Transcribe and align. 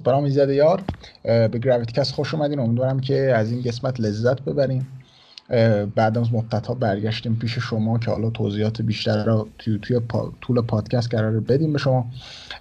خب 0.00 0.06
برام 0.06 0.24
ایزده 0.24 0.54
یار 0.54 0.82
به 1.22 1.48
گراویتکست 1.48 2.14
خوش 2.14 2.34
اومدین. 2.34 2.58
امیدوارم 2.58 3.00
که 3.00 3.32
از 3.36 3.52
این 3.52 3.62
قسمت 3.62 4.00
لذت 4.00 4.40
ببریم 4.40 4.86
بعد 5.94 6.18
از 6.18 6.32
مدت 6.32 6.66
ها 6.66 6.74
برگشتیم 6.74 7.36
پیش 7.36 7.58
شما 7.58 7.98
که 7.98 8.10
حالا 8.10 8.30
توضیحات 8.30 8.82
بیشتر 8.82 9.24
رو 9.24 9.48
توی, 9.58 9.78
توی 9.78 10.00
طول 10.40 10.60
پادکست 10.60 11.14
قرار 11.14 11.40
بدیم 11.40 11.72
به 11.72 11.78
شما. 11.78 12.06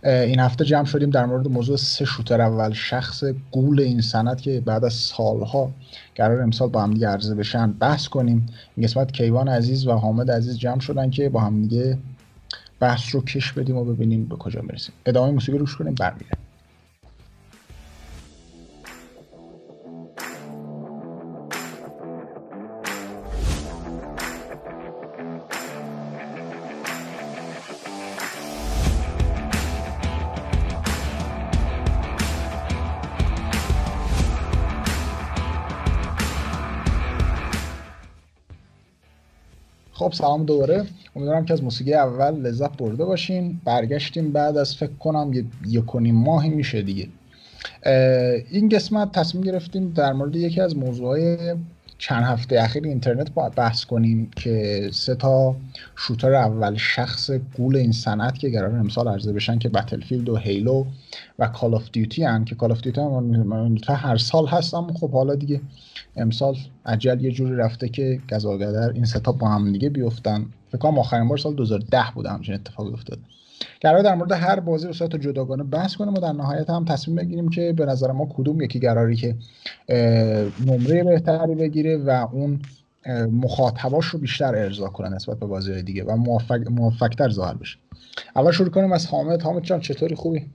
این 0.04 0.40
هفته 0.40 0.66
جمع 0.66 0.86
شدیم 0.86 1.10
در 1.10 1.26
مورد 1.26 1.48
موضوع 1.48 1.78
سه 1.78 2.06
شوتر 2.06 2.42
اول. 2.42 2.74
شخص 2.74 3.24
گول 3.52 3.80
این 3.80 4.02
سند 4.02 4.42
که 4.42 4.62
بعد 4.66 4.86
از 4.86 4.94
سالها 4.94 5.72
قرار 6.16 6.42
امسال 6.42 6.70
با 6.70 6.82
هم 6.82 6.94
دیگه 6.94 7.08
عرضه 7.08 7.36
بشن 7.36 7.72
بحث 7.72 8.08
کنیم. 8.08 8.48
این 8.76 8.88
قسمت 8.88 9.12
کیوان 9.12 9.50
عزیز 9.50 9.88
و 9.88 9.92
حامد 9.92 10.32
عزیز 10.32 10.58
جمع 10.58 10.80
شدن 10.80 11.10
که 11.10 11.30
با 11.30 11.40
هم 11.40 11.62
دیگه 11.62 11.98
بحث 12.80 13.16
رو 13.16 13.22
کش 13.22 13.52
بدیم 13.52 13.78
و 13.78 13.86
ببینیم 13.86 14.26
به 14.26 14.36
کجا 14.36 14.62
می‌رسیم. 14.62 14.96
ادامه 15.06 15.32
موسیقی 15.32 15.58
روش 15.58 15.76
کنیم. 15.76 15.96
برمیگردیم. 15.96 16.49
سلام 40.20 40.46
دوباره. 40.46 40.86
امیدوارم 41.16 41.46
که 41.46 41.54
از 41.54 41.64
موسیقی 41.64 41.94
اول 41.94 42.36
لذت 42.42 42.78
برده 42.78 43.06
باشین. 43.06 43.62
برگشتیم 43.66 44.32
بعد 44.32 44.58
از 44.58 44.76
فکر 44.76 44.94
کنم 45.00 45.34
یه 45.34 45.46
یک 45.68 45.96
ماهی 45.96 46.50
میشه 46.50 46.82
دیگه. 46.82 47.08
این 48.52 48.70
قسمت 48.70 49.12
تصمیم 49.12 49.44
گرفتیم 49.44 49.94
در 49.96 50.14
مورد 50.14 50.36
یکی 50.36 50.62
از 50.62 50.78
موضوعهای 50.78 51.38
چند 52.00 52.24
هفته 52.24 52.62
اخیر 52.62 52.84
اینترنت 52.84 53.34
با 53.34 53.50
بحث 53.50 53.86
کنیم 53.86 54.32
که 54.36 54.90
سه 54.94 55.16
تا 55.16 55.56
shooter 55.96 56.34
اول 56.34 56.78
شخص 56.78 57.32
غول 57.32 57.76
این 57.76 57.92
صنعت 57.92 58.40
که 58.40 58.50
قرار 58.50 58.76
امسال 58.76 59.08
عرضه 59.08 59.34
بشن 59.34 59.60
که 59.60 59.70
Battlefield 59.70 60.30
و 60.30 60.36
Halo 60.36 60.86
و 61.40 61.48
Call 61.48 61.76
of 61.76 61.92
Duty 61.92 62.24
هن 62.24 62.46
که 62.46 62.56
Call 62.56 62.72
of 62.72 62.82
Duty 62.82 63.02
هم 63.02 63.78
هر 63.90 64.18
سال 64.18 64.48
هست 64.48 64.74
اما 64.74 64.94
خب 64.94 65.12
حالا 65.12 65.36
دیگه 65.36 65.62
امسال 66.16 66.58
عجل 66.86 67.22
یه 67.24 67.32
جوری 67.32 67.56
رفته 67.56 67.90
که 67.90 68.20
گزاگدر 68.32 68.92
این 68.92 69.06
ستا 69.06 69.32
با 69.32 69.48
هم 69.48 69.72
دیگه 69.72 69.90
بیفتن. 69.90 70.46
فکر 70.70 70.78
کنم 70.78 71.00
آخرین 71.00 71.28
بار 71.28 71.38
سال 71.38 71.56
2010 71.56 72.04
بوده 72.16 72.30
همچین 72.30 72.56
اتفاقی 72.56 72.94
افتاده. 72.94 73.22
قرار 73.82 74.02
در 74.02 74.16
مورد 74.16 74.32
هر 74.32 74.60
بازی 74.60 74.88
به 74.88 74.94
صورت 74.94 75.16
جداگانه 75.16 75.64
بحث 75.64 75.96
کنیم 75.96 76.14
و 76.14 76.20
در 76.20 76.32
نهایت 76.32 76.70
هم 76.70 76.86
تصمیم 76.86 77.18
بگیریم 77.18 77.50
که 77.50 77.74
به 77.78 77.86
نظر 77.86 78.12
ما 78.12 78.30
کدوم 78.38 78.62
یکی 78.62 78.80
قراری 78.80 79.16
که 79.16 79.36
نمره 80.66 81.04
بهتری 81.04 81.56
بگیره 81.56 81.98
و 81.98 82.28
اون 82.32 82.60
مخاطباش 83.32 84.06
رو 84.06 84.20
بیشتر 84.20 84.56
ارضا 84.56 84.88
کنه 84.88 85.10
نسبت 85.10 85.40
به 85.40 85.46
بازی 85.46 85.84
دیگه 85.84 86.04
و 86.04 86.16
موفق 86.16 86.68
موفقتر 86.70 87.30
ظاهر 87.30 87.54
بشه. 87.54 87.78
اول 88.36 88.52
شروع 88.52 88.70
کنیم 88.70 88.92
از 88.92 89.08
حامد. 89.08 89.42
حامد 89.42 89.64
جان 89.64 89.80
چطوری؟ 89.80 90.16
خوبی؟ 90.16 90.46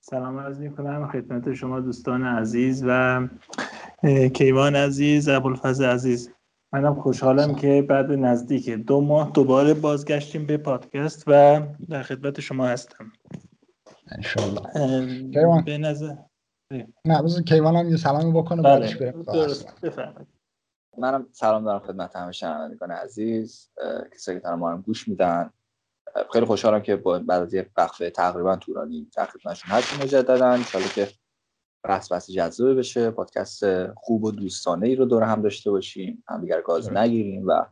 سلام 0.00 0.38
عرض 0.38 0.58
می‌کنم. 0.58 1.08
خدمت 1.12 1.54
شما 1.54 1.80
دوستان 1.80 2.24
عزیز 2.24 2.84
و 2.86 3.28
کیوان 4.34 4.76
عزیز 4.76 5.28
ابوالفضل 5.28 5.84
عزیز. 5.84 6.30
منم 6.72 7.00
خوشحالم 7.00 7.54
که 7.54 7.86
بعد 7.88 8.10
نزدیک 8.10 8.70
دو 8.70 9.00
ماه 9.00 9.30
دوباره 9.30 9.74
بازگشتیم 9.74 10.46
به 10.46 10.56
پادکست 10.56 11.24
و 11.26 11.60
در 11.88 12.02
خدمت 12.02 12.40
شما 12.40 12.66
هستم. 12.66 13.12
انشالله 14.10 14.60
کیوان. 15.32 15.64
به 15.64 15.78
نظر 15.78 16.14
نه 17.04 17.22
بذار 17.22 17.42
کیوان 17.42 17.76
هم 17.76 17.88
یه 17.88 17.96
سلامی 17.96 18.32
بکنه 18.32 18.62
بله. 18.62 19.12
درست 19.12 19.80
بفرمایید. 19.80 20.28
منم 20.98 21.26
سلام 21.32 21.64
دارم 21.64 21.78
خدمت 21.78 22.16
همه 22.16 22.32
شنوندگان 22.32 22.90
عزیز 22.90 23.70
کسایی 24.14 24.40
که 24.40 24.48
ما 24.48 24.70
رو 24.70 24.78
گوش 24.78 25.08
میدن. 25.08 25.50
خیلی 26.32 26.46
خوشحالم 26.46 26.82
که 26.82 26.96
بعد 26.96 27.30
از 27.30 27.54
یه 27.54 27.70
وقفه 27.76 28.10
تقریبا 28.10 28.56
طولانی 28.56 29.10
در 29.16 29.24
خدمتشون 29.24 29.70
هستیم 29.70 30.02
مجددا. 30.02 30.46
ان 30.46 30.62
که 30.94 31.08
بحث 31.82 32.12
بحث 32.12 32.30
جذابه 32.30 32.74
بشه 32.74 33.10
پادکست 33.10 33.92
خوب 33.94 34.24
و 34.24 34.30
دوستانه 34.30 34.86
ای 34.86 34.94
رو 34.94 35.04
دور 35.04 35.22
هم 35.22 35.42
داشته 35.42 35.70
باشیم 35.70 36.24
هم 36.28 36.40
دیگر 36.40 36.60
گاز 36.60 36.92
نگیریم 36.92 37.46
و 37.46 37.64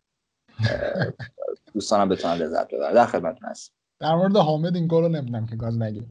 دوستانم 1.74 2.08
بتونن 2.08 2.34
لذت 2.34 2.68
ببرن. 2.68 2.94
در 2.94 3.06
خدمتتون 3.06 3.48
هستم. 3.48 3.72
در 4.00 4.14
مورد 4.14 4.36
حامد 4.36 4.76
این 4.76 4.86
گل 4.88 5.04
نمی‌دونم 5.04 5.46
که 5.46 5.56
گاز 5.56 5.78
نگیریم. 5.78 6.08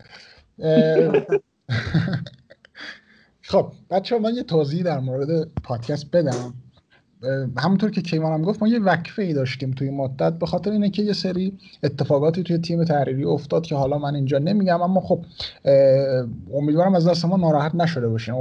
خب 3.42 3.72
بچه 3.90 4.20
من 4.20 4.36
یه 4.36 4.44
توضیح 4.44 4.84
در 4.84 5.00
مورد 5.00 5.54
پادکست 5.64 6.12
بدم. 6.12 6.54
همونطور 7.58 7.92
که 7.92 8.02
کیوان 8.02 8.34
هم 8.34 8.42
گفت 8.42 8.62
ما 8.62 8.68
یه 8.68 8.80
وقفه 8.80 9.22
ای 9.22 9.34
داشتیم 9.34 9.72
توی 9.72 9.90
مدت 9.90 10.34
به 10.34 10.46
خاطر 10.46 10.72
اینه 10.72 10.90
که 10.90 11.02
یه 11.02 11.14
سری 11.14 11.58
اتفاقاتی 11.84 12.44
توی 12.44 12.58
تیم 12.58 12.84
تحریری 12.84 13.24
افتاد 13.24 13.66
که 13.66 13.76
حالا 13.76 13.98
من 13.98 14.16
اینجا 14.16 14.38
نمیگم 14.38 14.82
اما 14.82 15.02
خب 15.02 15.26
امیدوارم 16.54 16.96
از 16.96 17.08
دست 17.08 17.26
ما 17.26 17.38
ناراحت 17.38 17.76
نشده 17.76 18.08
باشیم. 18.08 18.36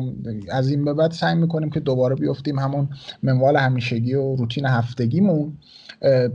از 0.51 0.69
این 0.69 0.85
به 0.85 0.95
بعد 0.95 1.11
سعی 1.11 1.35
می‌کنیم 1.35 1.71
که 1.71 1.81
دوباره 1.81 2.15
بیفتیم 2.15 2.59
همون 2.59 2.89
منوال 3.23 3.57
همیشگی 3.57 4.15
و 4.15 4.37
روتین 4.37 4.67
هفتگیمون. 4.67 5.59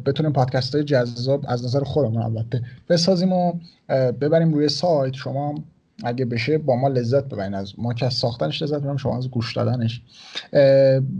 بتونیم 0.06 0.33
پادکست 0.33 0.75
های 0.75 0.83
جذاب 0.83 1.45
از 1.47 1.66
نظر 1.66 1.83
خودمون 1.83 2.21
البته 2.21 2.61
بسازیم 2.89 3.33
و 3.33 3.53
ببریم 3.89 4.53
روی 4.53 4.69
سایت. 4.69 5.13
شما 5.13 5.56
اگه 6.03 6.25
بشه 6.25 6.57
با 6.57 6.75
ما 6.75 6.88
لذت 6.88 7.25
ببرین. 7.25 7.53
از 7.53 7.73
ما 7.77 7.94
که 7.94 8.06
از 8.06 8.13
ساختنش 8.13 8.61
لذت 8.61 8.79
ببریم 8.79 8.97
شما 8.97 9.17
از 9.17 9.29
گوش 9.29 9.56
دادنش. 9.56 10.01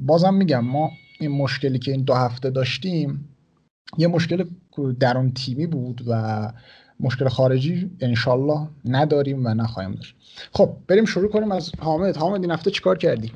بازم 0.06 0.34
میگم 0.34 0.66
ما 0.66 0.92
این 1.20 1.32
مشکلی 1.32 1.80
که 1.80 1.92
این 1.92 2.04
دو 2.04 2.14
هفته 2.14 2.50
داشتیم 2.50 3.36
یه 3.98 4.08
مشکل 4.08 4.46
درون 5.00 5.32
تیمی 5.32 5.68
بود 5.68 6.02
و 6.08 6.54
مشکل 7.00 7.28
خارجی 7.28 7.92
انشالله 8.00 8.68
نداریم 8.86 9.46
و 9.46 9.50
نخواهیم 9.50 9.92
داشت. 9.92 10.16
خب 10.54 10.70
بریم 10.88 11.06
شروع 11.06 11.30
کنیم 11.30 11.52
از 11.52 11.72
حامد. 11.80 12.18
حامد 12.18 12.42
این 12.42 12.52
هفته 12.52 12.72
چیکار 12.72 12.98
کردی؟ 12.98 13.32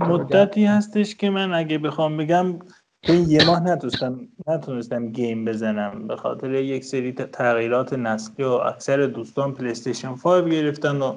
مدتی 0.00 0.64
هستش 0.64 1.14
که 1.14 1.30
من 1.30 1.54
اگه 1.54 1.78
بخوام 1.78 2.16
بگم 2.16 2.58
این 3.02 3.30
یه 3.30 3.46
ماه 3.46 3.60
نتونستم 3.60 4.28
نتونستم 4.46 5.12
گیم 5.12 5.44
بزنم 5.44 6.06
به 6.06 6.16
خاطر 6.16 6.54
یک 6.54 6.84
سری 6.84 7.12
تغییرات 7.12 7.92
نسلی 7.92 8.44
و 8.44 8.48
اکثر 8.48 9.06
دوستان 9.06 9.54
پلیستیشن 9.54 10.14
5 10.14 10.52
گرفتن 10.52 10.96
و 10.96 11.16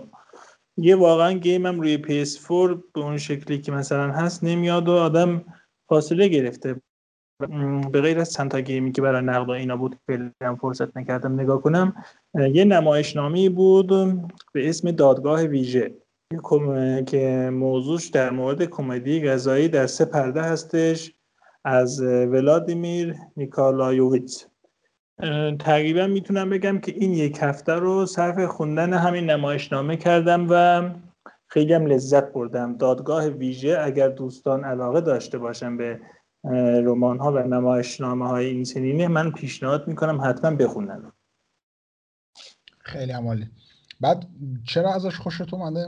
یه 0.82 0.96
واقعا 0.96 1.32
game 1.32 1.70
م 1.70 1.80
روی 1.80 1.98
PS4 1.98 2.84
به 2.94 3.02
اون 3.02 3.18
شکلی 3.18 3.62
که 3.62 3.72
مثلا 3.72 4.12
هست 4.12 4.44
نمیاد 4.44 4.90
و 4.90 4.92
آدم 4.92 5.46
فاصله 5.90 6.28
گرفته. 6.28 6.76
به 7.92 8.02
غیر 8.02 8.20
از 8.20 8.34
چند 8.34 8.52
تا 8.52 8.60
game 8.60 8.85
ی 8.85 8.92
که 8.92 9.02
برای 9.02 9.22
نقد 9.22 9.50
و 9.50 9.52
اینا 9.52 9.78
بود 9.78 9.96
فعلا 10.08 10.56
فرصت 10.62 10.98
نکردم 10.98 11.40
نگاه 11.40 11.62
کنم. 11.62 11.96
یه 12.54 12.66
نمایشنامه 12.66 13.50
بود 13.50 13.88
به 14.54 14.70
اسم 14.70 14.92
دادگاه 14.92 15.44
ویژه. 15.44 15.96
که 17.08 17.50
موضوعش 17.54 18.08
در 18.08 18.30
مورد 18.30 18.66
کمدی 18.66 19.28
قضایی 19.28 19.68
در 19.68 19.88
سه 19.88 20.06
پرده 20.06 20.42
هستش. 20.42 21.14
از 21.66 22.02
ولادیمیر 22.02 23.16
نیکالایوویچ 23.38 24.46
تقریبا 25.60 26.08
می‌تونم 26.08 26.50
بگم 26.50 26.80
که 26.80 26.92
این 26.92 27.14
یک 27.14 27.38
هفته 27.42 27.74
رو 27.74 28.06
صرف 28.06 28.46
خوندن 28.46 28.94
همین 28.94 29.30
نمایشنامه 29.30 29.98
کردم 29.98 30.48
و 30.50 30.90
خیلی 31.48 31.74
هم 31.74 31.86
لذت 31.86 32.34
بردم. 32.34 32.78
دادگاه 32.78 33.28
ویژه 33.28 33.80
اگر 33.82 34.10
دوستان 34.10 34.64
علاقه 34.64 35.02
داشته 35.02 35.38
باشم 35.38 35.78
به 35.78 36.02
رمان 36.84 37.20
ها 37.20 37.32
و 37.32 37.38
نمایشنامه 37.38 38.28
های 38.28 38.46
این 38.46 38.64
سنینه 38.64 39.08
من 39.08 39.32
پیشنهاد 39.32 39.88
می‌کنم 39.88 40.22
حتما 40.22 40.56
بخونن. 40.56 41.12
خیلی 42.80 43.12
عمالی. 43.12 43.50
بعد 44.02 44.28
چرا 44.68 44.94
ازش 44.94 45.18
خوشت 45.18 45.54
اومده؟ 45.54 45.88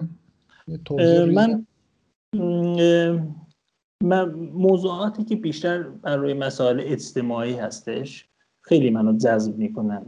من 4.03 4.31
موضوعاتی 4.53 5.23
که 5.23 5.35
بیشتر 5.35 5.83
برای 5.83 6.33
مسائل 6.33 6.81
اجتماعی 6.85 7.53
هستش 7.53 8.30
خیلی 8.61 8.89
منو 8.89 9.17
جذب 9.17 9.57
می‌کنن. 9.57 10.05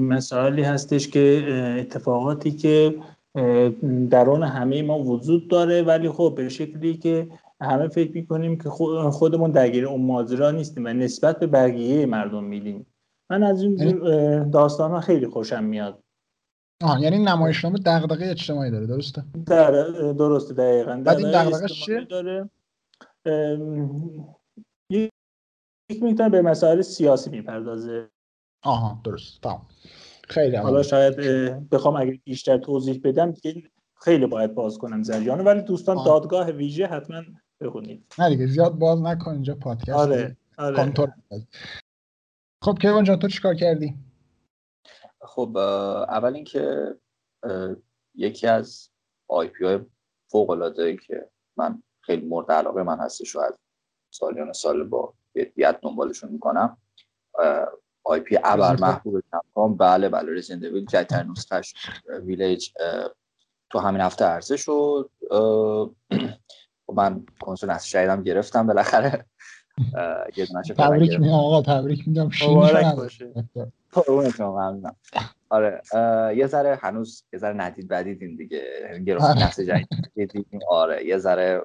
مسائلی 0.00 0.62
هستش 0.62 1.08
که 1.08 1.44
اتفاقاتی 1.78 2.50
که 2.50 2.94
درون 4.10 4.42
همه 4.42 4.82
ما 4.82 4.98
وجود 4.98 5.48
داره 5.48 5.82
ولی 5.82 6.08
خب 6.08 6.34
به 6.36 6.48
شکلی 6.48 6.96
که 6.96 7.28
همه 7.60 7.88
فکر 7.88 8.12
می‌کنیم 8.12 8.58
که 8.58 8.68
خودمون 9.10 9.50
درگیر 9.50 9.86
اون 9.86 10.02
ماجرا 10.02 10.50
نیستیم 10.50 10.84
و 10.84 10.88
نسبت 10.88 11.38
به 11.38 11.46
بقیه 11.46 12.06
مردم 12.06 12.44
میدیم 12.44 12.86
من 13.30 13.42
از 13.42 13.62
این 13.62 13.78
یعنی 13.78 14.50
داستان 14.50 14.90
ها 14.90 15.00
خیلی 15.00 15.26
خوشم 15.26 15.64
میاد. 15.64 15.98
آه 16.82 17.02
یعنی 17.02 17.18
نمایشنامه 17.18 17.78
دغدغه 17.78 18.30
اجتماعی 18.30 18.70
داره 18.70 18.86
درسته؟ 18.86 19.24
در 19.46 19.70
درسته 20.12 20.54
دقیقا. 20.54 21.02
بعد 21.04 21.18
این 21.18 21.30
دغدغه 21.30 21.68
چیه؟ 21.68 22.00
داره. 22.00 22.50
یک 25.90 26.02
می‌تونه 26.02 26.28
به 26.28 26.42
مسائل 26.42 26.82
سیاسی 26.82 27.30
می‌پردازه. 27.30 28.10
آها 28.62 29.00
درست. 29.04 29.40
تمام. 29.42 29.66
خیلی 30.28 30.56
حالا 30.56 30.82
شاید 30.82 31.16
بخوام 31.70 31.96
اگر 31.96 32.18
بیشتر 32.24 32.58
توضیح 32.58 33.00
بدم 33.04 33.30
دیگه 33.30 33.70
خیلی 34.00 34.26
باید 34.26 34.54
باز 34.54 34.78
کنم 34.78 35.02
زریانو 35.02 35.42
ولی 35.42 35.62
دوستان 35.62 35.98
آه. 35.98 36.04
دادگاه 36.04 36.50
ویژه 36.50 36.86
حتما 36.86 37.22
بخونید. 37.60 38.14
نه 38.18 38.28
دیگه 38.28 38.46
زیاد 38.46 38.72
باز 38.72 39.02
نکن 39.02 39.30
اینجا 39.30 39.54
پادکست. 39.54 39.90
آره 39.90 40.36
آره. 40.58 40.94
خب 42.62 42.78
کیوان 42.80 43.04
جان 43.04 43.18
تو 43.18 43.28
چیکار 43.28 43.54
کردی؟ 43.54 43.94
خب 45.20 45.56
اول 45.56 46.34
اینکه 46.34 46.94
یکی 48.14 48.46
از 48.46 48.88
آی 49.28 49.48
پی 49.48 49.64
های 49.64 49.80
فوق 50.30 50.50
العاده 50.50 50.96
که 50.96 51.30
من 51.56 51.82
خیلی 52.00 52.26
مورد 52.26 52.52
علاقه 52.52 52.82
من 52.82 52.98
هستش 52.98 53.36
و 53.36 53.40
از 53.40 53.58
سالیان 54.10 54.52
سال 54.52 54.84
با 54.84 55.14
جدیت 55.36 55.78
دنبالشون 55.82 56.30
می‌کنم. 56.30 56.76
IP 58.04 58.38
ابر 58.44 58.76
محبوب 58.80 59.22
Capcom 59.32 59.76
بله 59.76 60.08
بله 60.08 60.34
Resident 60.34 60.72
Evil 60.72 60.86
جدیدترین 60.86 61.30
نسخهش 61.30 61.74
ویلیج 62.08 62.70
تو 63.70 63.78
همین 63.78 64.00
هفته 64.00 64.24
عرضه 64.24 64.56
شد. 64.56 65.10
خب 66.86 66.94
من 66.94 67.26
کنسول 67.40 67.70
نسل 67.70 67.86
جدیدم 67.86 68.22
گرفتم 68.22 68.66
بالاخره. 68.66 69.24
یه 70.36 70.46
تبریک 70.78 71.20
میگم 71.20 71.34
آقا 71.34 71.62
تبریک 71.62 72.08
میگم. 72.08 72.30
مبارک 72.42 72.96
باشه. 72.96 73.32
آره 75.48 75.82
یه 76.36 76.46
ذره 76.46 76.78
هنوز 76.82 77.24
یه 77.32 77.38
ذره 77.38 77.54
ندید 77.54 77.88
بدیدیم 77.88 78.36
دیگه. 78.36 78.62
گرفت 79.06 79.24
آره. 79.24 79.46
نسل 79.46 79.82
جدید 80.16 80.46
آره 80.68 81.06
یه 81.06 81.18
ذره 81.18 81.62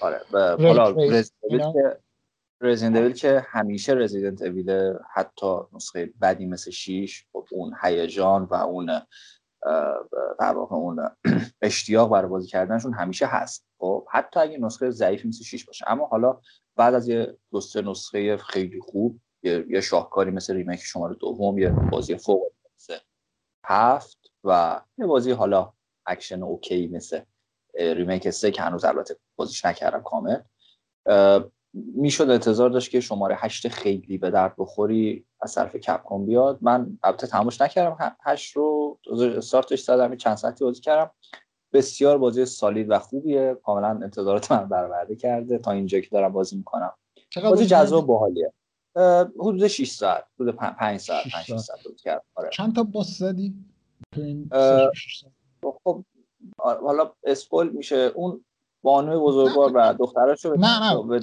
آره 0.00 0.20
حالا 0.30 0.92
رزیدنت 2.62 2.96
اویل 2.96 3.12
که 3.12 3.46
همیشه 3.48 3.92
رزیدنت 3.92 4.42
اویل 4.42 4.92
حتی 5.14 5.56
نسخه 5.72 6.12
بدی 6.22 6.46
مثل 6.46 6.70
6 6.70 7.24
خب 7.32 7.46
اون 7.50 7.74
هیجان 7.82 8.44
و 8.44 8.54
اون 8.54 8.86
در 10.40 10.54
واقع 10.54 10.76
اون 10.76 11.10
اشتیاق 11.62 12.10
برای 12.10 12.28
بازی 12.28 12.48
کردنشون 12.48 12.94
همیشه 12.94 13.26
هست. 13.26 13.66
خب 13.78 14.06
حتی 14.10 14.40
اگه 14.40 14.58
نسخه 14.58 14.90
ضعیفی 14.90 15.28
مثل 15.28 15.44
6 15.44 15.64
باشه. 15.64 15.84
اما 15.88 16.06
حالا 16.06 16.40
بعد 16.76 16.94
از 16.94 17.08
یه 17.08 17.38
دو 17.52 17.60
سه 17.60 17.82
نسخه 17.82 18.36
خیلی 18.36 18.80
خوب 18.80 19.20
یه, 19.42 19.66
یه 19.68 19.80
شاهکاری 19.80 20.30
مثل 20.30 20.54
ریمیک 20.54 20.80
شماره 20.80 21.14
دوم 21.14 21.58
یه 21.58 21.70
بازی 21.70 22.16
فوق 22.16 22.52
مثل 22.76 22.96
هفت 23.64 24.18
و 24.44 24.80
یه 24.98 25.06
بازی 25.06 25.30
حالا 25.30 25.72
اکشن 26.06 26.42
okay 26.42 26.88
مثل 26.88 27.20
remake 27.74 28.30
سه 28.30 28.50
که 28.50 28.62
هنوز 28.62 28.84
البته 28.84 29.16
بازیش 29.36 29.64
نکردم 29.64 30.02
کامل. 30.02 30.40
می‌شد 31.74 32.30
انتظار 32.30 32.70
داشت 32.70 32.90
که 32.90 33.00
شماره 33.00 33.36
هشت 33.38 33.68
خیلی 33.68 34.18
به 34.18 34.30
درد 34.30 34.54
بخوری 34.58 35.24
از 35.40 35.54
طرف 35.54 35.76
Capcom 35.76 36.26
بیاد. 36.26 36.58
من 36.60 36.98
البته 37.02 37.26
تمامش 37.26 37.60
نکردم. 37.60 38.16
هشت 38.20 38.56
رو 38.56 38.98
استارتش 39.36 39.82
زدم 39.82 40.16
چند 40.16 40.36
ساعتی 40.36 40.64
بازی 40.64 40.80
کردم. 40.80 41.10
بسیار 41.72 42.18
بازی 42.18 42.44
solid 42.44 42.90
و 42.90 42.98
خوبیه. 42.98 43.56
کاملا 43.64 43.88
انتظارات 43.88 44.52
منو 44.52 44.68
برآورده 44.68 45.16
کرده. 45.16 45.58
تا 45.58 45.70
اینجا 45.70 46.00
که 46.00 46.08
دارم 46.10 46.32
بازی 46.32 46.56
می‌کنم. 46.56 46.92
بازی 47.42 47.66
جذاب 47.66 48.06
باحالیه 48.06 48.52
حدود 49.40 49.66
6 49.66 49.90
ساعت. 49.90 50.24
حدود 50.40 50.56
5 50.56 51.00
ساعت 51.00 51.24
5 51.28 51.60
ساعت. 51.60 51.84
بازی 51.84 51.98
کردم. 51.98 52.24
آره. 52.34 52.50
چند 52.52 52.74
تا 52.74 52.82
باس 52.82 53.18
زدی؟ 53.18 53.54
خب 55.84 56.04
حالا 56.58 57.12
اسپول 57.24 57.70
میشه. 57.70 57.96
اون 57.96 58.44
بانوی 58.82 59.18
بزرگوار 59.18 59.72
و 59.74 59.94
دختراشو 59.98 60.54
نه 60.54 60.80
نه. 60.80 61.20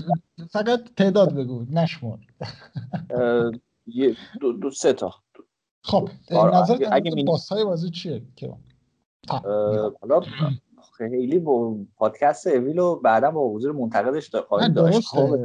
فقط 0.52 0.84
تعداد 0.98 1.34
بگو 1.34 1.66
نشمار 1.72 2.20
دو, 4.42 4.54
دو 4.54 4.72
سه 4.72 4.94
تا. 4.94 5.14
خب 5.84 6.10
نظر 6.32 6.88
اگه 6.92 7.24
باس 7.24 7.50
های 7.50 7.64
بازی 7.64 7.90
چیه؟ 7.90 8.22
که 8.36 8.54
حالا 10.02 10.22
خیلی 10.98 11.40
با 11.40 11.76
پادکست 11.96 12.48
اویلو 12.48 12.96
بعدا 12.96 13.32
با 13.32 13.50
حضور 13.50 13.72
منتقدش 13.72 14.36
خواهیم 14.36 14.74
داشت. 14.74 15.08
خب. 15.08 15.36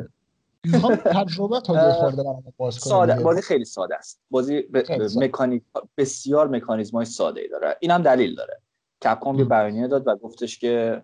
می‌خوام 0.64 0.94
تجربه 0.94 1.60
تا 1.60 1.92
خورده 1.92 2.22
باز 2.56 2.74
ساده 2.74 3.22
بازی 3.22 3.42
خیلی 3.42 3.64
ساده 3.64 3.96
است. 3.96 4.20
بازی 4.30 4.62
ب... 4.62 4.92
مکانیک 5.16 5.62
بسیار 5.96 6.48
مکانیزم 6.48 6.96
های 6.96 7.06
ساده 7.06 7.40
ای 7.40 7.48
داره. 7.48 7.76
اینم 7.80 8.02
دلیل 8.02 8.34
داره. 8.34 8.60
کپکام 9.04 9.38
یه 9.38 9.44
بیانیه 9.44 9.88
داد 9.88 10.06
و 10.06 10.16
گفتش 10.16 10.58
که 10.58 11.02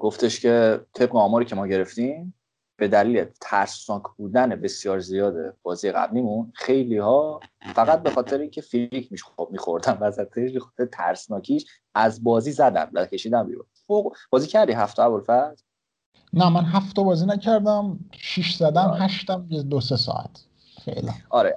گفتش 0.00 0.40
که 0.40 0.86
طبق 0.94 1.16
آماری 1.16 1.44
که 1.44 1.54
ما 1.54 1.66
گرفتیم 1.66 2.34
به 2.78 2.88
دلیل 2.88 3.24
ترسناک 3.40 4.02
بودن 4.16 4.48
بسیار 4.48 4.98
زیاد 4.98 5.56
بازی 5.62 5.92
قبلیمون 5.92 6.52
خیلی 6.54 6.98
ها 6.98 7.40
فقط 7.74 8.02
به 8.02 8.10
خاطر 8.10 8.38
اینکه 8.38 8.60
فیلیک 8.60 9.12
میخوردن 9.50 9.98
وسطش 10.00 10.52
به 10.52 10.60
خاطر 10.60 10.86
ترسناکیش 10.86 11.66
از 11.94 12.24
بازی 12.24 12.52
زدن 12.52 12.90
و 12.92 13.06
کشیدن 13.06 13.46
بیرون. 13.46 13.66
بازی 14.30 14.46
کردی 14.46 14.72
هفته 14.72 15.02
اول 15.02 15.20
فرد 15.20 15.62
نه 16.32 16.48
من 16.48 16.64
هفته 16.64 17.02
بازی 17.02 17.26
نکردم 17.26 17.98
شیش 18.12 18.56
زدم 18.56 18.80
آره. 18.80 19.02
هشتم 19.02 19.46
یه 19.50 19.62
دو 19.62 19.80
سه 19.80 19.96
ساعت. 19.96 20.44
خیلی 20.84 21.10
آره 21.30 21.56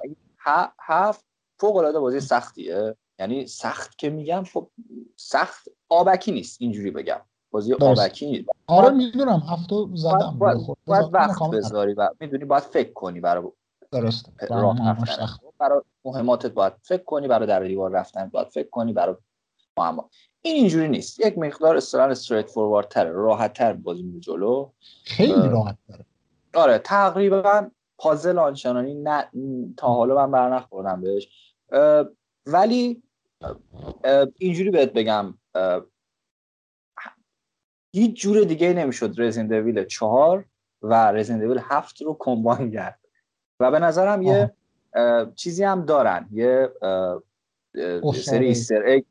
هفت 0.80 1.24
فوق 1.60 1.76
العاده 1.76 1.98
بازی 2.00 2.20
سختیه. 2.20 2.96
یعنی 3.20 3.46
سخت 3.46 3.98
که 3.98 4.10
میگم 4.10 4.44
خب 4.52 4.70
سخت 5.16 5.68
آبکی 5.88 6.32
نیست 6.32 6.62
اینجوری 6.62 6.90
بگم. 6.90 7.20
بازی 7.50 7.74
آبکی 7.74 8.30
نیست. 8.30 8.48
آره 8.66 8.90
می‌دونم. 8.90 9.42
هفته 9.48 9.74
زدم. 9.94 10.36
باید, 10.38 10.58
باید, 10.86 11.04
وقت 11.12 11.50
بذاری 11.52 11.94
و 11.94 12.08
می‌دونی 12.20 12.44
باید 12.44 12.62
فکر 12.62 12.92
کنی 12.92 13.20
برای 13.20 13.44
درست. 13.92 14.30
برای 15.58 15.80
مهماتت 16.04 16.52
باید 16.52 16.72
فکر 16.82 17.02
کنی 17.02 17.28
برای 17.28 17.46
در 17.46 17.60
دیوار 17.60 17.90
رفتن 17.90 18.26
باید 18.26 18.48
فکر 18.48 18.68
کنی 18.70 18.92
برای 18.92 19.16
معما 19.76 20.10
این 20.42 20.56
اینجوری 20.56 20.88
نیست. 20.88 21.20
یک 21.20 21.38
مقدار 21.38 21.76
اصطلاحا 21.76 22.08
استریت 22.08 22.50
فوروارد 22.50 22.88
تر 22.88 23.04
راحت 23.04 23.52
تر 23.52 23.72
بازی 23.72 24.02
می 24.02 24.20
جلو. 24.20 24.70
خیلی 25.04 25.48
راحت 25.48 25.76
تره. 25.88 26.04
آره 26.54 26.78
تقریبا 26.78 27.70
پازل 27.98 28.38
آنچنانی 28.38 28.94
نه 28.94 29.30
تا 29.76 29.88
حالا 29.88 30.14
من 30.14 30.30
برنخوردم 30.30 31.00
بهش. 31.00 31.54
ولی 32.46 33.02
اینجوری 34.38 34.70
بهت 34.70 34.92
بگم 34.92 35.34
هیچ 37.94 38.20
جور 38.20 38.44
دیگه 38.44 38.72
نمی‌شد 38.72 39.14
رزین 39.18 39.46
دویل 39.46 39.84
چهار 39.84 40.44
و 40.82 40.94
رزین 41.12 41.38
دویل 41.38 41.60
هفت 41.64 42.02
رو 42.02 42.16
کمباین 42.18 42.72
کرد. 42.72 43.00
و 43.60 43.70
به 43.70 43.78
نظرم 43.78 44.22
یه 44.22 44.52
چیزی 45.34 45.64
هم 45.64 45.84
دارن. 45.84 46.28
یه 46.32 46.68
سری 48.14 48.46
ایستر 48.46 48.82
اگ 48.86 49.02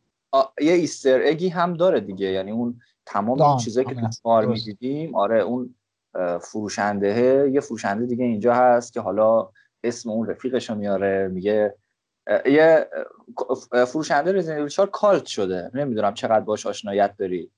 یه 0.62 0.74
ایستر 0.74 1.21
اگی 1.25 1.50
هم 1.50 1.74
داره 1.74 2.00
دیگه. 2.00 2.27
یعنی 2.27 2.51
اون 2.51 2.81
تمام 3.05 3.41
این 3.41 3.57
چیزایی 3.57 3.88
که 3.88 3.95
تو 3.95 4.07
کار 4.24 4.45
می‌دیدیم 4.45 5.15
آره 5.15 5.39
اون 5.41 5.75
فروشنده 6.41 7.50
یه 7.53 7.59
فروشنده 7.59 8.05
دیگه 8.05 8.25
اینجا 8.25 8.53
هست 8.53 8.93
که 8.93 9.01
حالا 9.01 9.50
اسم 9.83 10.09
اون 10.09 10.27
رفیقش 10.27 10.69
رو 10.69 10.75
میاره 10.75 11.27
میگه 11.27 11.75
یه 12.45 12.89
فروشنده 13.88 14.31
رزیدنت 14.31 14.67
4 14.67 14.88
کالت 14.88 15.25
شده. 15.25 15.71
نمی‌دونم 15.73 16.13
چقدر 16.13 16.39
باش 16.39 16.67
آشنایت 16.67 17.17
داری. 17.17 17.51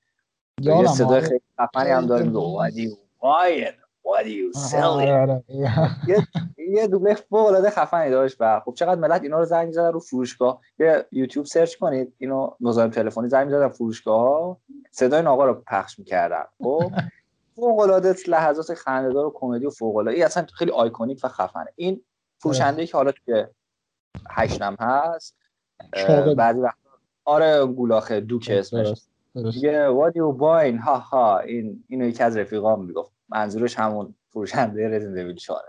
یه 0.62 0.86
صدای 0.86 1.20
خیلی 1.20 1.40
خفنی 1.60 1.90
هم 1.90 2.06
داره 2.06 2.24
میگه 2.24 2.38
what 2.38 2.72
you 2.72 2.96
you 4.26 4.58
selling 4.70 5.42
یه 6.08 6.26
یه 6.56 6.86
دوبله 6.86 7.14
فوق 7.14 7.46
العاده 7.46 7.70
خفنی 7.70 8.10
داشت 8.10 8.36
و 8.40 8.60
خب 8.64 8.74
چقدر 8.74 9.00
ملت 9.00 9.22
اینا 9.22 9.38
رو 9.38 9.44
زنگ 9.44 9.66
می‌زدن 9.66 9.92
رو 9.92 10.00
فروشگاه. 10.00 10.60
یه 10.78 11.06
یوتیوب 11.12 11.46
سرچ 11.46 11.76
کنید. 11.76 12.14
اینو 12.18 12.50
مزاحم 12.60 12.90
تلفنی 12.90 13.28
زنگ 13.28 13.46
می‌زدن 13.46 13.68
فروشگاه 13.68 14.20
ها 14.20 14.60
صدای 14.90 15.18
این 15.18 15.28
آقا 15.28 15.44
رو 15.44 15.62
پخش 15.66 15.98
می‌کردن. 15.98 16.44
خب؟ 16.62 16.92
فوق 17.56 17.78
العاده 17.78 18.14
لحظات 18.28 18.74
خنده‌دار 18.74 19.26
و 19.26 19.32
کمدی 19.34 19.66
و 19.66 19.70
فوق 19.70 19.96
العاده 19.96 20.24
اصلا 20.24 20.46
خیلی 20.54 20.70
آیکونیک 20.70 21.20
و 21.24 21.28
خفنه. 21.28 21.68
این 21.76 22.04
فروشنده 22.38 22.86
که 22.86 22.96
حالا 22.96 23.12
توی 23.12 23.44
هشتم 24.30 24.76
هست. 24.80 25.36
بعضی 26.36 26.60
وقت 26.60 26.76
آره 27.24 27.66
گولاخه 27.66 28.20
دوک 28.20 28.50
اسمش. 28.52 29.02
یه 29.34 29.88
what 29.88 30.12
you 30.12 30.38
buying? 30.40 30.80
ها 30.84 30.98
ها. 30.98 31.38
این 31.38 31.84
اینو 31.88 32.06
یکی 32.06 32.22
از 32.22 32.36
رفیقام 32.36 32.84
می‌گفت. 32.84 33.12
منظورش 33.28 33.78
همون 33.78 34.14
فروشنده 34.30 34.88
رزین 34.88 35.14
دویل 35.14 35.36
4 35.36 35.60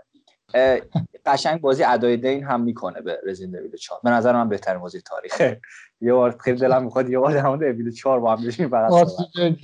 قشنگ 1.26 1.60
بازی 1.60 1.84
ادای 1.84 2.16
دین 2.16 2.44
هم 2.44 2.60
می‌کنه 2.60 3.00
به 3.00 3.20
رزین 3.26 3.50
دویل 3.50 3.76
4 3.76 4.00
به 4.04 4.10
نظر 4.10 4.32
من 4.32 4.48
بهترین 4.48 4.80
بازی 4.80 5.00
تاریخه. 5.00 5.60
یه 6.00 6.12
بار 6.12 6.36
خیلی 6.40 6.58
دلم 6.58 6.84
می‌خواد 6.84 7.10
یه 7.10 7.18
بار 7.18 7.36
همون 7.36 7.58
دویل 7.58 7.90
4 7.90 8.20
با 8.20 8.36
هم 8.36 8.46
بشیم 8.46 8.68
فقط 8.68 8.92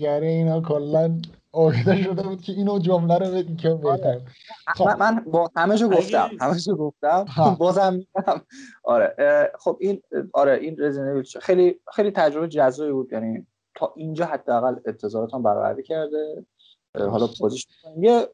اینا 0.06 0.60
کلا 0.60 1.20
آگده 1.52 2.02
شده 2.02 2.22
بود 2.22 2.42
که 2.42 2.52
اینو 2.52 2.78
جمله 2.78 3.18
رو 3.18 3.34
بگی 3.34 3.56
که 3.56 3.70
بهتر 3.70 4.20
خب. 4.76 4.88
من 4.98 5.24
با 5.24 5.50
همه 5.56 5.76
جو 5.76 5.88
گفتم 5.88 6.30
همه 6.40 6.58
جو 6.58 6.76
گفتم 6.76 7.24
بازم 7.58 7.94
میگم. 7.94 8.40
آره 8.84 9.14
خب 9.58 9.76
این 9.80 10.02
آره 10.32 10.52
این 10.52 10.76
رزیدنت 10.78 11.38
خیلی 11.38 11.80
خیلی 11.92 12.10
تجربه 12.10 12.48
جذابی 12.48 12.92
بود. 12.92 13.12
یعنی 13.12 13.46
تا 13.74 13.92
اینجا 13.96 14.24
حداقل 14.24 14.76
انتظاراتم 14.86 15.42
برآورده 15.42 15.82
کرده. 15.82 16.46
حالا 16.98 17.28
بازیش 17.40 17.66
یه 17.96 18.28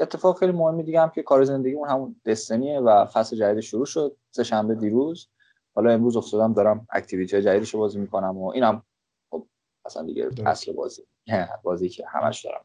اتفاق 0.00 0.38
خیلی 0.38 0.52
مهمی 0.52 0.82
دیگه 0.82 1.00
هم 1.00 1.10
که 1.10 1.22
کار 1.22 1.44
زندگیمون 1.44 1.88
همون 1.88 2.16
دستنیه 2.26 2.80
و 2.80 3.06
فصل 3.06 3.36
جدید 3.36 3.60
شروع 3.60 3.86
شد. 3.86 4.16
سه 4.30 4.44
شنبه 4.44 4.74
دیروز. 4.74 5.28
حالا 5.74 5.90
امروز 5.90 6.16
افتادم 6.16 6.52
دارم 6.52 6.86
اکتیویتی 6.90 7.42
جدیدشو 7.42 7.78
بازی 7.78 7.98
می‌کنم 7.98 8.38
و 8.38 8.48
اینم 8.48 8.82
خب 9.30 9.46
اصلا 9.84 10.02
دیگه 10.02 10.30
اصل 10.46 10.72
بازی. 10.72 11.02
بازی 11.62 11.88
که 11.88 12.04
همش 12.08 12.44
دارم. 12.44 12.60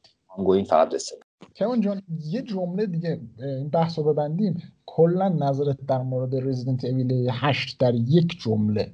گوین 0.45 0.65
فقط 0.65 0.89
دستنی 0.89 1.19
کمان 1.55 1.81
جان 1.81 2.01
یه 2.19 2.41
جمله 2.41 2.85
دیگه 2.85 3.21
این 3.39 3.69
بحث 3.69 3.99
رو 3.99 4.13
ببندیم. 4.13 4.73
کلا 4.85 5.29
نظرت 5.29 5.77
در 5.87 6.01
مورد 6.01 6.35
Resident 6.35 6.83
Evil 6.83 7.29
8 7.31 7.79
در 7.79 7.95
یک 7.95 8.39
جمله 8.39 8.93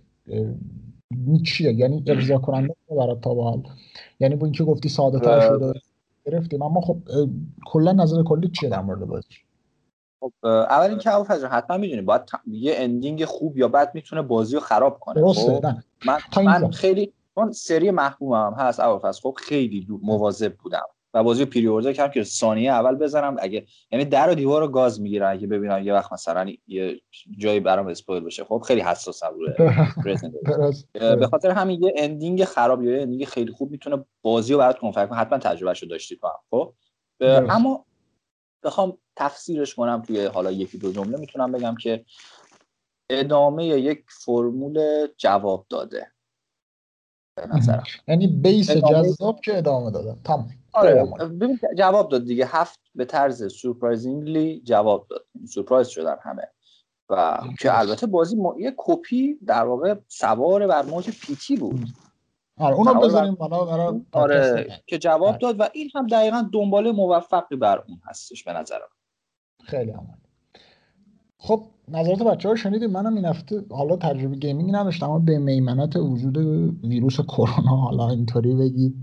چیه؟ 1.46 1.74
یعنی 1.74 2.04
ارضا 2.08 2.38
کننده 2.38 2.76
برای 2.90 3.16
تا 3.22 3.34
به 3.34 3.44
حال؟ 3.44 3.64
یعنی 4.20 4.36
با 4.36 4.46
اینکه 4.46 4.64
گفتی 4.64 4.90
ساده 4.90 5.20
تر 5.20 5.40
شده 5.40 5.74
گرفتیم 6.26 6.62
اما 6.62 6.82
خب 6.82 6.98
کلا 7.66 7.92
نظر 7.92 8.24
کلی 8.24 8.50
چیه 8.50 8.70
در 8.70 8.82
مورد 8.82 9.00
بازی؟ 9.00 9.28
خب 10.20 10.32
اول 10.46 10.90
اینکه 10.90 11.14
ابو 11.14 11.24
فضل 11.24 11.48
حتما 11.48 11.78
می‌دونی 11.78 12.02
باید 12.02 12.22
یه 12.48 12.74
ending 12.78 13.26
خوب 13.26 13.58
یا 13.58 13.68
بد 13.68 13.92
می‌تونه 13.96 14.22
بازی 14.22 14.56
رو 14.56 14.62
خراب 14.62 15.00
کنه. 15.00 15.34
خب؟ 15.34 15.66
من, 16.06 16.18
من 16.44 16.72
خیلی 16.72 17.14
چون 17.36 17.52
سری 17.52 17.92
محبوبم 17.92 18.54
هست 18.58 18.80
ابو 18.80 19.12
خب 19.12 19.38
خیلی 19.38 19.88
مواظب 20.02 20.56
بودم 20.56 20.86
و 21.14 21.24
بازی 21.24 21.46
pre-order 21.46 21.94
کردم 21.94 22.14
که 22.14 22.24
ثانیه 22.24 22.72
اول 22.72 22.96
بزنم. 22.96 23.36
اگه 23.40 23.66
یعنی 23.92 24.06
در 24.06 24.30
و 24.30 24.36
دیوار 24.36 24.62
رو 24.62 24.68
گاز 24.68 25.02
می‌گیرم 25.02 25.32
اگه 25.32 25.48
ببینم 25.48 25.84
یه 25.84 25.94
وقت 25.94 26.14
مثلا 26.14 26.54
یه 26.68 27.02
جایی 27.38 27.60
برام 27.60 27.88
spoil 27.88 28.24
بشه. 28.24 28.44
خب 28.44 28.64
خیلی 28.68 28.82
حساسم 28.82 29.34
روی 29.40 29.54
به 30.94 31.28
خاطر 31.28 31.52
همین 31.52 31.84
یه 31.84 31.94
ending 31.98 32.44
خراب 32.44 32.84
یا 32.84 32.96
یه 32.96 33.02
ending 33.02 33.26
خیلی 33.26 33.52
خوب 33.52 33.72
می‌تونه 33.72 34.06
بازی 34.22 34.54
رو 34.54 34.60
برات 34.60 34.80
confirm 34.80 35.08
کنه. 35.08 35.18
حتما 35.18 35.38
تجربهشو 35.38 35.86
داشتی 35.86 36.16
تو 36.16 36.28
هم 36.28 36.40
خب؟ 36.52 36.74
اما 37.50 37.86
بخوام 38.64 38.98
تفسیرش 39.16 39.76
کنم 39.76 40.02
توی 40.02 40.26
حالا 40.26 40.52
یکی 40.52 40.78
دو 40.78 40.92
جمله. 40.92 41.18
می‌تونم 41.18 41.52
بگم 41.52 41.76
که 41.76 42.06
ادامه 43.10 43.66
یک 43.66 44.04
فرمول 44.26 45.08
جواب 45.18 45.66
داده. 45.70 46.12
به 47.36 47.48
نظرم. 47.48 47.84
یعنی 48.08 48.28
base 48.28 48.72
جذاب 48.72 49.42
که 49.42 49.58
ادامه 49.58 49.92
داده 49.92 50.16
تمام. 50.24 50.50
آره 50.74 51.06
ببین 51.28 51.60
جواب 51.78 52.10
داد 52.10 52.26
دیگه. 52.26 52.46
هفت 52.46 52.80
به 52.96 53.06
طرز 53.06 53.54
surprisingly 53.54 54.62
جواب 54.62 55.08
داد. 55.10 55.26
سورپرایز 55.48 55.88
شدن 55.88 56.16
همه. 56.22 56.50
و 57.10 57.40
که 57.60 57.80
البته 57.80 58.08
بازی 58.08 58.36
ما... 58.36 58.56
یه 58.60 58.74
کپی 58.78 59.38
در 59.46 59.64
واقع 59.64 59.96
سوار 60.08 60.68
بر 60.68 60.82
موج 60.82 61.10
P.T. 61.10 61.56
بود. 61.56 61.88
آره 62.58 62.76
اونم 62.76 63.00
بذاریم 63.00 63.36
بالا 63.36 64.02
آره 64.12 64.68
که 64.86 64.98
جواب 64.98 65.24
آره. 65.24 65.38
داد 65.38 65.60
و 65.60 65.70
این 65.74 65.90
هم 65.96 66.08
دقیقا 66.08 66.50
دنباله 66.54 66.92
موفقی 66.92 67.56
بر 67.56 67.84
اون 67.88 68.02
هستش 68.06 68.44
به 68.44 68.54
نظرم. 68.54 68.90
خیلی 69.64 69.92
عالی 69.92 70.23
خب 71.46 71.64
نظرات 71.92 72.24
بچه 72.24 72.50
ها 72.50 72.56
شنیدیم 72.56 72.90
منم 72.90 73.16
این 73.16 73.26
هفته 73.26 73.64
حالا 73.70 73.96
تجربه 73.96 74.36
gaming 74.36 74.76
نداشتم 74.76 75.10
اما 75.10 75.20
به 75.20 75.40
میمنت 75.40 75.96
وجود 75.96 76.38
ویروس 76.84 77.22
کرونا 77.22 77.76
حالا 77.76 78.10
اینطوری 78.10 78.56
بگی. 78.56 78.94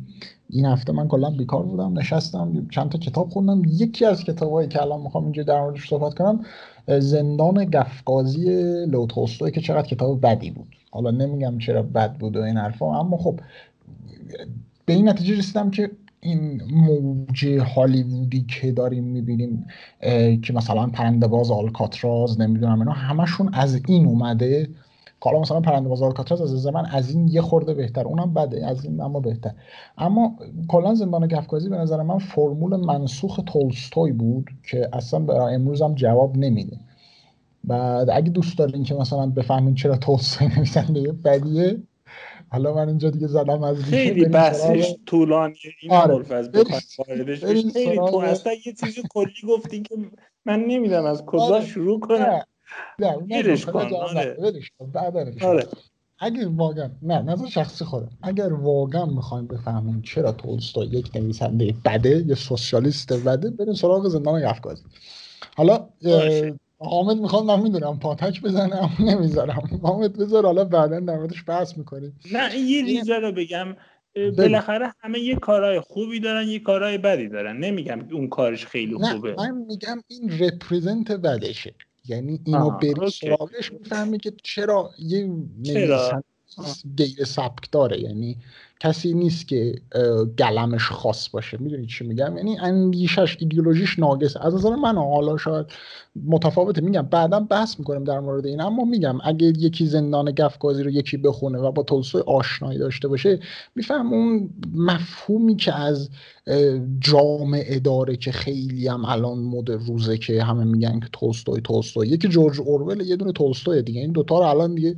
این 0.51 0.65
هفته 0.67 0.93
من 0.93 1.09
کلا 1.09 1.31
بیکار 1.31 1.63
بودم 1.63 1.99
نشستم 1.99 2.67
چند 2.71 2.91
تا 2.91 2.99
کتاب 2.99 3.29
خوندم. 3.29 3.63
یکی 3.67 4.05
از 4.05 4.25
کتابایی 4.25 4.69
که 4.69 4.83
الان 4.83 5.01
می‌خوام 5.01 5.25
اینجا 5.25 5.43
در 5.43 5.61
موردش 5.61 5.89
صحبت 5.89 6.15
کنم 6.15 6.45
زندان 6.99 7.65
گفقازی 7.65 8.45
لوتوستوی 8.87 9.51
که 9.51 9.61
چقدر 9.61 9.89
کتاب 9.89 10.27
بدی 10.27 10.51
بود. 10.51 10.77
حالا 10.91 11.11
نمیگم 11.11 11.59
چرا 11.59 11.83
بد 11.83 12.19
بود 12.19 12.37
و 12.37 12.41
این 12.41 12.57
حرفا 12.57 13.01
اما 13.01 13.17
خب 13.17 13.41
به 14.85 14.93
این 14.93 15.09
نتیجه 15.09 15.39
رسیدم 15.39 15.71
که 15.71 15.91
این 16.21 16.63
موج 16.71 17.47
هالیوودی 17.47 18.43
که 18.43 18.73
داریم 18.73 19.05
می‌بینیم 19.05 19.67
که 20.43 20.53
مثلا 20.53 20.87
پرنده 20.87 21.27
باز 21.27 21.51
آلکاتراز 21.51 22.41
نمی‌دونم 22.41 22.79
اینا 22.79 22.93
همشون 22.93 23.55
از 23.55 23.81
این 23.89 24.07
اومده. 24.07 24.69
حالا 25.23 25.41
مثلا 25.41 25.61
پرنده 25.61 25.89
باز 25.89 26.03
آلکاتراز 26.03 26.41
از 26.41 26.67
من 26.67 26.87
از 26.87 27.11
این 27.11 27.29
یه 27.29 27.41
خورده 27.41 27.75
بهتر 27.75 28.05
اونم 28.05 28.35
بده 28.35 28.67
از 28.67 28.85
این 28.85 29.01
اما 29.01 29.21
بهتر. 29.21 29.51
اما 29.99 30.37
کلا 30.69 30.95
زندان 30.95 31.29
گفکازی 31.29 31.69
به 31.69 31.77
نظر 31.77 32.03
من 32.03 32.19
فرمول 32.19 32.77
منسوخ 32.77 33.41
تولستوی 33.47 34.13
بود 34.13 34.51
که 34.71 34.89
اصلا 34.93 35.21
برای 35.21 35.55
امروز 35.55 35.83
هم 35.83 35.95
جواب 35.95 36.37
نمیده. 36.37 36.77
بعد 37.65 38.11
اگه 38.11 38.31
دوست 38.31 38.59
دارین 38.59 38.83
که 38.83 38.95
مثلا 38.95 39.27
بفهمین 39.27 39.75
چرا 39.75 39.97
تولستوی 39.97 40.49
نویسنده 40.57 41.13
بدیه. 41.13 41.83
حالا 42.53 42.75
من 42.75 42.89
اینجا 42.89 43.11
دیگه 43.11 43.27
زدم 43.27 43.63
از 43.63 43.77
خیلی 43.83 44.25
بحثش 44.25 44.95
طولانی 45.07 45.55
این 45.81 45.93
آره. 45.93 46.25
خیلی 47.73 47.97
تو 47.97 48.17
اصلا 48.17 48.53
یه 48.53 48.73
چیزی 48.73 49.03
کلی 49.11 49.33
گفتی 49.49 49.83
که 49.83 49.97
من 50.45 50.61
نمی‌دونم 50.61 51.05
از 51.05 51.25
کجا 51.27 51.43
آره. 51.43 51.67
شروع 51.67 52.01
کنم. 52.01 52.43
گیرش 53.29 53.67
کن 53.67 53.95
آره. 53.95 54.37
آره. 55.43 55.67
اگر 56.19 56.49
واقعا 56.57 56.91
نه 57.03 57.23
نظر 57.23 57.47
شخصی 57.47 57.85
خودم. 57.85 58.11
اگر 58.23 58.53
واقعا 58.53 59.07
می‌خوایم 59.07 59.47
بفهمیم 59.47 60.03
چرا 60.03 60.33
تولستوی 60.33 60.87
یک 60.87 61.17
نویسنده 61.17 61.75
بده 61.85 62.25
یه 62.27 62.35
سوسیالیست 62.35 63.13
بده 63.13 63.51
بریم 63.51 63.75
سراغ 63.75 64.09
زندان 64.09 64.45
افکازی 64.45 64.83
حالا 65.57 65.89
حامد 66.83 67.17
می‌خوام 67.17 67.47
من 67.47 67.61
می‌دونم 67.61 67.99
پاتک 67.99 68.43
بزنم 68.43 68.91
نمی‌ذارم. 69.01 69.81
حامد 69.83 70.19
بذار 70.19 70.45
حالا 70.45 70.65
بعدا 70.65 71.01
در 71.01 71.17
موردش 71.17 71.45
بحث 71.47 71.79
می‌کنیم. 71.79 72.21
نه 72.33 72.59
یه 72.59 72.85
ریزه 72.85 73.15
رو 73.15 73.33
بگم. 73.33 73.77
بالاخره 74.39 74.95
همه 75.01 75.19
یه 75.19 75.37
کارهای 75.37 75.81
خوبی 75.81 76.21
دارن 76.21 76.49
یه 76.49 76.59
کارهای 76.59 76.99
بدی 76.99 77.29
دارن. 77.29 77.57
نمیگم 77.57 78.09
اون 78.13 78.29
کارش 78.29 78.67
خیلی 78.67 78.95
خوبه. 78.95 79.35
من 79.39 79.51
میگم 79.69 80.03
این 80.09 80.39
رپریزنت 80.39 81.13
بدشه 81.13 81.75
یعنی 82.09 82.41
اینو 82.45 82.71
بری 82.71 83.11
سراغش 83.11 83.73
می‌فهمی 83.73 84.19
که 84.19 84.33
چرا 84.43 84.91
یه 84.99 85.27
نویسنده 85.59 86.23
غیر 86.97 87.25
سبک 87.25 87.71
داره 87.73 88.01
یعنی 88.01 88.37
کسی 88.81 89.15
نیست 89.15 89.49
که 89.49 89.75
گلمش 90.39 90.89
خاص 90.89 91.29
باشه. 91.29 91.59
می‌دونی 91.61 91.87
چی 91.87 92.07
میگم؟ 92.07 92.37
یعنی 92.37 92.59
اندیشش 92.59 93.37
ایدئولوژیش 93.41 93.99
ناقص 93.99 94.37
از 94.41 94.55
نظر 94.55 94.75
من 94.75 94.97
حالا 94.97 95.37
شاید 95.37 95.67
متفاوته. 96.25 96.81
میگم 96.81 97.03
بعدا 97.03 97.41
بحث 97.41 97.79
می‌کنم 97.79 98.05
در 98.05 98.21
مورد 98.21 98.47
این. 98.47 98.61
اما 98.61 98.85
میگم 98.85 99.19
اگه 99.25 99.47
یکی 99.47 99.87
زندان 99.87 100.31
گفگازی 100.31 100.83
رو 100.83 100.91
یکی 100.91 101.17
بخونه 101.17 101.59
و 101.59 101.73
با 101.73 101.83
تولستوی 101.83 102.23
آشنایی 102.27 102.79
داشته 102.79 103.09
باشه 103.09 103.41
میفهم 103.75 104.13
اون 104.13 104.51
مفهومی 104.75 105.57
که 105.57 105.75
از 105.75 106.11
جامعه 107.01 107.81
داره 107.81 108.17
که 108.17 108.33
خیلی 108.33 108.89
هم 108.89 109.05
الان 109.05 109.39
مد 109.39 109.71
روزه 109.71 110.19
که 110.19 110.43
همه 110.43 110.65
میگن 110.65 111.01
که 111.01 111.09
تولستوی 111.13 111.61
تولستوی. 111.61 112.09
یکی 112.09 112.29
جورج 112.29 112.61
اورول 112.61 113.01
یه 113.01 113.17
دونه 113.17 113.33
تولستوی 113.33 113.83
دیگه. 113.83 114.01
این 114.01 114.13
دوتا 114.13 114.39
رو 114.39 114.45
الان 114.45 114.75
دیگه 114.75 114.97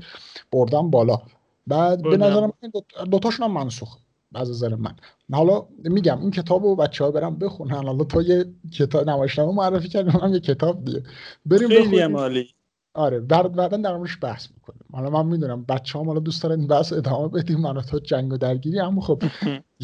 بردم 0.52 0.90
بالا. 0.90 1.18
بعد 1.66 2.02
به 2.02 2.16
نظر 2.16 2.40
من 2.40 2.52
دوتاشون 3.10 3.46
هم 3.46 3.52
منسوخ 3.52 3.96
از 4.34 4.50
نظر 4.50 4.74
من. 4.74 4.94
حالا 5.32 5.66
میگم 5.84 6.20
این 6.20 6.30
کتاب 6.30 6.64
رو 6.64 6.76
بچه 6.76 7.04
ها 7.04 7.10
برم 7.10 7.36
بخونن. 7.36 7.86
حالا 7.86 8.04
تو 8.04 8.22
یه 8.22 8.44
کتاب 8.72 9.10
نمایشنامه 9.10 9.52
معرفی 9.52 9.88
کردیم 9.88 10.20
هم 10.20 10.34
یه 10.34 10.40
کتاب 10.40 10.84
دیگه. 10.84 11.02
بریم 11.46 11.68
خیلی 11.68 12.06
مالی 12.06 12.48
آره 12.94 13.20
بعد 13.20 13.52
بعدا 13.52 13.76
در 13.76 13.96
موردش 13.96 14.18
بحث 14.22 14.48
می‌کنیم. 14.54 14.82
حالا 14.92 15.10
من 15.10 15.26
می‌دونم 15.26 15.64
بچه 15.64 15.98
هم 15.98 16.06
حالا 16.06 16.20
دوست 16.20 16.42
دارن 16.42 16.58
این 16.58 16.68
بحث 16.68 16.92
ادامه 16.92 17.28
بدیم. 17.28 17.60
من 17.60 17.80
تو 17.80 17.98
جنگ 17.98 18.32
و 18.32 18.36
درگیری. 18.36 18.80
اما 18.80 19.00
خب 19.00 19.22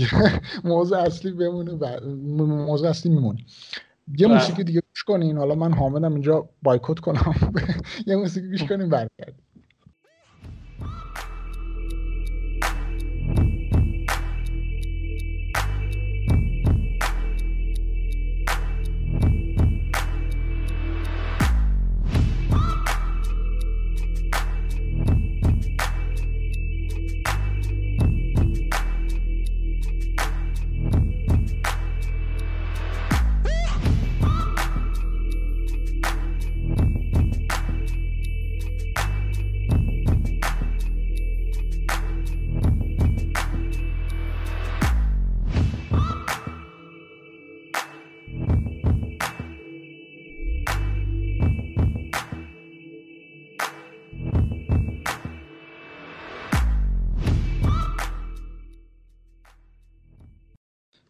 موضوع 0.64 0.98
اصلی 0.98 1.32
بمونه 1.32 1.72
و 1.72 2.00
موضوع 2.44 2.88
اصلی 2.88 3.12
میمونه. 3.12 3.44
یه 4.18 4.26
بله. 4.26 4.36
موسیقی 4.36 4.64
دیگه 4.64 4.80
گوش 4.90 5.04
کنین. 5.04 5.38
حالا 5.38 5.54
من 5.54 5.72
حامدم 5.72 6.12
اینجا 6.12 6.48
بایکوت 6.62 7.00
کنم. 7.00 7.34
یه 8.06 8.16
موسیقی 8.16 8.48
گوش 8.50 8.64
کنیم 8.64 8.88
برگردیم. 8.88 9.44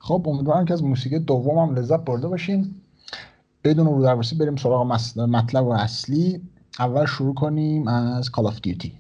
خب 0.09 0.29
امیدوارم 0.29 0.65
که 0.65 0.73
از 0.75 0.85
موسیقی 0.85 1.19
دومم 1.19 1.75
لذت 1.75 2.01
برده 2.01 2.29
باشین. 2.29 2.75
بدون 3.65 3.87
رودربایستی 3.87 4.37
بریم 4.37 4.57
سراغ 4.57 4.87
مطلب 5.19 5.71
اصلی. 5.71 6.41
اول 6.79 7.07
شروع 7.07 7.35
کنیم 7.35 7.89
از 7.89 8.31
Call 8.31 8.47
of 8.47 8.61
Duty 8.61 8.93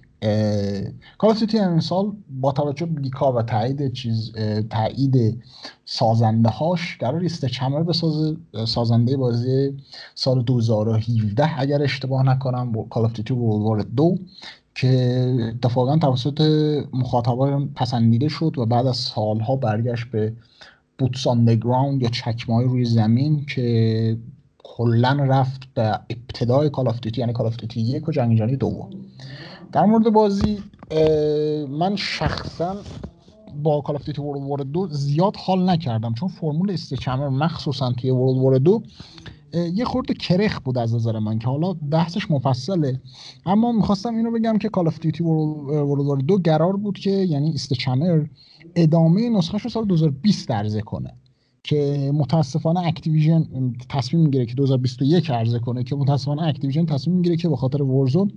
Call 1.18 1.30
of 1.30 1.38
Duty 1.38 1.58
این 1.58 1.80
سال 1.80 2.12
با 2.40 2.52
توجه 2.52 2.86
به 2.86 3.00
leak 3.00 3.26
ا 3.26 3.32
و 3.32 3.42
تایید 3.42 3.92
چیز 3.92 4.32
تایید 4.70 5.42
سازنده 5.84 6.48
هاش 6.48 6.98
قرار 7.00 7.24
Sledgehammer 7.24 7.82
به 7.82 7.92
سازنده 8.66 9.16
بازی 9.16 9.76
سال 10.14 10.42
2017 10.42 11.60
اگر 11.60 11.82
اشتباه 11.82 12.22
نکنم 12.22 12.88
Call 12.90 13.04
of 13.04 13.12
Duty 13.12 13.34
War 13.34 13.82
2 13.82 14.18
که 14.74 15.52
اتفاقا 15.54 15.96
توسط 15.96 16.40
مخاطبان 16.92 17.68
پسندیده 17.74 18.28
شد 18.28 18.58
و 18.58 18.66
بعد 18.66 18.86
از 18.86 18.96
سالها 18.96 19.56
برگشت 19.56 20.10
به 20.10 20.32
boots 20.98 21.26
on 21.26 21.44
ground 21.44 22.02
یا 22.02 22.08
چکمه 22.08 22.62
روی 22.62 22.84
زمین 22.84 23.46
که 23.46 24.18
کلا 24.58 25.12
رفت 25.12 25.60
به 25.74 26.00
ابتدای 26.10 26.70
Call 26.70 26.88
of 26.88 27.00
Duty 27.00 27.20
یعنی 27.20 27.32
Call 27.32 27.46
of 27.46 27.56
Duty 27.56 27.80
یک 27.80 28.08
و 28.08 28.12
جنگ 28.12 28.36
جهانی 28.36 28.56
دوم 28.56 28.90
در 29.72 29.84
مورد 29.84 30.12
بازی 30.12 30.58
من 31.68 31.96
شخصا 31.96 32.76
با 33.62 33.80
Call 33.80 33.96
of 33.96 34.04
Duty 34.04 34.22
World 34.22 34.48
War 34.48 34.58
دو 34.58 34.88
زیاد 34.88 35.36
حال 35.36 35.70
نکردم 35.70 36.14
چون 36.14 36.28
فرمول 36.28 36.70
Sledgehammer 36.70 37.28
مخصوصا 37.28 37.92
توی 37.92 38.10
World 38.10 38.38
War 38.42 38.58
دو 38.58 38.82
یه 39.74 39.84
خورده 39.84 40.14
کرخت 40.14 40.60
بود 40.60 40.78
از 40.78 40.94
نظر 40.94 41.18
من 41.18 41.38
که 41.38 41.46
حالا 41.46 41.72
بحثش 41.72 42.30
مفصله. 42.30 43.00
اما 43.46 43.72
می‌خواستم 43.72 44.16
اینو 44.16 44.30
بگم 44.30 44.58
که 44.58 44.68
Call 44.68 44.86
of 44.86 45.00
Duty 45.00 45.24
World 45.24 46.06
War 46.06 46.16
دو 46.16 46.40
قرار 46.44 46.76
بود 46.76 46.98
که 46.98 47.10
یعنی 47.10 47.54
Sledgehammer 47.54 48.24
ادامه 48.82 49.28
نسخه 49.28 49.58
رو 49.58 49.70
سال 49.70 49.84
2020 49.84 50.50
عرضه 50.50 50.80
کنه 50.80 51.14
که 51.62 52.10
متاسفانه 52.14 52.80
Activision 52.80 53.72
تصمیم 53.88 54.22
می‌گیره 54.22 54.46
که 54.46 54.54
2021 54.54 55.30
عرضه 55.30 55.58
کنه 55.58 55.84
که 55.84 55.96
متاسفانه 55.96 56.42
Activision 56.42 56.86
تصمیم 56.86 57.16
می‌گیره 57.16 57.36
که 57.36 57.48
به 57.48 57.56
خاطر 57.56 57.82
Warzone 57.82 58.32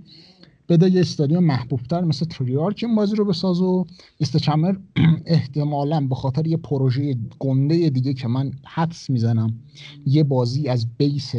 بده 0.68 0.90
یه 0.90 1.00
استودیو 1.00 1.44
محبوبتر 1.44 2.00
مثل 2.04 2.26
Treyarch 2.26 2.84
این 2.86 2.94
بازی 2.94 3.16
رو 3.16 3.24
بساز 3.24 3.60
و 3.60 3.84
Sledgehammer 4.20 4.76
احتمالا 5.26 6.00
به 6.00 6.14
خاطر 6.14 6.46
یه 6.46 6.56
پروژه 6.56 7.16
گنده 7.38 7.90
دیگه 7.90 8.14
که 8.14 8.28
من 8.28 8.52
حدس 8.64 9.10
می‌زنم 9.10 9.60
یه 10.06 10.24
بازی 10.24 10.68
از 10.68 10.86
base 10.96 11.34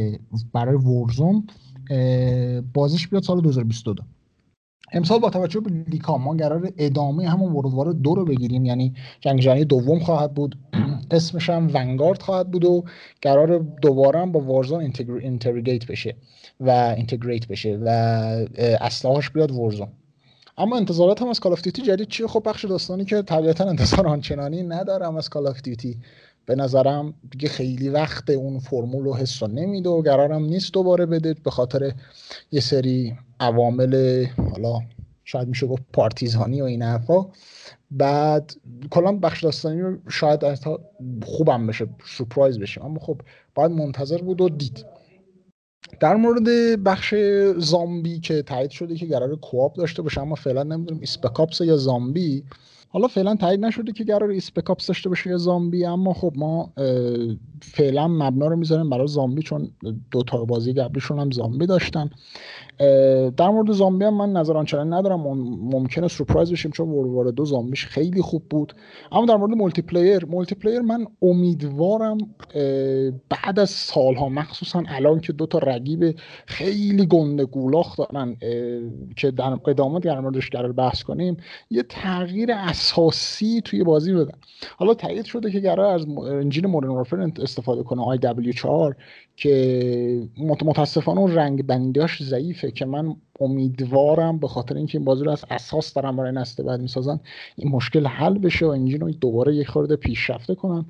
برای 0.53 0.75
Warzone 0.75 1.47
بازیش 2.73 3.07
بیاد 3.07 3.23
سال 3.23 3.41
2022 3.41 4.03
امسال 4.93 5.19
با 5.19 5.29
توجه 5.29 5.59
به 5.59 5.71
leak 5.87 6.11
ا 6.11 6.17
ما 6.17 6.33
قرار 6.33 6.71
ادامه 6.77 7.29
همون 7.29 7.51
World 7.51 7.76
War 7.76 7.91
دو 7.91 8.15
رو 8.15 8.25
بگیریم. 8.25 8.65
یعنی 8.65 8.93
جنگ 9.21 9.39
جهانی 9.39 9.65
دوم 9.65 9.99
خواهد 9.99 10.33
بود 10.33 10.57
اسمش 11.11 11.49
هم 11.49 11.69
Vanguard 11.73 12.21
خواهد 12.21 12.51
بود 12.51 12.65
و 12.65 12.83
قرار 13.21 13.57
دوباره 13.57 14.19
هم 14.19 14.31
با 14.31 14.39
Warzone 14.39 14.95
integrate 15.21 15.87
بشه 15.87 16.15
و 16.59 16.69
integrate 16.69 17.47
بشه 17.47 17.79
و 17.81 17.87
اسلحه‌اش 18.57 19.29
بیاد 19.29 19.51
Warzone 19.51 19.87
اما 20.57 20.77
انتظارات 20.77 21.21
هم 21.21 21.27
از 21.27 21.39
Call 21.39 21.55
Duty 21.55 21.81
جدید 21.81 22.07
چیه؟ 22.07 22.27
خب 22.27 22.43
بخش 22.45 22.65
داستانی 22.65 23.05
که 23.05 23.21
طبیعتا 23.21 23.65
انتظار 23.65 24.07
آنچنانی 24.07 24.63
ندارم 24.63 25.15
از 25.15 25.29
Call 25.29 25.53
Duty 25.63 25.97
به 26.45 26.55
نظرم 26.55 27.13
دیگه 27.31 27.49
خیلی 27.49 27.89
وقت 27.89 28.29
اون 28.29 28.59
فرمول 28.59 29.07
و 29.07 29.13
حس 29.13 29.43
نمیده 29.43 29.89
و 29.89 30.01
قرارم 30.01 30.45
نیست 30.45 30.73
دوباره 30.73 31.05
بده 31.05 31.33
به 31.43 31.51
خاطر 31.51 31.91
یه 32.51 32.59
سری 32.59 33.17
عوامل 33.43 34.25
حالا 34.51 34.79
شاید 35.25 35.47
میشه 35.47 35.67
گفت 35.67 35.83
پارتیزانی 35.93 36.61
و 36.61 36.63
این 36.63 36.81
حرفا. 36.81 37.25
بعد 37.91 38.53
کلا 38.91 39.11
بخش 39.11 39.43
داستانی 39.43 39.81
رو 39.81 39.97
شاید 40.09 40.41
خوبم 41.25 41.67
بشه 41.67 41.87
سورپرایز 42.05 42.59
بشه 42.59 42.85
اما 42.85 42.99
خب 42.99 43.21
باید 43.55 43.71
منتظر 43.71 44.17
بود 44.17 44.41
و 44.41 44.49
دید. 44.49 44.85
در 45.99 46.15
مورد 46.15 46.43
بخش 46.83 47.15
زامبی 47.57 48.19
که 48.19 48.41
تایید 48.41 48.71
شده 48.71 48.95
که 48.95 49.05
قرار 49.05 49.35
کوآپ 49.35 49.75
داشته 49.75 50.01
باشه 50.01 50.21
اما 50.21 50.35
فعلا 50.35 50.63
نمی‌دونم 50.63 50.99
اسپکاپس 51.01 51.61
یا 51.61 51.77
زامبی. 51.77 52.43
حالا 52.89 53.07
فعلا 53.07 53.35
تایید 53.35 53.65
نشده 53.65 53.91
که 53.91 54.03
قرار 54.03 54.31
Spec 54.31 54.63
Ops 54.63 54.87
داشته 54.87 55.09
باشه 55.09 55.29
یا 55.29 55.37
زامبی 55.37 55.85
اما 55.85 56.13
خب 56.13 56.33
ما 56.35 56.73
فعلا 57.61 58.07
مبنا 58.07 58.47
رو 58.47 58.55
می‌ذاریم 58.55 58.89
برای 58.89 59.07
زامبی 59.07 59.41
چون 59.41 59.71
دو 60.11 60.23
تا 60.23 60.45
بازی 60.45 60.73
قبلیشون 60.73 61.19
هم 61.19 61.31
زامبی 61.31 61.65
داشتن. 61.65 62.09
در 63.37 63.49
مورد 63.49 63.71
زامبی 63.71 64.05
هم 64.05 64.13
من 64.13 64.31
نظر 64.31 64.57
آنچنانی 64.57 64.89
ندارم. 64.89 65.19
ممکنه 65.19 66.07
سورپرایز 66.07 66.51
بشیم 66.51 66.71
چون 66.71 66.89
وروار 66.89 67.31
دو 67.31 67.45
زامبیش 67.45 67.85
خیلی 67.85 68.21
خوب 68.21 68.43
بود. 68.49 68.73
اما 69.11 69.25
در 69.25 69.35
مورد 69.35 69.51
multiplayer 69.51 70.25
multiplayer 70.25 70.79
من 70.79 71.07
امیدوارم 71.21 72.17
بعد 73.29 73.59
از 73.59 73.69
سالها 73.69 74.29
مخصوصا 74.29 74.83
الان 74.87 75.19
که 75.19 75.33
دو 75.33 75.45
تا 75.45 75.57
رقیب 75.57 76.15
خیلی 76.45 77.05
گنده 77.05 77.45
گولاخ 77.45 77.97
دارن 77.97 78.35
که 79.17 79.31
در 79.31 79.55
قدامت 79.55 80.03
در 80.03 80.19
موردش 80.19 80.49
قرار 80.49 80.71
بحث 80.71 81.03
کنیم 81.03 81.37
یه 81.69 81.83
تغییر 81.89 82.51
اساسی 82.51 83.61
توی 83.65 83.83
بازی 83.83 84.13
بدن. 84.13 84.37
حالا 84.77 84.93
تایید 84.93 85.25
شده 85.25 85.51
که 85.51 85.59
قرار 85.59 85.95
از 85.95 86.05
انجین 86.27 86.67
مودرن 86.67 87.33
استفاده 87.41 87.83
کنه 87.83 88.03
آی 88.03 88.17
دبلیو 88.17 88.51
4 88.51 88.95
که 89.35 90.29
متاسفانه 90.39 91.35
رنگ 91.35 91.67
بندیاش 91.67 92.21
که 92.71 92.85
من 92.85 93.15
امیدوارم 93.39 94.37
به 94.39 94.47
خاطر 94.47 94.75
اینکه 94.75 94.97
این 94.97 95.05
بازی 95.05 95.23
رو 95.23 95.31
از 95.31 95.45
اساس 95.49 95.93
دارم 95.93 96.15
برای 96.15 96.31
نسل 96.31 96.63
بعد 96.63 96.81
می‌سازن 96.81 97.19
این 97.55 97.71
مشکل 97.71 98.07
حل 98.07 98.37
بشه 98.37 98.65
و 98.65 98.69
انجین 98.69 99.01
رو 99.01 99.11
دوباره 99.11 99.55
یک 99.55 99.67
خورده 99.67 99.95
پیشرفته 99.95 100.55
کنن. 100.55 100.85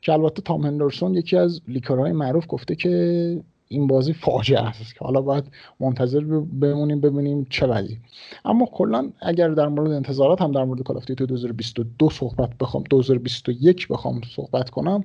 که 0.00 0.12
البته 0.12 0.42
تام 0.42 0.66
هندرسون 0.66 1.14
یکی 1.14 1.36
از 1.36 1.60
لیکرهای 1.68 2.12
معروف 2.12 2.44
گفته 2.48 2.74
که 2.74 3.40
این 3.68 3.86
بازی 3.86 4.12
فاجعه 4.12 4.60
است 4.60 4.94
که 4.94 5.04
حالا 5.04 5.20
باید 5.20 5.44
منتظر 5.80 6.20
بمونیم 6.60 7.00
ببینیم 7.00 7.46
چه 7.50 7.66
وضعی. 7.66 7.98
اما 8.44 8.66
کلا 8.66 9.10
اگر 9.20 9.48
در 9.48 9.68
مورد 9.68 9.90
انتظارات 9.90 10.42
هم 10.42 10.52
در 10.52 10.64
مورد 10.64 10.82
کال 10.82 11.00
2022 11.00 12.10
صحبت 12.10 12.50
بخوام 12.60 12.84
2021 12.90 13.88
بخوام 13.88 14.20
صحبت 14.36 14.70
کنم 14.70 15.04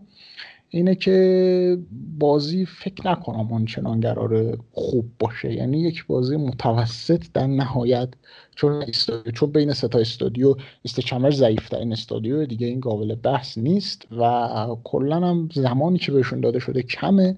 اینه 0.69 0.95
که 0.95 1.77
بازی 2.19 2.65
فکر 2.65 3.11
نکنم 3.11 3.53
آنچنان 3.53 3.99
قرار 3.99 4.57
خوب 4.71 5.05
باشه. 5.19 5.53
یعنی 5.53 5.81
یک 5.81 6.05
بازی 6.07 6.37
متوسط 6.37 7.25
در 7.33 7.47
نهایت 7.47 8.09
چون 8.55 8.85
چون 9.33 9.51
بین 9.51 9.73
ستا 9.73 9.99
استودیو 9.99 10.55
استچمر 10.85 11.31
ضعیف 11.31 11.73
این 11.73 11.91
استودیو 11.91 12.45
دیگه 12.45 12.67
این 12.67 12.79
قابل 12.79 13.15
بحث 13.15 13.57
نیست 13.57 14.07
و 14.11 14.47
کلا 14.83 15.15
هم 15.27 15.49
زمانی 15.53 15.97
که 15.97 16.11
بهشون 16.11 16.39
داده 16.39 16.59
شده 16.59 16.81
کمه. 16.81 17.37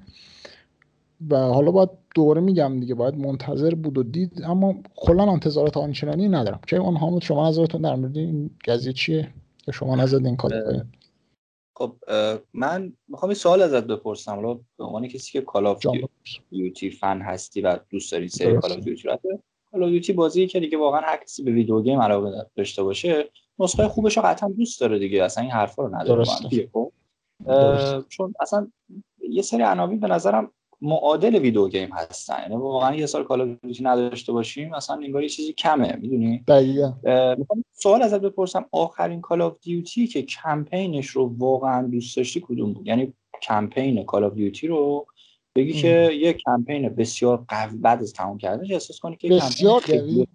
و 1.29 1.37
حالا 1.37 1.71
باید 1.71 1.89
دوباره 2.15 2.41
میگم 2.41 2.79
دیگه 2.79 2.95
باید 2.95 3.15
منتظر 3.15 3.75
بود 3.75 3.97
و 3.97 4.03
دید 4.03 4.41
اما 4.43 4.75
کلا 4.95 5.31
انتظارات 5.31 5.77
آنچنانی 5.77 6.27
ندارم. 6.27 6.59
چه 6.67 6.77
اون 6.77 6.97
حامد 6.97 7.21
شما 7.21 7.49
نظرتون 7.49 7.81
در 7.81 7.95
مورد 7.95 8.17
این 8.17 8.49
قضیه 8.67 8.93
چیه؟ 8.93 9.27
شما 9.73 9.95
نظر 9.95 10.17
این 10.17 10.35
کار 10.35 10.51
خب 11.73 11.95
من 12.53 12.93
می‌خوام 13.07 13.29
این 13.29 13.35
سوال 13.35 13.61
ازت 13.61 13.83
بپرسم. 13.83 14.35
حالا 14.35 14.53
به 14.53 14.83
عنوان 14.83 15.07
کسی 15.07 15.31
که 15.31 15.41
Call 15.41 15.67
of 15.67 15.85
Duty 16.49 16.89
fan 16.89 17.21
هستی 17.21 17.61
و 17.61 17.79
دوست 17.89 18.11
داری 18.11 18.29
سری 18.29 18.57
Call 18.57 18.71
of 18.71 18.79
Duty 18.79 19.07
رو 19.07 19.17
Call 19.71 19.83
of 19.83 19.89
Duty 19.89 20.13
بازی 20.13 20.47
که 20.47 20.59
دیگه 20.59 20.77
واقعا 20.77 21.01
هر 21.01 21.17
کسی 21.17 21.43
به 21.43 21.51
video 21.51 21.81
game 21.81 22.01
علاقه 22.01 22.49
داشته 22.55 22.83
باشه 22.83 23.29
نسخه 23.59 23.87
خوبش 23.87 24.17
رو 24.17 24.23
قطعا 24.23 24.49
دوست 24.49 24.81
داره 24.81 24.99
دیگه. 24.99 25.23
اصلا 25.23 25.43
این 25.43 25.51
حرفا 25.51 25.83
رو 25.83 25.95
نداره 25.95 26.23
خب؟ 26.73 26.91
چون 28.09 28.33
اصلا 28.39 28.71
یه 29.29 29.41
سری 29.41 29.63
عناوین 29.63 29.99
به 29.99 30.07
نظرم 30.07 30.51
معادل 30.81 31.35
video 31.35 31.67
game 31.67 31.89
هستن. 31.93 32.41
یعنی 32.41 32.55
واقعا 32.55 32.95
یه 32.95 33.05
سال 33.05 33.23
Call 33.23 33.55
Duty 33.55 33.83
نداشته 33.83 34.31
باشیم 34.31 34.73
اصلا 34.73 34.95
انگار 34.95 35.23
یه 35.23 35.29
چیزی 35.29 35.53
کمه 35.53 35.95
می‌دونی؟ 35.95 36.43
دقیقاً. 36.47 36.93
سوال 37.71 38.01
ازت 38.01 38.21
بپرسم. 38.21 38.65
آخرین 38.71 39.21
Call 39.21 39.41
of 39.41 39.57
Duty 39.61 40.07
که 40.07 40.21
کمپینش 40.21 41.07
رو 41.07 41.35
واقعا 41.37 41.87
دوست 41.87 42.17
داشتی 42.17 42.43
کدوم 42.47 42.73
بود؟ 42.73 42.87
یعنی 42.87 43.13
کمپین 43.41 44.03
Call 44.03 44.23
of 44.23 44.33
Duty 44.33 44.67
رو 44.67 45.05
بگی 45.55 45.73
ام. 45.73 45.81
که 45.81 46.11
یه 46.13 46.33
کمپین 46.33 46.89
بسیار 46.89 47.45
قوی 47.47 47.77
بعد 47.77 48.01
از 48.01 48.13
تمام 48.13 48.37
کردنش 48.37 48.71
احساس 48.71 48.99
کنی 48.99 49.15
که 49.15 49.29
بسیار 49.29 49.81
قوی. 49.81 50.27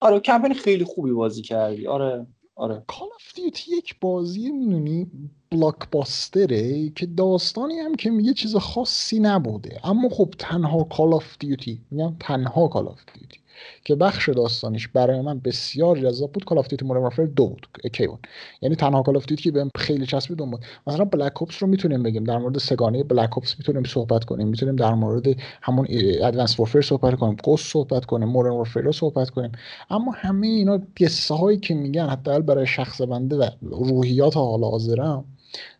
آره 0.00 0.20
کمپین 0.20 0.54
خیلی 0.54 0.84
خوبی 0.84 1.12
بازی 1.12 1.42
کردی. 1.42 1.86
آره. 1.86 2.26
آره. 2.56 2.84
Call 2.86 3.08
of 3.14 3.34
Duty 3.34 3.76
یک 3.76 4.00
بازی 4.00 4.50
می‌دونی 4.52 5.10
blockbuster 5.50 6.77
ه 6.77 6.88
که 6.90 7.06
داستانی 7.06 7.78
هم 7.78 7.94
که 7.94 8.10
یه 8.12 8.34
چیز 8.34 8.56
خاصی 8.56 9.20
نبوده. 9.20 9.80
اما 9.84 10.08
خب 10.08 10.34
تنها 10.38 10.84
Call 10.84 11.14
of 11.14 11.36
Duty 11.38 11.80
میگم 11.90 12.16
تنها 12.20 12.68
Call 12.68 12.88
of 12.88 13.00
Duty 13.14 13.40
که 13.84 13.94
بخش 13.94 14.28
داستانیش 14.28 14.88
برای 14.88 15.20
من 15.20 15.38
بسیار 15.38 15.98
جذاب 15.98 16.32
بود 16.32 16.44
Call 16.44 16.58
of 16.58 16.68
Duty 16.68 16.86
Modern 16.86 17.26
بود 17.36 17.66
کی 17.92 18.06
بود؟ 18.06 18.26
یعنی 18.62 18.76
تنها 18.76 19.02
Call 19.02 19.14
Duty 19.14 19.36
که 19.36 19.50
بهم 19.50 19.70
خیلی 19.76 20.06
چسبید 20.06 20.40
اون 20.40 20.50
بود. 20.50 20.60
مثلا 20.86 21.04
Black 21.04 21.42
Ops 21.42 21.62
رو 21.62 21.68
می‌تونیم 21.68 22.02
بگیم 22.02 22.24
در 22.24 22.38
مورد 22.38 22.58
سه‌گانه 22.58 23.04
Black 23.04 23.38
Ops 23.38 23.54
می‌تونیم 23.58 23.84
صحبت 23.84 24.24
کنیم. 24.24 24.48
می‌تونیم 24.48 24.76
در 24.76 24.94
مورد 24.94 25.26
همون 25.62 25.86
ادوانس 25.90 26.60
وارفر 26.60 26.80
صحبت 26.80 27.14
کنیم 27.14 27.36
گوست 27.44 27.72
صحبت 27.72 28.04
کنیم 28.04 28.28
مودرن 28.28 28.52
وارفر 28.52 28.80
رو 28.80 28.92
صحبت 28.92 29.30
کنیم. 29.30 29.52
اما 29.90 30.12
همه 30.12 30.46
اینا 30.46 30.78
قصه 30.96 31.34
هایی 31.34 31.58
که 31.58 31.74
میگن 31.74 32.06
حتی 32.08 32.40
برای 32.40 32.66
شخص 32.66 33.00
بنده 33.02 33.36
و 33.36 33.48
روحیات 33.62 34.36
حال 34.36 34.64
حاضرم 34.64 35.24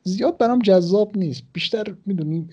زیاد 0.02 0.38
برام 0.38 0.58
جذاب 0.58 1.18
نیست. 1.18 1.42
بیشتر 1.52 1.94
می‌دونی 2.06 2.48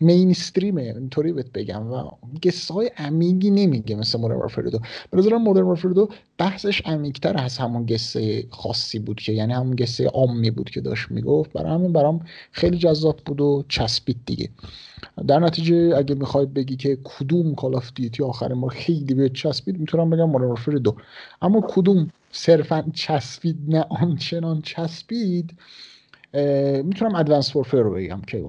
مینستریمه 0.00 0.82
اینطوری 0.82 1.32
بهت 1.32 1.52
بگم 1.52 1.92
و 1.92 2.10
قصه 2.42 2.74
های 2.74 2.90
عمیقی 2.96 3.50
نمیگه 3.50 3.96
مثل 3.96 4.20
مودرن 4.20 4.38
وارفر 4.38 4.62
دو. 4.62 4.78
به 5.10 5.18
نظرم 5.18 5.42
مودرن 5.42 5.64
وارفر 5.64 5.92
بحثش 6.38 6.82
عمیقتر 6.86 7.38
از 7.38 7.58
همون 7.58 7.86
قصه 7.86 8.46
خاصی 8.50 8.98
بود 8.98 9.20
که 9.20 9.32
یعنی 9.32 9.52
همون 9.52 9.76
قصه 9.76 10.06
عامی 10.06 10.50
بود 10.50 10.70
که 10.70 10.80
داشت 10.80 11.10
می‌گفت. 11.10 11.52
برای 11.52 11.72
همین 11.72 11.92
برام 11.92 12.20
خیلی 12.52 12.78
جذاب 12.78 13.20
بود 13.26 13.40
و 13.40 13.64
چسبید 13.68 14.16
دیگه. 14.26 14.48
در 15.28 15.38
نتیجه 15.38 15.94
اگه 15.96 16.14
می‌خواید 16.14 16.54
بگی 16.54 16.76
که 16.76 16.98
کدوم 17.04 17.54
Call 17.54 17.74
of 17.74 17.90
Duty 17.94 18.22
آخر 18.22 18.52
ما 18.52 18.68
خیلی 18.68 19.14
به 19.14 19.28
چسبید 19.28 19.78
می‌تونم 19.78 20.10
بگم 20.10 20.30
Modern 20.30 20.48
Warfare 20.48 20.80
اما 21.42 21.66
کدوم 21.68 22.10
صرفا 22.32 22.84
چسبید 22.94 23.56
نه 23.68 23.80
آنچنان 23.90 24.62
چسبید 24.62 25.54
می‌تونم 26.84 27.14
Advanced 27.14 27.56
Warfare 27.56 27.76
رو 27.76 27.94
بگم 27.94 28.20
که 28.20 28.44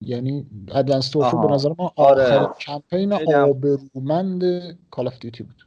یعنی 0.00 0.46
Advanced 0.74 1.16
Warfare 1.16 1.46
به 1.46 1.52
نظر 1.52 1.70
ما 1.78 1.92
آره. 1.96 2.38
آخر 2.38 2.58
کمپین 2.60 3.12
آبرومند 3.12 4.42
Call 4.90 5.06
of 5.06 5.18
Duty 5.18 5.42
بود. 5.42 5.66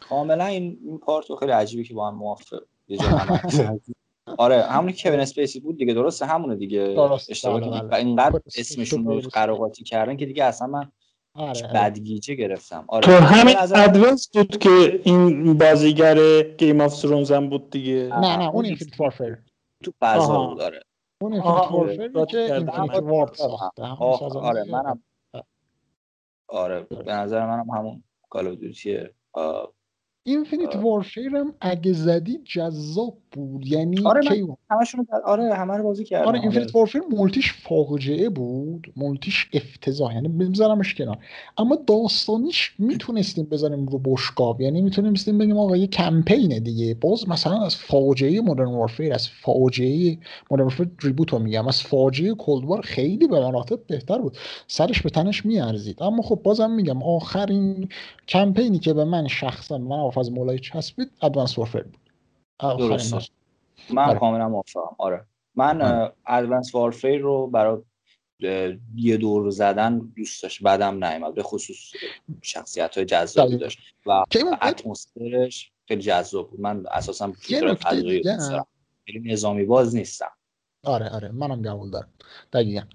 کاملا 0.00 0.44
این 0.46 0.78
این 0.84 0.98
part 0.98 1.26
خیلی 1.40 1.52
عجیبه 1.52 1.84
که 1.84 1.94
با 1.94 2.08
هم 2.08 2.14
موافق 2.14 2.62
آره 4.38 4.62
همونی 4.62 4.92
که 4.92 5.08
کوین 5.08 5.20
اسپیسی 5.20 5.60
بود 5.60 5.78
دیگه 5.78 5.94
درسته؟ 5.94 6.26
همونه 6.26 6.56
دیگه. 6.56 6.98
اشتباه 7.28 7.60
بله، 7.60 7.82
بله. 7.82 7.98
اینقدر 7.98 8.40
اسمشون 8.56 9.04
رو 9.04 9.20
قر 9.20 9.41
و 9.41 9.52
قاطی 9.52 9.84
کردن 9.84 10.16
که 10.16 10.26
دیگه 10.26 10.44
اصلا 10.44 10.66
من 10.66 10.92
آره, 11.34 11.48
آره. 11.48 11.72
سرگیجه 11.72 12.34
گرفتم. 12.34 12.84
آره. 12.88 13.04
تو 13.04 13.12
همین 13.12 13.56
Advanced 13.58 14.28
بود 14.28 14.58
که 14.58 15.00
این 15.04 15.58
بازیگر 15.58 16.42
Game 16.42 16.80
of 16.80 16.94
Thrones 16.94 17.32
هم 17.32 17.48
بود 17.48 17.70
دیگه. 17.70 18.08
نه 18.20 18.36
نه 18.36 18.50
اون 18.50 18.64
Infinite 18.64 19.00
Warfare 19.00 19.38
تو 19.82 19.92
فضا 20.00 20.46
بود 20.46 20.58
داره. 20.58 20.82
اون 21.22 21.42
که 22.88 23.00
وارد 23.00 23.34
ساخته 23.34 23.82
آره 24.38 24.64
منم. 24.64 25.02
آره 26.48 26.80
به 26.80 27.12
نظر 27.12 27.46
منم 27.46 27.70
همون 27.70 28.04
Call 28.30 28.46
of 29.34 29.68
Infinite 30.26 30.76
Warfare 30.76 31.36
هم 31.36 31.54
اگه 31.60 31.92
زدی 31.92 32.38
جذاب 32.38 33.21
بود. 33.32 33.66
یعنی 33.66 34.06
آره 34.06 34.20
من 34.30 34.56
همشون 34.70 35.06
آره 35.24 35.54
همه 35.54 35.76
رو 35.76 35.82
بازی 35.82 36.04
کردم. 36.04 36.28
آره 36.28 36.40
Infinite 36.40 36.74
Warfare 36.74 37.02
multi 37.10 37.40
ش 37.40 37.52
فاجعه 37.52 38.28
بود. 38.28 38.92
multi 38.96 39.33
ش 39.33 39.48
افتضاح. 39.52 40.14
یعنی 40.14 40.28
بذارمش 40.28 40.94
کنار. 40.94 41.18
اما 41.58 41.78
داستانیش 41.86 42.72
می‌تونستیم 42.78 43.44
بذاریم 43.44 43.86
رو 43.86 43.98
بشقاب. 43.98 44.60
یعنی 44.60 44.82
می‌تونستیم 44.82 45.38
بگیم 45.38 45.58
آقا 45.58 45.76
یه 45.76 45.86
کمپینه 45.86 46.60
دیگه. 46.60 46.94
باز 46.94 47.28
مثلا 47.28 47.64
از 47.64 47.76
فاجعه 47.76 48.40
Modern 48.40 48.74
Warfare 48.74 49.14
از 49.14 49.28
فاجعه 49.28 50.18
Modern 50.50 50.64
Warfare 50.64 50.90
reboot 51.02 51.32
رو 51.32 51.38
میگم. 51.38 51.68
از 51.68 51.82
فاجعه 51.82 52.34
Cold 52.34 52.64
War 52.64 52.80
خیلی 52.80 53.26
به 53.26 53.40
مراتب 53.40 53.86
بهتر 53.86 54.18
بود. 54.18 54.36
سرش 54.66 55.02
به 55.02 55.10
تنش 55.10 55.46
میارزید. 55.46 56.02
اما 56.02 56.22
خب 56.22 56.40
بازم 56.42 56.70
میگم 56.70 57.02
آخرین 57.02 57.88
کمپینی 58.28 58.78
که 58.78 58.92
به 58.94 59.04
من 59.04 59.28
شخصا 59.28 59.78
من 59.78 60.10
از 60.16 60.32
مولای 60.32 60.58
چسبید 60.58 61.10
ادوانس 61.22 61.58
وارفیر 61.58 61.82
بود. 61.82 62.01
درست 62.60 63.32
من 63.90 64.08
آره. 64.08 64.18
کاملا 64.18 64.48
موافقم. 64.48 64.96
آره. 64.98 65.26
من 65.54 66.10
ادوانس 66.26 66.74
وارفیر 66.74 67.20
رو 67.20 67.46
برای 67.46 67.78
یه 68.94 69.16
دور 69.16 69.50
زدن 69.50 69.98
دوست 70.16 70.42
داشت. 70.42 70.62
بعدم 70.62 71.04
نیومد. 71.04 71.34
به 71.34 71.42
خصوص 71.42 71.92
شخصیت 72.42 72.96
های 72.96 73.06
جذابی 73.06 73.56
داشت. 73.56 73.78
و 74.06 74.24
اتمسفرش 74.62 75.72
خیلی 75.88 76.02
جذاب 76.02 76.50
بود. 76.50 76.60
من 76.60 76.84
اساسا 76.90 77.32
خیلی 77.32 77.76
نظامی 79.32 79.64
باز 79.64 79.96
نیستم. 79.96 80.30
آره 80.84 81.08
آره. 81.08 81.28
منم 81.28 81.62
قبول 81.62 81.90
دارم. 81.90 82.08
دقیقا. 82.52 82.86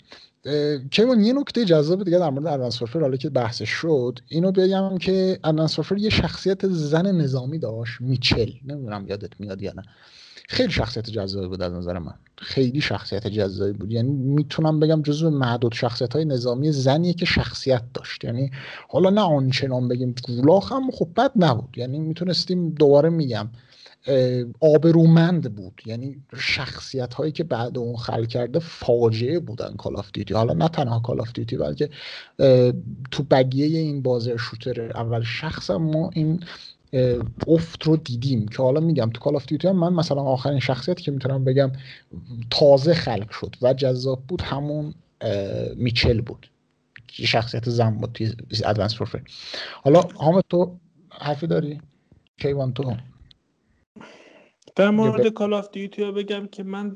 کیوان 0.91 1.19
یه 1.19 1.34
نکته 1.34 1.65
جذاب 1.65 2.04
دیگه 2.04 2.19
در 2.19 2.30
مورد 2.30 2.47
ادوانس 2.47 2.82
وارفر 2.82 3.00
حالا 3.00 3.17
که 3.17 3.30
بحثش 3.30 3.69
شد 3.69 4.19
اینو 4.28 4.52
بگم 4.52 4.97
که 4.97 5.39
ادوانس 5.43 5.80
وارفر 5.80 5.97
یه 5.97 6.10
شخصیت 6.10 6.67
زن 6.67 7.15
نظامی 7.15 7.60
داشت 7.60 8.02
میچل. 8.02 8.52
نمی‌دونم 8.65 9.08
یادت 9.08 9.32
میاد 9.39 9.62
یا 9.62 9.73
نه. 9.76 9.84
خیلی 10.50 10.71
شخصیت 10.71 11.10
جذابی 11.10 11.47
بود 11.47 11.62
از 11.62 11.73
نظر 11.73 12.00
من. 12.00 12.13
خیلی 12.38 12.82
شخصیت 12.82 13.28
جذابی 13.28 13.73
بود. 13.73 13.91
یعنی 13.91 14.10
می‌تونم 14.12 14.80
بگم 14.80 15.02
جزو 15.02 15.30
معدود 15.30 15.73
شخصیت 15.73 16.13
های 16.15 16.26
نظامی 16.26 16.71
زنیه 16.71 17.13
که 17.13 17.26
شخصیت 17.26 17.84
داشت. 17.93 18.23
یعنی 18.23 18.52
حالا 18.89 19.10
نه 19.10 19.21
آنچنان 19.21 19.88
بگیم 19.88 20.15
گولاخ 20.28 20.71
هم 20.71 20.91
خب 20.91 21.10
بد 21.17 21.32
نبود. 21.36 21.78
یعنی 21.78 22.00
می‌تونستیم 22.00 22.69
دوباره 22.69 23.10
میگم. 23.10 23.50
آبرومند 24.60 25.56
بود. 25.56 25.82
یعنی 25.86 26.24
شخصیت 26.36 27.13
هایی 27.13 27.32
که 27.32 27.43
بعد 27.43 27.78
اون 27.78 27.96
خلق 27.95 28.25
کرده 28.26 28.60
فاجعه 28.60 29.39
بودن 29.39 29.76
Call 29.75 29.95
of 29.95 30.12
Duty 30.13 30.34
حالا 30.34 30.54
نه 30.54 30.67
تنها 30.67 31.00
Call 30.99 31.21
of 31.21 31.34
Duty 31.34 31.58
بلکه 31.58 31.89
تو 33.12 33.24
بقیه 33.23 33.80
این 33.80 34.02
بازی 34.02 34.38
shooter 34.38 34.82
اول 34.82 35.24
شخص 35.24 35.70
ما 35.70 36.10
این 36.13 36.43
افت 37.48 37.84
رو 37.84 37.98
دیدیم. 37.98 38.48
که 38.48 38.63
حالا 38.63 38.80
میگم 38.80 39.10
تو 39.10 39.20
Call 39.19 39.36
of 39.36 39.45
Duty 39.45 39.67
هم 39.67 39.76
من 39.76 39.93
مثلا 39.93 40.22
آخرین 40.22 40.60
شخصیتی 40.60 41.04
که 41.04 41.12
می‌تونم 41.12 41.43
بگم 41.43 41.72
تازه 42.50 42.93
خلق 42.93 43.32
شد 43.32 43.56
و 43.62 43.74
جذاب 43.74 44.24
بود 44.28 44.41
همون 44.41 44.93
Mitchell 45.75 46.21
بود. 46.22 46.48
شخصیت 47.12 47.70
زن 47.70 47.98
بود 47.98 48.12
توی 48.12 48.34
Advanced 48.65 48.95
حالا 49.84 50.02
حامد 50.02 50.43
تو 50.50 50.78
حرفی 51.12 51.48
داری؟ 51.48 51.82
کیوان 52.38 52.74
تو 52.74 52.96
در 54.77 54.89
مورد 54.89 55.27
Call 55.27 55.53
of 55.53 55.69
Duty 55.71 56.12
بگم 56.11 56.47
که 56.51 56.63
من 56.63 56.95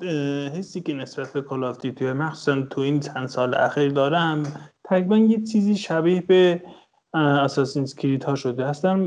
حسی 0.55 0.81
که 0.81 0.93
نسبت 0.93 1.33
به 1.33 1.41
Call 1.41 1.63
of 1.63 1.79
Duty 1.79 2.12
مخصوصا 2.11 2.61
تو 2.61 2.81
این 2.81 2.99
چند 2.99 3.27
سال 3.27 3.55
اخیر 3.55 3.89
دارم 3.89 4.43
تقریبا 4.83 5.17
یه 5.17 5.41
چیزی 5.43 5.75
شبیه 5.75 6.21
به 6.21 6.61
Assassin's 7.13 7.95
Creed 7.95 8.23
ها 8.23 8.35
شده. 8.35 8.65
اصلا 8.65 8.99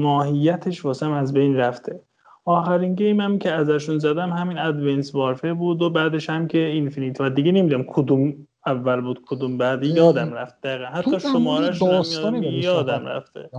ماهیتش 0.00 0.84
واسم 0.84 1.12
از 1.12 1.32
بین 1.32 1.56
رفته. 1.56 2.00
آخرین 2.44 2.94
game 2.94 3.20
هم 3.20 3.38
که 3.38 3.52
ازشون 3.52 3.98
زدم 3.98 4.30
همین 4.30 4.58
Advanced 4.58 5.14
Warfare 5.14 5.54
بود 5.54 5.82
و 5.82 5.90
بعدش 5.90 6.30
هم 6.30 6.48
که 6.48 6.58
Infinite 6.58 7.20
و 7.20 7.30
دیگه 7.30 7.52
نمی‌دونم 7.52 7.84
کدوم 7.88 8.34
اول 8.66 9.00
بود 9.00 9.20
کدوم 9.26 9.58
بعدی 9.58 9.86
یادم 9.86 10.32
رفت 10.32 10.60
دقیقا. 10.60 10.84
حتی 10.84 11.20
شمارهشون 11.20 12.42
یادم 12.42 13.06
رفته. 13.06 13.50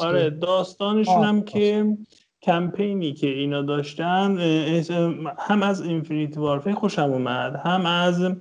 آره 0.00 0.30
داستانشون 0.30 1.24
هم 1.24 1.42
که 1.42 1.96
کمپینی 2.48 3.12
که 3.12 3.26
اینا 3.26 3.62
داشتن 3.62 4.38
هم 5.38 5.62
از 5.62 5.82
اینفینیتی 5.82 6.40
وارفه 6.40 6.74
خوشم 6.74 7.12
اومد 7.12 7.60
هم 7.64 7.86
از 7.86 8.32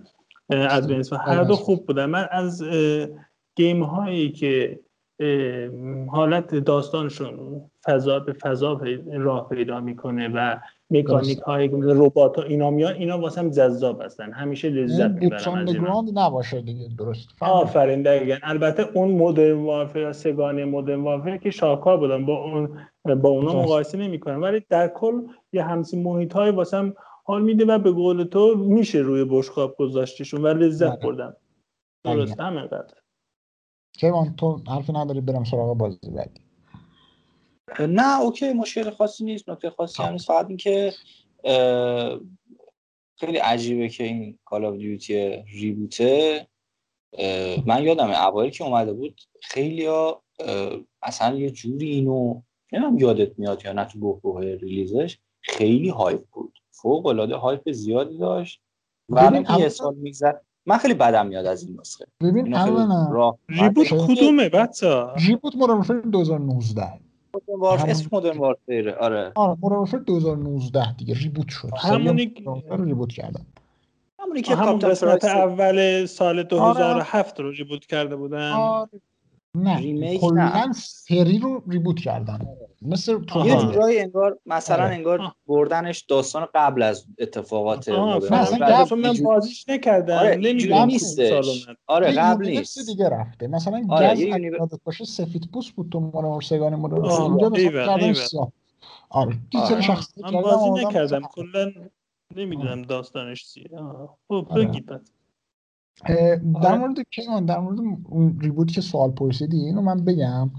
ادونس 0.50 1.14
و 1.14 1.16
هر 1.16 1.44
دو 1.44 1.56
خوب 1.56 1.86
بودن. 1.86 2.06
من 2.06 2.28
از 2.32 2.64
گیم 3.56 3.84
هایی 3.84 4.32
که 4.32 4.80
حالت 6.12 6.56
داستانشون 6.56 7.62
فضا 7.86 8.20
به 8.20 8.34
فضا 8.34 8.82
راه 9.14 9.50
پیدا 9.50 9.80
می‌کنه 9.80 10.28
و 10.28 10.58
مکانیک 10.92 11.40
های 11.40 11.70
ربات 11.74 12.36
ها 12.36 12.44
اینا 12.44 12.70
میان 12.72 12.94
اینا 12.94 13.20
واسه 13.20 13.50
جذاب 13.50 14.02
هستن. 14.02 14.32
همیشه 14.32 14.70
لذت 14.70 15.12
می‌برم 15.12 15.54
از 15.54 15.76
اینا. 15.76 16.06
نباشه 16.14 16.62
دیگه 16.62 16.90
درست. 16.98 17.30
آفرین 17.42 18.02
دقیقا. 18.02 18.38
البته 18.44 18.84
اون 18.94 19.12
مدرن 19.12 19.64
وارفر 19.64 20.12
سگانه 20.12 20.66
مدرن 20.66 21.04
وارفر 21.04 21.38
که 21.38 21.52
شاکار 21.52 21.98
بودن 21.98 22.26
با 22.26 22.44
اون 22.44 22.80
با 23.22 23.30
اونا 23.30 23.64
مقایسه 23.64 23.98
نمی‌کنم. 23.98 24.42
ولی 24.42 24.66
در 24.70 24.88
کل 24.88 25.22
یه 25.54 25.64
همسی 25.64 26.04
محیط 26.04 26.34
های 26.34 26.52
واسه 26.52 26.94
حال 27.24 27.42
میده 27.42 27.66
و 27.66 27.80
به 27.80 27.92
قول 27.92 28.24
تو 28.24 28.56
میشه 28.58 29.00
روی 29.00 29.26
بشقاب 29.30 29.76
گذاشتشون 29.78 30.42
و 30.42 30.48
لذت 30.48 30.90
بله. 30.90 31.06
بردم. 31.06 31.36
درست 32.04 32.40
همینقدر. 32.40 32.94
کیوان 33.94 34.36
تو 34.36 34.62
حرفی 34.68 34.94
نداری 34.94 35.22
برم 35.22 35.44
سراغ 35.44 35.78
بازی 35.78 36.12
بعدی. 36.16 36.47
نه 37.80 38.22
اوکی 38.22 38.54
مشکل 38.54 38.90
خاصی 38.90 39.24
نیست 39.24 39.50
نکته 39.50 39.70
خاصی 39.70 40.04
هم 40.04 40.12
نیست. 40.12 40.28
فقط 40.28 40.46
اینکه 40.48 40.94
خیلی 43.16 43.38
عجیبه 43.38 43.90
که 43.90 44.04
این 44.04 44.40
Call 44.46 44.66
of 44.66 44.76
Duty 44.76 45.44
reboot 45.54 46.24
ه. 46.24 46.48
من 47.66 47.84
یادم 47.84 48.10
اوایل 48.10 48.52
که 48.52 48.64
اومده 48.64 48.94
بود 48.94 49.22
خیلی 49.42 49.86
ها 49.86 50.24
اصلا 51.02 51.38
یه 51.38 51.50
جوری 51.52 51.90
اینو 51.90 52.42
نمی‌دونم 52.74 52.98
یادت 52.98 53.40
میاد 53.40 53.66
یا 53.66 53.74
نه 53.74 53.86
تو 53.86 54.00
بحبوحه 54.00 54.42
release 54.42 55.01
ش 55.01 55.18
خیلی 55.42 55.90
hype 55.90 56.24
بود. 56.32 56.60
فوق 56.72 57.06
العاده 57.06 57.36
hype 57.36 57.72
زیادی 57.72 58.18
داشت. 58.18 58.62
و 59.10 59.44
یه 59.60 59.70
سال 59.70 59.96
میگذره 59.96 60.34
من 60.66 60.78
خیلی 60.78 60.94
بدم 60.94 61.28
میاد 61.28 61.46
از 61.46 61.64
این 61.64 61.80
نسخه. 61.80 62.06
ببین 62.22 62.54
اولا 62.54 63.34
reboot 63.50 63.88
کدومه 63.88 64.50
بچه‌ها 64.50 65.14
reboot 65.14 65.56
Modern 65.56 66.02
2019 66.02 66.84
Warfare 67.48 67.90
اسم 67.90 68.10
Modern 68.12 68.38
Warfare 68.38 68.90
آره 69.00 69.32
آره 69.36 69.58
مدرن 69.62 69.78
وارفر 69.78 69.98
2019 69.98 70.94
دیگه 70.94 71.14
ریبوت 71.14 71.50
شد 71.50 71.70
همونی 71.78 72.34
ریبوت 72.70 73.12
کردن 73.12 73.46
همونی 74.20 74.42
که 74.42 74.56
همون 74.56 74.80
قسمت 74.80 75.26
اول 75.26 76.06
سال 76.06 76.44
2007 76.44 77.40
آره. 77.40 77.50
رو 77.50 77.52
ریبوت 77.52 77.86
کرده 77.86 78.16
بودن 78.16 78.52
آره. 78.52 78.90
نه 79.56 80.18
کلا 80.18 80.72
سری 80.76 81.40
رو 81.40 81.64
ریبوت 81.68 82.00
کردن 82.00 82.40
مثل 82.82 83.20
یه 83.46 83.58
جورایی 83.58 84.00
انگار 84.00 84.40
مثلا 84.46 84.84
آره. 84.84 84.96
انگار 84.96 85.34
بردنش 85.48 86.02
داستان 86.02 86.48
قبل 86.56 86.82
از 86.82 87.06
اتفاقات 87.20 87.90
مثلا 87.90 88.96
من 88.96 89.14
بازیش 89.24 89.70
نکردم. 89.70 90.18
آره 90.18 90.36
نمی‌دونم 90.36 90.86
نیستش. 90.86 91.68
آره 91.88 92.12
قبل 92.12 92.48
نیست. 92.48 92.86
دیگه 92.86 93.10
رفته. 93.10 93.48
مثلا 93.48 93.86
آره 93.90 94.14
گز 94.14 94.20
یادت 94.20 94.80
باشه 94.84 95.06
سفید 95.06 95.50
پوست 95.54 95.72
بود 95.72 95.90
تو 95.92 96.00
مورد 96.00 96.42
سگانی 96.42 96.76
مورد 96.76 96.94
اینجا 96.94 97.50
مثلا 97.50 98.48
آره 99.10 99.38
دلیل 99.52 99.82
شخصی 99.82 100.22
من 100.22 100.32
بازی 100.32 100.86
نکردم. 100.86 101.22
کلا 101.22 101.72
نمی‌دونم 102.36 102.82
داستانش 102.82 103.54
چیه. 103.54 103.70
خب 104.28 104.48
بگید 104.56 104.90
در 106.64 106.78
مورد 106.78 106.96
کیوان 107.12 107.46
در 107.46 107.60
مورد 107.60 107.80
اون 108.10 108.40
reboot 108.42 108.72
که 108.72 108.82
سوال 108.82 109.12
پرسیدی 109.12 109.58
اینو 109.58 109.82
من 109.82 110.06
بگم. 110.06 110.52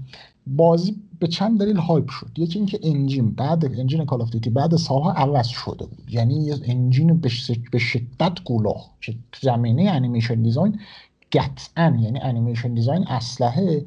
بازی 0.47 1.01
به 1.19 1.27
چند 1.27 1.59
دلیل 1.59 1.77
hype 1.77 2.09
شد. 2.09 2.31
یکی 2.37 2.59
اینکه 2.59 2.79
engine 2.83 3.31
بعد 3.31 3.65
engine 3.65 4.05
Call 4.05 4.21
of 4.21 4.29
بعد 4.35 4.75
سالها 4.75 5.11
عوض 5.11 5.47
شده 5.47 5.85
بود. 5.85 6.09
یعنی 6.09 6.45
یه 6.45 6.55
engine 6.63 7.21
به 7.71 7.79
شدت 7.79 8.39
که 9.01 9.15
زمینه 9.41 9.91
animation 9.91 10.41
design 10.41 10.79
قطعا 11.31 11.97
یعنی 12.01 12.19
animation 12.19 12.73
design 12.73 13.07
اسلحه 13.07 13.85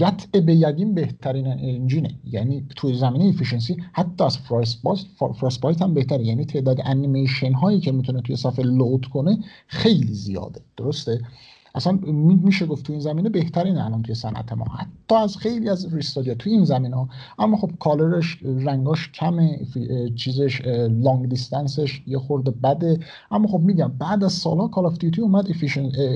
قطع 0.00 0.40
به 0.40 0.54
یقین 0.54 0.94
بهترین 0.94 1.46
engine 1.46 1.97
ه. 1.97 2.14
یعنی 2.24 2.66
توی 2.76 2.94
زمینه 2.94 3.24
efficiency 3.24 3.76
حتی 3.92 4.24
از 4.24 4.38
Frostbite 4.38 5.82
هم 5.82 5.94
بهتره. 5.94 6.24
یعنی 6.24 6.44
تعداد 6.44 6.80
انیمیشن 6.84 7.52
هایی 7.52 7.80
که 7.80 7.92
می‌تونه 7.92 8.20
توی 8.20 8.36
صفحه 8.36 8.64
load 8.64 9.06
کنه 9.06 9.38
خیلی 9.66 10.14
زیاده. 10.14 10.60
درسته؟ 10.76 11.20
اصلا 11.76 11.98
میشه 12.42 12.66
گفت 12.66 12.86
تو 12.86 12.92
این 12.92 13.02
زمینه 13.02 13.28
بهترین 13.28 13.78
الان 13.78 14.02
توی 14.02 14.14
صنعت 14.14 14.52
ما. 14.52 14.64
حتی 14.64 15.14
از 15.14 15.36
خیلی 15.36 15.68
از 15.68 15.94
ریستادیا 15.94 16.34
توی 16.34 16.52
این 16.52 16.64
زمینه 16.64 17.08
اما 17.38 17.56
خب 17.56 17.70
color 17.80 18.21
ش 18.21 18.38
رنگاش 18.42 19.12
کمه 19.12 19.60
چیزش 20.16 20.60
long 20.90 21.28
distance 21.28 21.87
ش 21.87 22.02
یه 22.06 22.18
خورده 22.18 22.50
بده. 22.50 22.98
اما 23.30 23.48
خب 23.48 23.60
میگم 23.60 23.92
بعد 23.98 24.24
از 24.24 24.32
سالها 24.32 24.68
Call 24.68 24.86
of 24.86 24.98
Duty 24.98 25.20
اومد 25.20 25.48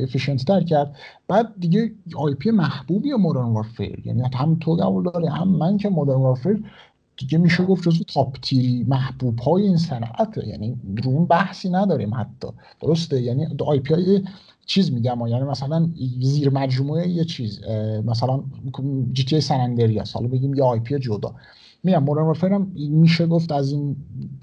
efficient 0.02 0.44
تر 0.44 0.60
کرد. 0.60 0.96
بعد 1.28 1.52
دیگه 1.60 1.92
IP 2.16 2.50
محبوبی 2.50 3.12
Modern 3.12 3.52
Warfare 3.52 4.02
یعنی 4.06 4.22
هم 4.34 4.56
تو 4.60 4.74
قبول 4.74 5.04
داری 5.04 5.26
هم 5.26 5.48
من 5.48 5.76
که 5.76 5.88
Modern 5.88 6.16
Warfare 6.20 6.64
دیگه 7.16 7.38
میشه 7.38 7.64
گفت 7.64 7.82
جزو 7.82 8.04
top 8.04 8.37
tier 8.42 8.76
ی 8.76 8.84
محبوب 8.88 9.38
های 9.38 9.62
این 9.62 9.76
صنعت 9.76 10.38
یعنی 10.46 10.76
در 10.96 11.12
اون 11.12 11.26
بحثی 11.26 11.70
نداریم 11.70 12.14
حتی. 12.14 12.48
درسته؟ 12.80 13.20
یعنی 13.20 13.46
IP 13.66 13.94
های 13.94 14.22
چیز 14.68 14.92
میگم 14.92 15.26
یعنی 15.26 15.44
مثلا 15.44 15.88
زیر 16.22 16.50
مجموعه 16.50 17.09
یه 17.09 17.24
چیز 17.24 17.61
مثلا 18.07 18.42
GTA 19.12 19.24
San 19.24 19.54
Andreas 19.54 20.12
حالا 20.12 20.28
بگیم 20.28 20.54
یه 20.54 20.62
IP 20.62 20.98
جدا. 20.98 21.35
میگم 21.83 22.04
Modern 22.04 22.52
هم 22.52 22.72
میشه 22.76 23.26
گفت 23.26 23.52
از 23.52 23.72
این 23.72 23.96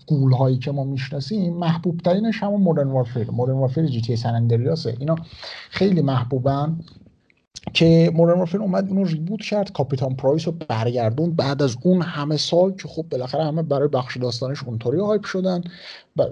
گیم 0.07 0.33
هایی 0.33 0.57
که 0.57 0.71
ما 0.71 0.83
می‌شناسیم 0.83 1.53
محبوب 1.53 1.97
ترینش 1.97 2.43
همون 2.43 2.61
Modern 2.61 2.87
Warfare 2.87 3.31
Modern 3.31 3.55
Warfare 3.55 3.85
GTA 3.85 4.15
San 4.15 4.51
اینا 4.99 5.15
خیلی 5.69 6.01
محبوبن. 6.01 6.79
که 7.73 8.11
Modern 8.13 8.37
Warfare 8.37 8.61
اومد 8.61 8.89
اونو 8.89 9.03
reboot 9.03 9.41
کرد 9.41 9.71
کاپیتان 9.71 10.15
پرایس 10.15 10.47
رو 10.47 10.53
برگردوند 10.69 11.31
بعد 11.31 11.61
از 11.61 11.77
اون 11.81 12.01
همه 12.01 12.37
سال 12.37 12.71
که 12.71 12.87
خب 12.87 13.05
بالاخره 13.11 13.43
همه 13.43 13.63
برای 13.63 13.87
بخش 13.87 14.17
داستانش 14.17 14.63
اونطوری 14.63 14.99
hype 14.99 15.25
شدن. 15.25 15.63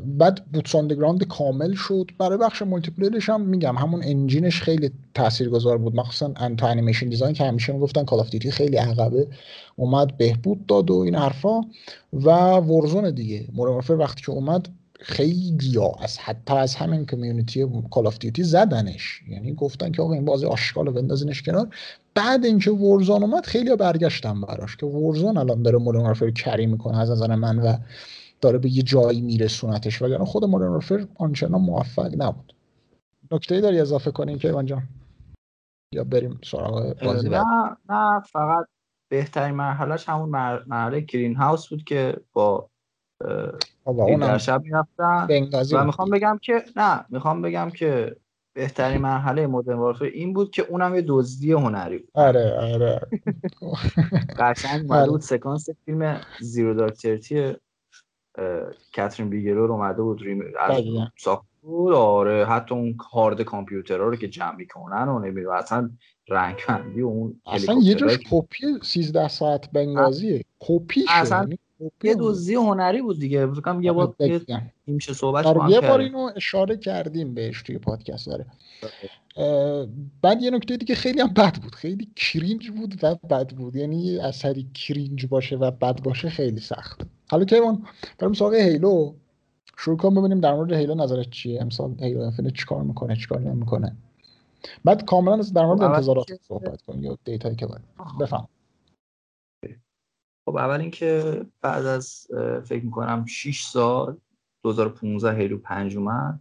بعد 0.05 0.45
boots 0.53 0.75
on 0.75 0.88
ground 0.88 1.27
کامل 1.27 1.73
شد. 1.73 2.11
برای 2.17 2.37
بخش 2.37 2.61
multiplayer 2.61 2.91
ش 2.91 3.29
هم 3.29 3.41
میگم 3.41 3.75
همون 3.75 4.03
engine 4.03 4.47
ش 4.47 4.61
خیلی 4.61 4.91
تاثیرگذار 5.13 5.77
بود. 5.77 5.95
مخصوصا 5.95 6.33
انتا 6.35 6.67
animation 6.67 7.09
design 7.09 7.33
که 7.33 7.43
همیشه 7.43 7.73
می‌گفتن 7.73 8.03
Call 8.03 8.19
of 8.19 8.29
خیلی 8.35 8.77
عقبه 8.77 9.27
اومد 9.75 10.17
بهبود 10.17 10.65
داد 10.65 10.91
و 10.91 10.95
این 10.95 11.15
حرفا. 11.15 11.61
و 12.13 12.29
Warzone 12.55 13.11
دیگه. 13.11 13.47
Modern 13.53 13.81
وقتی 13.89 14.21
که 14.21 14.31
اومد 14.31 14.69
خیلی 15.03 15.77
ها 15.77 15.95
از 15.99 16.19
حتی 16.19 16.53
از 16.53 16.75
همین 16.75 17.05
community 17.05 17.67
Call 17.91 18.07
of 18.07 18.17
Duty 18.17 18.43
زدنش. 18.43 19.21
یعنی 19.27 19.53
گفتن 19.53 19.91
که 19.91 20.01
آقا 20.01 20.13
این 20.13 20.25
بازی 20.25 20.45
آشغال 20.45 20.91
بندازینش 20.91 21.41
کنار. 21.41 21.67
بعد 22.15 22.45
اینکه 22.45 22.71
Warzone 22.71 23.23
اومد 23.23 23.45
خیلی 23.45 23.69
ها 23.69 23.75
برگشتن 23.75 24.41
براش 24.41 24.77
که 24.77 24.85
Warzone 24.85 25.37
الان 25.37 25.63
داره 25.63 25.77
Modern 25.77 26.01
Warfare 26.01 26.31
carry 26.31 26.65
می‌کنه 26.65 26.99
از 26.99 27.11
نظر 27.11 27.35
من 27.35 27.59
و 27.59 27.77
داره 28.41 28.57
به 28.57 28.69
یه 28.69 28.83
جایی 28.83 29.21
میرسونتش. 29.21 30.01
وگرنه 30.01 30.25
خود 30.25 30.45
Modern 30.45 30.69
Warfare 30.69 31.07
آنچنان 31.15 31.61
موفق 31.61 32.13
نبود. 32.17 32.53
نکته 33.31 33.61
داری 33.61 33.79
اضافه 33.79 34.11
کنی 34.11 34.37
که 34.37 34.63
جان؟ 34.65 34.83
یا 35.93 36.03
بریم 36.03 36.39
سراغ 36.43 36.95
بازی 37.03 37.29
نه 37.29 37.43
نه 37.89 38.19
فقط 38.19 38.65
بهترین 39.09 39.55
مرحلهش 39.55 40.09
همون 40.09 40.29
مرحله 40.29 40.99
greenhouse 40.99 41.67
بود 41.67 41.83
که 41.83 42.17
با 42.33 42.69
در 43.85 44.37
شب 44.37 44.61
می‌رفتن 44.63 45.27
و 45.73 45.85
می‌خوام 45.85 46.09
بگم 46.09 46.39
که 46.41 46.63
نه 46.75 47.05
می‌خوام 47.09 47.41
بگم 47.41 47.69
که 47.69 48.15
بهترین 48.53 49.01
مرحله 49.01 49.47
Modern 49.47 49.77
Warfare 49.77 50.05
این 50.05 50.33
بود 50.33 50.51
که 50.51 50.61
اونم 50.69 50.95
یه 50.95 51.03
دزدی 51.07 51.51
هنری 51.51 51.97
بود. 51.97 52.09
آره 52.13 52.53
آره. 52.59 53.01
قشنگ 54.39 54.85
اومده 54.91 55.09
بود 55.09 55.21
سکانس 55.21 55.69
فیلم 55.85 56.21
Zero 56.39 56.73
Dark 56.73 56.93
Thirty 56.93 57.55
کاترین 58.95 59.29
بیگلور 59.29 59.71
اومده 59.71 60.01
بود 60.01 60.21
ریم 60.21 60.43
ساخت 61.17 61.45
بود. 61.61 61.93
آره 61.93 62.45
حتی 62.45 62.75
اون 62.75 62.97
هارد 63.11 63.41
کامپیوترها 63.41 64.07
رو 64.07 64.15
که 64.15 64.27
جمع 64.27 64.55
می‌کنن 64.55 65.07
و 65.07 65.19
نمی‌دونم 65.19 65.55
اصلا 65.55 65.89
رنگ 66.29 66.55
بندی 66.67 67.01
و 67.01 67.07
اون 67.07 67.41
اصلا 67.45 67.75
یه 67.81 67.95
جاش 67.95 68.19
کپی 68.31 68.79
13 68.83 69.27
ساعت 69.27 69.71
بنگازیه 69.71 70.43
کپی 70.59 71.05
اصلا 71.09 71.49
یه 72.03 72.15
دزدی 72.15 72.55
هنری 72.55 73.01
بود 73.01 73.19
دیگه. 73.19 73.47
فکر 73.47 73.81
یه 73.81 73.91
بار 73.91 74.15
میشه 74.87 75.13
صحبت 75.13 75.45
آره 75.45 75.71
یه 75.71 75.81
بار 75.81 75.99
اینو 75.99 76.29
اشاره 76.35 76.77
کردیم 76.77 77.33
بهش 77.33 77.61
توی 77.61 77.77
پادکست 77.77 78.27
داره 78.27 78.45
بعد 80.21 80.41
یه 80.41 80.51
نکته 80.51 80.77
دیگه 80.77 80.95
خیلی 80.95 81.21
هم 81.21 81.27
بد 81.27 81.55
بود. 81.55 81.75
خیلی 81.75 82.07
cringe 82.15 82.69
بود 82.69 82.99
و 83.03 83.15
بد 83.15 83.49
بود. 83.49 83.75
یعنی 83.75 84.19
اثری 84.19 84.67
cringe 84.73 85.25
باشه 85.25 85.55
و 85.55 85.71
بد 85.71 86.01
باشه 86.03 86.29
خیلی 86.29 86.59
سخت. 86.59 87.01
حالا 87.29 87.45
که 87.45 87.55
اون 87.55 87.85
بریم 88.19 88.33
سراغ 88.33 88.53
Halo. 88.53 89.13
شروع 89.77 89.97
کنم 89.97 90.15
ببینیم 90.15 90.39
در 90.39 90.53
مورد 90.53 90.73
Halo 90.73 90.95
نظرت 90.95 91.29
چیه؟ 91.29 91.61
امسال 91.61 91.95
Halo 91.99 92.21
Infinite 92.21 92.53
چیکار 92.53 92.83
می‌کنه؟ 92.83 93.15
چیکار 93.15 93.39
نمی‌کنه؟ 93.39 93.95
بعد 94.83 95.05
کاملا 95.05 95.43
در 95.55 95.65
مورد 95.65 95.81
انتظارات 95.81 96.27
صحبت 96.47 96.81
کنیم 96.81 97.03
یا 97.03 97.17
data 97.25 97.45
یی 97.45 97.55
که 97.55 97.65
باید. 97.65 97.81
بفهم. 98.19 98.47
خب 100.45 100.57
اول 100.57 100.81
اینکه 100.81 101.41
بعد 101.61 101.85
از 101.85 102.27
فکر 102.65 102.85
می‌کنم 102.85 103.25
6 103.25 103.63
سال 103.63 104.17
2015 104.63 105.37
Halo 105.37 105.57
5 105.57 105.97
اومد. 105.97 106.39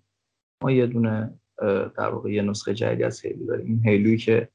ما 0.63 0.71
یه 0.71 0.87
دونه 0.87 1.39
در 1.97 2.09
واقع 2.09 2.33
یه 2.33 2.43
نسخه 2.43 2.75
جدیدی 2.75 3.05
از 3.05 3.21
Halo 3.21 3.47
داریم. 3.47 3.67
این 3.67 3.85
Halo 3.85 4.06
یی 4.06 4.17
که 4.17 4.49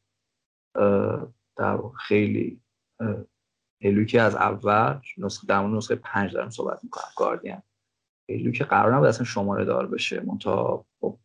در 1.56 1.76
واقع 1.76 1.98
خیلی 1.98 2.62
Halo 3.82 3.98
یی 3.98 4.06
که 4.06 4.22
از 4.22 4.36
اول 4.36 5.00
نسخه 5.18 5.48
در 5.48 5.60
مورد 5.60 5.76
نسخه 5.76 5.96
5 5.96 6.34
دارم 6.34 6.50
صحبت 6.50 6.84
می‌کنم 6.84 7.12
Guardians. 7.18 7.58
Halo 8.30 8.44
یی 8.44 8.52
که 8.52 8.64
قرار 8.64 8.96
نبود 8.96 9.08
اصلا 9.08 9.26
شماره 9.26 9.66
دار 9.66 9.88
بشه. 9.88 10.20
منتها 10.20 10.86
خب 11.00 11.18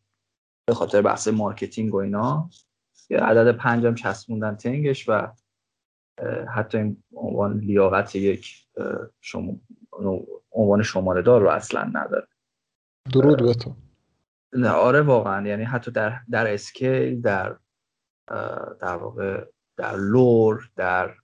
به 0.67 0.75
خاطر 0.75 1.03
بحث 1.03 1.29
marketing 1.29 1.95
و 1.95 1.97
اینا 1.97 2.51
یه 3.11 3.19
عدد 3.19 3.57
پنجم 3.57 3.95
چسبوندن 3.95 4.55
تنگش 4.55 5.09
و 5.09 5.33
حتی 6.55 6.79
این 6.79 7.03
عنوان 7.14 7.59
لیاقت 7.59 8.16
یک 8.16 8.66
شما 9.20 9.61
عنوان 10.53 10.83
شماره 10.83 11.22
دار 11.22 11.40
رو 11.40 11.48
اصلا 11.48 11.83
نداره. 11.83 12.27
درود 13.12 13.42
به 13.42 13.55
تو. 13.55 13.77
نه 14.53 14.68
آره 14.70 15.01
واقعا. 15.01 15.48
یعنی 15.48 15.64
حتی 15.64 15.90
در 15.90 16.20
در 16.31 16.55
scale 16.55 17.21
در 17.20 17.57
در 18.81 18.96
واقع 18.96 19.44
در 19.77 19.96
lore 19.97 20.71
در 20.77 21.14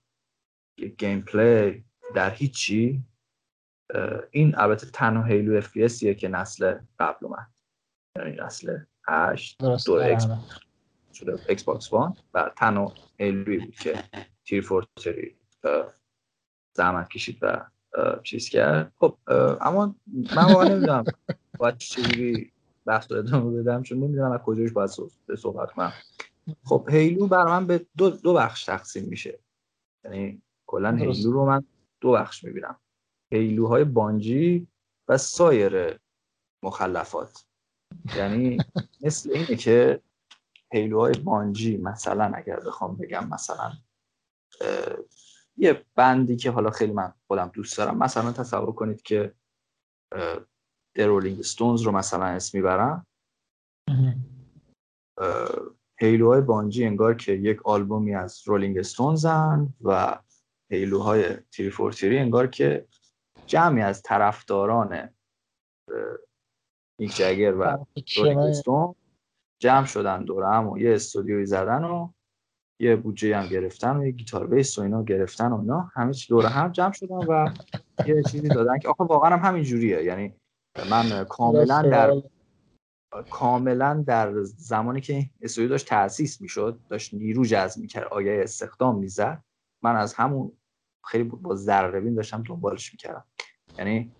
gameplay 0.98 1.84
در 2.14 2.30
هیچی 2.30 3.04
این 4.30 4.54
البته 4.58 4.86
تنها 4.86 5.22
Halo 5.22 5.56
FPS 5.56 5.72
ی 5.72 6.14
که 6.14 6.28
نسل 6.28 6.78
قبل 6.98 7.26
اومد. 7.26 7.48
یعنی 8.16 8.36
نسل 8.36 8.78
8 9.08 9.58
دو 9.86 9.92
Xbox 11.48 11.92
One 11.92 12.16
و 12.34 12.50
تنها 12.56 12.94
Halo 13.18 13.50
ی 13.50 13.58
بود 13.58 13.74
که 13.74 14.04
Three 14.48 14.60
Forty 14.60 14.98
Three 14.98 15.36
زحمت 16.76 17.08
کشید 17.08 17.38
و 17.42 17.66
چیز 18.22 18.48
کرد. 18.48 18.92
خب 18.96 19.18
اما 19.60 19.94
من 20.36 20.44
واقعا 20.52 20.68
نمی‌دونم 20.68 21.04
باید 21.58 21.78
چجوری 21.78 22.52
بحث 22.86 23.12
رو 23.12 23.18
ادامه 23.18 23.62
بدم 23.62 23.82
چون 23.82 23.98
نمی‌دونم 23.98 24.32
از 24.32 24.40
کجاش 24.40 24.72
باید 24.72 24.90
صحبت 25.38 25.70
کنم. 25.70 25.92
خب 26.64 26.88
Halo 26.90 27.26
برای 27.26 27.44
من 27.44 27.66
به 27.66 27.86
دو, 27.96 28.10
دو 28.10 28.34
بخش 28.34 28.64
تقسیم 28.64 29.04
میشه. 29.04 29.38
یعنی 30.04 30.42
کلا 30.66 30.96
Halo 30.96 31.32
رو 31.32 31.46
من 31.46 31.64
دو 32.00 32.12
بخش 32.12 32.44
می‌بینم. 32.44 32.76
هیلوهای 33.32 33.84
بانجی 33.84 34.68
و 35.08 35.18
سایر 35.18 35.98
مخلفات. 36.62 37.44
یعنی 38.16 38.58
مثل 39.00 39.30
اینه 39.30 39.56
که 39.56 40.00
هیلوهای 40.72 41.14
بانجی 41.14 41.76
مثلا 41.76 42.32
اگر 42.34 42.60
بخوام 42.60 42.96
بگم 42.96 43.28
مثلا 43.28 43.72
یه 45.56 45.84
بندی 45.94 46.36
که 46.36 46.50
حالا 46.50 46.70
خیلی 46.70 46.92
من 46.92 47.12
خودم 47.26 47.50
دوست 47.54 47.78
دارم. 47.78 47.98
مثلا 47.98 48.32
تصور 48.32 48.72
کنید 48.72 49.02
که 49.02 49.34
The 50.98 51.04
Rolling 51.04 51.46
Stones 51.46 51.84
رو 51.84 51.92
مثلا 51.92 52.24
اسم 52.24 52.58
می‌برم. 52.58 53.06
هیلوهای 56.00 56.40
بانجی 56.40 56.84
انگار 56.84 57.14
که 57.14 57.32
یک 57.32 57.66
آلبومی 57.66 58.14
از 58.14 58.42
رولینگ 58.46 58.82
ستونزن 58.82 59.74
و 59.80 60.18
هیلوهای 60.70 61.36
تیری 61.36 61.70
فور 61.70 61.92
تیری 61.92 62.18
انگار 62.18 62.46
که 62.46 62.88
جمعی 63.46 63.82
از 63.82 64.02
طرفداران 64.02 65.14
میک 67.00 67.16
جگر 67.16 67.54
و 67.54 67.86
رولینگ 68.16 68.52
ستون 68.52 68.94
جمع 69.58 69.86
شدن 69.86 70.24
دوره 70.24 70.48
هم 70.48 70.68
و 70.68 70.78
یه 70.78 70.94
استودیوی 70.94 71.46
زدن 71.46 71.84
و 71.84 72.12
یه 72.80 72.96
بودجه 72.96 73.36
هم 73.36 73.46
گرفتن 73.46 73.96
و 73.96 74.04
یه 74.04 74.10
گیتار 74.10 74.46
بیس 74.46 74.78
و 74.78 74.82
اینا 74.82 75.02
گرفتن 75.02 75.52
و 75.52 75.60
اینا. 75.60 75.90
همه 75.94 76.12
چی 76.12 76.28
دوره 76.28 76.48
هم 76.48 76.72
جمع 76.72 76.92
شدن 76.92 77.16
و 77.16 77.54
یه 78.06 78.22
چیزی 78.22 78.48
دادن 78.48 78.78
که 78.78 78.88
آخه 78.88 79.04
واقعا 79.04 79.36
هم 79.36 79.48
همین 79.48 79.62
جوریه. 79.62 80.02
یعنی 80.02 80.34
من 80.90 81.24
کاملا 81.24 81.82
در 81.82 82.22
کاملا 83.30 84.04
در 84.06 84.42
زمانی 84.42 85.00
که 85.00 85.30
استودیو 85.40 85.68
داشت 85.68 85.88
تاسیس 85.88 86.40
می‌شد 86.40 86.80
داشت 86.88 87.14
نیرو 87.14 87.44
جذب 87.44 87.80
می‌کرد 87.80 88.04
آگه 88.04 88.40
استخدام 88.42 88.98
می‌زد. 88.98 89.42
من 89.82 89.96
از 89.96 90.14
همون 90.14 90.52
خیلی 91.06 91.24
با 91.24 91.54
ذره 91.54 92.10
داشتم 92.14 92.42
دنبالش 92.42 92.92
می‌کردم. 92.92 93.24
یعنی 93.78 94.12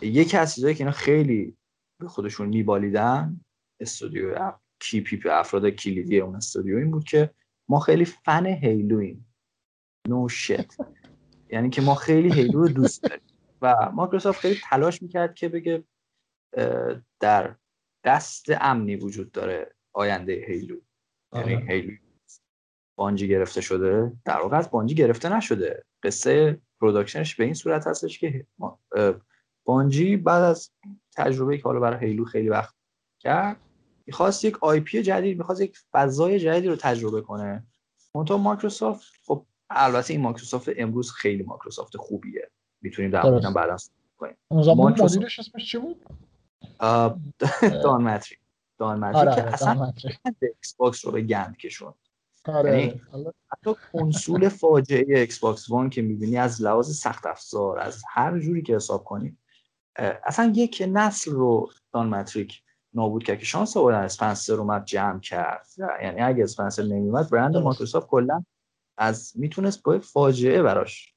یکی 0.00 0.36
از 0.36 0.54
چیزایی 0.54 0.74
که 0.74 0.84
اینا 0.84 0.96
خیلی 0.96 1.56
به 2.00 2.08
خودشون 2.08 2.48
میبالیدن 2.48 3.40
استودیو 3.80 4.52
کی 4.80 5.00
پی 5.00 5.28
افراد 5.28 5.70
کلیدی 5.70 6.20
اون 6.20 6.36
استودیو 6.36 6.76
این 6.76 6.90
بود 6.90 7.04
که 7.04 7.30
ما 7.70 7.80
خیلی 7.80 8.04
فن 8.04 8.46
هیلویم 8.46 9.34
نو 10.08 10.28
no 10.28 10.32
شت 10.32 10.76
یعنی 11.50 11.70
که 11.70 11.82
ما 11.82 11.94
خیلی 11.94 12.32
هیلو 12.32 12.62
رو 12.62 12.68
دوست 12.68 13.02
داریم. 13.02 13.26
و 13.62 13.90
مایکروسافت 13.92 14.40
خیلی 14.40 14.60
تلاش 14.64 15.02
می‌کرد 15.02 15.34
که 15.34 15.48
بگه 15.48 15.84
در 17.20 17.56
دست 18.04 18.46
امنی 18.60 18.96
وجود 18.96 19.32
داره 19.32 19.74
آینده 19.92 20.32
هیلو. 20.32 20.80
یعنی 21.34 21.54
آره. 21.54 21.66
Halo 21.68 21.92
Bungie 22.98 23.28
گرفته 23.28 23.60
شده. 23.60 24.12
در 24.24 24.40
واقع 24.40 24.56
از 24.56 24.70
بانجی 24.70 24.94
گرفته 24.94 25.36
نشده. 25.36 25.84
قصه 26.02 26.60
production 26.80 27.27
ش 27.27 27.36
به 27.36 27.44
این 27.44 27.54
صورت 27.54 27.86
هستش 27.86 28.18
که 28.18 28.46
بانجی 29.64 30.16
بعد 30.16 30.42
از 30.42 30.70
تجربه 31.16 31.58
که 31.58 31.62
حالا 31.64 31.80
برای 31.80 32.06
Halo 32.06 32.24
خیلی 32.24 32.48
وقت 32.48 32.74
کرد 33.20 33.69
می‌خواست 34.10 34.44
یک 34.44 34.64
IP 34.64 35.02
جدید 35.02 35.38
می‌خواست 35.38 35.60
یک 35.60 35.78
فضای 35.92 36.40
جدیدی 36.40 36.68
رو 36.68 36.76
تجربه 36.76 37.20
کنه. 37.20 37.66
منتها 38.14 38.36
مایکروسافت 38.36 39.12
خب 39.26 39.46
البته 39.70 40.14
این 40.14 40.22
مایکروسافت 40.22 40.68
امروز 40.76 41.12
خیلی 41.12 41.42
مایکروسافت 41.42 41.96
خوبیه. 41.96 42.50
می‌تونیم 42.82 43.10
در 43.10 43.22
موردش 43.22 43.46
بعدا 43.46 43.76
کنیم. 44.16 44.36
اون 44.48 44.62
زمان 44.62 44.96
مدیرش 45.02 45.38
اسمش 45.38 45.70
چی 45.70 45.78
بود؟ 45.78 46.04
Don 47.60 48.02
Mattrick 48.02 48.36
Don 48.78 48.98
Mattrick 48.98 49.20
آره، 49.20 49.34
که 49.34 49.42
آره، 49.42 49.52
اصلا 49.52 49.92
Xbox 50.42 51.04
رو 51.04 51.12
به 51.12 51.22
گند 51.22 51.56
کشوند. 51.56 51.94
آره. 52.44 52.80
یعنی 52.80 53.00
حتی 53.52 53.74
کنسول 53.92 54.48
فاجعه 54.48 55.18
Xbox 55.18 55.70
One 55.70 55.90
که 55.90 56.02
می‌بینی 56.02 56.36
از 56.36 56.62
لحاظ 56.62 56.98
سخت 56.98 57.26
افزار 57.26 57.78
از 57.78 58.02
هر 58.08 58.38
جوری 58.38 58.62
که 58.62 58.76
حساب 58.76 59.04
کنی 59.04 59.36
اصلا 60.24 60.52
یک 60.56 60.82
نسل 60.88 61.30
رو 61.30 61.70
Don 61.92 62.08
Mattrick 62.08 62.62
نابود 62.94 63.22
کرد 63.24 63.38
که 63.38 63.44
شانس 63.44 63.76
آوردن 63.76 63.98
Spencer 63.98 64.54
اومد 64.54 64.84
جمع 64.84 65.20
کرد. 65.20 65.66
یعنی 66.02 66.20
اگه 66.20 66.44
Spencer 66.44 66.82
نمیومد 66.82 67.30
برند 67.30 67.56
مایکروسافت 67.56 68.06
کلا 68.06 68.44
از 68.98 69.32
می‌تونست 69.36 69.82
با 69.82 69.98
فاجعه 69.98 70.62
براش 70.62 71.14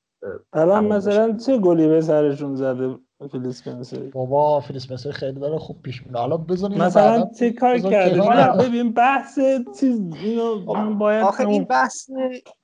الان 0.53 0.85
مثلا 0.85 1.37
چه 1.37 1.57
گلی 1.57 1.87
به 1.87 2.01
سرشون 2.01 2.55
زده 2.55 2.95
فیل 3.31 3.47
اسپنسر 3.47 3.99
بابا 3.99 4.59
Phil 4.59 4.75
Spencer 4.75 5.11
خیلی 5.11 5.39
داره 5.39 5.57
خوب 5.57 5.81
پیش 5.81 6.05
میره. 6.05 6.19
حالا 6.19 6.37
بزنیم 6.37 6.81
مثلا 6.81 7.29
چه 7.39 7.51
کار 7.51 7.79
کرده؟ 7.79 8.63
ببین 8.63 8.93
بحث 8.93 9.39
چیز 9.79 10.01
اینو 10.23 10.73
من 10.73 10.97
باید 10.97 11.23
آخه 11.23 11.47
این 11.47 11.63
بحث 11.63 12.09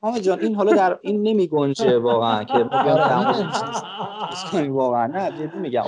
آقا 0.02 0.19
جان 0.19 0.39
این 0.39 0.56
حالا 0.56 0.74
در 0.74 1.00
این 1.02 1.22
نمی 1.22 1.48
گنجه 1.48 1.98
واقعا 1.98 2.43
که 2.43 2.54
ما 2.54 2.84
بیام 2.84 3.52
کنیم 4.52 4.76
واقعا. 4.76 5.08
نه 5.08 5.32
جدی 5.32 5.58
میگم 5.58 5.84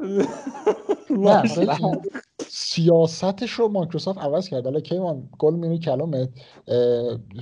نه 1.24 1.42
سیاستش 2.48 3.50
رو 3.50 3.68
مایکروسافت 3.68 4.18
عوض 4.18 4.48
کرده 4.48 4.64
حالا 4.64 4.80
کیوان 4.80 5.28
گل 5.38 5.54
میون 5.54 5.78
کلامت. 5.78 6.28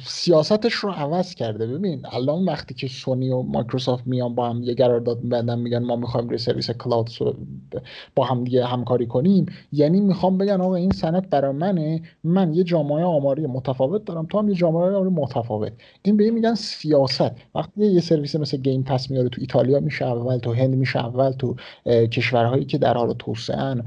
سیاستش 0.03 0.73
رو 0.73 0.91
عوض 0.91 1.35
کرده. 1.35 1.67
ببین 1.67 2.03
الان 2.13 2.45
وقتی 2.45 2.75
که 2.75 2.89
سونی 2.89 3.31
و 3.31 3.43
مایکروسافت 3.43 4.07
میان 4.07 4.35
با 4.35 4.49
هم 4.49 4.63
یه 4.63 4.75
قرارداد 4.75 5.23
میبندن 5.23 5.59
میگن 5.59 5.85
ما 5.85 5.97
می‌خوایم 5.97 6.29
روی 6.29 6.39
سرویس 6.39 6.71
cloud 6.71 7.11
با 8.17 8.25
هم 8.25 8.45
دیگه 8.45 8.67
همکاری 8.67 9.07
کنیم 9.07 9.47
یعنی 9.73 10.01
می‌خوام 10.01 10.39
بگن 10.39 10.61
آقا 10.61 10.75
این 10.75 10.91
سنت 10.91 11.31
برای 11.31 11.53
منه. 11.53 12.03
من 12.25 12.55
یه 12.55 12.65
جامعه 12.65 13.05
آماری 13.05 13.47
متفاوت 13.47 14.05
دارم 14.05 14.27
تو 14.27 14.39
هم 14.39 14.49
یه 14.49 14.55
جامعه 14.55 14.83
آماری 14.83 15.11
متفاوت. 15.11 15.73
این 16.03 16.17
به 16.17 16.31
میگن 16.31 16.55
سیاست. 16.55 17.31
وقتی 17.55 17.87
یه 17.87 18.01
سرویس 18.01 18.37
مثل 18.37 18.57
Game 18.57 18.83
Pass 18.83 19.11
میاره 19.11 19.29
تو 19.29 19.41
ایتالیا 19.41 19.81
میشه 19.81 20.05
اول 20.05 20.39
تو 20.39 20.53
هند 20.53 20.75
میشه 20.75 20.99
اول 20.99 21.31
تو 21.31 21.57
کشورهایی 21.87 22.65
که 22.65 22.79
در 22.79 22.95
حال 22.95 23.15
توسعه 23.19 23.83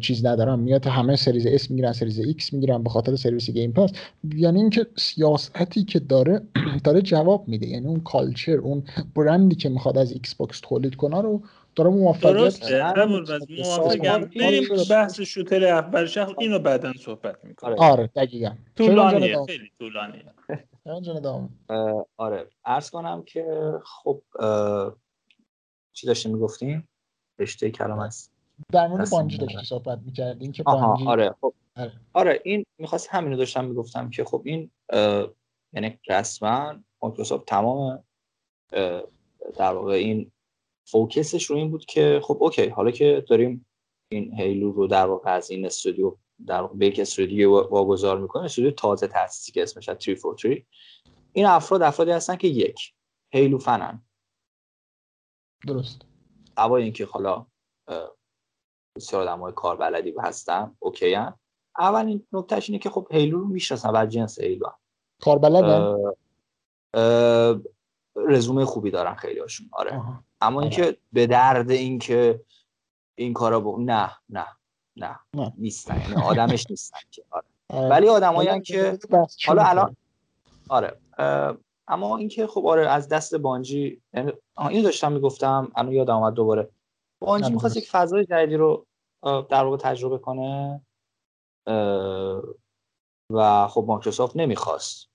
چیز 0.00 0.26
ندارم. 0.26 0.58
میاد 0.58 0.86
همه 0.86 1.16
Series 1.16 1.46
S 1.46 1.70
می‌گیرن 1.70 1.92
Series 1.92 2.18
X 2.18 2.52
می‌گیرن 2.52 2.82
به 2.82 2.90
خاطر 2.90 3.16
سرویس 3.16 3.50
Game 3.50 3.72
Pass 3.72 3.90
یعنی 4.34 4.60
اینکه 4.60 4.86
سیاستی 4.96 5.84
که 5.84 5.98
داره 5.98 6.40
داره 6.84 7.02
جواب 7.02 7.48
میده. 7.48 7.66
یعنی 7.66 7.86
اون 7.86 8.00
culture 8.00 8.56
اون 8.56 8.82
برندی 9.14 9.56
که 9.56 9.68
می‌خواد 9.68 9.98
از 9.98 10.12
Xbox 10.12 10.60
تولید 10.60 10.96
کنه 10.96 11.20
رو 11.20 11.42
داره 11.74 11.90
موفقیت 11.90 12.32
درسته 12.32 12.94
موافقم 13.58 14.24
بریم 14.24 14.68
بحث 14.90 15.20
shooter 15.20 15.64
اول 15.64 16.06
شخص. 16.06 16.34
اینو 16.38 16.58
بعدا 16.58 16.92
صحبت 16.92 17.44
می‌کنم 17.44 17.74
آره. 17.78 18.06
دقیقا. 18.06 18.50
طولانیه 18.76 19.46
خیلی 19.46 19.70
طولانیه. 19.78 20.24
آره. 22.16 22.46
عرض 22.64 22.90
کنم 22.90 23.22
که 23.26 23.44
خب 23.84 24.22
چی 25.92 26.06
داشتیم 26.06 26.32
می‌گفتیم؟ 26.32 26.88
رشته 27.38 27.70
کلام 27.70 27.98
است 27.98 28.29
در 28.72 28.86
مورد 28.86 29.10
بانجی 29.10 29.38
داشتی 29.38 29.64
صحبت 29.64 29.98
می‌کردین 29.98 30.52
که 30.52 30.62
بانجی 30.62 31.06
آره 31.06 31.34
خب. 31.40 31.54
آره. 31.76 31.92
آره 32.12 32.40
این 32.44 32.64
می‌خواست 32.78 33.08
همینو 33.10 33.36
داشتم 33.36 33.64
می‌گفتم 33.64 34.10
که 34.10 34.24
خب 34.24 34.42
این 34.44 34.70
یعنی 35.72 36.00
رسما 36.08 36.74
مایکروسافت 37.02 37.46
تمام 37.46 38.04
در 39.56 39.72
واقع 39.72 39.92
این 39.92 40.32
focus 40.84 41.27
ش 41.27 41.44
رو 41.44 41.56
این 41.56 41.70
بود 41.70 41.84
که 41.84 42.20
خب 42.22 42.38
okay 42.40 42.68
حالا 42.68 42.90
که 42.90 43.24
داریم 43.28 43.66
این 44.12 44.34
Halo 44.34 44.72
رو 44.72 44.86
در 44.86 45.06
واقع 45.06 45.30
از 45.30 45.50
این 45.50 45.66
استودیو 45.66 46.16
در 46.46 46.60
واقع 46.60 46.76
به 46.76 46.86
یک 46.86 47.00
استودیو 47.00 47.68
واگذار 47.68 48.20
می‌کنه 48.20 48.44
استودیو 48.44 48.70
تازه 48.70 49.06
تاسیسی 49.06 49.52
که 49.52 49.62
اسمش 49.62 49.84
343 49.90 50.66
این 51.32 51.46
افراد 51.46 51.82
افرادی 51.82 52.10
هستن 52.10 52.36
که 52.36 52.48
یک 52.48 52.94
Halo 53.32 53.58
fan 53.58 53.84
ن. 53.84 54.02
درست. 55.66 56.02
سوای 56.56 56.82
اینکه 56.82 57.04
حالا 57.04 57.46
بسیار 58.96 59.22
آدم 59.22 59.40
های 59.40 59.52
کار 59.52 59.76
بلدی 59.76 60.14
هستن 60.18 60.76
okay 60.78 61.14
هم. 61.14 61.38
اولین 61.78 62.26
نکتهش 62.32 62.70
اینه 62.70 62.82
که 62.82 62.90
خب 62.90 63.08
هیلو 63.10 63.38
رو 63.38 63.48
می‌شناسن 63.48 63.92
بر 63.92 64.06
جنس 64.06 64.40
هیلو 64.40 64.66
هم. 64.66 64.74
کار 65.20 65.38
بلدن 65.38 65.96
رزومه 68.16 68.64
خوبی 68.64 68.90
دارن 68.90 69.14
خیلی 69.14 69.40
هاشون 69.40 69.68
آره 69.72 69.96
آه. 69.96 70.24
اما 70.40 70.60
اینکه 70.60 70.96
به 71.12 71.26
درد 71.26 71.70
اینکه 71.70 72.40
این 73.14 73.32
کارا 73.32 73.60
با 73.60 73.76
نه 73.78 74.10
نه 74.28 74.46
نه, 74.96 75.18
نه. 75.34 75.52
نیستن 75.58 76.00
یعنی 76.00 76.22
آدمش 76.22 76.66
نیستن 76.70 76.98
که 77.10 77.24
آره. 77.30 77.44
آره. 77.68 77.88
ولی 77.88 78.08
آدمایی 78.08 78.60
که 78.60 78.98
حالا 79.46 79.62
الان 79.62 79.96
آره 80.68 80.98
اما 81.88 82.16
اینکه 82.16 82.46
خب 82.46 82.66
آره 82.66 82.88
از 82.88 83.08
دست 83.08 83.34
بانجی 83.34 84.02
یعنی 84.14 84.32
اینو 84.70 84.82
داشتم 84.82 85.12
می‌گفتم 85.12 85.72
الان 85.74 85.92
یادم 85.92 86.16
اومد 86.16 86.34
دوباره 86.34 86.68
بانجی 87.20 87.52
می‌خواست 87.52 87.76
یک 87.76 87.90
فضای 87.90 88.24
جدیدی 88.24 88.56
رو 88.56 88.86
در 89.22 89.64
واقع 89.64 89.76
تجربه 89.76 90.18
کنه 90.18 90.80
و 93.32 93.68
خب 93.68 93.84
مایکروسافت 93.88 94.36
نمی‌خواست. 94.36 95.10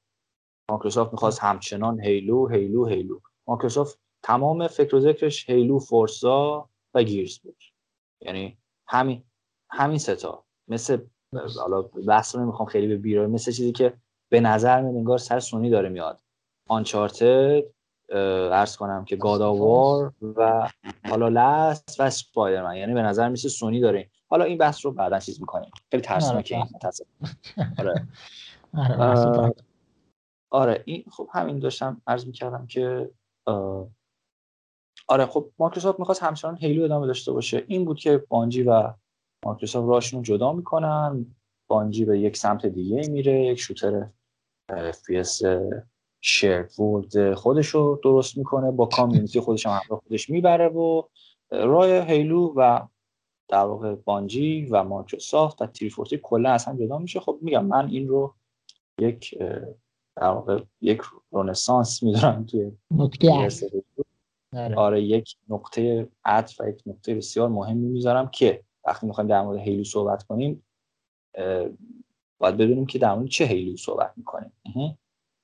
مایکروسافت 0.72 1.12
می‌خواست 1.12 1.40
همچنان 1.40 2.00
Halo 2.00 2.48
Halo 2.48 2.86
Halo. 2.86 3.20
Microsoft 3.48 4.00
تمام 4.24 4.68
فکر 4.68 4.96
و 4.96 5.00
ذکرش 5.00 5.50
Halo 5.50 5.80
Forza 5.80 6.70
و 6.94 7.04
Gears 7.04 7.40
بود. 7.40 7.64
یعنی 8.22 8.58
همین 8.88 9.24
همین 9.72 9.98
سه 9.98 10.30
تا 10.30 10.46
مثل 10.68 10.98
حالا 11.60 11.82
بحث 11.82 12.36
رو 12.36 12.42
نمی‌خوام 12.42 12.70
خیلی 12.70 12.88
به 12.88 12.98
بیرون 12.98 13.30
مثل 13.30 13.52
چیزی 13.52 13.72
که 13.72 13.98
به 14.32 14.40
نظر 14.40 14.82
میاد 14.82 14.96
انگار 14.96 15.18
سر 15.18 15.40
سونی 15.40 15.70
داره 15.70 15.90
میاد. 15.90 16.22
Uncharted 16.70 17.64
ارز 18.10 18.76
کنم 18.78 19.06
که 19.06 19.16
گاداوار 19.16 20.14
و 20.22 20.70
حالا 21.10 21.28
لست 21.28 22.00
و 22.00 22.04
اسپایدرمن 22.04 22.76
یعنی 22.76 22.94
به 22.94 23.02
نظر 23.02 23.30
میسه 23.30 23.50
سونی 23.50 23.80
داره 23.80 24.10
حالا 24.28 24.44
این 24.44 24.58
بحث 24.58 24.86
رو 24.86 24.92
بعدا 24.92 25.20
چیز 25.20 25.40
می‌کنیم. 25.40 25.72
خیلی 25.92 26.04
ترسناکه 26.04 26.56
این 26.56 26.66
آره, 27.80 28.08
آره،, 28.98 29.54
آره 30.50 30.84
این 30.86 31.04
خب 31.12 31.30
همین 31.34 31.60
داشتم 31.60 32.02
عرض 32.08 32.28
می‌کردم 32.28 32.68
که 32.68 33.12
آره 35.08 35.26
خب 35.26 35.52
مایکروسافت 35.60 36.00
می‌خواست 36.00 36.24
همچنان 36.24 36.58
هیلو 36.58 36.84
ادامه 36.84 37.08
داشته 37.08 37.32
باشه. 37.32 37.64
این 37.68 37.86
بود 37.86 38.00
که 38.00 38.18
بانجی 38.30 38.64
و 38.64 38.94
مایکروسافت 39.46 39.90
راشون 39.90 40.24
جدا 40.24 40.54
می‌کنن. 40.54 41.36
بانجی 41.68 42.06
به 42.06 42.20
یک 42.20 42.38
سمت 42.38 42.66
دیگه 42.66 43.08
میره 43.10 43.46
یک 43.46 43.60
شوتر 43.60 44.08
FPS 44.72 45.44
شیرد 46.28 46.80
ورد 46.80 47.34
خودش 47.34 47.68
رو 47.68 48.00
درست 48.04 48.38
می‌کنه 48.38 48.72
با 48.72 48.86
کامیونیتی 48.86 49.40
خودش 49.40 49.66
هم 49.66 49.72
همراه 49.72 50.02
خودش 50.08 50.30
می‌بره 50.30 50.68
و 50.68 51.04
رای 51.52 52.02
هیلو 52.02 52.54
و 52.56 52.88
در 53.48 53.64
واقع 53.64 53.96
بانجی 53.96 54.66
و 54.66 54.84
مایکروسافت 54.84 55.62
و 55.62 55.66
تریفورتی 55.66 56.20
کلا 56.24 56.52
از 56.52 56.66
هم 56.66 56.78
جدا 56.78 56.98
میشه. 56.98 57.20
خب 57.20 57.40
میگم 57.42 57.66
من 57.66 57.90
این 57.90 58.08
رو 58.08 58.36
یک 59.00 59.38
در 60.16 60.30
واقع 60.30 60.64
یک 60.82 61.02
رونسانس 61.32 62.04
می‌دونم 62.04 62.46
توی 62.46 62.72
نکته 62.92 63.50
آره. 64.54 64.76
آره 64.76 65.04
یک 65.04 65.36
نقطه 65.50 66.10
عطف 66.26 66.62
و 66.62 66.70
یک 66.70 66.82
نقطه 66.86 67.16
بسیار 67.16 67.50
مهمی 67.50 67.88
می‌ذارم 67.88 68.28
که 68.28 68.64
وقتی 68.86 69.08
می‌خوایم 69.08 69.30
در 69.30 69.42
مورد 69.42 69.60
هیلو 69.60 69.84
صحبت 69.84 70.24
کنیم 70.24 70.66
باید 72.38 72.58
بدونیم 72.58 72.86
که 72.86 73.00
در 73.00 73.16
مورد 73.16 73.30
چه 73.30 73.46
هیلو 73.46 73.78
صحبت 73.78 74.14
می‌کنیم. 74.18 74.52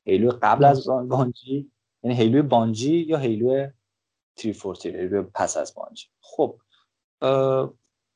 هیلو 0.06 0.32
قبل 0.41 0.66
از 0.66 0.88
بانجی 0.88 1.72
یعنی 2.04 2.18
هیلو 2.18 2.43
بانجی 2.43 2.97
یا 2.97 3.18
هیلو 3.18 3.68
تریفورتی 4.36 4.89
هیلو 4.89 5.24
پس 5.24 5.58
از 5.58 5.76
بانجی. 5.76 6.08
خب 6.22 6.60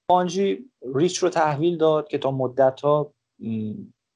بانجی 0.10 0.72
ریچ 0.96 1.18
رو 1.18 1.30
تحویل 1.30 1.78
داد 1.78 2.08
که 2.08 2.18
تا 2.18 2.32
مدت 2.32 2.82
ها 2.82 3.14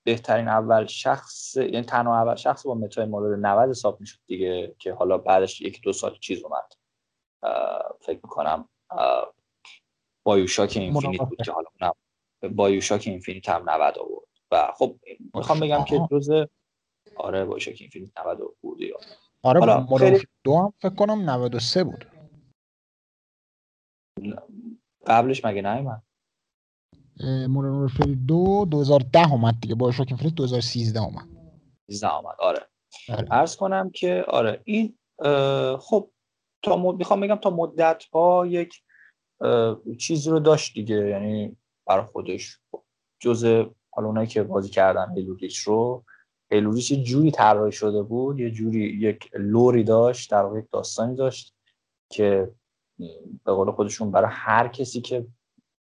بهترین 0.04 0.48
اول 0.48 0.86
شخص 0.86 1.58
یعنی 1.58 1.82
تنها 1.82 2.22
اول 2.22 2.36
شخص 2.36 2.66
با 2.66 2.76
متای 2.76 3.06
مورد 3.06 3.40
90 3.46 3.70
حساب 3.70 4.00
می‌شد 4.00 4.20
دیگه 4.28 4.76
که 4.80 4.94
حالا 4.94 5.18
بعدش 5.18 5.62
یک 5.62 5.82
دو 5.82 5.94
سال 5.94 6.18
چیز 6.22 6.44
اومد. 6.44 6.74
فکر 8.02 8.20
می‌کنم 8.24 8.70
BioShock 10.24 10.78
Infinite 10.78 11.22
بود 11.22 11.42
که 11.42 11.52
حالا 11.52 11.94
BioShock 12.56 13.04
Infinite 13.08 13.50
هم 13.50 13.70
90 13.70 13.98
آورد. 13.98 14.28
و 14.52 14.74
خب 14.78 14.96
می‌خوام 15.34 15.60
بگم 15.60 15.84
که 15.84 16.08
روز 16.12 16.30
آره 17.20 17.46
BioShock 17.46 17.78
Infinite 17.80 18.18
90 18.20 18.56
بود 18.62 18.82
یا. 18.82 18.98
آره 19.44 19.60
حالا 19.60 19.98
خیلی... 19.98 20.28
دو 20.44 20.58
هم 20.58 20.74
فکر 20.82 20.96
کنم 20.96 21.30
93 21.30 21.84
بود. 21.84 22.06
قبلش 25.08 25.46
مگه 25.46 25.62
نیومد؟ 25.62 26.04
Modern 27.50 27.70
Warfare 27.70 28.16
دو 28.16 28.66
2010 28.72 29.32
اومد 29.32 29.56
دیگه 29.62 29.76
BioShock 29.76 30.18
Infinite 30.18 30.36
2013 30.36 31.00
اومد. 31.00 31.28
13 31.90 32.16
اومد 32.16 32.36
آره. 32.40 32.60
آره. 33.10 33.28
عرض 33.32 33.56
کنم 33.56 33.90
که 33.90 34.26
آره 34.28 34.62
این 34.64 34.98
خب 35.78 36.12
تا 36.64 36.78
مد... 36.78 36.96
می‌خوام 36.96 37.20
بگم 37.20 37.36
تا 37.36 37.50
مدت 37.50 38.04
ها 38.14 38.48
یک 38.48 38.84
چیزی 40.00 40.30
رو 40.30 40.40
داشت 40.40 40.74
دیگه 40.74 41.08
یعنی 41.08 41.58
برای 41.88 42.06
خودش 42.06 42.60
جز 43.20 43.46
حالا 43.92 44.08
اونایی 44.08 44.28
که 44.28 44.44
بازی 44.44 44.70
کردن 44.70 45.14
Halo 45.16 45.34
Reach 45.34 45.58
رو 45.58 46.04
Halo 46.52 46.69
Reach 46.69 46.92
یه 46.91 47.04
جوری 47.04 47.32
طراحی 47.32 47.72
شده 47.72 48.04
بود 48.04 48.39
یه 48.39 48.52
جوری 48.52 48.80
یک 48.80 49.32
lore 49.34 49.74
ی 49.74 49.84
داشت 49.84 50.32
در 50.32 50.41
واقع 50.41 50.62
داستانی 50.72 51.16
داشت 51.16 51.56
که 52.10 52.52
به 53.43 53.54
قول 53.54 53.72
خودشون 53.72 54.12
برای 54.12 54.32
هر 54.34 54.68
کسی 54.68 55.02
که 55.02 55.28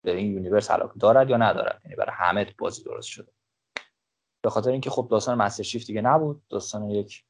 به 0.05 0.16
این 0.16 0.32
universe 0.32 0.70
علاقه 0.70 0.98
دارد 0.98 1.30
یا 1.30 1.36
ندارد 1.36 1.80
یعنی 1.84 1.96
برای 1.96 2.14
همه 2.14 2.55
بازی 2.59 2.84
درست 2.84 3.09
شده. 3.09 3.32
به 4.42 4.51
خاطر 4.51 4.70
اینکه 4.70 4.90
خب 4.90 5.09
داستان 5.11 5.38
Master 5.38 5.62
Chief 5.62 5.86
دیگه 5.86 6.01
نبود 6.01 6.42
داستان 6.48 6.90
یک 6.90 7.24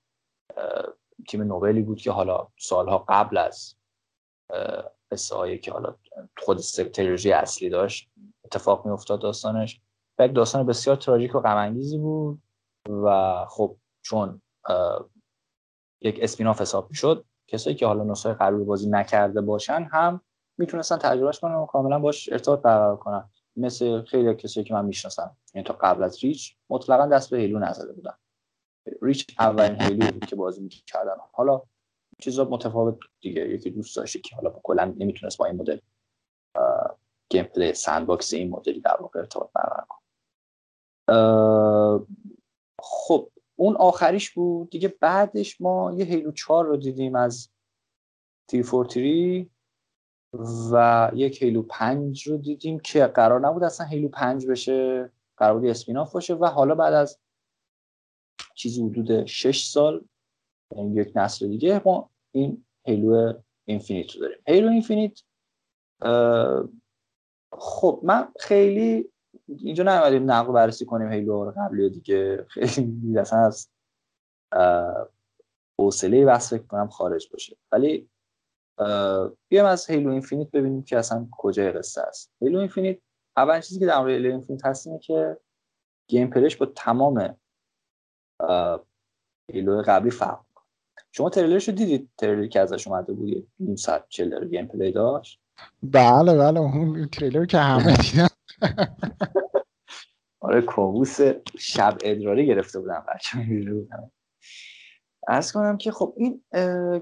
تیم 1.29 1.43
نوبلی 1.43 1.83
بود 1.83 2.01
که 2.01 2.11
حالا 2.11 2.49
سالها 2.59 3.05
قبل 3.09 3.39
از 3.39 3.77
قصه 5.11 5.59
که 5.59 5.73
حالا 5.73 5.97
خود 6.39 6.59
تریلوژی 6.93 7.33
اصلی 7.33 7.69
داشت 7.69 8.11
اتفاق 8.45 8.87
می 8.87 8.93
افتاد 8.93 9.21
داستانش. 9.21 9.81
و 10.19 10.27
یک 10.27 10.35
داستان 10.35 10.67
بسیار 10.67 10.97
تراژیک 10.97 11.35
و 11.35 11.41
غم 11.41 11.75
بود. 11.99 12.43
و 12.89 13.37
خب 13.49 13.77
چون 14.03 14.43
یک 16.01 16.19
اسپیناف 16.23 16.61
حساب 16.61 16.93
شد 16.93 17.25
کسایی 17.49 17.77
که 17.77 17.87
حالا 17.87 18.05
نسخه 18.05 18.35
قبلی 18.35 18.65
بازی 18.65 18.91
نکرده 18.91 19.41
باشن 19.41 19.89
هم 19.93 20.21
می‌تونستن 20.59 20.97
تجربهش 20.97 21.41
کنن 21.41 21.55
و 21.55 21.67
کاملا 21.67 21.99
باش 21.99 22.33
ارتباط 22.33 22.63
برقرار 22.63 22.97
کنن. 22.97 23.31
مثل 23.57 24.03
خیلی 24.03 24.35
کسایی 24.35 24.65
که 24.65 24.75
من 24.75 24.85
می‌شناسم 24.85 25.37
یعنی 25.55 25.67
تا 25.67 25.75
قبل 25.81 26.03
از 26.03 26.25
ریچ 26.25 26.57
مطلقا 26.71 27.07
دست 27.07 27.31
به 27.31 27.39
هیلو 27.39 27.59
نزده 27.59 27.93
بودن. 27.93 28.15
Reach 29.03 29.37
اولین 29.39 29.83
Halo 29.83 30.13
بود 30.13 30.27
که 30.27 30.37
بازی 30.37 30.61
می‌کردن. 30.61 31.17
حالا 31.33 31.63
چیزا 32.19 32.45
متفاوت 32.45 32.99
دیگه 33.21 33.49
یکی 33.49 33.71
دوست 33.71 33.97
داشته 33.97 34.19
که 34.19 34.37
حالا 34.37 34.61
کلا 34.63 34.85
نمی‌تونست 34.85 35.39
با 35.39 35.47
این 35.47 35.57
مدل 35.57 35.79
gameplay 37.31 37.75
sandbox 37.75 38.33
این 38.33 38.51
مدلی 38.51 38.81
در 38.81 38.97
واقع 39.01 39.21
ارتباط 39.21 39.51
برقرار 39.55 39.87
کنه. 39.89 40.01
خب 42.83 43.31
اون 43.57 43.77
آخریش 43.77 44.31
بود. 44.31 44.71
دیگه 44.71 44.95
بعدش 45.01 45.61
ما 45.61 45.93
یه 45.93 46.05
Halo 46.05 46.33
4 46.33 46.67
رو 46.67 46.77
دیدیم 46.77 47.15
از 47.15 47.49
Three 48.49 48.63
Forty 48.63 49.07
Three 49.07 49.51
و 50.73 51.11
یک 51.15 51.43
Halo 51.43 51.63
پنج 51.63 52.29
رو 52.29 52.37
دیدیم 52.37 52.79
که 52.79 53.07
قرار 53.07 53.41
نبود 53.41 53.65
اصلا 53.65 53.87
Halo 53.87 54.09
پنج 54.09 54.47
بشه 54.47 55.11
قرار 55.37 55.59
بود 55.59 55.69
spin-off 55.69 56.13
باشه 56.13 56.35
و 56.35 56.47
حالا 56.47 56.75
بعد 56.75 56.95
از 56.95 57.19
چیزی 58.55 58.83
حدود 58.83 59.25
شش 59.25 59.67
سال 59.67 60.05
یعنی 60.77 60.95
یک 60.95 61.13
نسل 61.15 61.49
دیگه 61.49 61.83
ما 61.85 62.11
این 62.33 62.65
Halo 62.87 63.33
Infinite 63.65 64.15
رو 64.15 64.21
داریم. 64.21 64.39
Halo 64.47 64.69
Infinite 64.69 65.21
خب 67.53 68.01
من 68.03 68.33
خیلی 68.41 69.13
اینجا 69.59 69.85
نمیدیم 69.85 70.31
نقل 70.31 70.53
بررسی 70.53 70.85
کنیم. 70.85 71.13
Halo 71.13 71.45
رو 71.45 71.55
قبلی 71.57 71.91
دیگه. 71.91 72.47
خیلی 72.49 73.19
اصلا 73.19 73.39
از 73.39 73.69
حوصله 75.79 76.25
بحث 76.27 76.51
فکر 76.51 76.63
کنم 76.63 76.89
خارج 76.89 77.29
باشه. 77.33 77.57
ولی 77.73 78.09
بیایم 79.49 79.67
از 79.67 79.91
Halo 79.91 80.11
Infinite 80.11 80.51
ببینیم 80.51 80.83
که 80.83 80.99
اصلا 80.99 81.29
کجای 81.33 81.73
قصه 81.73 82.01
است. 82.01 82.33
Halo 82.41 82.59
Infinite 82.59 82.99
اول 83.37 83.61
چیزی 83.61 83.81
که 83.81 83.87
در 83.87 83.99
مورد 83.99 84.11
Halo 84.11 84.31
Infinite 84.31 84.67
هست 84.67 84.87
اینه 84.87 84.99
که 84.99 85.37
gameplay 86.09 86.31
ش 86.31 86.57
با 86.57 86.67
تمام 86.67 87.37
Halo 89.53 89.83
قبلی 89.87 90.11
فرق 90.11 90.41
شما 91.13 91.31
تریلرش 91.31 91.69
رو 91.69 91.75
دیدید؟ 91.75 92.11
تریلری 92.19 92.49
که 92.49 92.61
ازش 92.61 92.89
اومده 92.89 93.13
بود 93.13 93.49
نیم 93.61 93.77
ساعت 93.77 94.05
trailer 94.09 94.45
gameplay 94.45 94.93
داشت. 94.93 95.41
بله 95.83 96.37
بله. 96.37 96.61
اون 96.61 97.09
تریلر 97.09 97.45
که 97.45 97.59
همه 97.59 97.97
دیدن. 98.03 98.30
آره 100.41 100.61
کوبوس 100.61 101.21
شب 101.59 101.99
ادراری 102.05 102.47
گرفته 102.47 102.81
بودم 102.81 103.07
بچه 103.15 103.39
بودم. 103.73 104.11
عرض 105.29 105.53
کنم 105.53 105.79
که 105.79 105.93
خب 105.93 106.15
این 106.17 106.43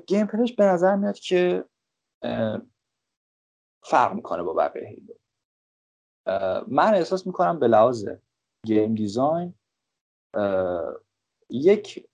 gameplay 0.06 0.26
ش 0.26 0.52
به 0.52 0.64
نظر 0.64 0.96
میاد 0.96 1.18
که 1.18 1.64
فرق 3.84 4.14
می‌کنه 4.14 4.42
با 4.42 4.52
بقیه 4.52 4.88
هیلو 4.88 5.14
من 6.68 6.94
احساس 6.94 7.26
می‌کنم 7.26 7.58
به 7.58 7.68
لحاظ 7.68 8.08
گیم 8.66 8.94
دیزاین 8.94 9.54
یک 11.50 12.08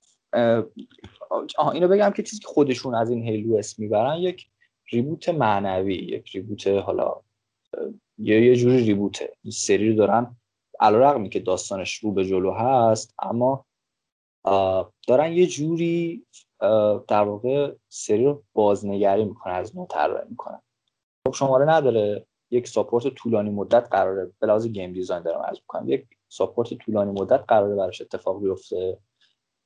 آه 1.58 1.68
اینو 1.72 1.88
بگم 1.88 2.10
که 2.10 2.22
چیزی 2.22 2.42
که 2.42 2.48
خودشون 2.48 2.94
از 2.94 3.10
این 3.10 3.22
هیلو 3.22 3.56
اسم 3.56 3.82
می‌برن 3.82 4.16
یک 4.16 4.50
ریبوت 4.92 5.28
معنوی 5.28 5.94
یک 5.94 6.30
ریبوت 6.30 6.66
حالا 6.66 7.22
یه 8.18 8.46
یه 8.46 8.56
جوری 8.56 8.78
ریبوته 8.78 9.32
این 9.42 9.50
سری 9.50 9.90
رو 9.90 9.96
دارن 9.96 10.36
علیرغمی 10.80 11.28
که 11.28 11.40
داستانش 11.40 11.94
رو 11.94 12.12
به 12.12 12.24
جلو 12.24 12.52
هست 12.52 13.14
اما 13.18 13.64
دارن 15.08 15.32
یه 15.32 15.46
جوری 15.46 16.26
در 17.08 17.22
واقع 17.24 17.74
سری 17.88 18.24
رو 18.24 18.42
بازنگری 18.52 19.24
می‌کنن 19.24 19.54
از 19.54 19.76
نو 19.76 19.86
طراحی 19.86 20.28
می‌کنن. 20.28 20.60
خب 21.26 21.34
شماره 21.34 21.68
نداره. 21.68 22.26
یک 22.50 22.68
support 22.68 23.08
طولانی 23.08 23.50
مدت 23.50 23.88
قراره 23.90 24.32
به 24.40 24.46
لحاظ 24.46 24.66
game 24.66 24.92
design 24.92 25.22
دارم 25.22 25.42
عرض 25.42 25.56
می‌کنم 25.56 25.88
یک 25.88 26.06
support 26.28 26.74
طولانی 26.74 27.20
مدت 27.20 27.44
قراره 27.48 27.74
براش 27.74 28.00
اتفاق 28.00 28.42
بیفته 28.42 28.98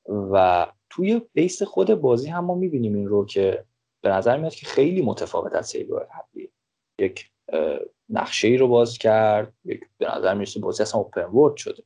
و 0.05 0.67
توی 0.89 1.21
base 1.33 1.63
خود 1.63 1.93
بازی 1.93 2.29
هم 2.29 2.45
ما 2.45 2.55
می‌بینیم 2.55 2.95
این 2.95 3.07
رو 3.07 3.25
که 3.25 3.65
به 4.01 4.09
نظر 4.09 4.37
میاد 4.37 4.55
که 4.55 4.65
خیلی 4.65 5.01
متفاوت 5.01 5.55
از 5.55 5.67
هیلو 5.67 5.99
قبلی 5.99 6.51
یک 6.99 7.31
نقشه 8.09 8.47
ای 8.47 8.57
رو 8.57 8.67
باز 8.67 8.97
کرد. 8.97 9.53
یک 9.65 9.81
به 9.97 10.17
نظر 10.17 10.33
می‌رسه 10.33 10.59
بازی 10.59 10.83
اصلا 10.83 11.01
open 11.01 11.23
world 11.23 11.57
شده. 11.57 11.83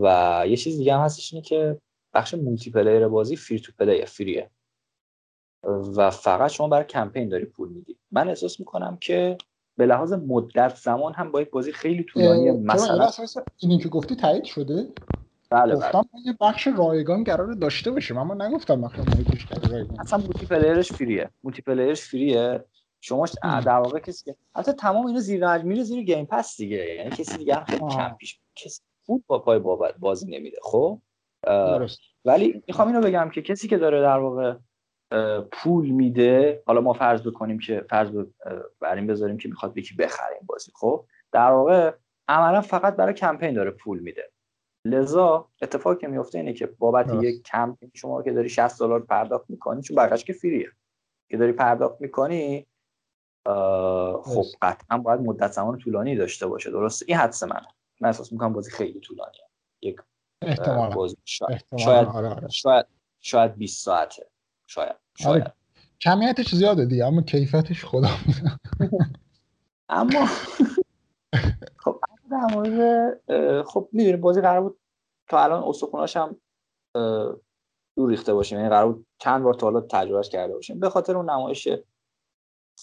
و 0.00 0.44
یه 0.48 0.56
چیز 0.56 0.78
دیگه 0.78 0.94
هم 0.94 1.00
هستش 1.00 1.32
اینه 1.32 1.44
که 1.44 1.78
بخش 2.14 2.34
مولتی 2.34 2.70
پلیر 2.70 3.08
بازی 3.08 3.36
فری 3.36 3.60
تو 3.60 3.72
پلی 3.78 4.06
فریه 4.06 4.50
و 5.96 6.10
فقط 6.10 6.50
شما 6.50 6.68
برای 6.68 6.84
کمپین 6.84 7.28
داری 7.28 7.44
پول 7.44 7.68
میدی. 7.68 7.96
من 8.10 8.28
احساس 8.28 8.60
می‌کنم 8.60 8.96
که 8.96 9.38
به 9.76 9.86
لحاظ 9.86 10.12
مدت 10.12 10.76
زمان 10.76 11.12
هم 11.12 11.32
با 11.32 11.40
یک 11.40 11.50
بازی 11.50 11.72
خیلی 11.72 12.04
طولانی 12.04 12.50
مثلا 12.50 13.10
اینی 13.58 13.78
که 13.78 13.88
گفتی 13.88 14.16
تایید 14.16 14.44
شده؟ 14.44 14.88
بله 15.50 15.74
گفتم 15.76 16.08
یه 16.24 16.36
بخش 16.40 16.66
رایگان 16.66 17.24
قرار 17.24 17.52
داشته 17.52 17.90
باشیم 17.90 18.18
اما 18.18 18.34
نگفتم 18.34 18.80
بخش 18.80 18.98
رایگان 19.70 20.00
اصلا 20.00 20.18
مولتی 20.18 20.46
پلیرش 20.46 20.92
فریه 20.92 21.30
مولتی 21.42 21.62
پلیرش 21.62 22.02
فریه 22.02 22.64
شما 23.00 23.26
در 23.42 23.68
واقع 23.68 23.98
کسی 23.98 24.24
که 24.24 24.36
البته 24.54 24.72
تمام 24.72 25.06
اینا 25.06 25.20
زیر 25.20 25.56
میره 25.62 25.82
زیر 25.82 26.04
گیم 26.04 26.26
پس 26.26 26.56
دیگه. 26.56 26.94
یعنی 26.94 27.10
کسی 27.10 27.38
دیگه 27.38 27.64
خیلی 27.64 27.80
کم 27.90 28.16
پیش 28.18 28.40
کسی 28.56 28.82
فوت 29.06 29.22
با 29.26 29.38
پای 29.38 29.58
بازی 29.98 30.26
نمیده 30.30 30.56
خب؟ 30.62 31.00
ولی 32.24 32.62
می‌خوام 32.66 32.88
اینو 32.88 33.00
بگم 33.00 33.30
که 33.34 33.42
کسی 33.42 33.68
که 33.68 33.78
داره 33.78 34.00
در 34.00 34.18
واقع 34.18 34.54
پول 35.52 35.90
میده 35.90 36.62
حالا 36.66 36.80
ما 36.80 36.92
فرض 36.92 37.26
بکنیم 37.26 37.58
که 37.58 37.84
فرض 37.90 38.10
بر 38.80 38.94
این 38.96 39.06
بذاریم 39.06 39.36
که 39.36 39.48
می‌خواد 39.48 39.78
یکی 39.78 39.94
بخره 39.94 40.34
این 40.34 40.46
بازی 40.46 40.72
خب؟ 40.74 41.04
در 41.32 41.50
واقع 41.50 41.92
عملا 42.28 42.60
فقط 42.60 42.96
برای 42.96 43.14
کمپین 43.14 43.54
داره 43.54 43.70
پول 43.70 43.98
میده. 43.98 44.30
لذا 44.86 45.48
اتفاقی 45.62 45.96
که 46.00 46.08
میفته 46.08 46.38
اینه 46.38 46.52
که 46.52 46.66
بابت 46.66 47.22
یک 47.22 47.42
کمپین 47.42 47.90
شما 47.94 48.22
که 48.22 48.32
داری 48.32 48.48
60 48.48 48.80
دلار 48.80 49.00
پرداخت 49.00 49.50
می‌کنی 49.50 49.82
چون 49.82 49.96
بقیش 49.96 50.24
که 50.24 50.32
فریه. 50.32 50.70
که 51.30 51.36
داری 51.36 51.52
پرداخت 51.52 52.00
می‌کنی 52.00 52.66
خب 54.24 54.44
قطعا 54.62 54.98
باید 54.98 55.20
مدت 55.20 55.52
زمان 55.52 55.78
طولانی 55.78 56.16
داشته 56.16 56.46
باشه. 56.46 56.70
درسته؟ 56.70 57.06
این 57.08 57.18
حدس 57.18 57.42
منه. 57.42 57.66
من 58.00 58.08
احساس 58.08 58.32
می‌کنم 58.32 58.52
بازی 58.52 58.70
خیلی 58.70 59.00
طولانیه. 59.00 59.48
یک 59.82 60.00
بازی 60.94 61.16
شاید 61.24 61.64
شاید, 61.78 62.08
آره 62.08 62.28
آره. 62.28 62.48
شاید 62.48 62.86
شاید 63.20 63.54
20 63.56 63.84
ساعته. 63.84 64.26
شاید 64.66 64.88
آره. 64.88 64.98
شاید. 65.18 65.42
آره. 65.42 65.54
کمیتش 66.00 66.54
زیاده 66.54 66.84
دیگه 66.84 67.06
اما 67.06 67.22
کیفیتش 67.22 67.84
خدا. 67.84 68.08
اما 69.88 70.26
خب 71.84 72.00
در 72.30 72.46
مورد 72.54 73.64
خب 73.66 73.88
می‌دونی 73.92 74.16
بازی 74.16 74.40
قرار 74.40 74.60
بود 74.60 74.80
تا 75.28 75.44
الان 75.44 75.62
استخوناش 75.62 76.16
هم 76.16 76.36
دور 77.96 78.10
ریخته 78.10 78.34
باشیم. 78.34 78.58
یعنی 78.58 78.70
قرار 78.70 78.92
بود 78.92 79.06
چند 79.18 79.42
بار 79.42 79.54
تا 79.54 79.66
حالا 79.66 79.80
تجربهش 79.80 80.28
کرده 80.28 80.54
باشیم. 80.54 80.80
به 80.80 80.90
خاطر 80.90 81.16
اون 81.16 81.30
نمایش 81.30 81.68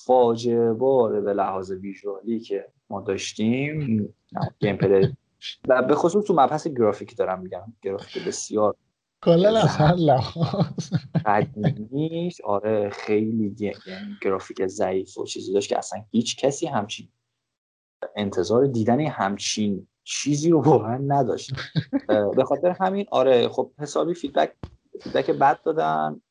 فاجعه 0.05 0.73
بار 0.73 1.21
به 1.21 1.33
لحاظ 1.33 1.71
ویژوالی 1.71 2.39
که 2.39 2.67
ما 2.89 3.01
داشتیم 3.01 4.09
gameplay 4.59 5.17
و 5.67 5.81
به 5.81 5.95
خصوص 5.95 6.25
تو 6.25 6.33
مبحث 6.33 6.67
گرافیک 6.67 7.17
دارم 7.17 7.41
میگم. 7.41 7.73
گرافیک 7.81 8.27
بسیار 8.27 8.75
کلا 9.23 9.59
از 9.59 9.77
هر 9.77 9.93
لحاظ. 9.93 10.93
قدیمیش 11.25 12.41
آره 12.41 12.89
خیلی 12.89 13.55
یعنی 13.59 13.75
گرافیک 14.21 14.67
ضعیف 14.67 15.17
و 15.17 15.25
چیزی 15.25 15.53
داشت 15.53 15.69
که 15.69 15.77
اصلا 15.77 16.03
هیچ 16.11 16.37
کسی 16.37 16.67
همچین 16.67 17.09
انتظار 18.15 18.67
دیدن 18.67 18.99
همچین 18.99 19.87
چیزی 20.03 20.49
رو 20.49 20.61
واقعا 20.61 20.97
نداشت. 20.97 21.51
به 22.35 22.43
خاطر 22.45 22.75
همین 22.79 23.05
آره 23.11 23.49
خب 23.49 23.71
حسابی 23.79 24.13
feedback 24.13 24.53
feedback 25.01 25.31
بد 25.31 25.61
دادن. 25.63 26.21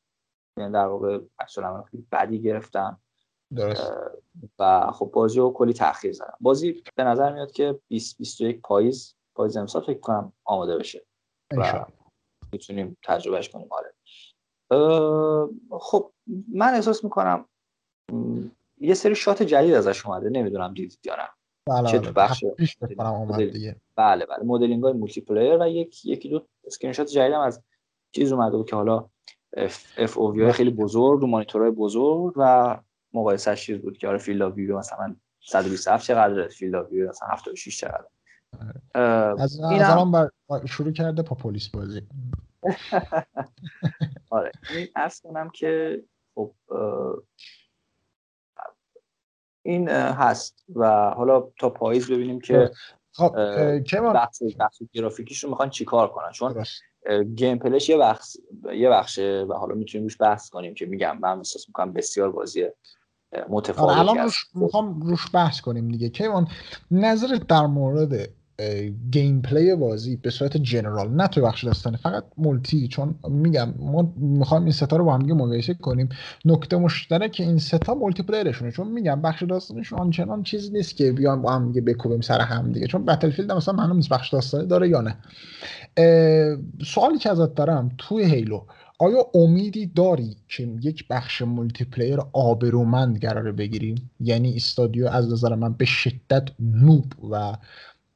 یعنی 0.57 0.73
در 0.73 0.85
واقع 0.85 1.19
اصلا 1.39 1.81
خیلی 1.81 2.07
بدی 2.11 2.41
گرفتن. 2.41 2.97
درست. 3.55 3.91
و 4.59 4.91
خب 4.91 5.09
بازی 5.13 5.39
رو 5.39 5.53
کلی 5.53 5.73
تاخیر 5.73 6.11
زدن 6.11 6.33
بازی 6.39 6.83
به 6.95 7.03
نظر 7.03 7.33
میاد 7.33 7.51
که 7.51 7.79
20 7.87 8.17
21 8.17 8.61
پاییز 8.61 9.15
پاییز 9.35 9.57
امسال 9.57 9.81
فکر 9.81 9.99
کنم 9.99 10.33
آماده 10.45 10.77
بشه 10.77 11.05
و 11.57 11.85
می‌تونیم 12.51 12.97
تجربهش 13.03 13.49
کنیم. 13.49 13.67
آره. 13.71 13.93
خب 15.71 16.11
من 16.53 16.73
احساس 16.73 17.03
می‌کنم 17.03 17.45
یه 18.77 18.93
سری 18.93 19.15
shot 19.15 19.43
جدید 19.43 19.73
ازش 19.73 20.05
اومده. 20.05 20.29
نمی‌دونم 20.29 20.73
دیدید 20.73 20.99
یا 21.05 21.15
نه. 21.15 21.29
بله 21.67 21.91
چه 21.91 21.99
تو 21.99 22.11
بله. 22.11 22.13
بخش 22.13 22.43
بله 23.95 24.25
بله. 24.25 24.43
مدلینگ 24.43 24.83
های 24.83 24.93
multiplayer 24.93 25.57
و 25.57 25.67
یک 25.67 26.05
یکی 26.05 26.29
دو 26.29 26.47
اسکرین 26.65 26.93
شات 26.93 27.07
جدید 27.07 27.33
هم 27.33 27.41
از 27.41 27.63
چیز 28.11 28.31
اومده 28.31 28.57
بود 28.57 28.69
که 28.69 28.75
حالا 28.75 29.09
اف 29.97 30.17
او 30.17 30.33
وی 30.33 30.51
خیلی 30.51 30.69
بزرگ 30.69 31.23
و 31.23 31.27
مانیتورهای 31.27 31.71
بزرگ 31.71 32.33
و 32.35 32.77
مقایسه 33.13 33.55
چیز 33.55 33.77
بود 33.81 33.97
که 33.97 34.07
آره 34.07 34.17
فیلد 34.17 34.53
ویو 34.53 34.77
مثلا 34.77 35.15
127 35.39 36.07
چقدر 36.07 36.47
فیلد 36.47 36.91
ویو 36.91 37.09
مثلا 37.09 37.27
76 37.27 37.79
چقدر 37.79 38.05
آره. 38.95 39.41
از 39.41 39.59
هم... 39.59 40.11
بر... 40.11 40.29
شروع 40.65 40.91
کرده 40.91 41.21
پا 41.21 41.35
پلیس 41.35 41.69
بازی. 41.69 42.01
آره 44.29 44.51
این 44.69 44.87
ارز 44.95 45.21
کنم 45.21 45.49
که 45.49 46.03
خب 46.35 46.53
این 49.61 49.89
هست 49.89 50.63
و 50.75 51.09
حالا 51.09 51.51
تا 51.59 51.69
پاییز 51.69 52.11
ببینیم 52.11 52.39
که 52.39 52.71
خب 53.11 53.35
بحث 54.13 54.41
بحث 54.59 54.81
گرافیکیش 54.93 55.43
رو 55.43 55.49
می‌خوان 55.49 55.69
چیکار 55.69 56.07
کنن؟ 56.07 56.31
چون 56.31 56.65
gameplay 57.35 57.57
ش 57.57 57.89
یه 57.89 57.97
بخش 57.97 58.37
یه 58.73 58.89
بخشه 58.89 59.45
و 59.49 59.53
حالا 59.53 59.75
می‌تونیم 59.75 60.05
روش 60.05 60.21
بحث 60.21 60.49
کنیم 60.49 60.73
که 60.73 60.85
میگم 60.85 61.17
من 61.21 61.37
احساس 61.37 61.67
می‌کنم 61.67 61.93
بسیار 61.93 62.31
بازی 62.31 62.65
متفاوتی 63.49 63.99
الان 63.99 64.17
روش 64.17 64.45
می‌خوام 64.53 65.01
روش 65.01 65.25
بحث 65.33 65.61
کنیم 65.61 65.87
دیگه. 65.87 66.09
کیوان 66.09 66.47
نظرت 66.91 67.47
در 67.47 67.65
مورد 67.65 68.29
gameplay 69.11 69.75
بازی 69.75 70.15
به 70.15 70.29
صورت 70.29 70.57
general 70.57 71.09
نه 71.09 71.27
تو 71.27 71.41
بخش 71.41 71.63
داستانی 71.63 71.97
فقط 71.97 72.23
multi 72.37 72.87
چون 72.87 73.15
میگم 73.29 73.73
ما 73.79 74.13
می‌خوام 74.17 74.63
این 74.63 74.71
ستا 74.71 74.97
رو 74.97 75.05
با 75.05 75.13
هم 75.13 75.21
دیگه 75.21 75.33
مقایسه 75.33 75.73
کنیم. 75.73 76.09
نکته 76.45 76.77
مشترک 76.77 77.35
این 77.39 77.57
ستا 77.57 77.93
multiplayer 77.95 78.23
شونه 78.23 78.71
چون 78.71 78.87
میگم 78.87 79.21
بخش 79.21 79.43
داستانیش 79.43 79.93
آنچنان 79.93 80.43
چیزی 80.43 80.71
نیست 80.71 80.95
که 80.95 81.11
بیان 81.11 81.41
با 81.41 81.51
هم 81.51 81.67
دیگه 81.67 81.81
بکوبیم 81.81 82.21
سر 82.21 82.41
هم 82.41 82.71
دیگه 82.71 82.87
چون 82.87 83.05
Battlefield 83.05 83.51
مثلا 83.51 83.73
معلوم 83.73 83.95
نیست 83.95 84.09
بخش 84.09 84.33
داستانی 84.33 84.67
داره 84.67 84.89
یا 84.89 85.01
نه. 85.01 85.17
سوالی 86.85 87.17
که 87.17 87.29
ازت 87.31 87.55
دارم 87.55 87.91
توی 87.97 88.23
Halo 88.23 88.61
آیا 88.99 89.25
امیدی 89.33 89.85
داری 89.85 90.35
که 90.47 90.69
یک 90.81 91.07
بخش 91.07 91.41
multiplayer 91.41 92.19
آبرومند 92.33 93.21
قراره 93.21 93.51
بگیریم؟ 93.51 94.11
یعنی 94.19 94.55
studio 94.55 95.07
از 95.07 95.31
نظر 95.31 95.55
من 95.55 95.73
به 95.73 95.85
شدت 95.85 96.49
noob 96.59 97.05
و 97.31 97.57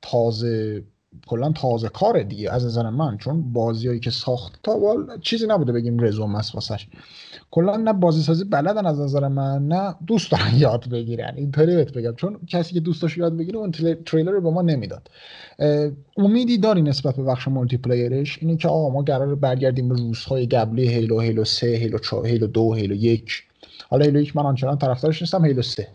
تازه 0.01 0.83
کلا 1.27 1.51
تازه 1.51 1.89
کار 1.89 2.23
دیگه 2.23 2.51
از 2.51 2.65
نظر 2.65 2.89
من 2.89 3.17
چون 3.17 3.53
بازیایی 3.53 3.99
که 3.99 4.09
ساخت 4.09 4.59
تا 4.63 4.77
وال 4.79 5.19
چیزی 5.21 5.47
نبوده 5.47 5.71
بگیم 5.71 5.99
رزومه 5.99 6.35
است 6.35 6.55
واسش. 6.55 6.87
کلا 7.51 7.77
نه 7.77 7.93
بازی 7.93 8.21
سازی 8.21 8.43
بلدن 8.43 8.85
از 8.85 8.99
نظر 8.99 9.27
من 9.27 9.67
نه 9.67 9.95
دوست 10.07 10.31
دارن 10.31 10.55
یاد 10.65 10.89
بگیرن. 10.89 11.33
اینطوری 11.35 11.75
بهت 11.75 11.93
بگم 11.93 12.15
چون 12.15 12.39
کسی 12.47 12.73
که 12.73 12.79
دوست 12.79 12.98
داشت 12.98 13.17
یاد 13.17 13.37
بگیره 13.37 13.57
اون 13.57 13.71
تریلر 14.05 14.31
رو 14.31 14.41
به 14.41 14.49
ما 14.49 14.61
نمی‌داد. 14.61 15.09
امیدی 16.17 16.57
داری 16.57 16.81
نسبت 16.81 17.15
به 17.15 17.23
بخش 17.23 17.47
مولتی 17.47 17.77
پلیرش 17.77 18.37
اینه 18.41 18.57
که 18.57 18.67
آقا 18.67 18.89
ما 18.89 19.01
قرار 19.01 19.35
برگردیم 19.35 19.89
به 19.89 19.95
روزهای 19.95 20.45
قبلی 20.45 20.87
هیلو 20.87 21.19
هیلو 21.19 21.43
3 21.43 21.67
هیلو 21.67 21.97
4 21.97 22.27
هیلو 22.27 22.47
2 22.47 22.73
هیلو 22.73 22.95
1 22.95 23.43
حالا 23.89 24.05
هیلو 24.05 24.19
1 24.19 24.35
من 24.35 24.45
آنچنان 24.45 24.77
طرفدارش 24.77 25.21
نیستم 25.21 25.45
هیلو 25.45 25.61
3 25.61 25.87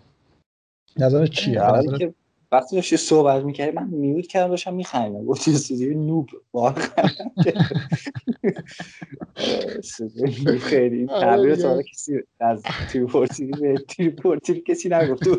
نظرت 0.99 1.31
چیه؟ 1.31 1.61
وقتی 2.53 2.77
داشتی 2.77 2.97
صحبت 2.97 3.45
می‌کردی 3.45 3.73
من 3.73 3.89
میوت 3.89 4.27
کردم 4.27 4.49
داشتم 4.49 4.75
میخندم 4.75 5.25
گفتی 5.25 5.51
استودیو 5.51 5.99
نوب. 5.99 6.29
خیلی 10.61 11.09
آره 11.09 11.21
تعبیر 11.21 11.57
تا 11.57 11.83
کسی 11.83 12.21
از 12.41 12.63
تریپورتی 12.63 13.47
به 13.47 13.75
تریپورتی 13.89 14.61
کسی 14.61 14.89
نگفت. 14.89 15.23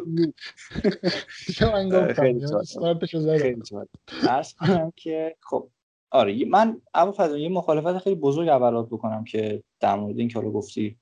ارز 4.29 4.53
کنم 4.53 4.93
که 4.95 5.35
خب 5.41 5.69
آره 6.11 6.45
من 6.45 6.81
اول 6.95 7.11
فضا 7.11 7.37
یه 7.37 7.49
مخالفت 7.49 7.97
خیلی 7.97 8.15
بزرگ 8.15 8.47
اولات 8.47 8.87
بکنم 8.87 9.23
که 9.23 9.63
در 9.79 9.95
مورد 9.95 10.19
این 10.19 10.27
که 10.27 10.39
حالا 10.39 10.51
گفتی 10.51 10.99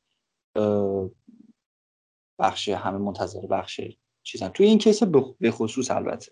بخش 2.40 2.70
همه 2.70 2.98
منتظر 2.98 3.48
بخش 3.48 3.82
چیزن. 4.26 4.50
توی 4.50 4.66
این 4.66 4.78
کیس 4.78 5.04
به 5.40 5.52
خصوص 5.52 5.92
البته. 5.92 6.32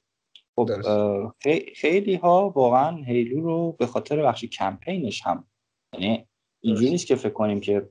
خب 0.55 0.69
خیلی 1.75 2.15
ها 2.15 2.49
واقعا 2.55 3.03
هیلو 3.03 3.41
رو 3.41 3.71
به 3.71 3.85
خاطر 3.85 4.23
بخش 4.23 4.45
کمپینش 4.45 5.21
هم 5.21 5.47
یعنی 5.93 6.27
اینجوری 6.63 6.89
نیست 6.89 7.07
که 7.07 7.15
فکر 7.15 7.33
کنیم 7.33 7.59
که 7.59 7.89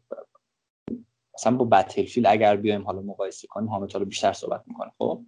مثلا 1.34 1.57
با 1.57 1.64
بتلفیل 1.64 2.26
اگر 2.26 2.57
بیایم 2.57 2.82
حالا 2.82 3.00
مقایسه 3.00 3.46
کنیم 3.46 3.68
حامد 3.68 3.92
حالا 3.92 4.05
بیشتر 4.05 4.32
صحبت 4.32 4.62
می‌کنه. 4.66 4.92
خب؟ 4.98 5.22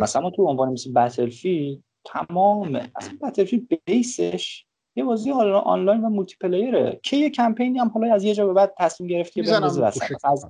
مثلا 0.00 0.22
ما 0.22 0.30
تو 0.30 0.46
عنوان 0.46 0.72
مثل 0.72 0.92
بتلفیل 0.92 1.82
تمام 2.04 2.90
اصلا 2.96 3.18
بتلفیل 3.22 3.66
بیسش 3.84 4.66
یه 4.96 5.04
بازی 5.04 5.30
آنلاین 5.30 6.04
و 6.04 6.08
مولتی 6.08 6.36
پلیره 6.40 7.00
که 7.02 7.16
یه 7.16 7.30
کمپینی 7.30 7.78
هم 7.78 7.88
حالا 7.88 8.14
از 8.14 8.24
یه 8.24 8.34
جا 8.34 8.46
به 8.46 8.52
بعد 8.52 8.74
تصمیم 8.78 9.10
گرفتی 9.10 9.42
که 9.42 9.50
مثلا 9.50 9.86
از 10.24 10.46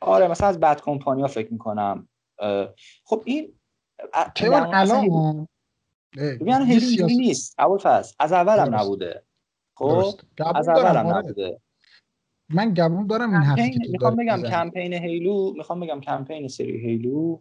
آره. 0.00 0.28
مثلا 0.28 0.48
از 0.48 0.60
بد 0.60 0.80
کمپانیا 0.80 1.26
فکر 1.26 1.52
می‌کنم. 1.52 2.08
خب 3.04 3.22
این 3.24 3.52
الان؟ 4.12 5.48
ببین 6.16 6.62
هیلی 6.62 7.16
نیست. 7.16 7.54
اول 7.60 7.78
فصل 7.78 8.14
از 8.18 8.32
اول 8.32 8.58
هم 8.58 8.74
نبوده. 8.74 9.22
خب؟ 9.74 10.14
از 10.54 10.68
اول 10.68 10.96
هم 10.96 11.06
نبوده. 11.06 11.60
من 12.48 12.74
قبول 12.74 13.06
دارم 13.06 13.30
این 13.30 13.42
حرفی 13.42 13.70
که 13.70 13.88
می‌خوام 13.90 14.16
بگم 14.16 14.42
campaign 14.42 14.92
Halo 14.92 15.52
می‌خوام 15.56 15.80
بگم 15.80 16.00
کمپین 16.00 16.48
سری 16.48 16.80
Halo 16.80 17.38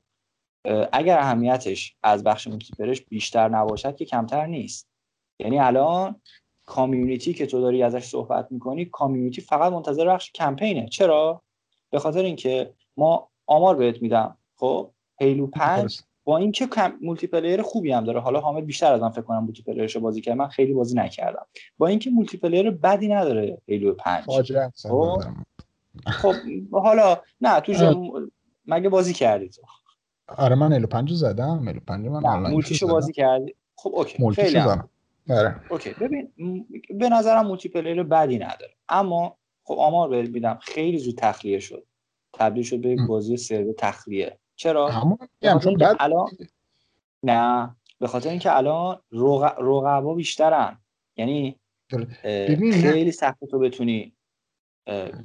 اگر 0.92 1.20
اهمیتش 1.20 1.96
از 2.04 2.24
بخش 2.24 2.48
multiplayer 2.48 2.93
ش 2.93 3.02
بیشتر 3.02 3.50
نباشد 3.50 3.96
که 3.96 4.06
کمتر 4.06 4.46
نیست. 4.46 4.88
یعنی 5.40 5.60
الان 5.60 6.22
community 6.66 7.34
که 7.34 7.46
تو 7.46 7.62
داری 7.62 7.84
ازش 7.84 8.04
صحبت 8.04 8.48
می‌کنی 8.52 8.86
community 8.86 9.42
فقط 9.42 9.74
منتظر 9.74 10.08
بخش 10.08 10.32
کمپینه. 10.32 10.88
چرا؟ 10.88 11.42
به 11.90 12.00
خاطر 12.00 12.24
اینکه 12.24 12.74
ما 12.98 13.30
آمار 13.46 13.76
بهت 13.76 14.02
میدم. 14.02 14.38
خب؟ 14.60 14.92
Halo 15.20 15.48
5 15.48 16.02
با 16.24 16.38
اینکه 16.38 16.68
کم 16.68 16.94
multiplayer 17.02 17.62
خوبی 17.62 17.92
هم 17.92 18.04
داره. 18.04 18.20
حالا 18.20 18.40
حامد 18.40 18.66
بیشتر 18.66 18.94
از 18.94 19.02
من 19.02 19.10
فکر 19.10 19.22
کنم 19.22 19.44
multiplayer 19.44 19.64
ش 19.64 19.98
بازی 19.98 20.22
کرد. 20.22 20.38
من 20.38 20.48
خیلی 20.48 20.74
بازی 20.74 20.96
نکردم. 20.96 21.46
با 21.78 21.88
اینکه 21.88 22.10
multiplayer 22.10 22.72
بدی 22.72 23.08
نداره 23.08 23.62
Halo 23.68 23.94
5 23.94 24.24
خب؟ 24.76 25.22
خب 26.06 26.36
حالا 26.72 27.18
نه 27.42 27.60
تو 27.60 28.20
مگه 28.66 28.90
بازی 28.90 29.14
کردی 29.14 29.50
تو؟ 29.50 29.62
آره 30.28 30.56
من 30.56 30.74
Halo 30.74 30.88
5 30.88 31.14
زدم. 31.14 31.68
Halo 31.68 31.80
5 31.88 32.08
من 32.08 32.26
آنلاین 32.26 32.54
multi 32.54 32.75
شو 32.75 32.88
بازی 32.88 33.14
کردی. 33.14 33.56
خب 33.76 33.92
okay. 33.96 34.32
خیلی 34.32 34.60
آره. 35.30 35.62
okay. 35.70 35.94
ببین 35.94 36.32
به 37.00 37.10
نظرم 37.10 37.48
multiplayer 37.48 38.04
بدی 38.04 38.38
نداره. 38.38 38.74
اما 38.90 39.38
خب 39.64 39.76
آمار 39.80 40.10
بهت 40.10 40.30
میدم. 40.30 40.60
خیلی 40.62 40.98
زود 40.98 41.16
تخلیه 41.18 41.60
شد. 41.60 41.86
تبدیل 42.34 42.64
شد 42.64 42.82
به 42.82 42.96
بازی 43.08 43.38
سرور 43.38 43.74
تخلیه. 43.78 44.38
چرا؟ 44.60 44.90
همون 44.90 45.18
چون 45.64 45.74
بعد 45.74 45.98
الان 46.00 46.30
نه 47.24 47.76
به 48.00 48.08
خاطر 48.08 48.30
اینکه 48.30 48.58
الان 48.58 49.02
رقبا 49.58 50.14
بیشترن. 50.14 50.78
یعنی 51.18 51.60
خیلی 52.72 53.12
سخت 53.12 53.46
تو 53.46 53.60
بتونی 53.60 54.14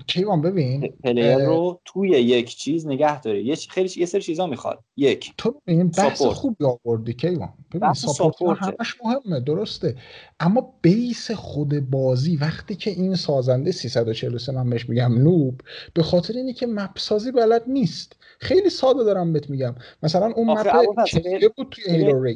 کیوان 0.06 0.42
ببین 0.42 0.92
player 1.04 1.38
رو 1.38 1.80
توی 1.84 2.08
یک 2.08 2.56
چیز 2.56 2.86
نگه 2.86 3.20
داره 3.20 3.42
یه 3.42 3.54
خیلی 3.54 3.90
یه 3.96 4.06
سری 4.06 4.22
چیزا 4.22 4.46
می‌خواد. 4.46 4.84
یک 4.96 5.32
تو 5.38 5.60
ببین 5.66 5.88
بحث 5.88 6.22
خوبی 6.22 6.64
آوردی 6.64 7.12
کیوان؟ 7.12 7.52
ببین 7.74 7.92
support 7.92 8.58
همش 8.58 8.94
مهمه 9.04 9.40
درسته. 9.40 9.96
اما 10.40 10.74
base 10.82 11.30
خود 11.30 11.90
بازی 11.90 12.36
وقتی 12.36 12.76
که 12.76 12.90
این 12.90 13.14
سازنده 13.14 13.72
343 13.72 14.52
من 14.52 14.70
بهش 14.70 14.88
میگم 14.88 15.14
noob 15.22 15.60
به 15.94 16.02
خاطر 16.02 16.34
اینه 16.34 16.52
که 16.52 16.66
map 16.66 16.98
سازی 16.98 17.32
بلد 17.32 17.62
نیست. 17.66 18.16
خیلی 18.38 18.70
ساده 18.70 19.04
دارم 19.04 19.32
بهت 19.32 19.50
میگم. 19.50 19.74
مثلا 20.02 20.32
اون 20.36 20.50
map 20.50 21.04
چه 21.04 21.48
بود 21.56 21.68
توی 21.70 21.96
Halo 21.96 22.34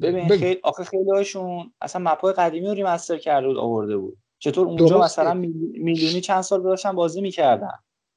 ببین 0.00 0.28
خیلی 0.28 0.60
آخه 0.62 0.84
خیلی 0.84 1.10
هاشون 1.10 1.72
اصلا 1.80 2.12
مپ 2.12 2.20
های 2.20 2.32
قدیمی 2.32 2.66
رو 2.66 2.74
ریمستر 2.74 3.18
کرده 3.18 3.48
بود 3.48 3.56
آورده 3.56 3.96
بود. 3.96 4.18
چطور 4.38 4.66
اونجا. 4.66 4.98
مثلا 4.98 5.34
میلیونی 5.34 6.20
چند 6.20 6.40
سال 6.40 6.62
داشتن 6.62 6.92
بازی 6.92 7.20
می‌کردن. 7.20 7.72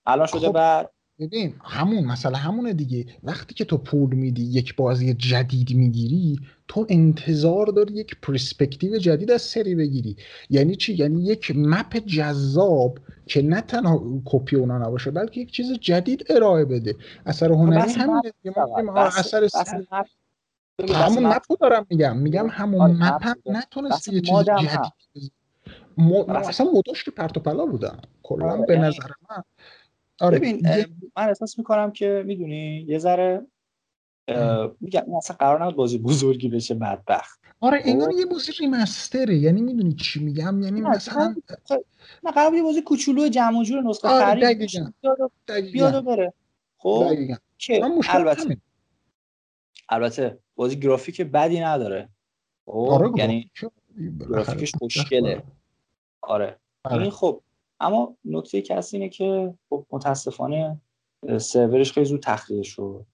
الان 0.06 0.28
شده 0.28 0.48
خب 0.48 0.54
بعد 0.54 0.92
ببین 1.20 1.56
همون 1.64 2.06
مثلا 2.06 2.38
همونه 2.38 2.74
دیگه. 2.74 3.06
وقتی 3.24 3.54
که 3.54 3.66
تو 3.66 3.78
پول 3.78 4.16
میدی 4.16 4.44
یک 4.44 4.76
بازی 4.76 5.14
جدید 5.14 5.76
می‌گیری 5.76 6.40
تو 6.68 6.86
انتظار 6.90 7.66
داری 7.66 7.94
یک 7.94 8.16
پرسپکتیو 8.22 8.98
جدید 8.98 9.32
از 9.32 9.42
سری 9.42 9.76
بگیری. 9.76 10.16
یعنی 10.50 10.76
چی؟ 10.76 10.94
یعنی 10.94 11.24
یک 11.24 11.52
مپ 11.56 11.98
جذاب 11.98 13.00
که 13.26 13.42
نه 13.42 13.62
تنها 13.62 14.22
کپی 14.26 14.56
اونا 14.56 14.78
نباشه 14.78 15.12
بلکه 15.12 15.42
یک 15.42 15.52
چیز 15.52 15.74
جدید 15.74 16.26
ارائه 16.30 16.66
بده. 16.66 16.96
اثر 17.26 17.52
هنری 17.52 17.92
همین 17.92 18.22
اثر 18.96 19.48
همون 20.94 21.26
مپ 21.26 21.60
دارم 21.62 21.86
میگم. 21.90 22.18
میگم 22.18 22.48
همون 22.50 22.82
آره، 22.82 23.14
مپ 23.14 23.38
نتونست 23.46 24.08
یه 24.08 24.22
چیز 24.22 24.36
جدید 24.38 25.39
م... 26.00 26.12
اصلا 26.30 26.72
مداش 26.72 27.04
که 27.04 27.12
پرت 27.12 27.38
و 27.38 27.40
پلا 27.40 27.66
بودن. 27.66 28.02
کلا 28.24 28.52
آره، 28.52 28.66
به 28.66 28.74
یعنی 28.74 28.88
نظر 28.88 29.10
من. 29.30 29.44
آره 30.22 30.40
ببین 30.40 30.62
من 31.18 31.28
احساس 31.28 31.58
می‌کنم 31.58 31.92
که 31.92 32.24
می‌دونی 32.26 32.86
یه 32.88 32.98
ذره 32.98 33.46
میگم 34.80 35.04
این 35.08 35.16
اصلا 35.16 35.36
قرار 35.40 35.64
نبود 35.64 35.76
بازی 35.76 35.98
بزرگی 35.98 36.50
بشه 36.50 36.76
بدبخت. 36.76 37.40
آره 37.60 37.82
انگار 37.86 38.12
خب؟ 38.12 38.20
یه 38.20 38.26
بازی 38.26 38.52
ریمستره. 38.60 39.36
یعنی 39.36 39.62
می‌دونی 39.62 39.94
چی 39.94 40.24
میگم؟ 40.24 40.62
یعنی 40.62 40.82
مثلا 40.82 41.36
نه 42.24 42.32
قرار 42.32 42.54
یه 42.54 42.64
بازی 42.64 42.82
کوچولو 42.82 43.30
جمع 43.30 43.64
جور 43.64 43.82
نسخه 43.84 44.08
آره 44.08 44.58
خرید 45.48 45.72
بیاد 45.72 45.96
و 45.96 46.02
بره. 46.02 46.34
خب؟ 46.78 47.18
که 47.58 47.82
البته 48.10 48.58
البته 49.90 50.38
بازی 50.56 50.80
گرافیک 50.80 51.22
بدی 51.22 51.60
نداره. 51.60 52.10
خب؟ 52.66 52.72
آره 52.72 53.12
یعنی 53.18 53.52
گرافیکش 54.30 54.72
خوشگله. 54.76 55.44
آره. 56.22 56.60
آره. 56.86 57.02
این 57.02 57.12
خب 57.12 57.42
اما 57.80 58.16
نکته 58.26 58.62
که 58.62 58.76
هست 58.76 58.94
اینه 58.94 59.10
که 59.10 59.54
خب 59.70 59.86
متاسفانه 59.92 60.82
سرورش 61.38 61.92
خیلی 61.92 62.06
زود 62.06 62.22
تخلیه 62.24 62.64
شد 62.64 63.06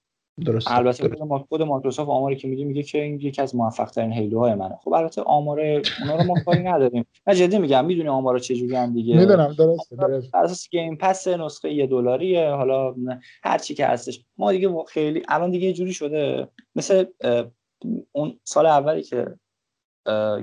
درست 0.45 0.68
البته 0.72 1.10
خود 1.49 1.62
مایکروسافت 1.62 2.10
آماری 2.10 2.36
که 2.36 2.47
میگه 2.47 2.66
میگه 2.66 2.84
که 2.84 3.01
این 3.01 3.20
یکی 3.22 3.41
از 3.41 3.56
موفق 3.56 3.89
ترین 3.89 4.14
هیلوهای 4.14 4.53
منه. 4.53 4.80
خب 4.84 4.93
البته 4.93 5.22
آمار 5.22 5.60
اونا 5.60 6.16
رو 6.18 6.24
ما 6.24 6.36
کاری 6.45 6.64
نداریم. 6.64 7.06
نه 7.28 7.36
جدی 7.36 7.60
میگم 7.60 7.86
می‌دونی 7.86 8.10
آمارا 8.10 8.39
چه 8.39 8.56
جوری 8.56 8.76
هم 8.76 8.93
دیگه. 8.93 9.16
می‌دونم 9.18 9.53
درست 9.58 9.93
درست 9.93 10.32
بر 10.32 10.43
اساس 10.43 10.70
گیم 10.70 10.95
پس 10.95 11.28
نسخه 11.28 11.74
یه 11.74 11.88
دلاریه. 11.88 12.49
حالا 12.49 12.95
هر 13.43 13.58
چی 13.58 13.74
که 13.74 13.88
هستش. 13.88 14.26
ما 14.38 14.51
دیگه 14.51 14.84
خیلی 14.88 15.24
الان 15.28 15.51
دیگه 15.51 15.74
جوری 15.74 15.93
شده. 15.93 16.47
مثل 16.76 17.06
اون 18.12 18.39
سال 18.43 18.66
اولی 18.66 19.03
که 19.03 19.36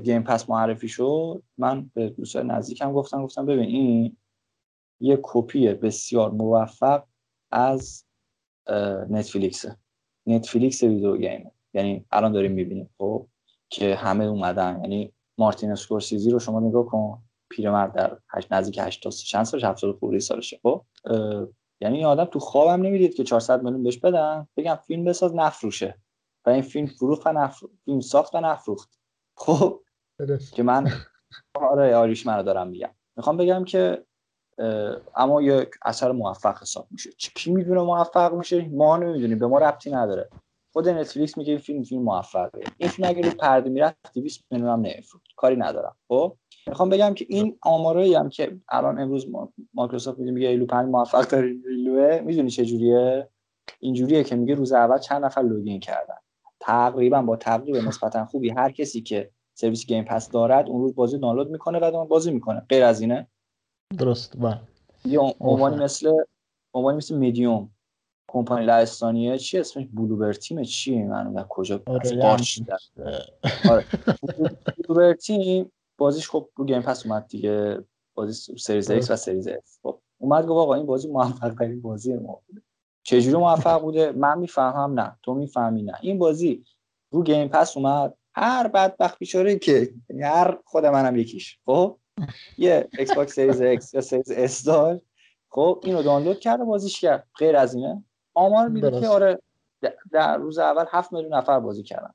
Game 0.03 0.23
Pass 0.23 0.51
معرفی 0.51 0.89
شد 0.89 1.43
من 1.59 1.91
به 1.95 2.09
دوستان 2.09 2.51
نزدیکم 2.51 2.93
گفتم 2.93 3.25
گفتم 3.25 3.47
ببین 3.47 3.65
این 3.65 4.17
یه 5.01 5.19
کپی 5.23 5.75
بسیار 5.75 6.31
موفق 6.31 7.05
از 7.51 8.05
نتفلیکسه 9.11 9.77
نتفلیکس 10.27 10.83
ویدیو 10.83 11.17
game 11.16 11.51
یعنی 11.75 12.05
الان 12.11 12.33
داریم 12.33 12.53
می‌بینیم 12.53 12.91
خب 12.99 13.27
که 13.71 13.95
همه 13.95 14.25
اومدن. 14.25 14.81
یعنی 14.83 15.13
مارتین 15.39 15.71
اسکورسیزی 15.71 16.31
رو 16.31 16.39
شما 16.39 16.61
نگاه 16.61 16.87
کن 16.87 17.23
پیرمرد 17.51 17.93
در 17.93 18.19
هشت 18.29 18.53
نزدیک 18.53 18.79
80 18.79 19.13
چند 19.13 19.45
سالش 19.45 19.65
70 19.65 19.99
خورده 19.99 20.19
سالشه. 20.19 20.61
خب 20.63 20.85
یعنی 21.81 21.97
این 21.97 22.07
آدم 22.07 22.25
تو 22.25 22.39
خوابم 22.39 22.83
نمی‌دید 22.87 23.15
که 23.15 23.25
400 23.25 23.63
میلیون 23.63 23.83
بهش 23.83 23.99
بدن. 23.99 24.49
بگم 24.57 24.79
فیلم 24.87 25.05
بساز 25.05 25.35
نفروشه. 25.35 25.99
و 26.47 26.51
این 26.51 26.63
فیلم 26.63 26.87
فروخت 26.87 27.27
و 27.27 27.33
نفروخت 27.33 27.75
فیلم 27.85 28.01
ساخت 28.01 28.35
و 28.35 28.41
نفروخت. 28.41 29.02
خب 29.43 29.80
که 30.53 30.62
من 30.62 30.90
آره 31.55 31.97
آریش 31.97 32.26
من 32.26 32.43
دارم 32.43 32.68
میگم. 32.68 32.90
می‌خوام 33.16 33.36
بگم 33.36 33.64
که 33.64 34.05
اما 35.16 35.43
یک 35.43 35.68
اثر 35.84 36.12
موفق 36.12 36.62
حساب 36.62 36.86
میشه. 36.90 37.11
کی 37.11 37.53
می‌دونه 37.53 37.80
موفق 37.80 38.34
میشه؟ 38.34 38.68
ما 38.68 38.97
نمی‌دونیم 38.97 39.38
به 39.38 39.47
ما 39.47 39.59
ربطی 39.59 39.90
نداره. 39.90 40.28
خود 40.72 40.88
نتفلیکس 40.88 41.38
میگه 41.38 41.51
این 41.51 41.59
فیلم 41.59 41.82
فیلم 41.82 42.03
موفقه. 42.03 42.61
این 42.78 42.88
فیلم 42.90 43.09
اگه 43.09 43.22
رو 43.22 43.30
پرده 43.30 43.70
می‌رفت 43.70 43.97
200 44.14 44.45
میلیون 44.51 44.70
هم 44.70 44.80
نمیفروخت. 44.80 45.26
کاری 45.36 45.57
ندارم. 45.57 45.97
خب؟ 46.09 46.36
می‌خوام 46.66 46.88
بگم 46.88 47.14
که 47.14 47.26
این 47.28 47.59
آمارایی 47.62 48.14
هم 48.14 48.28
که 48.28 48.61
الان 48.68 49.01
امروز 49.01 49.26
مایکروسافت 49.74 50.18
میگه 50.18 50.32
میگه 50.32 50.49
Halo 50.49 50.66
5 50.66 50.88
موفق 50.88 51.28
داره 51.28 51.55
Halo 51.68 51.98
ئه 51.98 52.20
می‌دونی 52.20 52.51
چه 52.51 52.64
جوریه؟ 52.64 53.28
اینجوریه 53.80 54.24
که 54.24 54.36
میگه 54.36 54.55
روز 54.55 54.72
اول 54.72 54.99
چند 54.99 55.24
نفر 55.24 55.43
login 55.43 55.81
کردن. 55.80 56.18
تقریبا 56.63 57.23
با 57.23 57.37
تقریبا 57.37 57.79
نسبتا 57.79 58.25
خوبی 58.25 58.51
هر 58.51 58.71
کسی 58.71 59.01
که 59.01 59.31
سرویس 59.55 59.87
Game 59.87 60.05
Pass 60.05 60.31
دارد 60.31 60.69
اون 60.69 60.83
روز 60.83 60.95
بازی 60.95 61.19
دانلود 61.19 61.51
می‌کنه 61.51 61.79
و 61.79 62.05
بازی 62.05 62.31
می‌کنه. 62.31 62.61
غیر 62.69 62.85
از 62.85 63.01
اینه؟ 63.01 63.27
درست. 63.99 64.37
با 64.37 64.55
یه 65.05 65.19
عنوانی 65.41 65.77
مثل 65.77 66.13
عنوانی 66.75 66.97
مثل 66.97 67.17
میدیوم. 67.17 67.71
کمپانی 68.29 68.67
لهستانیه. 68.67 69.39
چی 69.39 69.59
اسمش؟ 69.59 69.87
Bloober 69.95 70.33
Team 70.33 70.62
چیه 70.63 71.05
من 71.05 71.37
از 71.39 71.47
کجا 71.49 71.83
آره 71.87 72.37
آره. 73.71 73.85
Bloober 74.89 75.14
Team 75.14 75.73
بازیش 75.99 76.31
خب 76.31 76.49
رو 76.57 76.65
Game 76.64 76.83
Pass 76.83 77.07
اومد 77.07 77.27
دیگه. 77.27 77.85
بازی 78.15 78.57
Series 78.59 78.91
X 78.91 79.11
و 79.11 79.17
Series 79.16 79.49
S. 79.49 79.79
خب 79.83 79.99
اومد 80.19 80.47
گفت 80.47 80.59
آقا 80.59 80.75
این 80.75 80.87
بازی 80.87 81.09
موفق 81.09 81.55
ترین 81.55 81.83
بازی 81.83 82.15
ما 82.15 82.41
بوده. 82.47 82.63
چجوری 83.03 83.37
موفق 83.37 83.81
بوده؟ 83.81 84.13
من 84.13 84.39
می‌فهمم 84.39 85.01
نه 85.01 85.19
تو 85.23 85.35
می‌فهمی 85.35 85.83
نه. 85.83 85.99
این 86.01 86.19
بازی 86.19 86.65
رو 87.13 87.23
Game 87.23 87.49
Pass 87.49 87.77
اومد. 87.77 88.15
هر 88.35 88.69
بدبخت 88.69 89.19
بیچاره 89.19 89.59
که 89.59 89.95
یعنی 90.11 90.23
هر 90.23 90.59
خود 90.65 90.87
منم 90.87 91.17
یکیش. 91.17 91.59
خب؟ 91.67 91.99
یه 92.59 92.89
Xbox 92.99 93.35
Series 93.35 93.61
X 93.61 93.95
یا 93.95 94.01
Series 94.01 94.31
S 94.31 94.64
داشت. 94.65 95.05
خب 95.51 95.81
اینو 95.85 96.03
دانلود 96.03 96.41
کرد 96.41 96.61
و 96.61 96.65
بازیش 96.65 97.01
کرد. 97.01 97.29
غیر 97.39 97.57
از 97.57 97.75
اینه. 97.75 98.05
آمار 98.35 98.69
میده 98.69 99.01
که 99.01 99.09
آره 99.09 99.43
در 100.13 100.37
روز 100.37 100.59
اول 100.59 100.85
هفت 100.91 101.13
میلیون 101.13 101.35
نفر 101.35 101.61
بازی 101.61 101.83
کردن. 101.83 102.15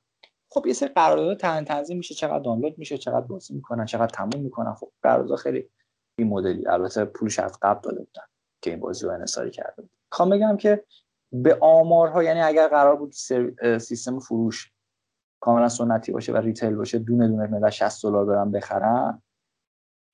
خب 0.51 0.67
یه 0.67 0.73
سری 0.73 0.89
قرارداد 0.89 1.37
تن 1.37 1.63
تنظیم 1.63 1.97
میشه. 1.97 2.15
چقدر 2.15 2.39
دانلود 2.39 2.77
میشه 2.77 2.97
چقدر 2.97 3.25
بازی 3.25 3.53
می‌کنن 3.53 3.85
چقدر 3.85 4.07
تموم 4.07 4.41
می‌کنن. 4.43 4.73
خب 4.73 4.91
قرارداد 5.01 5.37
خیلی 5.37 5.69
این 6.19 6.27
مدلی 6.27 6.67
البته 6.67 7.05
پولش 7.05 7.39
از 7.39 7.59
قبل 7.61 7.81
داده 7.81 7.99
بودن 7.99 8.23
که 8.61 8.69
این 8.69 8.79
بازی 8.79 9.05
رو 9.05 9.11
انحصاری 9.11 9.51
کرده 9.51 9.81
بود 9.81 9.96
می‌خوام 10.11 10.29
بگم 10.29 10.57
که 10.57 10.85
به 11.31 11.57
آمارها 11.61 12.23
یعنی 12.23 12.39
اگر 12.39 12.67
قرار 12.67 12.95
بود 12.95 13.11
سیستم 13.77 14.19
فروش 14.19 14.71
کاملا 15.39 15.69
سنتی 15.69 16.11
باشه 16.11 16.33
و 16.33 16.37
ریتیل 16.37 16.75
باشه 16.75 16.99
دونه 16.99 17.27
دونه 17.27 17.47
ملت 17.47 17.69
60 17.69 18.03
دلار 18.03 18.25
برن 18.25 18.51
بخرن 18.51 19.21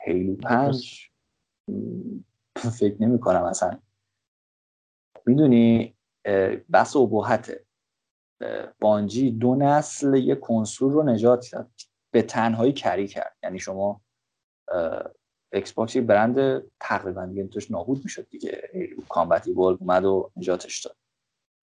هیلو 0.01 0.35
پنج. 0.35 1.09
فکر 2.79 2.95
نمی 2.99 3.19
کنم 3.19 3.43
اصلا. 3.43 3.79
می‌دونی 5.25 5.95
بس 6.73 6.95
ابهته. 6.95 7.65
بانجی 8.79 9.31
دو 9.31 9.55
نسل 9.55 10.15
یه 10.15 10.35
کنسول 10.35 10.91
رو 10.91 11.03
نجات 11.03 11.49
داد. 11.51 11.71
به 12.11 12.21
تنهایی 12.21 12.73
carry 12.73 13.07
کرد. 13.07 13.37
یعنی 13.43 13.59
شما 13.59 14.01
Xbox 15.53 15.97
برند 15.97 16.63
تقریبا 16.79 17.25
دیگه 17.25 17.47
توش 17.47 17.71
نابود 17.71 18.01
می‌شد 18.03 18.27
دیگه. 18.29 18.61
Halo 18.73 19.01
Combat 19.09 19.77
اومد 19.79 20.05
و 20.05 20.31
نجاتش 20.35 20.85
داد. 20.85 20.95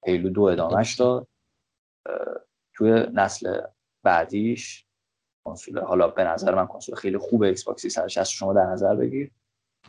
Halo 0.06 0.30
دو 0.30 0.42
ادامهش 0.42 0.94
داد. 0.94 1.26
توی 2.74 3.06
نسل 3.12 3.60
بعدیش 4.02 4.86
کنسول 5.44 5.80
حالا 5.80 6.08
به 6.08 6.24
نظر 6.24 6.54
من 6.54 6.66
کنسول 6.66 6.94
خیلی 6.94 7.18
خوب 7.18 7.42
Xbox 7.42 7.82
360 7.82 8.32
شما 8.32 8.52
در 8.52 8.66
نظر 8.66 8.94
بگیر. 8.94 9.30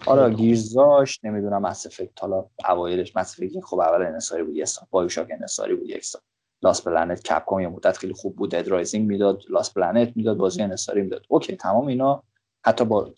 حالا 0.05 0.29
Gears 0.29 0.93
اش 0.93 1.19
نمی‌دونم 1.23 1.61
Mass 1.61 1.85
Effect 1.85 2.21
حالا 2.21 2.45
اوایلش 2.69 3.15
Mass 3.15 3.39
Effect 3.39 3.63
خب 3.63 3.79
اول 3.79 4.01
انحصاری 4.01 4.43
بود 4.43 4.55
یه 4.55 4.65
سال. 4.65 4.87
BioShock 4.91 5.27
انحصاری 5.31 5.75
بود 5.75 5.89
یک 5.89 6.05
سال. 6.05 6.21
Lost 6.63 6.87
Planet 6.87 7.23
Capcom 7.23 7.59
یه 7.59 7.67
مدت 7.67 7.97
خیلی 7.97 8.13
خوب 8.13 8.35
بود. 8.35 8.51
Dead 8.51 8.67
Rising 8.67 9.07
می‌داد 9.07 9.41
Lost 9.49 9.73
Planet 9.73 10.17
می‌داد 10.17 10.37
بازی 10.37 10.61
انحصاری 10.61 11.01
می‌داد. 11.01 11.25
okay 11.29 11.55
تمام 11.55 11.87
اینا 11.87 12.23
حتی 12.65 12.85
با 12.85 13.13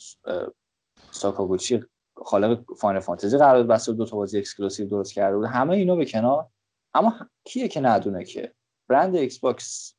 ساکاگوچی 1.13 1.83
خالق 2.15 2.73
Final 2.77 2.99
Fantasy 2.99 3.37
قرار 3.37 3.63
بس 3.63 3.89
دو 3.89 4.05
تا 4.05 4.15
بازی 4.15 4.37
exclusive 4.37 4.87
درست 4.87 5.13
کرده 5.13 5.37
بود. 5.37 5.45
همه 5.45 5.73
اینا 5.73 5.95
به 5.95 6.05
کنار. 6.05 6.47
اما 6.93 7.13
کیه 7.43 7.67
که 7.67 7.81
ندونه 7.81 8.25
که؟ 8.25 8.53
برند 8.87 9.15
Xbox 9.15 9.95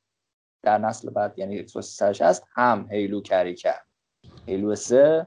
در 0.63 0.79
نسل 0.79 1.11
بعد 1.11 1.39
یعنی 1.39 1.57
Xbox 1.57 2.03
هست 2.03 2.45
هم 2.53 2.89
Halo 2.91 3.21
carry 3.21 3.55
کرد. 3.55 3.87
Halo 4.47 4.75
3 4.75 5.27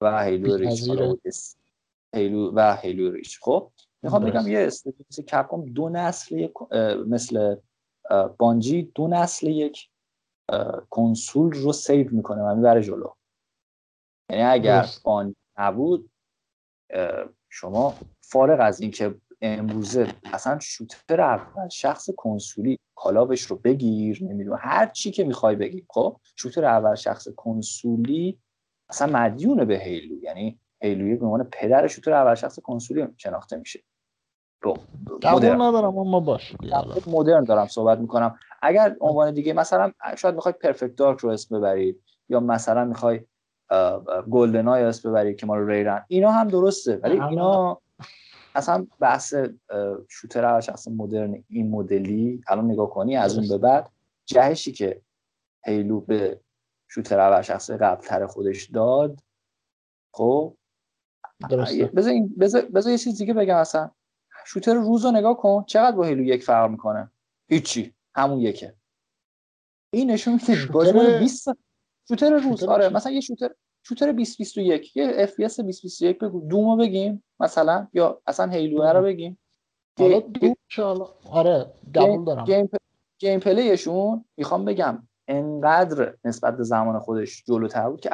و 0.00 0.24
Halo 0.24 0.56
Reach. 0.56 0.90
Halo 2.14 2.52
و 2.54 2.76
Halo 2.76 3.12
Reach. 3.12 3.38
خب 3.42 3.70
می‌خوام 4.02 4.24
بگم 4.24 4.48
یه 4.48 4.58
استودیو 4.58 5.06
مثل 5.10 5.22
Capcom 5.22 5.64
دو 5.64 5.88
نسل 5.88 6.48
مثل 7.06 7.56
بانجی 8.38 8.92
دو 8.94 9.08
نسل 9.08 9.46
یک 9.46 9.88
کنسول 10.90 11.52
رو 11.52 11.72
save 11.72 12.08
می‌کنه 12.10 12.42
و 12.42 12.54
می‌بره 12.54 12.82
جلو. 12.82 13.10
یعنی 14.30 14.42
اگر 14.42 14.86
بانجی 15.04 15.36
نبود 15.58 16.10
شما 17.48 17.94
فارغ 18.20 18.60
از 18.60 18.80
اینکه 18.80 19.14
امروزه 19.42 20.14
اصلا 20.32 20.58
shooter 20.58 21.20
اول 21.20 21.68
شخص 21.68 22.10
کنسولی 22.16 22.78
Call 22.94 23.18
of 23.18 23.30
اش 23.30 23.42
رو 23.42 23.56
بگیر 23.56 24.24
نمی‌دونم 24.24 24.58
هر 24.60 24.86
چی 24.86 25.10
که 25.10 25.24
می‌خوای 25.24 25.56
بگیر 25.56 25.84
خب؟ 25.88 26.16
shooter 26.36 26.64
اول 26.64 26.94
شخص 26.94 27.28
کنسولی 27.36 28.38
اصلا 28.90 29.12
مدیون 29.12 29.64
به 29.64 29.78
Halo 29.78 30.22
یعنی 30.22 30.60
Halo 30.82 31.09
ی 31.09 31.16
به 31.16 31.24
عنوان 31.24 31.48
پدر 31.52 31.86
shooter 31.86 32.12
اول 32.12 32.34
شخص 32.34 32.58
کنسولی 32.58 33.06
شناخته 33.16 33.56
میشه. 33.56 33.80
مدرن. 35.24 35.60
ندارم 35.60 35.98
اما 35.98 36.20
باش. 36.20 36.52
مدرن 37.06 37.44
دارم 37.44 37.66
صحبت 37.66 37.98
می‌کنم. 37.98 38.38
اگر 38.62 38.96
عنوان 39.00 39.34
دیگه 39.34 39.52
مثلا 39.52 39.92
شاید 40.18 40.34
می‌خوای 40.34 40.54
پرفکت 40.62 40.94
دارک 40.94 41.18
رو 41.18 41.30
اسم 41.30 41.58
ببرید 41.58 42.02
یا 42.28 42.40
مثلا 42.40 42.84
می‌خوای 42.84 43.20
گلدن 44.30 44.68
های 44.68 44.82
اسم 44.82 45.10
ببرید 45.10 45.36
که 45.36 45.46
ما 45.46 45.56
رو 45.56 45.68
ریرن. 45.68 46.04
اینا 46.08 46.30
هم 46.30 46.48
درسته 46.48 46.96
ولی 46.96 47.20
اینا 47.20 47.80
اصلا 48.54 48.86
بحث 49.00 49.34
شوتر 50.08 50.44
اول 50.44 50.60
شخص 50.60 50.88
مدرن 50.88 51.44
این 51.48 51.70
مدلی 51.70 52.42
الان 52.48 52.70
نگاه 52.70 52.90
کنی 52.90 53.16
از 53.16 53.38
اون 53.38 53.48
به 53.48 53.58
بعد 53.58 53.90
جهشی 54.26 54.72
که 54.72 55.02
هیلو 55.64 56.00
به 56.00 56.40
شوتر 56.88 57.20
اول 57.20 57.42
شخص 57.42 57.70
قبل 57.70 58.26
خودش 58.26 58.64
داد 58.64 59.20
خب 60.14 60.56
بذار 61.96 62.92
یه 62.92 62.98
چیز 62.98 63.18
دیگه 63.18 63.34
بگم 63.34 63.56
اصلا. 63.56 63.90
shooter 64.46 64.74
روز 64.74 65.04
رو 65.04 65.10
نگاه 65.10 65.36
کن 65.36 65.64
چقدر 65.66 65.96
با 65.96 66.04
Halo 66.04 66.22
یک 66.22 66.44
فرق 66.44 66.70
می‌کنه؟ 66.70 67.10
هیچی 67.48 67.94
همون 68.14 68.40
یکه. 68.40 68.74
این 69.90 70.10
نشون 70.10 70.34
میده 70.34 70.72
بازی 70.72 71.18
20 71.18 71.48
shooter 72.08 72.38
روز 72.38 72.64
آره 72.64 72.88
مثلا 72.88 73.12
یه 73.12 73.20
shooter 73.20 73.50
shooter 73.82 74.12
2021 74.12 74.96
یه 74.96 75.12
FPS 75.14 75.60
2021 75.60 76.18
بگو 76.18 76.40
Doom 76.48 76.70
و 76.70 76.76
بگیم 76.76 77.24
مثلا 77.40 77.88
یا 77.92 78.20
اصلا 78.26 78.50
Halo 78.50 78.82
رو 78.82 79.02
بگیم. 79.02 79.38
حالا 79.98 80.20
Doom 80.20 80.54
آره 81.30 81.72
قبول 81.94 82.24
دارم. 82.24 82.44
game, 82.44 82.68
gameplay 83.18 83.40
شون 83.40 84.24
می‌خوام 84.36 84.64
بگم 84.64 85.08
انقدر 85.28 86.14
نسبت 86.24 86.56
به 86.56 86.64
زمان 86.64 86.98
خودش 86.98 87.44
جلوتر 87.44 87.90
بود 87.90 88.00
که 88.00 88.10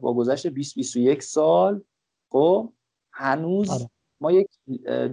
با 0.00 0.14
گذشت 0.14 0.46
20 0.46 0.74
21 0.74 1.22
سال 1.22 1.82
خب 2.32 2.72
هنوز 3.12 3.70
آره. 3.70 3.90
ما 4.20 4.32
یک 4.32 4.48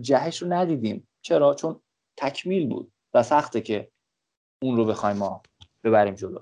جهش 0.01 0.41
رو 0.41 0.53
ندیدیم. 0.53 1.07
چرا؟ 1.21 1.53
چون 1.53 1.79
تکمیل 2.17 2.69
بود 2.69 2.91
و 3.13 3.23
سخته 3.23 3.61
که 3.61 3.91
اون 4.63 4.77
رو 4.77 4.85
بخوایم 4.85 5.17
ما 5.17 5.41
ببریم 5.83 6.15
جلو. 6.15 6.39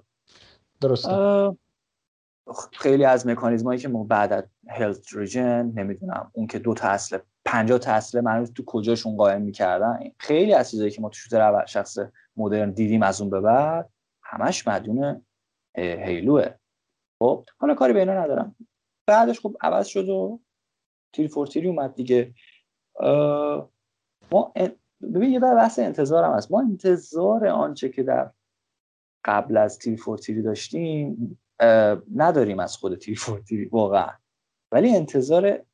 درسته. 0.81 1.09
خیلی 2.73 3.05
از 3.05 3.27
مکانیزمایی 3.27 3.79
که 3.79 3.87
ما 3.87 4.03
بعد 4.03 4.33
از 4.33 4.43
هلت 4.69 5.13
ریجن 5.13 5.71
نمی‌دونم 5.75 6.31
اون 6.33 6.47
که 6.47 6.59
دو 6.59 6.73
تا 6.73 6.87
اصل 6.87 7.17
50 7.45 7.79
تا 7.79 7.91
اصل 7.91 8.21
مربوط 8.21 8.53
تو 8.53 8.63
کجاشون 8.65 9.17
قائم 9.17 9.41
می‌کردن 9.41 9.99
خیلی 10.17 10.53
از 10.53 10.71
چیزایی 10.71 10.91
که 10.91 11.01
ما 11.01 11.09
تو 11.09 11.15
شوتر 11.15 11.65
شخص 11.65 11.97
مدرن 12.37 12.71
دیدیم 12.71 13.03
از 13.03 13.21
اون 13.21 13.29
به 13.29 13.41
بعد 13.41 13.89
همش 14.23 14.67
مدیون 14.67 15.25
هیلوه. 15.75 16.49
خب 17.19 17.45
حالا 17.57 17.75
کاری 17.75 17.93
به 17.93 17.99
اینا 17.99 18.13
ندارم. 18.13 18.55
بعدش 19.07 19.39
خب 19.39 19.55
عوض 19.61 19.87
شد 19.87 20.09
و 20.09 20.39
تیر 21.13 21.27
فورتیری 21.27 21.67
اومد 21.67 21.95
دیگه. 21.95 22.33
ما 24.31 24.53
ببین 25.01 25.31
یه 25.31 25.39
بحث 25.39 25.79
انتظارم 25.79 26.33
هست. 26.33 26.51
ما 26.51 26.61
انتظار 26.61 27.47
آنچه 27.47 27.89
که 27.89 28.03
در 28.03 28.31
قبل 29.25 29.57
از 29.57 29.79
تیر 29.79 29.99
فورتیری 29.99 30.41
داشتیم 30.41 31.39
نداریم 32.15 32.59
از 32.59 32.77
خود 32.77 32.95
تیر 32.95 33.19
فورتیری 33.19 33.65
واقعا. 33.65 34.09
ولی 34.71 34.95
انتظار 34.95 35.65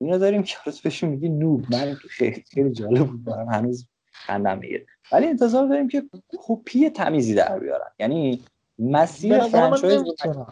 اینو 0.00 0.18
داریم 0.18 0.42
که 0.42 0.56
روز 0.66 0.80
بهشون 0.80 1.10
میگی 1.10 1.28
نوب. 1.28 1.64
من 1.70 1.94
خیلی 1.94 2.44
خیلی 2.50 2.72
جالب 2.72 3.06
بود 3.06 3.24
برام 3.24 3.48
هنوز 3.48 3.88
خندم 4.12 4.58
می‌گیره 4.58 4.86
ولی 5.12 5.26
انتظار 5.26 5.68
داریم 5.68 5.88
که 5.88 6.02
کپی 6.38 6.90
تمیزی 6.90 7.34
در 7.34 7.58
بیارن. 7.58 7.90
یعنی 7.98 8.44
مسیر 8.78 9.40
franchise 9.40 10.02
رو 10.24 10.46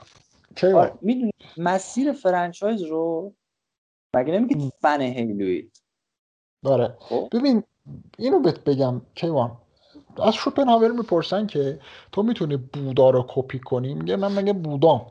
آره، 0.78 0.92
می‌دونی 1.00 1.32
مسیر 1.56 2.12
franchise 2.12 2.82
رو 2.82 3.34
مگه 4.14 4.32
نمیگی 4.32 4.72
fan 4.80 5.00
Halo 5.00 5.55
اید 5.55 5.82
داره 6.64 6.96
خب؟ 6.98 7.28
ببین 7.32 7.62
اینو 8.18 8.40
بهت 8.40 8.64
بگم 8.64 9.00
کیوان. 9.14 9.56
از 10.24 10.34
شوپنهاور 10.34 10.92
می‌پرسن 10.92 11.46
که 11.46 11.78
تو 12.12 12.22
می‌تونی 12.22 12.56
بودا 12.56 13.10
رو 13.10 13.24
کپی 13.28 13.58
کنی؟ 13.58 13.94
میگه 13.94 14.16
من 14.16 14.32
مگه 14.32 14.52
بودام. 14.52 15.06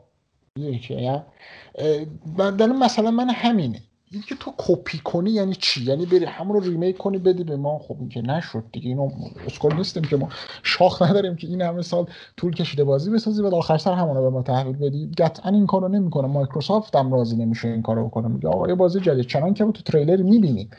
می‌دونی 0.56 2.74
مثلا 2.74 3.12
من 3.12 3.30
همینه. 3.30 3.82
این 4.12 4.22
که 4.22 4.36
تو 4.36 4.54
کپی 4.58 4.98
کنی 4.98 5.32
یعنی 5.32 5.56
چی؟ 5.56 5.84
یعنی 5.84 6.06
بری 6.06 6.26
همون 6.26 6.56
رو 6.56 6.70
remake 6.70 6.98
کنی 6.98 7.18
بدی 7.18 7.44
به 7.44 7.58
ما؟ 7.58 7.80
خب 7.80 7.96
این 8.00 8.10
که 8.10 8.22
نشد 8.22 8.64
دیگه. 8.72 8.88
اینو 8.88 9.10
اسکل 9.48 9.76
نیستیم 9.76 10.04
که 10.04 10.18
ما 10.18 10.30
شاخ 10.64 11.02
نداریم 11.02 11.36
که 11.36 11.48
این 11.48 11.62
همه 11.62 11.82
سال 11.82 12.06
طول 12.38 12.54
کشیده 12.54 12.84
بازی 12.84 13.12
بسازی 13.12 13.42
و 13.42 13.56
آخر 13.56 13.78
سر 13.78 13.94
همون 13.94 14.18
رو 14.18 14.22
به 14.22 14.30
ما 14.30 14.42
تحویل 14.42 14.78
بدی. 14.78 15.12
قطعا 15.18 15.52
این 15.52 15.66
کارو 15.66 15.88
نمی‌کنه. 15.88 16.28
مایکروسافت 16.28 16.96
هم 16.96 17.14
راضی 17.14 17.36
نمیشه 17.36 17.68
این 17.68 17.82
کارو 17.82 18.08
بکنه. 18.08 18.28
میگه 18.28 18.48
آقا 18.48 18.68
یه 18.68 18.76
بازی 18.76 19.00
جدید. 19.00 19.28
چنان 19.28 19.54
که 19.54 19.66
تو 19.66 19.84
تریلر 19.84 20.22
می‌بینی 20.22 20.70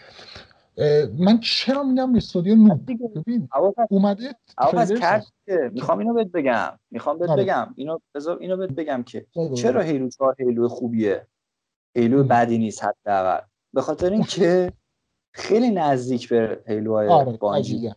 من 1.19 1.41
چرا 1.41 1.83
میگم 1.83 2.15
استودیو 2.15 2.57
نو 2.57 2.75
ببین 2.75 3.49
اومده 3.91 4.35
می‌خوام 5.73 5.99
اینو 5.99 6.15
بهت 6.15 6.27
بگم. 6.27 6.79
می‌خوام 6.91 7.19
بهت 7.19 7.31
آره. 7.31 7.43
بگم. 7.43 7.75
اینو 7.77 7.99
بذار 8.15 8.39
اینو 8.39 8.57
بهت 8.57 8.71
بگم 8.71 9.03
که 9.03 9.27
چرا 9.55 9.81
هیلو 9.81 10.09
4 10.09 10.37
هیلو 10.39 10.69
خوبیه؟ 10.69 11.27
هیلو 11.97 12.25
بدی 12.25 12.59
نیست 12.59 12.85
حداقل. 12.85 13.41
به 13.75 13.83
خاطر 13.83 14.11
اینکه 14.11 14.73
خیلی 15.35 15.71
نزدیک 15.71 16.29
به 16.29 16.63
هیلوهای 16.67 17.09
آره، 17.09 17.33
بانجی 17.33 17.93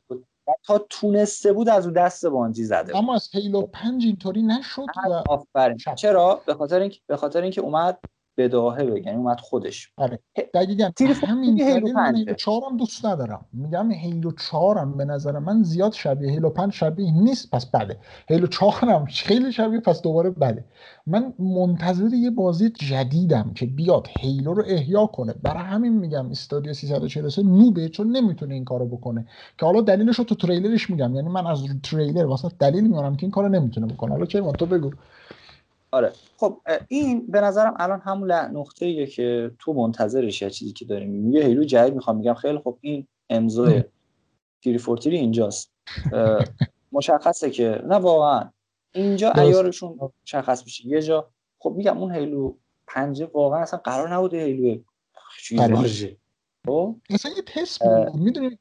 تا 0.63 0.85
تونسته 0.89 1.53
بود 1.53 1.69
از 1.69 1.87
او 1.87 1.93
دست 1.93 2.25
بانجی 2.25 2.63
زده 2.63 2.97
اما 2.97 3.15
از 3.15 3.29
هیلو 3.33 3.61
5 3.61 4.05
اینطوری 4.05 4.41
نشد 4.43 4.85
و 5.09 5.23
آفرین. 5.29 5.77
چرا؟ 5.97 6.41
به 6.45 6.53
خاطر 6.53 6.79
اینکه 6.79 6.99
به 7.07 7.17
خاطر 7.17 7.41
اینکه 7.41 7.61
اومد 7.61 7.99
بداهه 8.37 8.85
یعنی 9.05 9.17
اومد 9.17 9.39
خودش 9.39 9.91
آره. 9.97 10.19
دقیقا 10.53 10.89
همین 11.27 11.61
هیلو 11.61 12.33
چهارم 12.33 12.77
دوست 12.77 13.05
ندارم. 13.05 13.45
میگم 13.53 13.91
هیلو 13.91 14.31
چهارم 14.31 14.97
به 14.97 15.05
نظر 15.05 15.39
من 15.39 15.63
زیاد 15.63 15.93
شبیه 15.93 16.31
هیلو 16.31 16.49
پنج 16.49 16.73
شبیه 16.73 17.11
نیست 17.11 17.51
پس 17.51 17.65
بده 17.65 17.97
هیلو 18.29 18.47
چهارم 18.47 19.05
خیلی 19.27 19.51
شبیه 19.51 19.79
پس 19.79 20.01
دوباره 20.01 20.29
بده 20.29 20.65
من 21.07 21.33
منتظر 21.39 22.13
یه 22.13 22.29
بازی 22.29 22.69
جدیدم 22.69 23.51
که 23.55 23.65
بیاد 23.65 24.07
هیلو 24.09 24.53
رو 24.53 24.63
احیا 24.67 25.05
کنه. 25.05 25.33
برای 25.43 25.63
همین 25.63 25.93
میگم 25.93 26.29
استادیو 26.31 26.73
343 26.73 27.43
نوبه 27.43 27.89
چون 27.89 28.17
نمی‌تونه 28.17 28.53
این 28.53 28.65
کارو 28.65 28.85
بکنه. 28.85 29.25
که 29.59 29.65
حالا 29.65 29.81
دلیلش 29.81 30.15
رو 30.19 30.23
تو 30.25 30.35
تریلرش 30.35 30.89
میگم. 30.89 31.15
یعنی 31.15 31.29
من 31.29 31.47
از 31.47 31.63
تریلر 31.83 32.25
واسه 32.25 32.49
دلیل 32.59 32.87
میارم 32.87 33.15
که 33.15 33.23
این 33.23 33.31
کارو 33.31 33.49
نمی‌تونه 33.49 33.87
بکنه. 33.87 34.11
حالا 34.11 34.25
چه؟ 34.25 34.41
تو 34.51 34.65
بگو. 34.65 34.91
آره. 35.93 36.11
خب 36.37 36.61
این 36.87 37.27
به 37.27 37.41
نظرم 37.41 37.73
الان 37.79 37.99
همون 37.99 38.31
نقطه 38.31 38.85
ایه 38.85 39.07
که 39.07 39.51
تو 39.59 39.73
منتظرش 39.73 40.41
یه 40.41 40.49
چیزی 40.49 40.73
که 40.73 40.85
داریم 40.85 41.31
یه 41.31 41.45
هیلو 41.45 41.63
جدید 41.63 41.93
می‌خوام 41.93 42.17
میگم 42.17 42.33
خیلی 42.33 42.57
خب 42.57 42.77
این 42.81 43.07
امضای 43.29 43.83
تیری 44.61 44.77
فورتیری 44.77 45.17
اینجاست. 45.17 45.71
مشخصه 46.91 47.49
که 47.49 47.81
نه 47.87 47.95
واقعا. 47.95 48.49
اینجا 48.93 49.31
عیارشون 49.31 49.99
مشخص 50.23 50.63
میشه. 50.63 50.87
یه 50.87 51.01
جا 51.01 51.29
خب 51.59 51.73
میگم 51.77 51.97
اون 51.97 52.15
Halo 52.15 52.55
پنجه 52.87 53.25
واقعا 53.33 53.61
اصلا 53.61 53.79
قرار 53.79 54.13
نبوده 54.13 54.45
Halo 54.45 54.77
چیز 55.43 55.59
آره. 55.59 55.75
باشه 55.75 56.17
خب؟ 56.67 56.95
مثلا 57.09 57.31
یه 57.31 57.41
تست 57.41 57.83
بود. 57.83 58.15
می‌دونی؟ 58.15 58.59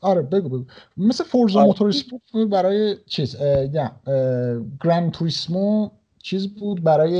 آره 0.00 0.22
بگو 0.22 0.48
بگو. 0.48 0.64
مثل 0.96 1.24
Forza 1.24 1.58
آره. 1.58 1.68
Motorsport 1.68 2.48
برای 2.50 2.96
چیز 3.06 3.36
یا 3.72 4.00
Gran 4.84 5.12
Turismo 5.12 5.90
چیز 6.24 6.54
بود 6.54 6.82
برای 6.82 7.16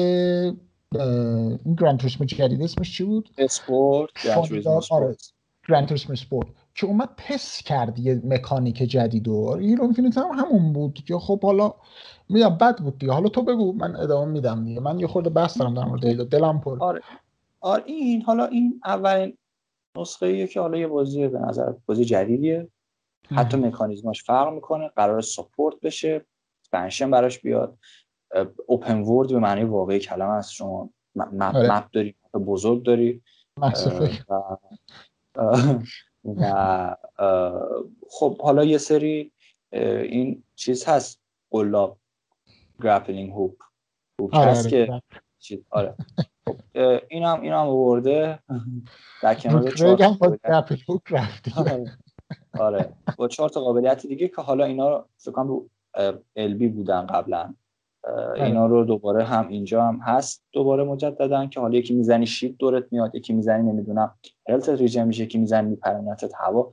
این 1.65 1.75
Gran 1.81 1.99
Turismo 1.99 2.27
جدید 2.27 2.63
اسمش 2.63 2.97
چی 2.97 3.05
بود 3.05 3.31
Sport 3.39 4.11
Gran 4.25 4.45
Turismo 4.45 4.73
آره. 4.73 5.07
Sport. 5.07 5.87
Turismo 5.87 6.13
Sport 6.13 6.47
که 6.75 6.87
اومد 6.87 7.09
تست 7.17 7.65
کرد 7.65 7.99
یه 7.99 8.21
مکانیک 8.25 8.77
جدید 8.77 9.29
و 9.29 9.57
این 9.61 9.93
Infinite 9.93 10.19
هم 10.19 10.25
همون 10.25 10.73
بود 10.73 10.95
که 10.95 11.19
خب 11.19 11.43
حالا 11.43 11.75
میگم 12.29 12.49
بد 12.49 12.79
بود 12.79 12.99
دیگه 12.99 13.13
حالا 13.13 13.29
تو 13.29 13.43
بگو 13.43 13.73
من 13.73 13.97
ادامه 13.97 14.33
میدم 14.33 14.65
دیگه 14.65 14.81
من 14.81 15.01
یه 15.01 15.07
خورده 15.07 15.31
بحث 15.31 15.59
دارم 15.59 15.75
در 15.75 15.85
مورد. 15.85 16.29
دلم 16.29 16.61
پر 16.61 16.79
آره 16.81 17.01
آره 17.61 17.83
این 17.87 18.23
حالا 18.23 18.47
این 18.47 18.81
اولین 18.85 19.39
نسخه 19.99 20.27
ایه 20.27 20.47
که 20.47 20.61
حالا 20.61 20.79
یه 20.79 20.87
بازی 20.87 21.29
به 21.29 21.39
نظر 21.39 21.73
بازی 21.87 22.05
جدیدیه 22.05 22.69
حتی 23.31 23.57
مکانیزماش 23.57 24.23
فرق 24.23 24.53
می‌کنه 24.53 24.89
قرار 24.89 25.21
support 25.21 25.81
بشه 25.81 26.27
expansion 26.65 27.11
براش 27.11 27.39
بیاد 27.39 27.79
open 28.67 29.01
world 29.01 29.29
به 29.29 29.39
معنی 29.39 29.65
واقعی 29.65 29.99
کلمه 29.99 30.33
است. 30.33 30.53
شما 30.53 30.91
map, 31.15 31.57
آره. 31.57 31.73
map 31.73 31.91
داری 31.93 32.15
map 32.35 32.43
بزرگ 32.45 32.83
داری. 32.83 33.23
و 33.57 33.73
و 36.25 36.97
خب 38.11 38.43
حالا 38.43 38.65
یه 38.65 38.79
سری 38.79 39.33
این 39.73 40.43
چیز 40.55 40.85
هست. 40.85 41.21
قلاب 41.51 41.99
grappling 42.83 43.31
hoo 43.31 43.55
hook 44.21 44.35
آره 44.35 44.51
هست 44.51 44.69
که 44.69 44.87
آره 44.91 45.03
چیز 45.39 45.59
آره. 45.71 45.95
خب 46.45 46.57
اه، 46.75 47.01
اینم 47.09 47.41
اینم 47.41 47.57
آورده. 47.57 48.39
در 49.23 49.35
کنار 49.41 49.71
چهار 49.71 50.03
هم 50.03 50.17
آره. 51.57 51.99
آره. 52.59 52.93
با 53.17 53.29
چهار 53.29 53.49
تا 53.49 53.61
قابلیت 53.61 54.07
دیگه 54.07 54.29
که 54.29 54.43
حالا 54.43 54.65
اینا 54.65 54.89
رو 54.89 55.05
فکر 55.19 55.33
کنم 55.33 55.49
رو 55.49 55.69
البی 56.37 56.69
بودن 56.69 57.07
قبلا. 57.07 57.55
اینا 58.37 58.67
رو 58.67 58.85
دوباره 58.85 59.25
هم 59.25 59.49
اینجا 59.49 59.85
هم 59.85 60.01
هست 60.03 60.45
دوباره 60.53 60.85
مجدداً 60.85 61.49
که 61.49 61.61
حالا 61.61 61.79
یکی 61.79 61.95
می‌زنی 61.95 62.27
شیپ 62.27 62.57
دورت 62.59 62.93
میاد 62.93 63.15
یکی 63.15 63.33
می‌زنی 63.33 63.73
نمی‌دونم 63.73 64.19
هلت 64.49 64.69
ریجن 64.69 65.07
میشه 65.07 65.23
یکی 65.23 65.39
می‌زنی 65.39 65.71
میپرونتت 65.71 66.33
هوا. 66.35 66.73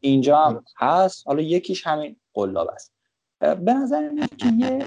اینجا 0.00 0.38
هم 0.38 0.64
هست. 0.78 1.26
حالا 1.26 1.42
یکیش 1.42 1.86
همین 1.86 2.16
قلاب 2.34 2.68
است. 2.68 2.94
به 3.40 3.74
نظر 3.74 4.08
میاد 4.08 4.36
که 4.36 4.46
یه 4.58 4.84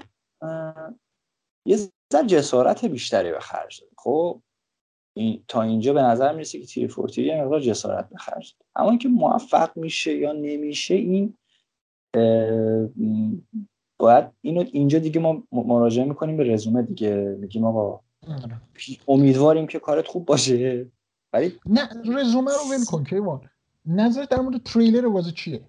یه 1.65 1.78
ذره 2.13 2.28
جسارت 2.28 2.86
بیشتری 2.86 3.32
به 3.32 3.39
خرج 3.39 3.82
داده 3.82 3.93
خب 3.97 4.41
این 5.17 5.43
تا 5.47 5.61
اینجا 5.61 5.93
به 5.93 6.01
نظر 6.01 6.34
می‌رسه 6.34 6.59
که 6.59 6.65
تیر 6.65 6.88
فورتی 6.88 7.24
یه 7.24 7.43
مقدار 7.43 7.59
جسارت 7.59 8.09
به 8.09 8.17
خرج. 8.17 8.55
اما 8.76 8.89
اینکه 8.89 9.09
موفق 9.09 9.78
میشه 9.78 10.15
یا 10.15 10.32
نمیشه 10.32 10.95
این 10.95 11.38
باید 14.04 14.26
اینو 14.41 14.64
اینجا 14.72 14.99
دیگه 14.99 15.20
ما 15.20 15.43
مراجعه 15.51 16.06
می‌کنیم 16.06 16.38
به 16.38 16.43
رزومه 16.54 16.82
دیگه. 16.82 17.38
میگیم 17.39 17.66
آقا 17.66 17.99
آره. 18.28 18.62
امیدواریم 19.08 19.68
که 19.68 19.80
کارت 19.80 20.08
خوب 20.08 20.26
باشه. 20.26 20.86
ولی 21.34 21.54
نه 21.66 21.89
رزومه 22.06 22.51
رو 22.51 22.58
ول 22.72 22.86
کن 22.86 23.04
کیوان. 23.04 23.41
نظرت 23.86 24.30
در 24.30 24.39
مورد 24.39 24.64
تریلر 24.64 25.08
بازی 25.10 25.32
چیه؟ 25.32 25.62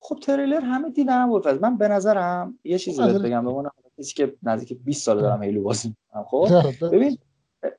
خب 0.00 0.18
تریلر 0.22 0.60
همه 0.60 0.90
دیدن 0.90 1.26
بود 1.26 1.48
من 1.48 1.76
به 1.76 1.88
نظرم 1.88 2.58
یه 2.64 2.78
چیزی 2.78 2.98
بهت 2.98 3.08
نظرت- 3.08 3.22
بگم. 3.22 3.44
به 3.44 3.50
عنوان 3.50 3.70
کسی 3.98 4.14
که 4.14 4.34
نزدیک 4.42 4.78
20 4.84 5.02
سال 5.04 5.20
دارم 5.20 5.42
هیلو 5.42 5.62
بازی 5.62 5.88
می‌کنم 5.88 6.24
خب؟ 6.24 6.48
ببین 6.92 7.18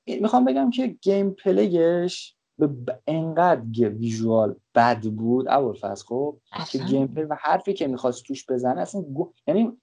می‌خوام 0.07 0.45
بگم 0.45 0.69
که 0.69 0.87
gameplay 0.87 1.31
ش 1.31 2.35
به 2.59 2.67
ب- 2.67 2.99
انقدر 3.07 3.89
visual 3.89 4.55
بد 4.75 5.01
بود 5.01 5.45
ابوالفضل 5.49 6.05
خب؟ 6.05 6.37
که 6.71 6.77
gameplay 6.77 7.23
و 7.23 7.37
حرفی 7.39 7.73
که 7.73 7.87
می‌خواست 7.87 8.23
توش 8.23 8.45
بزنه 8.49 8.81
اصلا 8.81 9.01
گو... 9.01 9.33
یعنی 9.47 9.77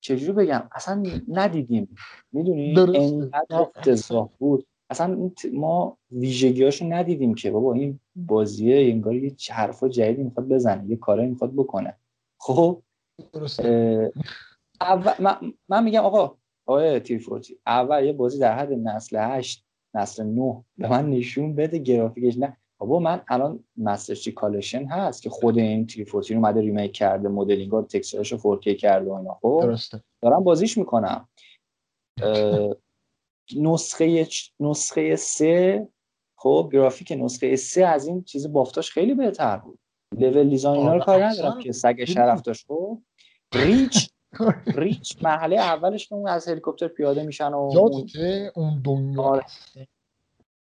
چجوری 0.00 0.32
بگم؟ 0.32 0.68
اصلا 0.72 1.02
ندیدیم. 1.28 1.96
می‌دونی؟ 2.32 2.74
درسته. 2.74 2.98
انقدر 3.00 3.60
افتضاح 3.60 4.28
بود. 4.38 4.66
اصلا 4.90 5.30
ما 5.52 5.98
ویژگیاشو 6.10 6.84
ندیدیم 6.84 7.34
که 7.34 7.50
بابا 7.50 7.74
این 7.74 8.00
بازیه 8.16 8.90
انگار 8.92 9.14
یه 9.14 9.30
چه 9.30 9.54
حرفا 9.54 9.88
جدیدی 9.88 10.22
می‌خواد 10.22 10.48
بزنه 10.48 10.90
یه 10.90 10.96
کارایی 10.96 11.28
می‌خواد 11.28 11.52
بکنه. 11.52 11.96
خب؟ 12.40 12.82
اول 14.80 15.12
من, 15.18 15.36
من 15.68 15.84
میگم 15.84 16.02
آقا 16.02 16.36
آقای 16.66 17.00
343 17.00 17.58
اول 17.66 18.04
یه 18.04 18.12
بازی 18.12 18.38
در 18.38 18.58
حد 18.58 18.72
نسل 18.72 19.16
8 19.16 19.63
نسل 19.94 20.24
9 20.24 20.64
به 20.78 20.88
من 20.88 21.10
نشون 21.10 21.54
بده 21.54 21.78
گرافیکش. 21.78 22.38
نه. 22.38 22.56
بابا 22.78 22.98
من 22.98 23.22
الان 23.28 23.64
Master 23.76 24.14
Chief 24.14 24.32
Collection 24.32 24.84
هست 24.84 25.22
که 25.22 25.30
خود 25.30 25.58
این 25.58 25.86
343 25.86 26.34
رو 26.34 26.40
اومده 26.40 26.60
remake 26.60 26.92
کرده 26.92 27.28
مدلینگ 27.28 27.72
ها 27.72 27.82
texture 27.82 28.21
ش 28.21 28.32
رو 28.32 28.60
4K 28.62 28.68
کرده 28.76 29.10
و 29.10 29.12
اینا. 29.12 29.34
خب؟ 29.34 29.60
درسته. 29.62 30.02
دارم 30.22 30.44
بازیش 30.44 30.78
می‌کنم. 30.78 31.28
نسخه 33.56 34.26
نسخه 34.60 35.16
سه. 35.16 35.88
خب 36.38 36.70
گرافیک 36.72 37.12
نسخه 37.20 37.56
سه 37.56 37.86
از 37.86 38.06
این 38.06 38.22
چیز 38.22 38.52
بافتاش 38.52 38.90
خیلی 38.90 39.14
بهتر 39.14 39.56
بود. 39.56 39.78
لول 40.18 40.48
دیزاین 40.48 40.76
اینا 40.80 40.94
رو 40.94 41.00
کار. 41.00 41.24
ندارم 41.24 41.58
که 41.58 41.72
سگ 41.72 42.04
شرف 42.04 42.42
داشت. 42.42 42.66
خب؟ 42.66 43.02
ریچ 43.54 44.10
ریچ 44.76 45.16
مرحله 45.22 45.56
اولش 45.56 46.08
که 46.08 46.14
اون 46.14 46.28
از 46.28 46.48
هلیکوپتر 46.48 46.88
پیاده 46.88 47.22
میشن 47.22 47.54
و 47.54 47.70
یادته 47.74 48.52
اون 48.54 48.80
دنیا. 48.84 49.22
آره. 49.22 49.44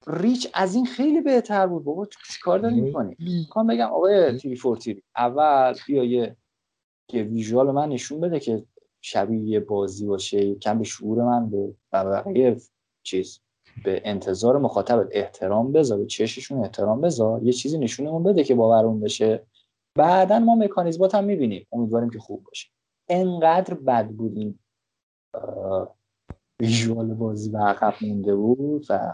ریچ 0.07 0.49
از 0.53 0.75
این 0.75 0.85
خیلی 0.85 1.21
بهتر 1.21 1.67
بود. 1.67 1.83
بابا 1.83 2.07
چیکار 2.33 2.59
داری 2.59 2.81
می‌کنی. 2.81 3.15
می‌خوام 3.19 3.67
بگم 3.67 3.87
آقای 3.87 4.37
تیوی 4.37 4.55
فور 4.55 4.77
تیوی 4.77 5.01
اول 5.15 5.73
بیا 5.87 6.03
یه 6.03 6.35
که 7.07 7.23
ویژوال 7.23 7.71
من 7.71 7.89
نشون 7.89 8.19
بده 8.19 8.39
که 8.39 8.63
شبیه 9.01 9.43
یه 9.43 9.59
بازی 9.59 10.05
باشه 10.05 10.55
کم 10.55 10.77
به 10.77 10.83
شعور 10.83 11.23
من 11.23 11.49
به 11.49 11.73
بقیه 11.91 12.57
چیز 13.03 13.39
به 13.83 14.01
انتظار 14.05 14.57
مخاطب 14.57 15.07
احترام 15.11 15.71
بذار 15.71 15.97
به 15.97 16.05
چششون 16.05 16.59
احترام 16.63 17.01
بذار 17.01 17.43
یه 17.43 17.53
چیزی 17.53 17.77
نشونمون 17.77 18.23
بده 18.23 18.43
که 18.43 18.55
باورمون 18.55 18.99
بشه. 18.99 19.45
بعدا 19.97 20.39
ما 20.39 20.55
مکانیزمات 20.55 21.15
هم 21.15 21.23
می‌بینیم. 21.23 21.67
امیدواریم 21.71 22.09
که 22.09 22.19
خوب 22.19 22.43
باشه. 22.43 22.67
انقدر 23.09 23.73
بد 23.73 24.07
بود 24.07 24.37
این 24.37 24.59
ویژوال 26.59 27.13
بازی 27.13 27.49
و 27.49 27.57
عقب 27.57 27.93
مونده 28.01 28.35
بود 28.35 28.85
و 28.89 29.13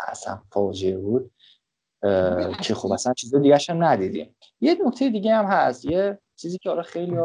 اصلا 0.00 0.42
فاجعه 0.52 0.98
بود 0.98 1.30
که 2.62 2.74
خب 2.74 2.92
اصلا 2.92 3.14
چیز 3.14 3.34
دیگه 3.34 3.58
هم 3.68 3.84
ندیدیم. 3.84 4.36
یه 4.60 4.76
نکته 4.86 5.10
دیگه 5.10 5.34
هم 5.34 5.44
هست 5.44 5.84
یه 5.84 6.18
چیزی 6.36 6.58
که 6.58 6.70
آره 6.70 6.82
خیلی 6.82 7.16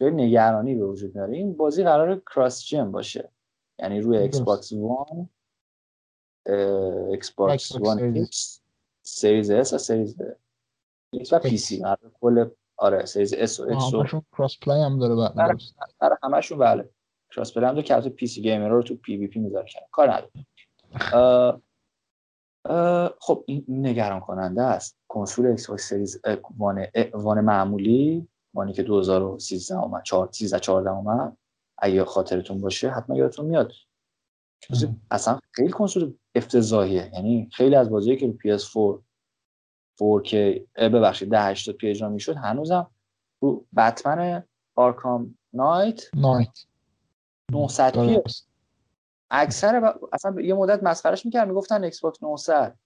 جای 0.00 0.10
نگرانی 0.10 0.74
به 0.74 0.86
وجود 0.86 1.14
داره 1.14 1.36
این 1.36 1.56
بازی 1.56 1.84
قراره 1.84 2.20
cross-gen 2.20 2.92
باشه. 2.92 3.30
یعنی 3.78 4.00
روی 4.00 4.16
Xbox 4.18 4.72
One 4.72 5.28
Xbox 7.10 7.76
One 7.76 8.26
Series 9.02 9.50
S 9.50 9.72
و 9.72 9.78
Series 9.78 10.16
X 11.12 11.32
و 11.32 11.38
PC 11.38 11.82
کل 12.20 12.50
آره 12.78 13.04
Series 13.04 13.34
S 13.34 13.60
و 13.60 13.62
X 13.62 13.94
و 13.94 14.00
همشون 14.00 14.22
cross-play 14.38 14.82
هم 14.82 14.98
داره 14.98 15.14
بعد 15.14 15.40
آره. 15.40 15.56
برای 16.00 16.16
همشون 16.22 16.58
بله. 16.58 16.88
cross-play 17.34 17.64
هم 17.64 17.74
دو 17.74 17.82
که 17.82 17.94
البته 17.94 18.10
PC 18.10 18.42
gamer 18.42 18.68
رو 18.68 18.82
تو 18.82 18.96
PvP 18.96 19.40
می‌ذاره 19.40 19.66
کار 19.90 20.10
نداره. 20.10 20.30
خب 23.20 23.44
این 23.46 23.64
نگران 23.68 24.20
کننده 24.20 24.62
است. 24.62 24.98
کنسول 25.08 25.46
Xbox 25.46 25.88
Series 25.88 26.20
One 26.58 26.86
One 27.12 27.40
معمولی 27.40 28.28
One 28.54 28.68
ی 28.68 28.72
که 28.72 28.82
2013 28.82 29.78
اومد 29.78 30.02
4 30.02 30.28
13 30.32 30.60
14 30.60 30.90
اومد. 30.90 31.36
اگه 31.78 32.04
خاطرتون 32.04 32.60
باشه 32.60 32.90
حتما 32.90 33.16
یادتون 33.16 33.46
میاد. 33.46 33.72
اصلا 35.10 35.38
خیلی 35.52 35.70
کنسول 35.70 36.14
افتضاحیه. 36.34 37.10
یعنی 37.14 37.48
خیلی 37.52 37.74
از 37.74 37.90
بازیایی 37.90 38.18
که 38.18 38.26
رو 38.26 38.58
PS4 38.58 39.02
4K 39.98 40.60
اه، 40.76 40.88
ببخشید 40.88 41.34
1080 41.34 41.76
p 41.76 41.88
اجرا 41.90 42.08
می‌شد. 42.08 42.36
هنوزم 42.36 42.90
رو 43.40 43.64
Batman 43.76 44.42
Arkham 44.74 45.38
Knight 45.52 46.14
Knight. 46.14 46.58
900 47.52 48.06
p. 48.06 48.20
اکثر 49.30 49.80
ب... 49.80 50.04
اصلا 50.12 50.40
یه 50.40 50.54
مدت 50.54 50.82
مسخرش 50.82 51.26
می‌کرد 51.26 51.48
می‌گفتن 51.48 51.84
Xbox 51.84 52.22
900 52.22 52.76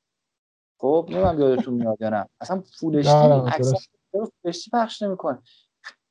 خب 0.80 1.06
نمی‌دونم 1.10 1.40
یادتون 1.40 1.74
میاد 1.74 1.96
یا 2.00 2.08
نه. 2.08 2.28
اصلا 2.40 2.60
full 2.60 2.96
H 2.96 3.06
نه، 3.06 3.22
D 3.22 3.28
نه، 3.28 3.44
اکثر 3.54 3.70
درست. 3.70 3.90
full 4.12 4.26
HD 4.44 4.70
پخش 4.72 5.02
نمی‌کنه. 5.02 5.42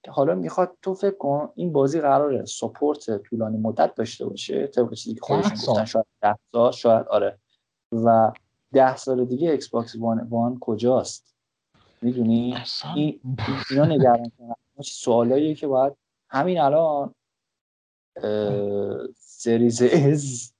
حالا 0.09 0.35
می‌خواد 0.35 0.77
تو 0.81 0.93
فکر 0.93 1.17
کن 1.17 1.49
این 1.55 1.73
بازی 1.73 2.01
قراره 2.01 2.45
support 2.45 3.17
طولانی 3.17 3.57
مدت 3.57 3.95
داشته 3.95 4.25
باشه 4.25 4.67
طبق 4.67 4.93
چیزی 4.93 5.15
که 5.15 5.21
خودشون. 5.23 5.51
گفتن 5.51 5.85
شاید 5.85 6.05
10 6.21 6.35
سال 6.51 6.71
شاید 6.71 7.07
آره. 7.07 7.39
و 7.91 8.31
10 8.73 8.95
سال 8.95 9.25
دیگه 9.25 9.51
Xbox 9.51 9.95
One, 9.95 10.27
One 10.29 10.59
کجاست؟ 10.59 11.35
می‌دونی؟ 12.01 12.53
اصلا 12.55 12.93
این 12.93 13.19
اینا 13.69 13.85
نگران 13.85 14.31
کنن 14.37 14.55
سوالاییه 14.83 15.55
که 15.55 15.67
باید 15.67 15.93
همین 16.29 16.59
الان 16.61 17.15
Series 19.15 19.81
S 19.81 20.53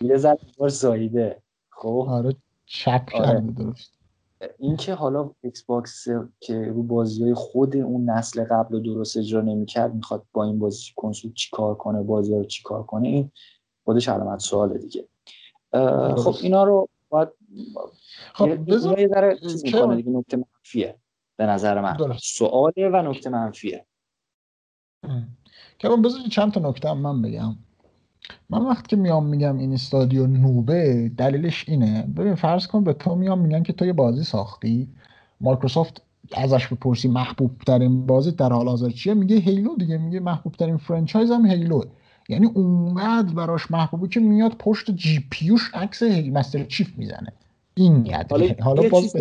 یه 0.00 0.16
ذره 0.16 0.38
بار 0.58 0.68
زایده 0.68 1.42
خب؟ 1.70 2.06
آره 2.08 2.36
چپ 2.66 3.08
آره. 3.14 3.40
درست. 3.40 3.92
این 4.58 4.76
که 4.76 4.94
حالا 4.94 5.30
ایکس 5.40 5.62
باکس 5.62 6.08
که 6.40 6.64
رو 6.64 6.82
بازی 6.82 7.24
های 7.24 7.34
خود 7.34 7.76
اون 7.76 8.10
نسل 8.10 8.44
قبل 8.44 8.82
درست 8.82 9.16
اجرا 9.16 9.40
نمی‌کرد 9.40 9.94
می‌خواد 9.94 10.22
با 10.32 10.44
این 10.44 10.58
بازی 10.58 10.92
کنسول 10.96 11.32
چیکار 11.32 11.74
کنه 11.74 12.02
بازی 12.02 12.32
ها 12.32 12.38
رو 12.38 12.44
چیکار 12.44 12.82
کنه 12.82 13.08
این 13.08 13.30
خودش 13.84 14.08
علامت 14.08 14.38
سوال 14.38 14.78
دیگه. 14.78 15.08
خب 16.16 16.34
اینا 16.42 16.64
رو 16.64 16.88
باید 17.14 17.28
خب 18.34 18.70
بذار 18.70 19.00
یه 19.00 19.08
ذره 19.08 19.38
چیز 19.38 19.64
می‌کنه 19.64 19.96
دیگه 19.96 20.10
نکته 20.10 20.36
منفیه 20.36 20.98
به 21.36 21.46
نظر 21.46 21.80
من. 21.80 22.16
سواله 22.22 22.88
و 22.92 23.02
نکته 23.10 23.30
منفیه. 23.30 23.86
که 25.78 25.88
بذار 25.88 26.20
چند 26.30 26.52
تا 26.52 26.60
نکته 26.60 26.88
هم 26.88 26.98
من 26.98 27.22
بگم. 27.22 27.56
من 28.50 28.66
وقتی 28.66 28.88
که 28.88 28.96
میام 28.96 29.26
میگم 29.26 29.58
این 29.58 29.72
استادیو 29.72 30.26
noob 30.26 30.93
ه 30.93 31.10
دلیلش 31.16 31.68
اینه. 31.68 32.02
ببین 32.16 32.34
فرض 32.34 32.66
کن 32.66 32.84
به 32.84 32.92
تو 32.92 33.14
میام 33.14 33.40
میگن 33.40 33.62
که 33.62 33.72
تو 33.72 33.86
یه 33.86 33.92
بازی 33.92 34.24
ساختی. 34.24 34.88
مایکروسافت 35.40 36.02
ازش 36.32 36.68
بپرسی 36.68 37.08
محبوب 37.08 37.58
ترین 37.66 38.06
بازی 38.06 38.30
در 38.30 38.52
حال 38.52 38.68
حاضر 38.68 38.90
چیه؟ 38.90 39.14
میگه 39.14 39.36
هیلو 39.36 39.76
دیگه 39.76 39.98
میگه 39.98 40.20
محبوب 40.20 40.52
ترین 40.52 40.76
franchise 40.76 41.30
هم 41.30 41.46
هیلو 41.46 41.82
یعنی 42.28 42.46
اونقدر 42.54 43.34
براش 43.34 43.70
محبوبه 43.70 44.08
که 44.08 44.20
میاد 44.20 44.52
پشت 44.58 44.90
GPU 44.90 45.28
ش 45.30 45.70
عکس 45.74 46.02
مستر 46.02 46.64
چیف 46.64 46.98
می‌زنه. 46.98 47.32
این 47.74 47.96
نیت. 47.96 48.26
حالا, 48.30 48.46
حالا 48.62 48.88
باز 48.88 49.16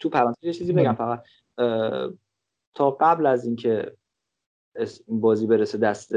تو 0.00 0.08
پرانتز 0.08 0.40
چیزی 0.40 0.72
بگم 0.72 0.94
فقط. 0.94 1.22
تا 2.74 2.90
قبل 2.90 3.26
از 3.26 3.44
اینکه 3.44 3.92
این 5.06 5.20
بازی 5.20 5.46
برسه 5.46 5.78
دست 5.78 6.12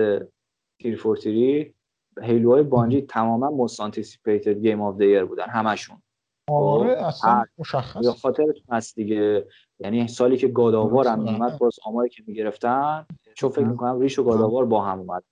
343 0.79 1.73
هیلوهای 2.21 2.63
بانجی 2.63 3.01
تماما 3.01 3.49
most 3.49 3.79
anticipated 3.79 4.59
game 4.59 4.81
of 4.81 4.97
the 4.97 5.08
day 5.08 5.19
بودن 5.23 5.49
همشون. 5.49 6.01
آره 6.49 6.95
خب، 6.95 7.03
اصلا 7.03 7.43
مشخص. 7.57 8.07
خاطرتون 8.07 8.63
هست 8.69 8.95
دیگه. 8.95 9.47
یعنی 9.79 10.07
سالی 10.07 10.37
که 10.37 10.47
Gears 10.47 10.77
of 10.77 10.89
War 10.89 11.07
هم 11.07 11.27
اومد 11.27 11.57
باز 11.57 11.79
آماری 11.85 12.09
که 12.09 12.23
می‌گرفتن 12.27 13.05
چون 13.35 13.49
فکر 13.49 13.65
می‌کنم 13.65 13.99
Reach 13.99 14.19
و 14.19 14.23
Gears 14.23 14.44
of 14.44 14.53
War 14.53 14.65
با 14.65 14.81
هم 14.81 14.99
اومد. 14.99 15.23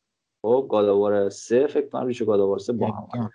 خب 0.41 0.67
گاداوار 0.69 1.29
سه 1.29 1.67
فکر 1.67 1.89
کنم 1.89 2.07
ریش 2.07 2.21
و 2.21 2.25
گاداوار 2.25 2.59
سه 2.59 2.73
با 2.73 2.87
هم 2.87 3.07
اومد. 3.13 3.31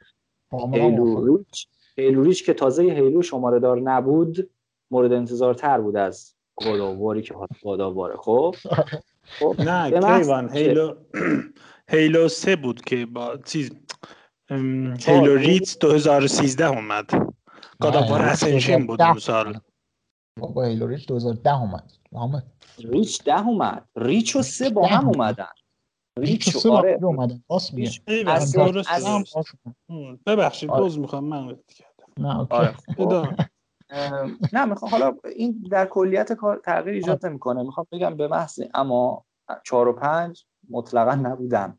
هیلو 0.74 1.26
ریچ 1.26 1.68
هیلو 1.96 2.22
ریچ 2.22 2.44
که 2.44 2.54
تازه 2.54 2.82
هیلو 2.82 3.22
شماره 3.22 3.58
دار 3.58 3.80
نبود 3.80 4.50
مورد 4.90 5.12
انتظار 5.12 5.54
تر 5.54 5.80
بود 5.80 5.96
از 5.96 6.34
گاداواری 6.64 7.22
که 7.22 7.34
گاداواره. 7.64 8.16
خب؟ 8.16 8.54
خب 9.22 9.54
نه 9.58 9.90
کیوان 9.90 10.52
هیلو 10.52 10.94
هیلو 11.88 12.28
سه 12.28 12.56
بود 12.56 12.80
که 12.80 13.06
با 13.06 13.36
چیز 13.44 13.70
هیلو 14.98 15.36
ریتز 15.36 15.78
2013 15.78 16.66
اومد. 16.66 17.10
گاداوار 17.80 18.22
اسنشن 18.22 18.86
بود 18.86 19.02
اون 19.02 19.18
سال. 19.18 19.60
با 20.40 20.64
هیلو 20.64 20.86
ریچ 20.86 21.08
2010 21.08 21.60
اومد. 21.60 21.92
محمد. 22.12 22.46
ریچ 22.78 23.24
ده 23.24 23.46
اومد. 23.46 23.88
ریچ 23.96 24.36
و 24.36 24.42
سه 24.42 24.70
با 24.70 24.86
هم 24.86 25.08
اومدن. 25.08 25.46
Reach 26.18 26.56
و 26.56 26.58
سه 26.58 26.70
آره. 26.70 26.98
اومدن. 27.02 27.42
راست 27.50 27.74
میگه. 27.74 27.90
ببخشید 30.26 30.68
باز 30.68 30.98
می‌خوام 30.98 31.24
من 31.24 31.56
نه 32.18 32.38
اوکی. 32.40 32.56
نه 34.52 34.64
می‌خوام 34.64 34.90
حالا 34.90 35.16
این 35.36 35.64
در 35.70 35.86
کلیت 35.86 36.32
کار 36.32 36.60
تغییر 36.64 36.94
ایجاد 36.94 37.26
نمی‌کنه. 37.26 37.62
می‌خوام 37.62 37.86
بگم 37.92 38.16
به 38.16 38.28
محض 38.28 38.60
اما 38.74 39.24
چهار 39.64 39.88
و 39.88 39.92
پنج 39.92 40.44
مطلقا 40.70 41.14
نبودن. 41.14 41.78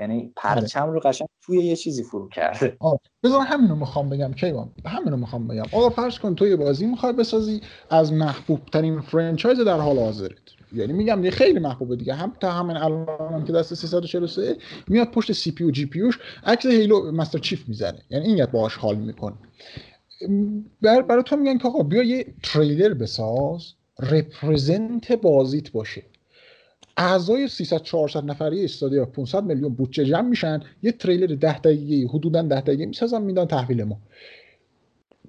یعنی 0.00 0.32
پرچم 0.36 0.90
رو 0.90 1.00
قشنگ 1.00 1.28
توی 1.42 1.58
یه 1.64 1.76
چیزی 1.76 2.02
فرو 2.02 2.28
کرده. 2.28 2.76
بذار 3.24 3.40
همینو 3.40 3.76
می‌خوام 3.76 4.08
بگم 4.10 4.32
کیوان 4.32 4.70
همینو 4.86 5.16
می‌خوام 5.16 5.48
بگم. 5.48 5.62
آقا 5.72 5.90
فرض 5.90 6.18
کن 6.18 6.34
تو 6.34 6.46
یه 6.46 6.56
بازی 6.56 6.86
می‌خوای 6.86 7.12
بسازی 7.12 7.60
از 7.90 8.12
محبوب 8.12 8.60
ترین 8.72 9.00
franchise 9.00 9.60
در 9.60 9.80
حال 9.80 9.98
حاضرت. 9.98 10.32
یعنی 10.72 10.92
میگم 10.92 11.24
یه 11.24 11.30
خیلی 11.30 11.58
محبوبه 11.58 11.96
دیگه. 11.96 12.14
هم 12.14 12.32
تا 12.40 12.50
همین 12.52 12.76
الان 12.76 13.44
که 13.44 13.52
دست 13.52 13.74
343 13.74 14.56
میاد 14.88 15.10
پشت 15.10 15.32
CPU 15.32 15.64
و 15.64 15.70
GPU 15.70 16.10
عکس 16.44 16.66
هیلو 16.66 17.12
مستر 17.12 17.38
چیف 17.38 17.68
می‌زنه 17.68 17.98
یعنی 18.10 18.26
این 18.26 18.46
باهاش 18.46 18.76
حال 18.76 18.96
می‌کنه. 18.96 19.34
بر 20.82 21.02
برای 21.02 21.22
تو 21.22 21.36
میگن 21.36 21.58
که 21.58 21.68
آقا 21.68 21.82
بیا 21.82 22.02
یه 22.02 22.34
تریلر 22.42 22.94
بساز 22.94 23.72
represent 24.00 25.12
بازیت 25.12 25.72
باشه. 25.72 26.02
اعضای 26.96 27.48
300 27.48 27.82
400 27.82 28.24
نفری 28.24 28.64
استادیو 28.64 29.04
500 29.04 29.44
میلیون 29.44 29.74
بودجه 29.74 30.04
جمع 30.04 30.28
میشن 30.28 30.60
یه 30.82 30.92
تریلر 30.92 31.34
10 31.34 31.58
دقیقه 31.58 32.08
حدودا 32.12 32.42
10 32.42 32.60
دقیقه 32.60 32.86
می‌سازن 32.86 33.22
میدن 33.22 33.44
تحویل 33.44 33.84
ما. 33.84 33.98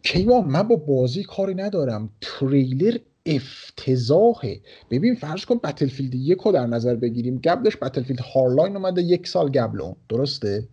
کیوان 0.03 0.45
من 0.45 0.63
با 0.67 0.75
بازی 0.75 1.23
کاری 1.23 1.55
ندارم. 1.55 2.09
تریلر 2.21 2.97
افتضاحه. 3.25 4.61
ببین 4.91 5.15
فرض 5.15 5.45
کن 5.45 5.55
Battlefield 5.57 6.15
یک 6.15 6.37
رو 6.37 6.51
در 6.51 6.65
نظر 6.67 6.95
بگیریم. 6.95 7.41
قبلش 7.43 7.77
Battlefield 7.77 8.19
Hardline 8.19 8.75
اومده 8.75 9.01
یک 9.01 9.27
سال 9.27 9.51
قبل 9.51 9.81
اون. 9.81 9.95
درسته؟ 10.09 10.67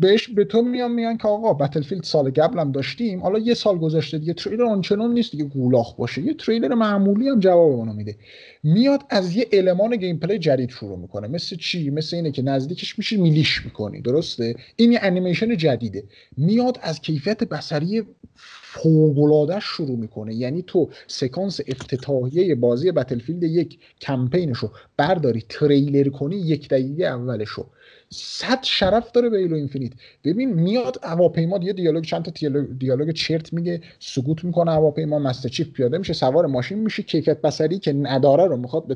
بهش 0.00 0.28
به 0.28 0.44
تو 0.44 0.62
میان 0.62 0.92
میگن 0.92 1.16
که 1.16 1.28
آقا 1.28 1.52
Battlefield 1.52 2.02
سال 2.02 2.30
قبلم 2.30 2.72
داشتیم 2.72 3.22
حالا 3.22 3.38
یه 3.38 3.54
سال 3.54 3.78
گذشته 3.78 4.18
دیگه 4.18 4.32
تریلر 4.32 4.64
آنچنان 4.64 5.14
نیست 5.14 5.30
دیگه 5.32 5.44
گولاخ 5.44 5.96
باشه. 5.96 6.22
یه 6.22 6.34
تریلر 6.34 6.74
معمولی 6.74 7.28
هم 7.28 7.40
جواب 7.40 7.72
اونو 7.72 7.92
میده. 7.92 8.16
میاد 8.62 9.00
از 9.10 9.36
یه 9.36 9.48
المان 9.52 9.96
gameplay 9.96 10.38
جدید 10.38 10.70
شروع 10.70 10.98
می‌کنه. 10.98 11.28
مثل 11.28 11.56
چی؟ 11.56 11.90
مثل 11.90 12.16
اینه 12.16 12.30
که 12.30 12.42
نزدیکش 12.42 12.98
میشی 12.98 13.16
melee 13.16 13.50
ش 13.50 13.64
می‌کنی. 13.64 14.00
درسته؟ 14.00 14.54
این 14.76 14.92
یه 14.92 14.98
انیمیشن 15.02 15.56
جدیده. 15.56 16.04
میاد 16.36 16.78
از 16.82 17.00
کیفیت 17.00 17.44
بصری 17.44 18.02
فوقلاده 18.36 19.60
شروع 19.60 19.98
می‌کنه. 19.98 20.34
یعنی 20.34 20.64
تو 20.66 20.88
سکانس 21.06 21.60
افتتاحیه 21.68 22.54
بازی 22.54 22.92
Battlefield 22.92 23.42
یک 23.42 23.78
کمپینش 24.00 24.58
رو 24.58 24.70
برداری 24.96 25.44
تریلر 25.48 26.08
کنی 26.08 26.36
یک 26.36 26.68
دقیقه 26.68 27.04
اولشو. 27.04 27.66
صد 28.14 28.62
شرف 28.62 29.12
داره 29.12 29.28
به 29.30 29.38
Halo 29.38 29.56
Infinite. 29.56 29.92
ببین 30.24 30.52
میاد 30.52 31.00
هواپیما 31.02 31.58
یه 31.62 31.72
دیالوگ 31.72 32.04
چند 32.04 32.22
تا 32.24 32.30
دیالوگ 32.78 33.10
چرت 33.10 33.52
میگه 33.52 33.80
سکوت 33.98 34.44
می‌کنه 34.44 34.70
هواپیما 34.72 35.18
Master 35.18 35.48
Chief 35.48 35.70
پیاده 35.70 35.98
میشه 35.98 36.12
سوار 36.12 36.46
ماشین 36.46 36.78
میشه 36.78 37.02
کیفیت 37.02 37.40
بصری 37.40 37.78
که 37.78 37.92
نداره 37.92 38.46
رو 38.46 38.56
می‌خواد 38.56 38.86
به 38.86 38.94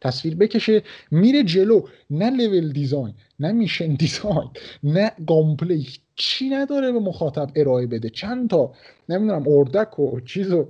تصویر 0.00 0.36
بکشه 0.36 0.82
میره 1.10 1.42
جلو. 1.44 1.82
نه 2.10 2.30
level 2.30 2.72
design 2.72 3.14
نه 3.40 3.52
mission 3.52 3.94
design 3.94 4.50
نه 4.82 5.12
gameplay 5.26 5.86
هیچی 6.16 6.48
نداره 6.48 6.92
به 6.92 7.00
مخاطب 7.00 7.50
ارائه 7.56 7.86
بده؟ 7.86 8.10
چند 8.10 8.50
تا 8.50 8.72
نمی‌دونم 9.08 9.44
اردک 9.48 9.98
و 9.98 10.20
چیز 10.20 10.52
و 10.52 10.68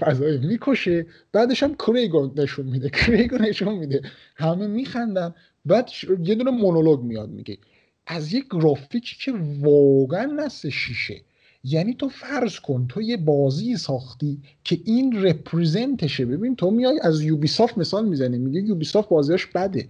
فضایی 0.00 0.38
می‌کشه 0.38 1.06
بعدش 1.32 1.62
هم 1.62 1.74
Craig 1.74 2.22
و 2.22 2.32
نشون 2.36 2.66
میده. 2.66 2.88
Craig 3.00 3.30
و 3.30 3.36
نشون 3.36 3.74
میده. 3.78 4.02
همه 4.36 4.66
میخندن. 4.66 5.34
بعد 5.66 5.90
یه 6.24 6.34
دونه 6.34 6.50
مونولوگ 6.50 7.00
میاد 7.00 7.30
میگه 7.30 7.58
از 8.06 8.32
یک 8.32 8.44
گرافیکی 8.50 9.16
که 9.24 9.32
واقعا 9.60 10.24
next 10.24 10.68
gen 10.68 10.90
شه. 10.90 11.20
یعنی 11.64 11.94
تو 11.94 12.08
فرض 12.08 12.60
کن 12.60 12.86
تو 12.88 13.02
یه 13.02 13.16
بازی 13.16 13.76
ساختی 13.76 14.42
که 14.64 14.78
این 14.84 15.22
represent 15.22 16.00
شه 16.00 16.26
ببین 16.26 16.56
تو 16.56 16.70
میای 16.70 17.00
از 17.02 17.22
Ubisoft 17.22 17.78
مثال 17.78 18.08
می‌زنی 18.08 18.38
میگه 18.38 18.60
Ubisoft 18.60 19.08
بازیش 19.08 19.46
بده. 19.46 19.88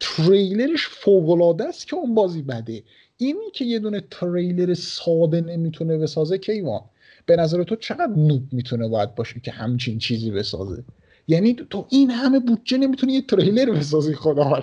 تریلرش 0.00 0.88
فوقالعاده 0.88 1.64
است 1.64 1.88
که 1.88 1.96
اون 1.96 2.14
بازی 2.14 2.42
بده. 2.42 2.82
اینی 3.16 3.50
که 3.52 3.64
یه 3.64 3.78
دونه 3.78 4.02
تریلر 4.10 4.74
ساده 4.74 5.40
نمی‌تونه 5.40 5.98
بسازه 5.98 6.38
کیوان؟ 6.38 6.80
به 7.26 7.36
نظر 7.36 7.62
تو 7.62 7.76
چقدر 7.76 8.12
نوب 8.16 8.42
می‌تونه 8.52 8.88
باید 8.88 9.14
باشه 9.14 9.40
که 9.40 9.50
همچین 9.50 9.98
چیزی 9.98 10.30
بسازه؟ 10.30 10.84
یعنی 11.26 11.54
تو 11.54 11.86
این 11.90 12.10
همه 12.10 12.40
بودجه 12.40 12.78
نمی‌تونی 12.78 13.12
یه 13.12 13.22
تریلر 13.22 13.70
بسازی 13.70 14.14
خدا 14.14 14.62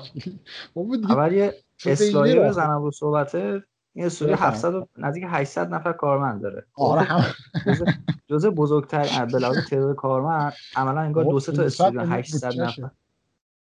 اول 1.10 1.34
یه 1.34 1.53
اصلاحی 1.86 2.39
بزنم 2.39 2.84
رو 2.84 2.91
صحبته. 2.91 3.64
این 3.93 4.05
استودیو 4.05 4.36
700 4.36 4.74
نزدیک 4.97 5.24
800 5.28 5.74
نفر 5.74 5.93
کارمند 5.93 6.41
داره. 6.41 6.66
آره. 6.74 7.07
جزء 8.28 8.49
بزرگتر 8.49 9.28
لحاظ 9.34 9.57
تعداد 9.70 9.95
کارمند 9.95 10.53
عملا 10.76 11.01
انگار 11.01 11.24
دو 11.24 11.39
سه 11.39 11.51
تا 11.51 11.64
استودیو 11.64 12.01
800 12.01 12.62
نفر. 12.62 12.89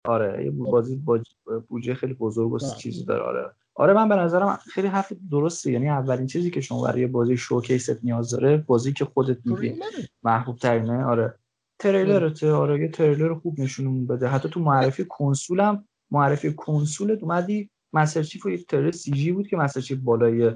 آره 0.05 0.45
یه 0.45 0.51
بازی 0.51 0.97
با 0.97 1.21
بودجه 1.69 1.95
خیلی 1.95 2.15
بزرگ 2.15 2.53
و 2.53 2.59
چیزی 2.79 3.05
داره. 3.05 3.23
آره. 3.23 3.51
آره 3.75 3.93
من 3.93 4.09
به 4.09 4.17
نظرم 4.17 4.59
خیلی 4.75 4.89
حرف 4.89 5.13
درسته. 5.31 5.73
یعنی 5.73 5.89
اولین 5.89 6.27
چیزی 6.27 6.51
که 6.51 6.61
شما 6.61 6.83
برای 6.83 7.07
بازی 7.07 7.37
showcase 7.37 7.97
ت 7.97 8.05
نیاز 8.05 8.31
داره 8.31 8.57
بازی 8.57 8.93
که 8.93 9.05
خودت 9.05 9.39
میگی 9.45 9.81
محبوب 10.23 10.57
ترینه 10.57 11.05
آره. 11.05 11.35
تریلرته 11.79 12.53
آره 12.53 12.81
یه 12.81 12.89
تریلر 12.89 13.35
خوب 13.35 13.61
نشونمون 13.61 14.07
بده. 14.07 14.29
حتی 14.29 14.49
تو 14.49 14.61
معرفی 14.61 15.05
کنسولم 15.09 15.85
معرفی 16.11 16.55
کنسولت 16.55 17.23
اومدی 17.23 17.71
Master 17.93 18.23
Chief 18.23 18.47
یه 18.47 18.65
تریلر 18.65 18.91
CG 18.91 19.33
بود 19.33 19.49
که 19.49 19.57
Master 19.57 19.81
Chief 19.81 19.99
بالای 19.99 20.53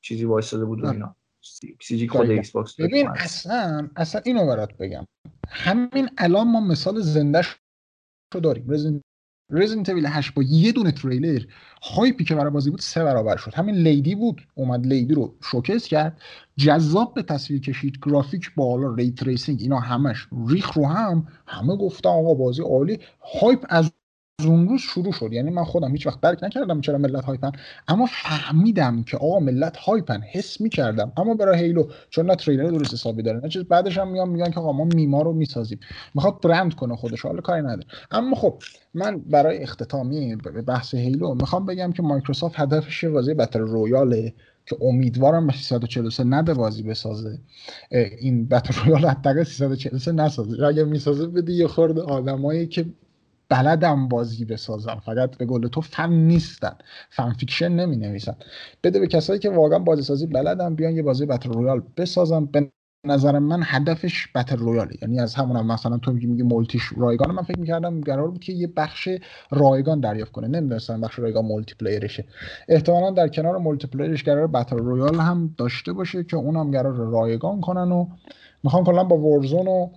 چیزی 0.00 0.24
وایساده 0.24 0.64
بود 0.64 0.84
و 0.84 0.86
اینا. 0.86 1.16
CG 1.80 2.08
خود 2.08 2.30
Xbox 2.30 2.80
ببین 2.80 3.08
اصلا 3.08 3.88
اصلا 3.96 4.20
اینو 4.24 4.46
برات 4.46 4.76
بگم. 4.76 5.06
همین 5.48 6.08
الان 6.18 6.50
ما 6.50 6.60
مثال 6.60 7.00
زندهش 7.00 7.56
رو 8.34 8.40
داریم. 8.40 8.70
Resident 8.70 9.02
Evil 9.50 10.06
8 10.06 10.34
با 10.34 10.42
یه 10.42 10.72
دونه 10.72 10.92
تریلر 10.92 11.42
hype 11.82 12.16
ی 12.16 12.24
که 12.24 12.34
برای 12.34 12.50
بازی 12.50 12.70
بود 12.70 12.80
سه 12.80 13.04
برابر 13.04 13.36
شد. 13.36 13.54
همین 13.54 13.74
Lady 13.74 14.14
بود 14.14 14.46
اومد 14.54 14.86
Lady 14.86 15.14
رو 15.14 15.34
showcase 15.42 15.88
کرد. 15.88 16.20
جذاب 16.56 17.14
به 17.14 17.22
تصویر 17.22 17.60
کشید 17.60 17.98
گرافیک 18.02 18.54
بالا 18.56 18.94
ray 18.94 19.10
tracing 19.10 19.58
اینا 19.62 19.80
همش 19.80 20.28
ریخت 20.48 20.72
رو 20.72 20.86
هم 20.86 21.28
همه 21.46 21.76
گفتن 21.76 22.08
آقا 22.08 22.34
بازی 22.34 22.62
عالی. 22.62 22.98
hype 23.40 23.66
از 23.68 23.92
اون 24.44 24.68
روز 24.68 24.80
شروع 24.80 25.12
شد. 25.12 25.32
یعنی 25.32 25.50
من 25.50 25.64
خودم 25.64 25.92
هیچ 25.92 26.06
وقت 26.06 26.20
درک 26.20 26.44
نکردم 26.44 26.80
چرا 26.80 26.98
ملت 26.98 27.24
hype 27.24 27.43
ن. 27.43 27.52
اما 27.88 28.06
فهمیدم 28.06 29.02
که 29.02 29.16
آقا 29.16 29.40
ملت 29.40 29.76
hype 29.76 30.05
ن. 30.05 30.20
حس 30.32 30.60
می‌کردم. 30.60 31.12
اما 31.16 31.34
برای 31.34 31.58
Halo 31.58 31.88
چون 32.10 32.26
نه 32.26 32.36
تریلر 32.36 32.70
درست 32.70 32.94
حسابی 32.94 33.22
داره 33.22 33.40
نه 33.40 33.48
چیز. 33.48 33.62
بعدش 33.62 33.98
هم 33.98 34.08
میان 34.08 34.28
میگن 34.28 34.50
که 34.50 34.60
آقا 34.60 34.72
ما 34.72 34.84
میما 34.84 35.22
رو 35.22 35.32
می‌سازیم. 35.32 35.78
می‌خواد 36.14 36.40
برند 36.42 36.74
کنه 36.74 36.96
خودش. 36.96 37.22
حالا 37.22 37.40
کاری 37.40 37.62
نداره. 37.62 37.84
اما 38.10 38.36
خب 38.36 38.62
من 38.94 39.18
برای 39.20 39.58
اختتامی 39.58 40.36
بحث 40.66 40.94
Halo 40.94 41.34
می‌خوام 41.34 41.66
بگم 41.66 41.92
که 41.92 42.02
مایکروسافت 42.02 42.60
هدفش 42.60 43.04
بازی 43.04 43.34
battle 43.34 43.60
royale 43.60 44.23
ه 44.23 44.34
که 44.66 44.76
امیدوارم 44.80 45.46
به 45.46 45.52
343 45.52 46.24
نده 46.24 46.54
بازی 46.54 46.82
بسازه. 46.82 47.38
این 48.20 48.48
battle 48.48 48.74
royale 48.84 49.06
حداقل 49.06 49.44
343 49.44 50.12
نسازه. 50.12 50.66
اگه 50.66 50.84
می‌سازه 50.84 51.26
بده 51.26 51.52
یه 51.52 51.66
خورده 51.66 52.02
آدمایی 52.02 52.66
که 52.66 52.86
بلدم 53.48 54.08
بازی 54.08 54.44
بسازم. 54.44 55.02
فقط 55.06 55.36
به 55.36 55.46
قول 55.46 55.68
تو 55.68 55.80
فن 55.80 56.12
نیستن. 56.12 56.76
fan 57.10 57.32
fiction 57.32 57.68
نمی 57.68 57.96
نویسن 57.96 58.36
بده 58.84 59.00
به 59.00 59.06
کسایی 59.06 59.40
که 59.40 59.50
واقعا 59.50 59.78
بازی 59.78 60.02
سازی 60.02 60.26
بلدم 60.26 60.74
بیان 60.74 60.96
یه 60.96 61.02
بازی 61.02 61.26
battle 61.26 61.52
royale 61.52 61.82
بسازم 61.96 62.46
به 62.46 62.70
نظر 63.06 63.38
من 63.38 63.60
هدفش 63.64 64.28
battle 64.34 64.56
royale 64.56 64.84
ه. 64.84 64.94
یعنی 65.02 65.20
از 65.20 65.34
همون 65.34 65.56
هم 65.56 65.66
مثلا 65.66 65.98
تو 65.98 66.12
میگی 66.12 66.42
multi 66.42 66.71
ش 66.71 66.82
رایگان 66.96 67.30
من 67.30 67.42
فکر 67.42 67.60
می‌کردم 67.60 68.00
قرار 68.00 68.30
بود 68.30 68.40
که 68.40 68.52
یه 68.52 68.66
بخش 68.66 69.08
رایگان 69.50 70.00
دریافت 70.00 70.32
کنه. 70.32 70.48
نمی‌دونستم 70.48 71.00
بخش 71.00 71.18
رایگان 71.18 71.44
multiplayer 71.44 71.74
شه 71.80 72.24
احتمالا 72.68 73.10
در 73.10 73.28
کنار 73.28 73.58
multiplayer 73.58 73.86
ش 73.86 74.24
قرار 74.24 74.46
battle 74.46 74.78
royale 74.78 75.14
هم 75.14 75.54
داشته 75.58 75.92
باشه 75.92 76.24
که 76.24 76.36
اونم 76.36 76.70
قرار 76.70 76.92
رایگان 76.92 77.60
کنن 77.60 77.92
و 77.92 78.06
می‌خوام 78.64 78.84
کلا 78.84 79.04
با 79.04 79.18
Warzone 79.18 79.68
و 79.68 79.88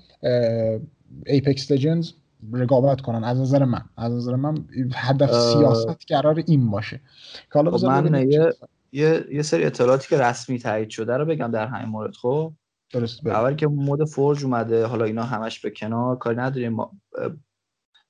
Apex 1.25 1.71
Legends 1.71 2.11
رقابت 2.53 3.01
کنن. 3.01 3.23
از 3.23 3.39
نظر 3.39 3.65
من. 3.65 3.81
از 3.97 4.13
نظر 4.13 4.35
من 4.35 4.65
هدف 4.93 5.31
سیاست 5.31 6.05
قرار 6.07 6.43
این 6.47 6.71
باشه. 6.71 7.01
که 7.33 7.59
حالا 7.59 7.71
خب 7.71 7.85
من 7.85 8.29
یه, 8.31 8.53
یه،, 8.91 9.25
یه 9.31 9.41
سری 9.41 9.63
اطلاعاتی 9.63 10.07
که 10.07 10.21
رسمی 10.21 10.59
تایید 10.59 10.89
شده 10.89 11.17
رو 11.17 11.25
بگم 11.25 11.51
در 11.51 11.67
همین 11.67 11.89
مورد 11.89 12.15
خب؟ 12.15 12.53
درست 12.93 13.27
اول 13.27 13.55
که 13.55 13.67
mode 13.67 14.03
Forge 14.03 14.43
اومده 14.43 14.85
حالا 14.85 15.05
اینا 15.05 15.23
همش 15.23 15.59
به 15.59 15.69
کنار 15.69 16.17
کاری 16.17 16.37
نداریم. 16.37 16.77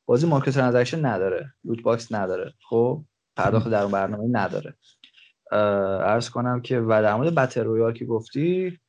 بازی 0.05 0.27
microtransaction 0.27 1.05
نداره. 1.05 1.53
loot 1.63 1.81
box 1.81 2.11
نداره. 2.11 2.53
خب؟ 2.69 3.03
پرداخت 3.35 3.69
در 3.69 3.81
اون 3.81 3.91
برنامه 3.91 4.27
نداره. 4.31 4.75
عرض 6.01 6.29
کنم 6.29 6.61
که 6.61 6.79
و 6.79 7.01
در 7.01 7.15
مورد 7.15 7.35
battle 7.35 7.63
royale 7.63 7.93
که 7.93 8.05
گفتی 8.05 8.79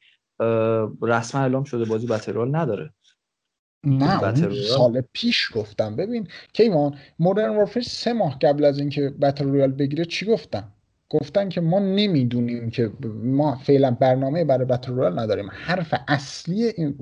رسما 1.03 1.41
اعلام 1.41 1.64
شده 1.64 1.84
بازی 1.84 2.07
battle 2.07 2.32
royale 2.32 2.57
نداره. 2.57 2.93
نه 3.85 4.22
اون 4.22 4.55
سال 4.55 5.03
پیش 5.12 5.51
گفتم. 5.55 5.97
ببین 5.97 6.28
کیمان 6.53 6.95
Modern 7.18 7.57
Warfare 7.57 7.82
سه 7.83 8.12
ماه 8.12 8.39
قبل 8.39 8.64
از 8.64 8.78
اینکه 8.78 9.11
battle 9.11 9.44
royale 9.44 9.72
بگیره 9.72 10.05
چی 10.05 10.26
گفتن؟ 10.26 10.64
گفتن 11.11 11.49
که 11.49 11.61
ما 11.61 11.78
نمی‌دونیم 11.78 12.70
که 12.70 12.91
ما 13.22 13.57
فعلا 13.57 13.91
برنامه 13.91 14.45
برای 14.45 14.64
بتل 14.64 14.93
رویال 14.93 15.18
نداریم. 15.18 15.49
حرف 15.53 15.95
اصلی 16.09 16.64
این 16.64 16.99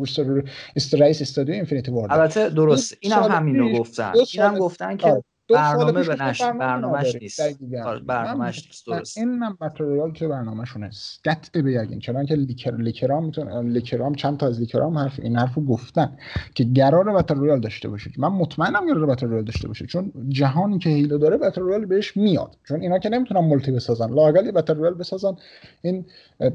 استرایس 0.77 1.23
استادیو 1.23 1.55
اینفینیتی 1.55 1.91
وارد. 1.91 2.13
البته 2.13 2.51
درست. 2.51 2.97
اینم 3.01 3.23
همین 3.23 3.57
رو 3.57 3.79
گفتن. 3.79 4.13
اینم 4.33 4.59
گفتن 4.59 4.97
که 4.97 5.23
آره. 5.55 5.85
برنامه 5.85 6.07
به 6.07 6.23
نشر 6.23 6.53
برنامهش 6.53 7.17
نیست. 7.21 7.41
آره، 7.85 8.01
برنامهش 8.01 8.67
نیست 8.67 8.87
درست. 8.87 9.19
این 9.19 9.39
من 9.39 9.57
متریال 9.61 10.13
تو 10.13 10.29
برنامهشون 10.29 10.85
است 10.85 11.21
قطع 11.25 11.63
به 11.63 11.73
یقین. 11.73 11.99
چون 11.99 12.27
که 12.27 12.35
لیکر 12.35 12.77
لیکرام 12.77 13.25
میتون 13.25 13.69
لیکرام 13.69 14.15
چند 14.15 14.37
تا 14.37 14.47
از 14.47 14.61
لیکرام 14.61 14.99
حرف 14.99 15.21
این 15.23 15.37
حرفو 15.37 15.65
گفتن 15.65 16.17
که 16.55 16.67
قرار 16.75 17.13
بتل 17.13 17.35
رویال 17.35 17.61
داشته 17.61 17.89
باشه. 17.89 18.11
من 18.19 18.29
مطمئنم 18.29 18.95
قرار 18.95 19.07
بتل 19.07 19.27
رویال 19.27 19.45
داشته 19.45 19.69
باشه. 19.69 19.87
چون 19.87 20.13
جهانی 20.29 20.79
که 20.79 20.91
هیلو 20.91 21.19
داره 21.19 21.37
بتل 21.37 21.61
رویال 21.61 21.85
بهش 21.85 22.17
میاد. 22.17 22.57
چون 22.69 22.81
اینا 22.81 22.99
که 22.99 23.09
نمی‌تونن 23.09 23.41
مولتی 23.41 23.73
بسازن. 23.73 24.11
لاقل 24.15 24.51
بتل 24.51 24.75
رویال 24.75 24.95
بسازن. 24.95 25.37
این 25.83 26.07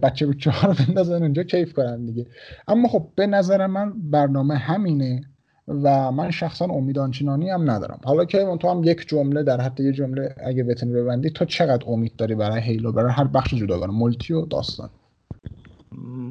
بچه 0.04 0.28
بچه 0.28 0.52
ها 0.52 0.68
رو 0.68 0.74
بندازن 0.88 1.22
اونجا 1.22 1.44
کیف 1.44 1.74
کنن 1.74 2.06
دیگه. 2.06 2.28
اما 2.68 2.88
خب 2.88 3.08
به 3.16 3.28
نظر 3.28 3.68
من 3.68 3.94
برنامه 4.12 4.56
همینه. 4.56 5.22
و 5.68 6.12
من 6.12 6.32
شخصا 6.32 6.66
امید 6.66 7.00
آنچنانی 7.00 7.50
هم 7.50 7.72
ندارم. 7.72 8.00
حالا 8.04 8.26
که 8.26 8.58
تو 8.62 8.70
هم 8.70 8.84
یک 8.84 9.08
جمله 9.08 9.44
در 9.44 9.62
حد 9.62 9.80
یه 9.80 9.92
جمله 9.92 10.36
اگه 10.46 10.64
بتونی 10.64 10.94
ببندی 10.94 11.30
تو 11.30 11.46
چقدر 11.46 11.84
امید 11.88 12.16
داری 12.16 12.36
برای 12.36 12.62
Halo؟ 12.62 12.92
برای 12.92 13.12
هر 13.12 13.24
بخش 13.24 13.54
جداگانه 13.54 13.94
multi 13.94 14.34
و 14.34 14.46
داستان. 14.46 14.90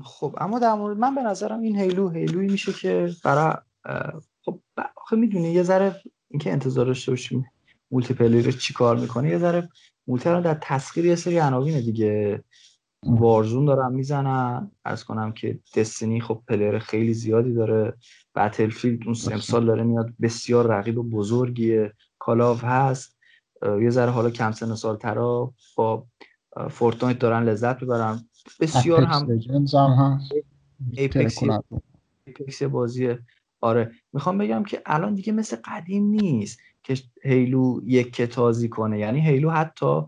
خب 0.05 0.35
اما 0.41 0.59
در 0.59 0.75
مورد 0.75 0.97
من 0.97 1.15
به 1.15 1.23
نظرم 1.23 1.61
این 1.61 1.77
Halo 1.77 2.09
Halo 2.09 2.36
یی 2.36 2.49
میشه 2.49 2.73
که 2.73 3.09
برای 3.25 3.55
خب 4.45 4.61
آخه 4.97 5.17
می‌دونی 5.17 5.53
یه 5.53 5.63
ذره 5.63 5.97
اینکه 6.31 6.53
انتظار 6.53 6.87
داشته 6.87 7.13
باشیم 7.13 7.45
multiplayer 7.91 8.51
چی 8.51 8.75
کار 8.75 8.97
می‌کنه 8.97 9.29
یه 9.29 9.39
ذره 9.39 9.69
multi 10.07 10.25
در 10.25 10.59
تسخیر 10.63 11.05
یه 11.05 11.15
سری 11.15 11.39
عناوین 11.39 11.81
دیگه. 11.81 12.45
Warzone 13.07 13.65
دارم 13.65 13.93
می‌زنن. 13.93 14.71
عرض 14.85 15.05
کنم 15.05 15.33
که 15.33 15.59
Destiny 15.77 16.21
خب 16.21 16.43
player 16.49 16.79
خیلی 16.79 17.15
زیادی 17.15 17.55
داره. 17.55 17.93
Battlefield 18.35 19.01
اون 19.05 19.15
سال 19.41 19.67
داره 19.67 19.83
میاد. 19.83 20.13
بسیار 20.23 20.67
رقیب 20.67 20.99
و 20.99 21.03
بزرگیه. 21.03 21.93
کالاف 22.19 22.65
هست. 22.65 23.19
یه 23.83 23.91
ذره 23.91 24.11
حالا 24.11 24.31
کم 24.31 24.53
سن 24.53 24.75
سال 24.75 24.97
ترا 24.97 25.53
با 25.77 26.07
Fortnite 26.71 27.19
دارن 27.19 27.43
لذت 27.43 27.81
ببرن 27.81 28.21
بسیار 28.61 29.05
هم 29.05 29.41
Apex 32.27 32.63
بازیه. 32.63 33.19
آره. 33.61 33.93
می‌خوام 34.13 34.39
بگم 34.39 34.63
که 34.63 34.83
الان 34.87 35.15
دیگه 35.15 35.33
مثل 35.33 35.57
قدیم 35.65 36.05
نیست 36.05 36.59
که 36.83 36.95
Halo 37.23 37.81
یکه 37.87 38.13
تازی 38.13 38.69
کنه. 38.69 38.99
یعنی 38.99 39.21
Halo 39.21 39.51
حتی 39.51 40.01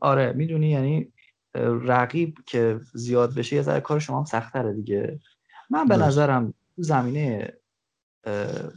آره 0.00 0.32
می‌دونی؟ 0.32 0.70
یعنی 0.70 1.12
رقیب 1.54 2.38
که 2.46 2.80
زیاد 2.94 3.34
بشه 3.34 3.56
یه 3.56 3.62
ذره 3.62 3.80
کار 3.80 4.00
شما 4.00 4.18
هم 4.18 4.24
سختره 4.24 4.72
دیگه. 4.72 5.20
من 5.70 5.88
به 5.88 5.96
نظرم 5.96 6.54
زمینه 6.76 7.52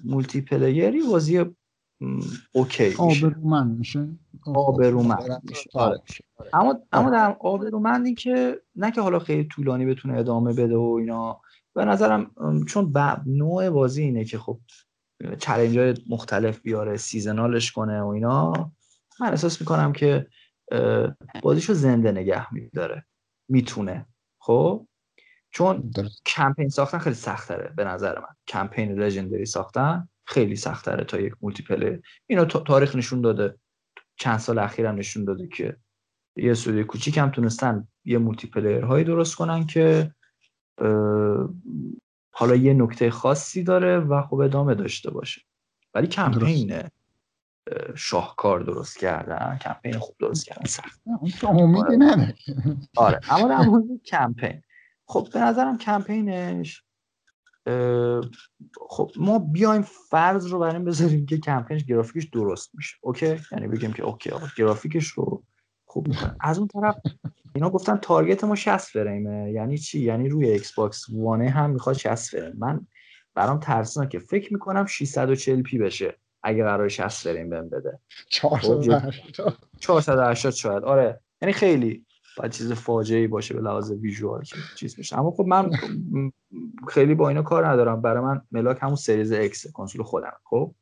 multiplayer 0.03 0.41
ی 0.41 1.03
بازی 1.11 1.45
okay 2.51 2.85
میشه. 2.87 3.25
آبرومند 3.25 3.77
میشه. 3.77 4.07
آبرومند 4.45 5.41
میشه. 5.43 5.69
آره. 5.73 6.01
اما 6.53 6.79
اما 6.91 7.09
در 7.09 7.35
آبرومند 7.39 8.05
این 8.05 8.15
که 8.15 8.61
نه 8.75 8.91
که 8.91 9.01
حالا 9.01 9.19
خیلی 9.19 9.43
طولانی 9.43 9.85
بتونه 9.85 10.17
ادامه 10.17 10.53
بده 10.53 10.75
و 10.75 10.95
اینا. 10.99 11.41
به 11.73 11.85
نظرم 11.85 12.31
چون 12.67 12.93
نوع 13.25 13.69
بازی 13.69 14.03
اینه 14.03 14.25
که 14.25 14.37
خب 14.37 14.59
challenge 15.39 15.77
های 15.77 15.95
مختلف 16.09 16.59
بیاره 16.59 16.97
seasonal 16.97 17.56
ش 17.56 17.71
کنه 17.71 18.01
و 18.01 18.07
اینا. 18.07 18.53
من 19.19 19.27
احساس 19.27 19.61
می‌کنم 19.61 19.93
که 19.93 20.27
بازیشو 21.41 21.73
زنده 21.73 22.11
نگه 22.11 22.53
میداره. 22.53 23.05
می‌تونه. 23.49 24.05
خب؟ 24.39 24.87
چون 25.51 25.91
کمپین 26.25 26.69
ساختن 26.69 26.97
خیلی 26.97 27.15
سختره 27.15 27.73
به 27.75 27.83
نظر 27.83 28.19
من. 28.19 28.35
campaign 28.47 28.99
legendary 28.99 29.45
ساختن 29.45 30.09
خیلی 30.25 30.55
سختره 30.55 31.03
تا 31.03 31.19
یک 31.19 31.33
multiplayer 31.41 32.01
اینو 32.27 32.45
تاریخ 32.45 32.95
نشون 32.95 33.21
داده. 33.21 33.57
چند 34.15 34.37
سال 34.39 34.59
اخیرم 34.59 34.95
نشون 34.95 35.25
داده 35.25 35.47
که 35.47 35.77
یه 36.35 36.53
studio 36.53 36.79
ی 36.79 36.83
کوچیک 36.83 37.17
هم 37.17 37.29
تونستن 37.29 37.87
یه 38.05 38.17
multiplayer 38.17 38.81
هایی 38.81 39.05
درست 39.05 39.35
کنن 39.35 39.65
که 39.65 40.11
حالا 42.31 42.55
یه 42.55 42.73
نکته 42.73 43.09
خاصی 43.09 43.63
داره 43.63 43.99
و 43.99 44.21
خب 44.21 44.35
ادامه 44.35 44.75
داشته 44.75 45.11
باشه. 45.11 45.41
ولی 45.93 46.07
کمپین 46.07 46.83
شاهکار 47.95 48.59
درست 48.59 48.99
کردن 48.99 49.59
کمپین 49.61 49.99
خوب 49.99 50.15
درست 50.19 50.45
کردن 50.45 50.65
سخت. 50.65 51.01
امیدی 51.43 51.97
نداره. 51.97 52.35
آره 52.97 53.19
اما 53.29 53.47
در 53.47 53.61
مورد 53.61 53.85
کمپین. 54.05 54.61
خب 55.05 55.27
به 55.33 55.39
نظرم 55.39 55.77
کمپینش 55.77 56.83
خب 58.89 59.11
ما 59.17 59.39
بیایم 59.39 59.81
فرض 59.81 60.47
رو 60.47 60.59
بریم 60.59 60.85
بذاریم 60.85 61.25
که 61.25 61.37
کمپینش 61.37 61.85
گرافیکش 61.85 62.25
درست 62.25 62.71
میشه. 62.73 62.97
Okay؟ 63.01 63.39
یعنی 63.51 63.67
بگیم 63.67 63.93
که 63.93 64.03
okay 64.03 64.29
آقا 64.29 64.47
گرافیکش 64.57 65.07
رو 65.07 65.43
خوب 65.85 66.07
از 66.41 66.59
اون 66.59 66.67
طرف 66.67 66.95
اینا 67.55 67.69
گفتن 67.69 67.97
target 67.97 68.43
ما 68.43 68.55
60 68.55 68.77
فریمه 68.77 69.51
یعنی 69.51 69.77
چی؟ 69.77 69.99
یعنی 69.99 70.29
روی 70.29 70.49
Xbox 70.49 70.73
One 70.73 71.05
ه 71.09 71.49
هم 71.49 71.69
می‌خواد 71.69 71.95
60 71.95 72.29
فریم. 72.29 72.55
من 72.57 72.87
برام 73.35 73.59
ترسناکه. 73.59 74.19
فکر 74.19 74.53
می‌کنم 74.53 74.85
640 74.85 75.61
p 75.61 75.77
بشه. 75.77 76.17
اگه 76.43 76.63
قرار 76.63 76.87
60 76.87 77.27
فریم 77.27 77.49
بهم 77.49 77.69
بده. 77.69 77.99
480 78.29 79.57
480 79.79 80.53
شاید. 80.53 80.83
آره. 80.83 81.19
یعنی 81.41 81.53
خیلی. 81.53 82.05
باید 82.37 82.51
چیز 82.51 82.71
فاجعه 82.71 83.27
باشه 83.27 83.53
به 83.53 83.61
لحاظ 83.61 83.91
visual 83.91 84.43
چیز 84.75 84.99
بشه. 84.99 85.19
اما 85.19 85.31
خب 85.31 85.45
من 85.45 85.71
خیلی 86.87 87.15
با 87.15 87.29
اینا 87.29 87.41
کار 87.41 87.67
ندارم. 87.67 88.01
برای 88.01 88.23
من 88.23 88.41
ملاک 88.51 88.77
همون 88.81 88.95
Series 88.95 89.31
X 89.31 89.71
کنسول 89.71 90.03
خودم. 90.03 90.33
خب؟ 90.43 90.75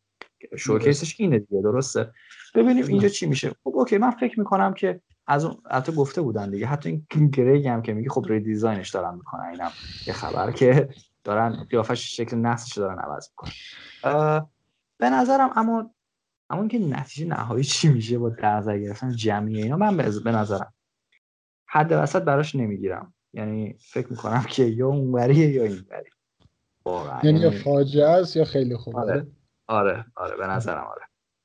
showcase 0.58 1.04
ش 1.04 1.16
اینه 1.20 1.40
دیگه. 1.40 1.62
درسته؟ 1.62 2.12
ببینیم 2.56 2.86
اینجا 2.86 3.08
چی 3.08 3.26
میشه. 3.26 3.50
خب 3.50 3.72
OK. 3.74 3.98
من 3.98 4.12
فکر 4.12 4.40
می‌کنم 4.40 4.74
که 4.74 5.02
از 5.28 5.46
اون 5.46 5.58
البته 5.66 5.92
گفته 5.92 6.22
بودن 6.22 6.50
دیگه. 6.50 6.68
حتی 6.68 7.06
این 7.14 7.30
Craig 7.30 7.68
هم 7.68 7.82
که 7.82 7.94
میگه 7.94 8.10
خب 8.10 8.26
redesign 8.30 8.78
ش 8.78 8.90
دارن 8.90 9.16
می‌کنن. 9.16 9.46
اینم 9.52 9.72
یه 10.08 10.14
خبر 10.14 10.52
که 10.52 10.90
دارن 11.24 11.68
قیافش 11.70 12.18
شکل 12.18 12.38
نسلش 12.38 12.78
دارن 12.78 13.00
عوض 13.00 13.30
می‌کنن. 13.30 13.52
به 14.98 15.10
نظرم 15.10 15.50
اما 15.56 15.92
اما 16.50 16.68
که 16.68 16.80
نتیجه 16.80 17.28
نهایی 17.28 17.64
چی 17.64 17.90
میشه 17.90 18.18
با 18.18 18.30
در 18.30 18.80
گرفتن 18.80 19.16
جمعی 19.16 19.64
اینا 19.64 19.78
من 19.78 19.98
به 19.98 20.32
نظرم 20.32 20.74
حد 21.68 21.92
وسط 21.92 22.22
براش 22.22 22.56
نمی‌گیرم. 22.56 23.14
یعنی 23.34 23.76
فکر 23.80 24.08
می‌کنم 24.10 24.44
که 24.44 24.64
یا 24.64 24.88
اونوریه 24.88 25.50
یا 25.50 25.64
اینوری 25.64 26.10
یعنی 27.24 27.40
یا 27.40 27.52
فاجعه 27.52 28.10
است 28.10 28.36
یا 28.36 28.46
خیلی 28.46 28.78
خوبه. 28.78 29.00
آره. 29.00 29.28
آره 29.68 30.06
آره 30.16 30.38
به 30.38 30.48
نظرم 30.48 30.84
آره. 30.84 31.02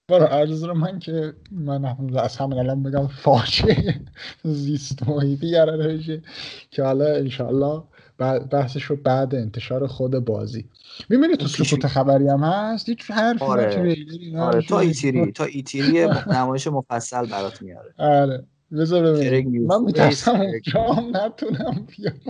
برای 0.08 0.40
عرض 0.40 0.64
رو 0.64 0.74
من 0.74 0.98
که 0.98 1.34
من 1.50 1.84
از 2.18 2.36
همین 2.36 2.58
الان 2.58 2.82
بگم 2.82 3.06
فاجعه 3.06 4.00
زیست 4.42 5.08
محیطی 5.08 5.52
قرار 5.52 5.78
بشه 5.78 6.22
که 6.70 6.82
حالا 6.82 7.04
انشالله 7.04 7.82
بحثش 8.50 8.82
رو 8.82 8.96
بعد 8.96 9.34
انتشار 9.34 9.86
خود 9.86 10.12
بازی. 10.12 10.68
می‌بینی 11.08 11.36
تو 11.36 11.48
سکوت 11.48 11.86
خبری 11.86 12.28
هم 12.28 12.40
هست؟ 12.44 12.88
هیچ 12.88 13.10
حرفی 13.10 13.44
آره. 13.44 13.96
آره. 14.38 14.62
تا 14.62 14.80
ایتیری 14.80 15.32
تا 15.32 15.44
ایتیری 15.44 16.06
نمایش 16.36 16.66
مفصل 16.66 17.26
برات 17.26 17.62
میاره. 17.62 17.94
آره. 17.98 18.46
بذار 18.72 19.24
من 19.66 19.82
میترسم 19.84 20.40
اونجا 20.40 21.00
نتونم 21.26 21.86
بیارم. 21.96 22.20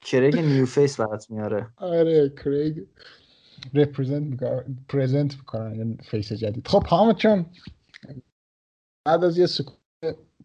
Craig 0.00 0.38
new 0.38 0.66
face 0.66 1.00
برات 1.00 1.30
میاره. 1.30 1.66
آره 1.76 2.32
Craig 2.44 2.86
represent 3.74 4.22
می‌کنن 4.22 4.78
present 4.88 5.34
می‌کنن 5.36 5.96
face 6.10 6.32
جدید. 6.32 6.68
خب 6.68 6.86
حامد 6.86 7.16
چون 7.16 7.46
بعد 9.04 9.24
از 9.24 9.38
یه 9.38 9.46
سکوت 9.46 9.76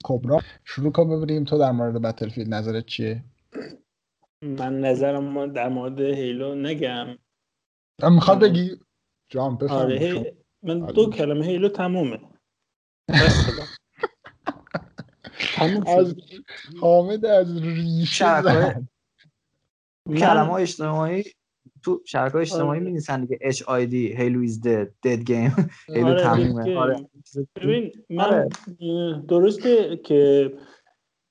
کبری 0.03 0.39
شروع 0.63 0.91
کن 0.91 1.09
ببینیم 1.09 1.43
تو 1.43 1.57
در 1.57 1.71
مورد 1.71 2.01
Battlefield 2.01 2.53
نظرت 2.53 2.85
چیه؟ 2.85 3.23
من 4.41 4.79
نظرم 4.79 5.53
در 5.53 5.69
مورد 5.69 6.01
Halo 6.01 6.55
نگم. 6.55 7.17
می‌خواد 8.09 8.39
بگی؟ 8.39 8.79
جان 9.29 9.57
بفهم 9.57 9.77
آره 9.77 10.35
من 10.63 10.81
آره. 10.81 10.93
دو 10.93 11.09
کلمه 11.09 11.45
Halo 11.45 11.69
تمومه. 11.69 12.19
از 15.87 16.15
حامد 16.81 17.25
از 17.25 17.61
ریشه 17.63 18.25
کلمه 20.17 20.53
اجتماعی 20.53 21.23
تو 21.83 22.01
شبکه 22.05 22.37
اجتماعی 22.37 22.79
آره. 22.79 22.79
می‌نویسن 22.79 23.21
دیگه. 23.21 23.39
اچ 23.41 23.63
آی 23.63 23.85
دی 23.85 24.07
هیلو 24.17 24.39
ایز 24.39 24.61
دد 24.61 24.91
دد 25.03 25.23
گیم 25.23 25.69
هیلو 25.87 26.15
تمومه. 26.19 26.77
آره. 26.77 27.09
ببین 27.55 27.91
من 28.09 28.23
آره. 28.23 28.49
درسته 29.27 29.97
که 29.97 30.51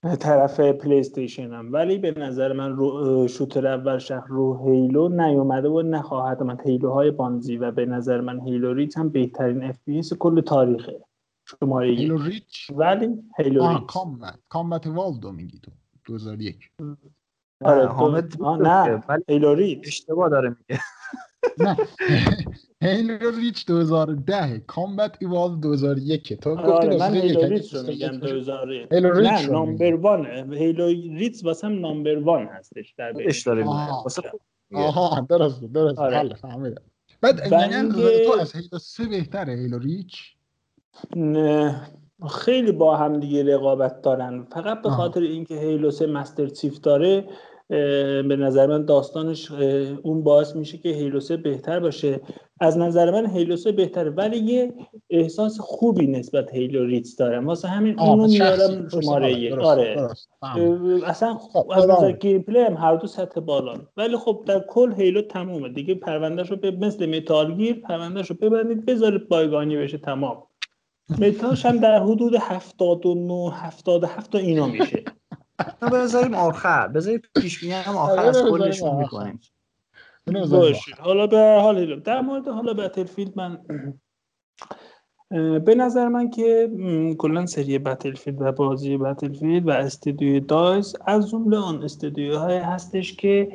طرف 0.03 0.61
پلی 0.61 1.29
هم. 1.39 1.73
ولی 1.73 1.99
به 1.99 2.11
نظر 2.11 2.53
من 2.53 2.73
رو 2.73 3.29
شوتر 3.29 3.67
اول 3.67 3.99
شهر 3.99 4.27
رو 4.29 4.67
هیلو 4.67 5.09
نیومده 5.09 5.69
و 5.69 5.83
نخواهد 5.83 6.43
من 6.43 6.59
هیلو 6.65 6.91
های 6.91 7.11
بانزی 7.11 7.57
و 7.57 7.71
به 7.71 7.87
نظر 7.87 8.21
من 8.21 8.41
هیلو 8.41 8.75
ریچ 8.75 8.97
هم 8.97 9.09
بهترین 9.09 9.65
اف 9.65 9.79
پی 9.85 10.03
کل 10.19 10.41
تاریخه. 10.41 11.05
شماره 11.49 11.89
هیلو 11.89 12.23
ریچ؟ 12.23 12.71
ولی 12.77 13.09
هیلو 13.39 13.69
ریچ. 13.69 13.83
کامبت. 13.87 14.39
کامبت 14.49 14.87
والدو 14.87 15.33
میگی 15.33 15.59
تو. 15.59 15.71
2001 16.05 16.71
آره 17.65 17.87
حامد 17.87 18.43
نه. 18.43 19.03
هیلو 19.29 19.55
ریچ 19.55 19.79
اشتباه 19.87 20.29
داره 20.29 20.49
میگه. 20.49 20.81
نه. 21.65 21.77
هیلو 22.83 23.31
ریچ 23.31 23.67
2010 23.67 24.59
کامبت 24.59 25.17
ایوال 25.21 25.61
2001 25.61 26.41
تو 26.41 26.57
گفتی 26.57 26.73
آره 26.73 26.99
من 26.99 27.15
هیلو 27.15 27.47
ریچ 27.47 27.75
رو 27.75 27.83
میگم؟ 27.83 28.09
2001 28.09 28.93
هیلو 28.93 29.13
ریچ 29.13 29.29
نه 29.31 29.47
نامبر 29.47 29.95
وان 29.95 30.27
هیلو 30.55 30.87
ریچ 31.19 31.45
واسه 31.45 31.67
هم 31.67 31.81
نامبر 31.81 32.19
وان 32.19 32.47
هستش 32.47 32.95
در 32.99 33.13
اش 33.21 33.43
داره 33.47 33.65
واسه 33.65 34.23
آها 34.75 35.27
درست 35.31 35.65
درست 35.65 35.99
آره. 35.99 36.17
حل 36.17 36.35
فهمیدم 36.35 36.83
بعد 37.21 37.53
یعنی 37.53 37.93
تو 38.27 38.41
از 38.41 38.57
Halo 38.57 38.79
3 38.79 39.05
بهتره 39.09 39.53
Halo 39.55 39.79
Reach 39.79 40.35
نه. 41.17 41.81
خیلی 42.31 42.73
با 42.73 42.97
هم 42.97 43.21
دیگه 43.21 43.55
رقابت 43.55 44.03
دارن. 44.03 44.47
فقط 44.53 44.83
به 44.83 44.91
خاطر 44.91 45.21
اینکه 45.21 45.55
Halo 45.55 45.91
3 45.91 46.07
Master 46.07 46.47
Chief 46.47 46.81
داره 46.81 47.25
به 47.71 48.37
نظر 48.39 48.67
من 48.67 48.85
داستانش 48.85 49.51
اون 50.03 50.23
باعث 50.23 50.57
میشه 50.57 50.79
که 50.79 50.89
Halo 50.89 51.21
سه 51.21 51.37
بهتر 51.37 51.81
باشه. 51.81 52.21
از 52.61 52.79
نظر 52.79 53.11
من 53.11 53.27
Halo 53.27 53.57
سه 53.57 53.73
بهتره 53.73 54.11
ولی 54.11 54.39
یه 54.39 54.75
احساس 55.11 55.61
خوبی 55.61 56.07
نسبت 56.07 56.55
Halo 56.55 56.85
Reach 56.85 57.17
دارم 57.17 57.47
واسه 57.47 57.69
همین 57.69 58.01
اونو 58.01 58.27
میارم 58.27 58.89
شماره 58.89 59.33
یک 59.33 59.53
آره. 59.53 60.09
اصلا 61.07 61.35
خب، 61.35 61.71
از 61.71 61.87
نظر 61.87 62.13
gameplay 62.13 62.59
هم 62.59 62.75
هر 62.75 62.97
دو 62.97 63.07
سطح 63.07 63.41
بالا 63.41 63.75
ولی 63.97 64.17
خب 64.17 64.43
در 64.47 64.61
کل 64.69 64.93
Halo 64.93 65.23
تمومه. 65.23 65.69
دیگه 65.69 65.95
پروندهش 65.95 66.51
رو 66.51 66.57
به 66.57 66.71
مثل 66.71 67.17
Metal 67.17 67.52
Gear 67.52 67.81
پروندهش 67.81 68.31
رو 68.31 68.37
ببندید 68.37 68.87
بذارید 68.87 69.29
بایگانی 69.29 69.77
بشه 69.77 69.99
تمام. 69.99 70.43
متاش 71.19 71.67
هم 71.67 71.77
در 71.77 72.03
حدود 72.03 72.35
79 72.41 73.51
77 73.55 74.33
تا 74.33 74.39
اینا 74.39 74.67
میشه. 74.67 75.05
بذاریم 75.93 76.35
آخر. 76.35 76.89
بذاریم 76.89 77.23
پیش 77.41 77.65
هم 77.65 77.97
آخر 77.97 78.19
از 78.19 78.37
آره، 78.37 78.51
کلشون 78.51 78.97
می‌کنیم. 78.97 79.41
باشه. 80.51 80.93
حالا 81.01 81.27
به 81.27 81.59
حال 81.63 82.01
در 82.01 82.21
مورد 82.21 82.49
حالا 82.49 82.75
بتلفیلد 82.75 83.33
من 83.37 83.59
به 85.59 85.75
نظر 85.75 86.09
من 86.09 86.31
که 86.31 86.71
کلا 87.19 87.47
سری 87.47 87.79
بتلفیلد 87.79 88.43
و 88.43 88.53
بازی 88.53 88.97
بتلفیلد 88.97 89.69
و 89.69 89.71
استودیوی 89.71 90.41
دایز 90.41 90.97
از 91.07 91.31
جمله 91.31 91.57
آن 91.57 91.83
استودیوهای 91.83 92.57
هستش 92.57 93.17
که 93.17 93.53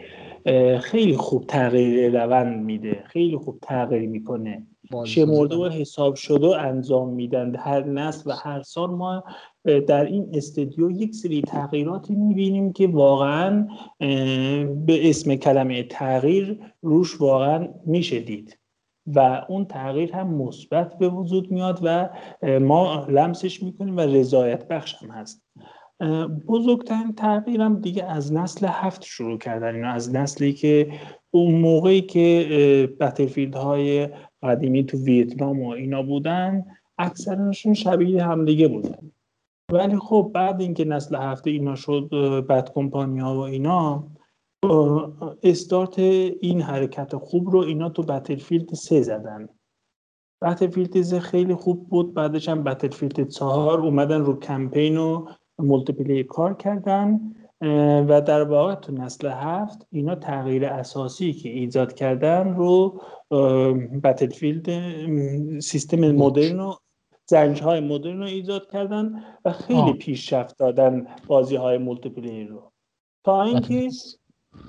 خیلی 0.81 1.17
خوب 1.17 1.47
تغییر 1.47 2.23
روند 2.23 2.63
میده. 2.63 3.03
خیلی 3.07 3.37
خوب 3.37 3.59
تغییر 3.61 4.09
می‌کنه. 4.09 4.67
شمرده 5.05 5.55
و 5.55 5.69
حساب 5.69 6.15
شده 6.15 6.47
و 6.47 6.55
انجام 6.59 7.09
میدن. 7.09 7.55
هر 7.55 7.83
نسل 7.83 8.29
و 8.29 8.33
هر 8.33 8.61
سال 8.61 8.89
ما 8.89 9.23
در 9.65 10.05
این 10.05 10.29
استودیو 10.33 10.91
یک 10.91 11.15
سری 11.15 11.41
تغییراتی 11.41 12.15
می‌بینیم 12.15 12.73
که 12.73 12.87
واقعا 12.87 13.67
به 14.85 15.09
اسم 15.09 15.35
کلمه 15.35 15.83
تغییر 15.83 16.59
روش 16.81 17.21
واقعا 17.21 17.67
میشه 17.85 18.19
دید. 18.19 18.59
و 19.07 19.45
اون 19.49 19.65
تغییر 19.65 20.13
هم 20.13 20.33
مثبت 20.33 20.97
به 20.97 21.09
وجود 21.09 21.51
میاد 21.51 21.79
و 21.83 22.09
ما 22.59 23.07
لمسش 23.09 23.63
می‌کنیم 23.63 23.97
و 23.97 23.99
رضایت 23.99 24.67
بخش 24.67 24.95
هم 24.95 25.09
هست. 25.11 25.45
بزرگترین 26.47 27.13
تغییرم 27.13 27.79
دیگه 27.79 28.03
از 28.03 28.33
نسل 28.33 28.67
هفت 28.69 29.03
شروع 29.03 29.37
کردن 29.37 29.75
اینا 29.75 29.91
از 29.91 30.15
نسلی 30.15 30.53
که 30.53 30.91
اون 31.31 31.55
موقعی 31.55 32.01
که 32.01 32.95
Battlefield 32.99 33.55
های 33.55 34.09
قدیمی 34.43 34.83
تو 34.83 34.97
ویتنام 34.97 35.61
و 35.61 35.69
اینا 35.69 36.03
بودن 36.03 36.65
اکثرشون 36.97 37.73
شبیه 37.73 38.23
همدیگه 38.23 38.67
بودن. 38.67 39.11
ولی 39.71 39.97
خب 39.97 40.31
بعد 40.33 40.61
اینکه 40.61 40.85
نسل 40.85 41.15
هفته 41.15 41.49
اینا 41.49 41.75
شد 41.75 42.09
Bad 42.49 42.71
Company 42.73 43.19
ها 43.19 43.35
و 43.35 43.39
اینا 43.39 44.07
استارت 45.43 45.99
این 45.99 46.61
حرکت 46.61 47.15
خوب 47.15 47.49
رو 47.49 47.59
اینا 47.59 47.89
تو 47.89 48.03
Battlefield 48.03 48.73
سه 48.73 49.01
زدن. 49.01 49.49
Battlefield 50.41 51.01
سه 51.01 51.19
خیلی 51.19 51.55
خوب 51.55 51.89
بود 51.89 52.13
بعدش 52.13 52.49
هم 52.49 52.63
Battlefield 52.63 53.29
چهار 53.29 53.79
اومدن 53.79 54.21
رو 54.21 54.39
کمپین 54.39 54.97
و 54.97 55.25
multiplayer 55.59 56.23
کار 56.23 56.53
کردن 56.53 57.19
و 58.07 58.21
در 58.21 58.43
واقع 58.43 58.75
تو 58.75 58.91
نسل 58.91 59.27
هفت 59.27 59.87
اینا 59.91 60.15
تغییر 60.15 60.65
اساسی 60.65 61.33
که 61.33 61.49
ایجاد 61.49 61.93
کردن 61.93 62.53
رو 62.53 63.01
Battlefield 64.03 64.69
سیستم 65.59 66.11
مدرن 66.11 66.59
و 66.59 66.73
جنگ 67.27 67.61
های 67.61 67.79
مدرن 67.79 68.17
رو 68.17 68.25
ایجاد 68.25 68.71
کردن 68.71 69.23
و 69.45 69.51
خیلی 69.51 69.93
پیشرفت 69.93 70.57
دادن 70.57 71.07
بازی 71.27 71.55
های 71.55 71.77
multiplayer 71.77 72.43
رو. 72.43 72.71
تا 73.23 73.43
اینکه 73.43 73.89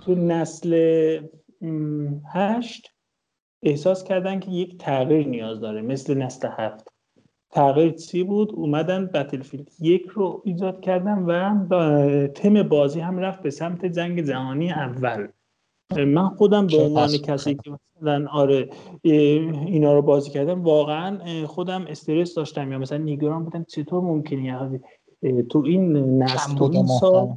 تو 0.04 0.14
نسل 0.14 0.74
هشت 2.32 2.92
احساس 3.62 4.04
کردن 4.04 4.40
که 4.40 4.50
یک 4.50 4.78
تغییر 4.78 5.26
نیاز 5.26 5.60
داره 5.60 5.82
مثل 5.82 6.14
نسل 6.14 6.48
هفت. 6.50 6.88
تغییر 7.50 7.92
چی 7.92 8.22
بود؟ 8.22 8.52
اومدن 8.52 9.06
Battlefield 9.06 9.70
یک 9.80 10.06
رو 10.06 10.42
ایجاد 10.44 10.80
کردن 10.80 11.18
و 11.18 12.26
تم 12.26 12.62
بازی 12.62 13.00
هم 13.00 13.18
رفت 13.18 13.42
به 13.42 13.50
سمت 13.50 13.86
جنگ 13.86 14.20
جهانی 14.20 14.72
اول. 14.72 15.28
من 15.90 16.28
خودم 16.28 16.66
به 16.66 16.76
عنوان 16.76 17.08
کسی 17.08 17.54
که 17.54 17.70
مثلا 18.00 18.26
آره 18.32 18.70
اینا 19.02 19.94
رو 19.94 20.02
بازی 20.02 20.30
کردم 20.30 20.62
واقعا 20.62 21.46
خودم 21.46 21.84
استرس 21.88 22.34
داشتم 22.34 22.72
یا 22.72 22.78
مثلا 22.78 22.98
نگران 22.98 23.44
بودم 23.44 23.64
چطور 23.64 24.02
ممکنه 24.02 24.80
تو 25.50 25.62
این 25.66 25.96
نسل 26.22 26.54
تو 26.54 26.64
این 26.64 26.86
سال 26.86 27.36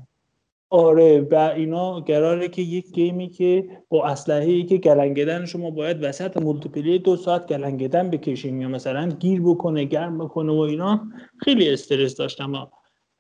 آره 0.72 1.28
و 1.32 1.36
اینا 1.36 2.00
قراره 2.00 2.48
که 2.48 2.62
یک 2.62 2.92
game 2.91 3.22
ی 3.22 3.30
که 3.30 3.70
با 3.90 4.06
اسلحه 4.06 4.52
ای 4.52 4.64
که 4.64 4.78
گلنگدن 4.78 5.46
شما 5.46 5.72
باید 5.72 6.04
وسط 6.04 6.38
multiplayer 6.38 7.00
دو 7.00 7.16
ساعت 7.16 7.48
گلنگدن 7.48 8.10
بکشیم 8.10 8.62
یا 8.62 8.68
مثلا 8.68 9.10
گیر 9.10 9.42
بکنه 9.42 9.84
گرم 9.84 10.18
بکنه 10.18 10.52
و 10.52 10.60
اینا 10.60 11.08
خیلی 11.38 11.70
استرس 11.70 12.16
داشتم. 12.16 12.68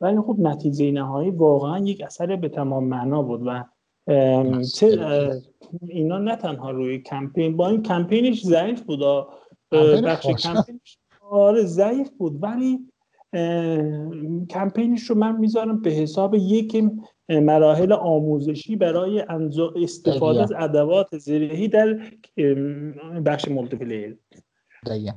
ولی 0.01 0.17
خب 0.17 0.35
نتیجه 0.39 0.91
نهایی 0.91 1.31
واقعا 1.31 1.79
یک 1.79 2.01
اثر 2.01 2.35
به 2.35 2.49
تمام 2.49 2.83
معنا 2.83 3.21
بود 3.21 3.41
و 3.45 3.63
اینا 5.87 6.17
نه 6.17 6.35
تنها 6.35 6.71
روی 6.71 6.99
کمپین 6.99 7.57
با 7.57 7.67
این 7.67 7.83
کمپینش 7.83 8.43
ضعیف 8.43 8.81
بود 8.81 8.99
بخش 10.03 10.27
کمپینش 10.27 10.97
آره 11.31 11.63
ضعیف 11.63 12.09
بود 12.09 12.43
ولی 12.43 12.79
کمپینش 14.49 15.09
رو 15.09 15.15
من 15.15 15.39
می‌ذارم 15.39 15.81
به 15.81 15.89
حساب 15.89 16.35
یک 16.35 16.83
مراحل 17.29 17.93
آموزشی 17.93 18.75
برای 18.75 19.25
استفاده 19.83 20.41
از 20.41 20.51
ادوات 20.57 21.17
زرهی 21.17 21.67
در 21.67 21.99
بخش 23.25 23.47
multiplayer 23.47 24.17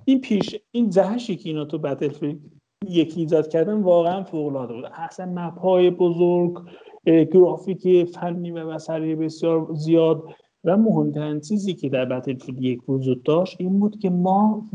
این 0.04 0.20
پیش 0.20 0.56
این 0.70 0.90
جهشی 0.90 1.36
که 1.36 1.48
اینا 1.48 1.64
تو 1.64 1.78
Battlefield 1.78 2.40
یکی 2.88 3.20
ایجاد 3.20 3.48
کردن 3.48 3.82
واقعا 3.82 4.24
فوق 4.24 4.46
العاده 4.46 4.74
بود. 4.74 4.84
اصلا 4.94 5.26
map 5.26 5.58
های 5.58 5.90
بزرگ 5.90 6.58
گرافیک 7.06 8.04
فنی 8.04 8.50
و 8.50 8.66
بصری 8.66 9.14
بسیار 9.14 9.68
زیاد 9.74 10.22
و 10.64 10.76
مهمترین 10.76 11.40
چیزی 11.40 11.74
که 11.74 11.88
در 11.88 12.04
بتلفیلد 12.04 12.62
یک 12.62 12.88
وجود 12.88 13.22
داشت 13.22 13.56
این 13.60 13.80
بود 13.80 13.98
که 13.98 14.10
ما 14.10 14.70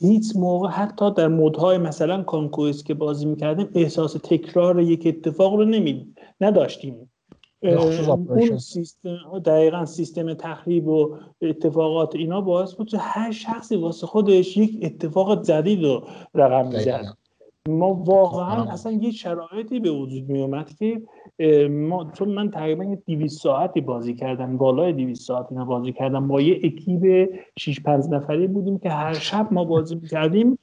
هیچ 0.00 0.36
موقع 0.36 0.68
حتی 0.68 1.14
در 1.14 1.28
مودهای 1.28 1.78
مثلا 1.78 2.22
کانکویس 2.22 2.84
که 2.84 2.94
بازی 2.94 3.26
می‌کردیم 3.26 3.68
احساس 3.74 4.12
تکرار 4.12 4.80
یک 4.80 5.06
اتفاق 5.06 5.54
رو 5.54 5.64
نمی 5.64 6.14
نداشتیم. 6.40 7.10
اون 7.62 8.58
سیستم 8.58 9.38
دقیقا 9.44 9.84
سیستم 9.84 10.34
تخریب 10.34 10.88
و 10.88 11.16
اتفاقات 11.42 12.16
اینا 12.16 12.40
باعث 12.40 12.74
بود 12.74 12.88
که 12.88 12.98
هر 12.98 13.30
شخصی 13.30 13.76
واسه 13.76 14.06
خودش 14.06 14.56
یک 14.56 14.78
اتفاق 14.82 15.44
جدید 15.44 15.84
رو 15.84 16.02
رقم 16.34 16.68
می‌زد. 16.68 17.16
ما 17.68 17.94
واقعا 17.94 18.72
اصلا 18.72 18.92
یه 18.92 19.10
شرایطی 19.10 19.80
به 19.80 19.90
وجود 19.90 20.28
می 20.28 20.42
اومد 20.42 20.74
که 20.74 21.02
ما 21.70 22.10
چون 22.12 22.28
من 22.28 22.50
تقریبا 22.50 22.96
200 23.06 23.42
ساعتی 23.42 23.80
بازی 23.80 24.14
کردم 24.14 24.56
بالای 24.56 24.92
200 24.92 25.26
ساعت 25.26 25.46
اینا 25.50 25.64
بازی 25.64 25.92
کردم 25.92 26.28
با 26.28 26.40
یه 26.40 26.60
اکیب 26.64 27.30
6 27.58 27.80
5 27.80 28.04
نفری 28.10 28.46
بودیم 28.46 28.78
که 28.78 28.90
هر 28.90 29.12
شب 29.12 29.48
ما 29.50 29.64
بازی 29.64 30.00
کردیم 30.00 30.58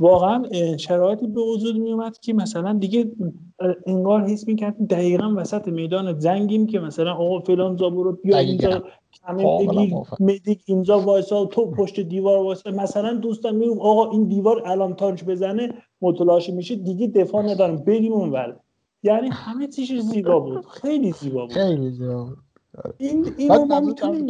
واقعا 0.00 0.42
شرایطی 0.76 1.26
به 1.26 1.40
وجود 1.40 1.76
می 1.76 1.92
اومد 1.92 2.18
که 2.18 2.32
مثلا 2.32 2.72
دیگه 2.72 3.10
انگار 3.86 4.20
حس 4.20 4.48
می‌کردیم 4.48 4.86
دقیقا 4.86 5.34
وسط 5.36 5.68
میدان 5.68 6.18
جنگیم 6.18 6.66
که 6.66 6.78
مثلا 6.78 7.14
آقا 7.14 7.40
فلان 7.40 7.76
زابورو 7.76 8.12
بیا 8.12 8.38
اینجا 8.38 8.82
بگیر 9.38 9.94
مدیک 10.20 10.62
اینجا 10.66 11.00
وایسا 11.00 11.44
تو 11.44 11.70
پشت 11.70 12.00
دیوار 12.00 12.38
وایسا. 12.38 12.70
مثلا 12.70 13.14
دوستان 13.14 13.56
میگم 13.56 13.80
آقا 13.80 14.10
این 14.10 14.28
دیوار 14.28 14.62
الان 14.68 14.94
تانچ 14.94 15.24
بزنه 15.24 15.74
متلاشی 16.00 16.52
میشه 16.52 16.76
دیگه 16.76 17.06
دفاع 17.06 17.42
ندارم 17.42 17.76
بریم 17.76 18.12
اونور 18.12 18.56
یعنی 19.02 19.28
همه 19.28 19.66
چیش 19.66 19.92
زیبا 20.00 20.40
بود 20.40 20.66
خیلی 20.66 21.12
زیبا 21.12 21.46
بود. 21.46 21.52
خیلی 21.52 21.90
زیبا 21.90 22.24
بود. 22.24 22.38
این 22.98 23.26
این 23.38 23.64
ما 23.64 23.80
می‌تونیم 23.80 24.26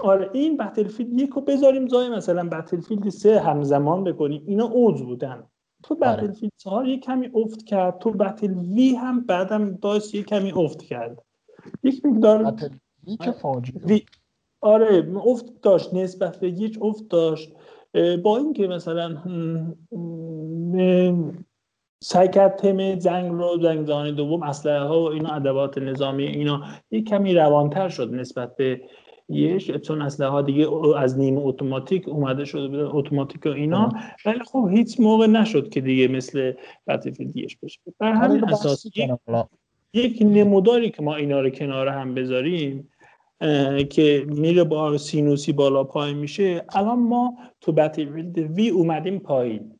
آره 0.00 0.30
این 0.32 0.56
بتلفیلد 0.56 1.12
یک 1.12 1.30
رو 1.30 1.42
بذاریم 1.42 1.86
جای 1.86 2.08
مثلا 2.08 2.48
بتلفیلد 2.48 3.08
سه 3.08 3.40
همزمان 3.40 4.04
بکنیم. 4.04 4.42
اینا 4.46 4.64
اوج 4.64 5.02
بودن. 5.02 5.46
تو 5.82 5.94
بتلفیلد 5.94 6.52
چهار 6.56 6.88
یه 6.88 6.98
کمی 6.98 7.30
افت 7.34 7.64
کرد. 7.64 7.98
تو 7.98 8.10
بتل 8.10 8.54
وی 8.54 8.94
هم 8.94 9.20
بعدم 9.20 9.74
داشت 9.74 10.14
یه 10.14 10.22
کمی 10.22 10.52
افت 10.52 10.82
کرد. 10.82 11.22
یک 11.82 12.06
مقدار 12.06 12.54
وی 13.06 13.16
که 13.16 13.30
فاجعه 13.30 14.02
آره 14.60 15.12
افت 15.24 15.60
داشت 15.62 15.94
نسبت 15.94 16.40
به 16.40 16.48
یک 16.48 16.78
افت 16.82 17.08
داشت. 17.08 17.52
با 18.22 18.36
اینکه 18.36 18.68
مثلا 18.68 19.16
کرد 22.32 22.56
تم 22.56 22.94
جنگ 22.94 23.32
رو 23.32 23.58
جنگ 23.62 23.86
جهانی 23.86 24.12
دوم 24.12 24.42
اسلحه 24.42 24.80
ها 24.80 25.02
و 25.02 25.06
اینا 25.06 25.28
ادوات 25.28 25.78
نظامی 25.78 26.26
اینا 26.26 26.62
یک 26.90 27.08
کمی 27.08 27.34
روانتر 27.34 27.88
شد 27.88 28.14
نسبت 28.14 28.56
به 28.56 28.80
یه 29.32 29.58
چون 29.58 30.02
اسلحه 30.02 30.42
دیگه 30.42 30.68
از 30.96 31.18
نیمه 31.18 31.40
اتوماتیک 31.40 32.08
اومده 32.08 32.44
شده 32.44 32.68
بودن 32.68 32.88
اتوماتیک 32.92 33.46
و 33.46 33.48
اینا. 33.48 33.88
ولی 34.26 34.38
خب 34.38 34.68
هیچ 34.72 35.00
موقع 35.00 35.26
نشد 35.26 35.68
که 35.68 35.80
دیگه 35.80 36.08
مثل 36.08 36.52
بتلفیلد 36.86 37.32
دیش 37.32 37.56
بشه. 37.56 37.80
بر 37.98 38.12
همین 38.12 38.44
اساس 38.44 38.86
یک 39.94 40.18
نموداری 40.20 40.90
که 40.90 41.02
ما 41.02 41.16
اینا 41.16 41.40
رو 41.40 41.50
کنار 41.50 41.88
هم 41.88 42.14
بذاریم 42.14 42.88
که 43.90 44.26
میره 44.28 44.64
با 44.64 44.98
سینوسی 44.98 45.52
بالا 45.52 45.84
پایین 45.84 46.18
میشه. 46.18 46.64
الان 46.74 46.98
ما 46.98 47.38
تو 47.60 47.72
بتلفیلد 47.72 48.38
وی 48.38 48.68
اومدیم 48.68 49.18
پایین. 49.18 49.78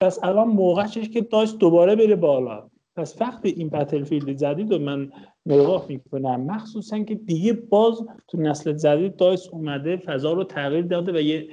پس 0.00 0.24
الان 0.24 0.48
موقعش 0.48 0.98
که 0.98 1.20
داشت 1.20 1.58
دوباره 1.58 1.96
بره 1.96 2.16
بالا. 2.16 2.70
پس 2.96 3.20
وقتی 3.20 3.48
این 3.48 3.68
بتلفیلد 3.68 4.30
جدید 4.30 4.72
رو 4.72 4.78
من 4.78 5.12
نگاه 5.46 5.86
می‌کنم. 5.88 6.40
مخصوصا 6.40 6.98
که 6.98 7.14
دیگه 7.14 7.52
باز 7.52 8.02
تو 8.28 8.40
نسل 8.40 8.72
جدید 8.72 9.16
دایس 9.16 9.48
اومده 9.52 9.96
فضا 9.96 10.32
رو 10.32 10.44
تغییر 10.44 10.84
داده 10.84 11.12
و 11.12 11.20
یه 11.20 11.48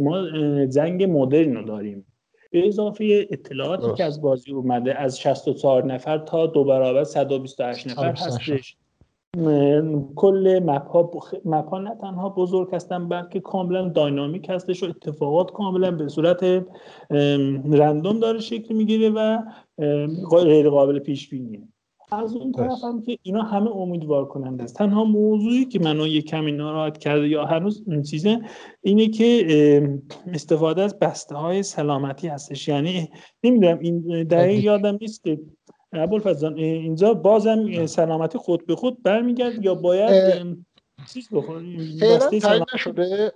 ما 0.00 0.26
جنگ 0.66 1.04
مدرن 1.04 1.54
رو 1.54 1.62
داریم. 1.62 2.06
به 2.50 2.66
اضافه 2.68 3.28
اطلاعاتی 3.30 3.94
که 3.96 4.04
از 4.04 4.22
بازی 4.22 4.52
اومده 4.52 5.00
از 5.00 5.20
64 5.20 5.84
نفر 5.84 6.18
تا 6.18 6.46
دو 6.46 6.64
برابر 6.64 7.04
128 7.04 7.88
نفر 7.88 8.12
هستش. 8.12 8.76
کل 10.14 10.60
مپ 10.62 10.88
ها, 10.88 11.02
بخ... 11.02 11.34
مپ 11.44 11.68
ها 11.68 11.78
نه 11.78 11.94
تنها 12.00 12.28
بزرگ 12.28 12.74
هستن 12.74 13.08
بلکه 13.08 13.40
کاملا 13.40 13.88
داینامیک 13.88 14.48
هستش 14.48 14.82
و 14.82 14.86
اتفاقات 14.86 15.52
کاملا 15.52 15.90
به 15.90 16.08
صورت 16.08 16.64
رندوم 17.70 18.20
داره 18.20 18.40
شکل 18.40 18.74
می‌گیره 18.74 19.10
و 19.10 19.38
غیر 20.30 20.70
قابل 20.70 20.98
پیش 20.98 21.28
بینیه 21.28 21.62
از 22.12 22.36
اون 22.36 22.52
طرف 22.52 22.84
هم 22.84 23.02
که 23.02 23.18
اینا 23.22 23.42
همه 23.42 23.70
امیدوار 23.70 24.24
کننده 24.28 24.64
است. 24.64 24.76
تنها 24.76 25.04
موضوعی 25.04 25.64
که 25.64 25.78
منو 25.78 26.06
یه 26.06 26.22
کمی 26.22 26.52
ناراحت 26.52 26.98
کرده 26.98 27.28
یا 27.28 27.44
هنوز 27.44 27.84
این 27.86 28.02
چیزه 28.02 28.40
اینه 28.82 29.08
که 29.08 29.98
استفاده 30.32 30.82
از 30.82 30.98
بسته 30.98 31.34
های 31.34 31.62
سلامتی 31.62 32.28
هستش. 32.28 32.68
یعنی 32.68 33.08
نمی‌دونم 33.44 33.78
این 33.78 34.24
دقیق 34.24 34.64
یادم 34.64 34.98
نیست 35.00 35.24
که 35.24 35.40
ابوالفضل 35.92 36.54
اینجا 36.54 37.14
بازم 37.14 37.86
سلامتی 37.86 38.38
خود 38.38 38.66
به 38.66 38.76
خود 38.76 39.02
برمیگرد 39.02 39.64
یا 39.64 39.74
باید 39.74 40.46
چیز 41.12 41.28
بخوریم؟ 41.32 41.98
فعلا 42.40 42.64
نشده. 42.74 43.32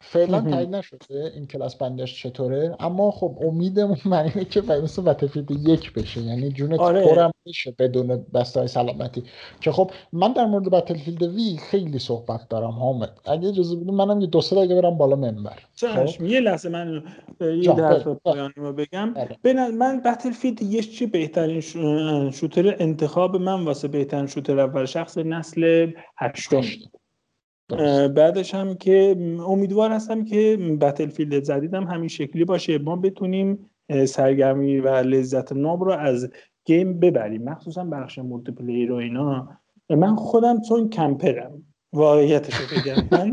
فعلا 0.00 0.40
تایید 0.40 0.74
نشده 0.76 1.32
این 1.34 1.46
کلاس 1.46 1.76
بندش 1.76 2.22
چطوره؟ 2.22 2.76
اما 2.80 3.10
خب 3.10 3.38
امیدمون 3.40 3.96
من 4.04 4.18
اینه 4.18 4.44
که 4.44 4.60
مثل 4.60 5.02
بتلفیلد 5.02 5.50
یک 5.50 5.92
بشه. 5.92 6.20
یعنی 6.20 6.48
جونت 6.48 6.80
آره. 6.80 7.14
پرم 7.14 7.32
بشه 7.46 7.74
بدون 7.78 8.26
بسته 8.34 8.66
سلامتی. 8.66 9.22
که 9.60 9.72
خب 9.72 9.90
من 10.12 10.32
در 10.32 10.44
مورد 10.46 10.70
بتلفیلد 10.70 11.22
وی 11.22 11.58
خیلی 11.70 11.98
صحبت 11.98 12.48
دارم 12.48 12.70
حامد. 12.70 13.10
اگه 13.24 13.48
اجازه 13.48 13.76
بدیم 13.76 13.94
منم 13.94 14.20
یه 14.20 14.26
دو 14.26 14.40
سه 14.40 14.56
دقیقه 14.56 14.82
برم 14.82 14.98
بالا 14.98 15.16
منبر. 15.16 15.58
خب؟ 15.76 16.22
یه 16.22 16.40
لحظه 16.40 16.68
من 16.68 17.02
یه 17.40 17.74
پایانی 18.24 18.54
رو 18.56 18.72
بگم. 18.72 19.14
آره. 19.16 19.70
من 19.70 20.00
Battlefield 20.00 20.62
یک 20.62 20.98
چی 20.98 21.06
بهترین 21.06 21.60
shooter 22.30 22.76
انتخاب 22.78 23.36
من 23.36 23.64
واسه 23.64 23.88
بهترین 23.88 24.26
shooter 24.26 24.60
اول 24.60 24.84
شخص 24.84 25.18
نسل 25.18 25.90
هشتم. 26.18 26.62
بعدش 28.14 28.54
هم 28.54 28.74
که 28.74 29.16
امیدوار 29.46 29.92
هستم 29.92 30.24
که 30.24 30.56
Battlefield 30.80 31.44
جدیدم 31.44 31.84
همین 31.84 32.08
شکلی 32.08 32.44
باشه. 32.44 32.78
ما 32.78 32.96
بتونیم 32.96 33.70
سرگرمی 34.06 34.80
و 34.80 34.88
لذت 34.88 35.52
ناب 35.52 35.84
رو 35.84 35.92
از 35.92 36.30
game 36.64 37.00
ببریم. 37.00 37.42
مخصوصا 37.42 37.84
بخش 37.84 38.18
multiplayer 38.18 38.92
و 38.92 38.94
اینا. 38.94 39.48
من 39.90 40.16
خودم 40.16 40.60
چون 40.60 40.88
camper 40.88 41.51
م 41.51 41.62
واقعیتش 41.92 42.54
بگم. 42.60 43.08
من 43.10 43.30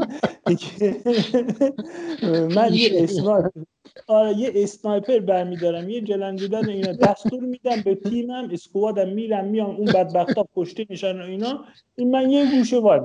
من 2.55 2.73
یه 2.73 2.89
اسنایپر 2.93 3.61
آره 4.07 4.37
یه 4.37 4.51
اسنایپر 4.55 5.19
برمیدارم. 5.19 5.89
یه 5.89 6.01
جلنگیدن 6.01 6.69
اینا. 6.69 6.91
دستور 6.91 7.39
میدم 7.39 7.81
به 7.85 7.95
تیمم 7.95 8.49
اسکوادم 8.51 9.09
میرم 9.09 9.45
میام 9.45 9.75
اون 9.75 9.85
بدبختا 9.85 10.43
پشتی 10.55 10.87
میشن 10.89 11.21
و 11.21 11.23
اینا. 11.23 11.65
این 11.95 12.11
من 12.11 12.29
یه 12.29 12.45
گوشه 12.57 12.79
وای 12.79 12.99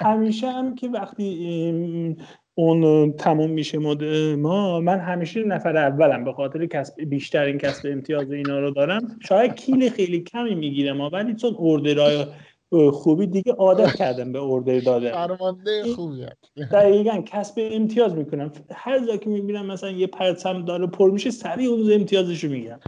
همیشه 0.00 0.50
هم 0.50 0.74
که 0.74 0.88
وقتی 0.88 2.16
اون 2.54 3.12
تموم 3.12 3.50
میشه 3.50 3.78
مد 3.78 4.04
ما 4.38 4.80
من 4.80 4.98
همیشه 4.98 5.42
نفر 5.42 5.76
اولم 5.76 6.24
به 6.24 6.32
خاطر 6.32 6.66
کسب 6.66 7.04
بیشترین 7.04 7.58
کسب 7.58 7.88
امتیاز 7.92 8.32
اینا 8.32 8.60
رو 8.60 8.70
دارم. 8.70 9.18
شاید 9.28 9.54
کیل 9.54 9.90
خیلی 9.90 10.20
کمی 10.20 10.54
می‌گیرم 10.54 11.00
ولی 11.00 11.34
چون 11.34 11.54
اوردرای 11.54 12.26
خوبی 12.92 13.26
دیگه 13.26 13.52
عادت 13.52 13.94
کردم 13.94 14.32
به 14.32 14.38
اوردر 14.38 14.80
داده 14.80 15.12
فرمانده 15.12 15.94
خوبی 15.94 16.26
دقیقا 16.72 17.22
کسب 17.26 17.54
امتیاز 17.72 18.14
می‌کنم. 18.14 18.52
هر 18.74 19.06
جا 19.06 19.16
که 19.16 19.30
می‌بینم 19.30 19.66
مثلا 19.66 19.90
یه 19.90 20.06
پرچم 20.06 20.64
داره 20.64 20.86
پر 20.86 21.10
میشه 21.10 21.30
سریع 21.30 21.70
اون 21.70 21.92
امتیازشو 21.92 22.48
میگم 22.48 22.78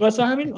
واسه 0.00 0.24
همین 0.24 0.54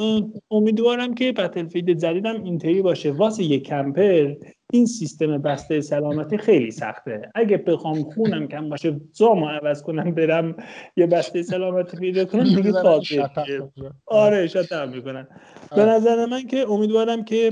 امیدوارم 0.51 1.15
که 1.15 1.33
بتلفیلد 1.33 1.99
جدیدم 1.99 2.45
اینطوری 2.45 2.83
باشه. 2.83 3.13
واسه 3.13 3.45
یه 3.45 3.61
کمپر 3.61 4.35
این 4.73 4.87
سیستم 4.87 5.39
بسته 5.39 5.81
سلامتی 5.81 6.39
خیلی 6.39 6.71
سخته. 6.71 7.31
اگه 7.35 7.57
بخوام 7.57 8.03
خونم 8.03 8.49
کم 8.49 8.69
باشه 8.69 9.01
زامو 9.13 9.49
عوض 9.49 9.83
کنم 9.83 10.11
برم 10.11 10.57
یه 10.97 11.07
بسته 11.07 11.43
سلامتی 11.43 11.97
پیدا 11.97 12.25
کنم 12.25 12.45
دیگه 12.45 12.73
آره 14.07 14.47
شاتم 14.47 14.89
می‌کنن. 14.89 15.29
به 15.77 15.85
نظر 15.85 16.27
من 16.27 16.43
که 16.43 16.71
امیدوارم 16.71 17.25
که 17.25 17.51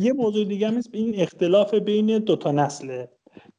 یه 0.00 0.12
موضوع 0.12 0.44
دیگه 0.44 0.68
هم 0.68 0.80
این 0.92 1.20
اختلاف 1.20 1.74
بین 1.74 2.18
دوتا 2.18 2.52
نسله 2.52 3.08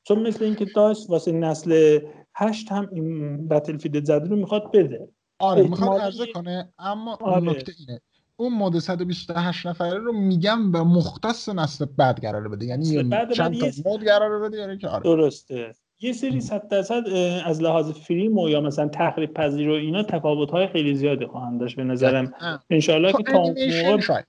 چون 0.04 0.28
مثل 0.28 0.44
اینکه 0.44 0.66
داشت 0.76 1.10
واسه 1.10 1.32
نسل 1.32 2.00
هشت 2.36 2.72
هم 2.72 2.90
این 2.94 3.48
بتلفیلد 3.48 3.98
جدید 3.98 4.32
رو 4.32 4.38
می‌خواد 4.38 4.72
بده. 4.74 5.08
آره 5.40 5.64
می‌خواد 5.64 6.02
عرضه 6.02 6.26
کنه 6.26 6.70
اما 6.80 7.18
آره. 7.22 7.50
نکته 7.50 7.72
اینه. 7.80 8.02
اون 8.38 8.54
مود 8.54 8.80
128 8.80 9.68
نفره 9.68 9.98
رو 9.98 10.14
میگم 10.14 10.72
به 10.72 10.84
مختص 10.84 11.50
نسل 11.50 11.86
بعد 11.98 12.22
قرار 12.22 12.48
بده. 12.48 12.66
یعنی 12.66 12.86
چند 13.34 13.60
تا 13.60 13.68
مود 13.86 14.04
قرار 14.04 14.40
بده 14.40 14.58
یعنی 14.58 14.78
که 14.78 14.88
آره. 14.88 15.04
درسته. 15.04 15.76
یه 16.00 16.14
سری 16.14 16.42
صد 16.42 16.68
درصد 16.68 17.04
از 17.46 17.62
لحاظ 17.62 17.92
فیلم 17.92 18.38
یا 18.38 18.62
مثلا 18.62 18.88
تخریب 18.88 19.34
پذیر 19.34 19.70
و 19.70 19.74
اینا 19.74 20.04
تفاوت 20.04 20.52
های 20.52 20.68
خیلی 20.68 20.96
زیادی 20.96 21.26
خواهند 21.26 21.60
داشت 21.60 21.76
به 21.76 21.84
نظرم. 21.84 22.34
انشالله 22.70 23.12
که 23.12 23.24
تا 23.24 23.42
موقع 23.42 24.24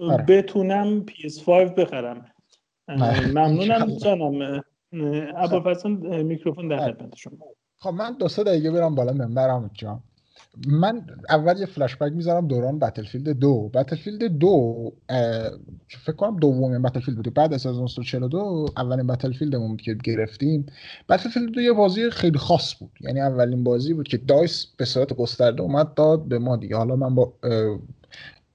آره. 0.00 0.24
بتونم 0.24 1.06
PS5 1.06 1.48
بخرم. 1.48 2.24
ممنونم 3.34 3.96
جانم. 3.96 4.62
ابوالفضل 5.36 5.90
میکروفون 6.22 6.68
در 6.68 6.92
خدمت 6.92 7.16
شما. 7.16 7.36
خب 7.80 7.90
من 7.90 8.12
دو 8.12 8.28
سه 8.28 8.44
دقیقه 8.44 8.70
برم 8.70 8.94
بالا 8.94 9.12
منبرم 9.12 9.70
جان. 9.74 10.00
من 10.66 11.06
اول 11.30 11.58
یه 11.58 11.66
فلش 11.66 11.96
بک 11.96 12.12
می‌ذارم 12.12 12.48
دوران 12.48 12.78
بتلفیلد 12.78 13.28
دو. 13.28 13.68
بتلفیلد 13.74 14.24
دو 14.24 14.92
فکر 15.88 16.16
کنم 16.16 16.36
دومین 16.36 16.82
بتلفیلد 16.82 17.16
بود 17.16 17.34
بعد 17.34 17.54
از 17.54 17.66
1942 17.66 18.66
اولین 18.76 19.06
بتلفیلدمون 19.06 19.68
بود 19.68 19.80
که 19.80 19.94
گرفتیم. 19.94 20.66
بتلفیلد 21.08 21.52
دو 21.52 21.60
یه 21.60 21.72
بازی 21.72 22.10
خیلی 22.10 22.38
خاص 22.38 22.74
بود. 22.78 22.90
یعنی 23.00 23.20
اولین 23.20 23.64
بازی 23.64 23.94
بود 23.94 24.08
که 24.08 24.16
دایس 24.16 24.66
به 24.76 24.84
صورت 24.84 25.12
گسترده 25.12 25.62
اومد 25.62 25.94
داد 25.94 26.24
به 26.24 26.38
ما 26.38 26.56
دیگه. 26.56 26.76
حالا 26.76 26.96
من 26.96 27.14
با 27.14 27.32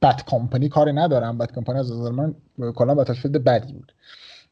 بت 0.02 0.26
کامپنی 0.26 0.70
کاری 0.70 0.94
ندارم. 0.94 1.38
بت 1.38 1.52
کامپنی 1.52 1.80
از 1.80 1.92
نظر 1.92 2.12
من 2.12 2.36
کلا 2.76 2.96
بتلفیلد 2.96 3.44
بدی 3.44 3.74
بود. 3.74 3.92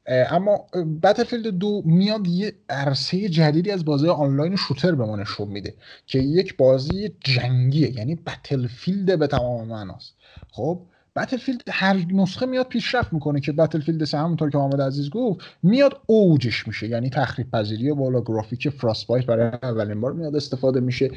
اما 0.07 0.65
بتلفیلد 1.03 1.47
دو 1.47 1.81
میاد 1.85 2.27
یه 2.27 2.53
عرصه 2.69 3.29
جدیدی 3.29 3.71
از 3.71 3.85
بازی 3.85 4.07
آنلاین 4.07 4.55
شوتر 4.55 4.95
به 4.95 5.05
ما 5.05 5.15
نشون 5.15 5.47
میده 5.47 5.75
که 6.05 6.19
یک 6.19 6.57
بازی 6.57 7.11
جنگیه 7.19 7.97
یعنی 7.97 8.15
بتلفیلد 8.15 9.19
به 9.19 9.27
تمام 9.27 9.67
معناست. 9.67 10.13
خب 10.51 10.81
بتلفیلد 11.15 11.61
هر 11.69 12.05
نسخه 12.11 12.45
میاد 12.45 12.67
پیشرفت 12.67 13.13
می‌کنه 13.13 13.39
که 13.39 13.51
بتلفیلد 13.51 14.03
سه 14.03 14.17
همونطور 14.17 14.49
که 14.49 14.57
محمد 14.57 14.81
عزیز 14.81 15.09
گفت 15.09 15.39
میاد 15.63 16.01
اوجش 16.05 16.67
میشه 16.67 16.87
یعنی 16.87 17.09
تخریب 17.09 17.51
پذیری 17.51 17.93
بالا 17.93 18.21
گرافیک 18.21 18.69
فراسپایت 18.69 19.25
برای 19.25 19.51
اولین 19.63 20.01
بار 20.01 20.13
میاد 20.13 20.35
استفاده 20.35 20.79
میشه. 20.79 21.11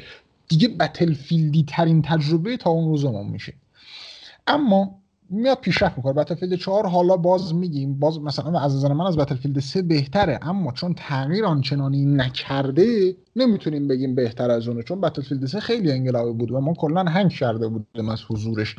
دیگه 0.47 0.67
Battlefield 0.67 1.57
ی 1.57 1.65
ترین 1.67 2.01
تجربه 2.01 2.57
تا 2.57 2.69
اون 2.69 2.89
روز 2.89 3.05
میشه. 3.05 3.53
اما 4.47 5.01
میاد 5.29 5.57
پیشرفت 5.57 5.97
می‌کنه. 5.97 6.13
Battlefield 6.13 6.55
4 6.55 6.87
حالا 6.87 7.17
باز 7.17 7.55
میگیم 7.55 7.99
باز 7.99 8.19
مثلا 8.19 8.59
از 8.59 8.75
نظر 8.75 8.93
من 8.93 9.05
از 9.05 9.17
Battlefield 9.17 9.59
3 9.59 9.81
بهتره 9.81 10.39
اما 10.41 10.71
چون 10.71 10.93
تغییر 10.93 11.45
آنچنانی 11.45 12.05
نکرده 12.05 13.15
نمی‌تونیم 13.35 13.87
بگیم 13.87 14.15
بهتر 14.15 14.51
از 14.51 14.67
اونه 14.67 14.83
چون 14.83 15.01
Battlefield 15.01 15.45
3 15.45 15.59
خیلی 15.59 15.91
انقلابی 15.91 16.31
بود 16.31 16.51
و 16.51 16.61
ما 16.61 16.73
کلا 16.73 17.03
هنگ 17.03 17.31
کرده 17.31 17.67
بودیم 17.67 18.09
از 18.09 18.19
حضورش 18.29 18.75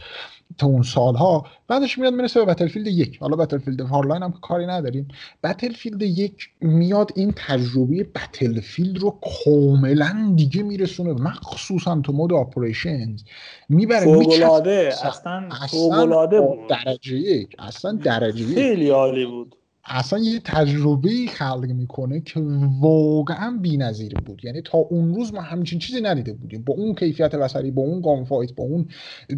تا 0.59 0.67
اون 0.67 0.83
سالها. 0.83 1.47
بعدش 1.69 1.99
میاد 1.99 2.15
می‌رسه 2.15 2.45
به 2.45 2.55
Battlefield 2.55 2.87
یک. 2.87 3.19
حالا 3.19 3.37
Battlefield 3.37 3.81
Hardline 3.81 4.23
هم 4.23 4.33
کاری 4.43 4.67
نداریم. 4.67 5.09
Battlefield 5.43 6.03
یک 6.03 6.49
میاد 6.61 7.11
این 7.15 7.35
تجربه 7.37 8.05
Battlefield 8.15 8.99
رو 8.99 9.19
کاملا 9.45 10.33
دیگه 10.37 10.63
میرسونه 10.63 11.13
مخصوصا 11.13 12.01
تو 12.01 12.13
مود 12.13 12.33
آپریشنز 12.33 13.23
می‌بره 13.69 14.05
فوقلاده 14.05 14.93
اصلا 15.05 15.49
فوقلاده 15.71 16.36
بود 16.41 16.59
درجه 16.69 17.17
یک 17.17 17.57
اصلا 17.59 17.93
درجه 17.93 18.45
یک 18.45 18.55
خیلی 18.55 18.89
عالی 18.89 19.27
بود. 19.27 19.57
اصلا 19.89 20.19
یه 20.19 20.41
تجربه 20.45 21.11
خلق 21.29 21.65
می‌کنه 21.65 22.21
که 22.21 22.41
واقعا 22.81 23.59
بی‌نظیر 23.63 24.17
بود. 24.17 24.45
یعنی 24.45 24.63
تا 24.63 24.79
اون 24.79 25.15
روز 25.15 25.35
ما 25.35 25.41
همچین 25.41 25.79
چیزی 25.79 26.01
ندیده 26.01 26.33
بودیم. 26.33 26.63
با 26.63 26.75
اون 26.75 26.95
کیفیت 26.95 27.35
بصری 27.35 27.71
با 27.71 27.83
اون 27.83 28.01
گام 28.01 28.25
با 28.25 28.65
اون 28.65 28.89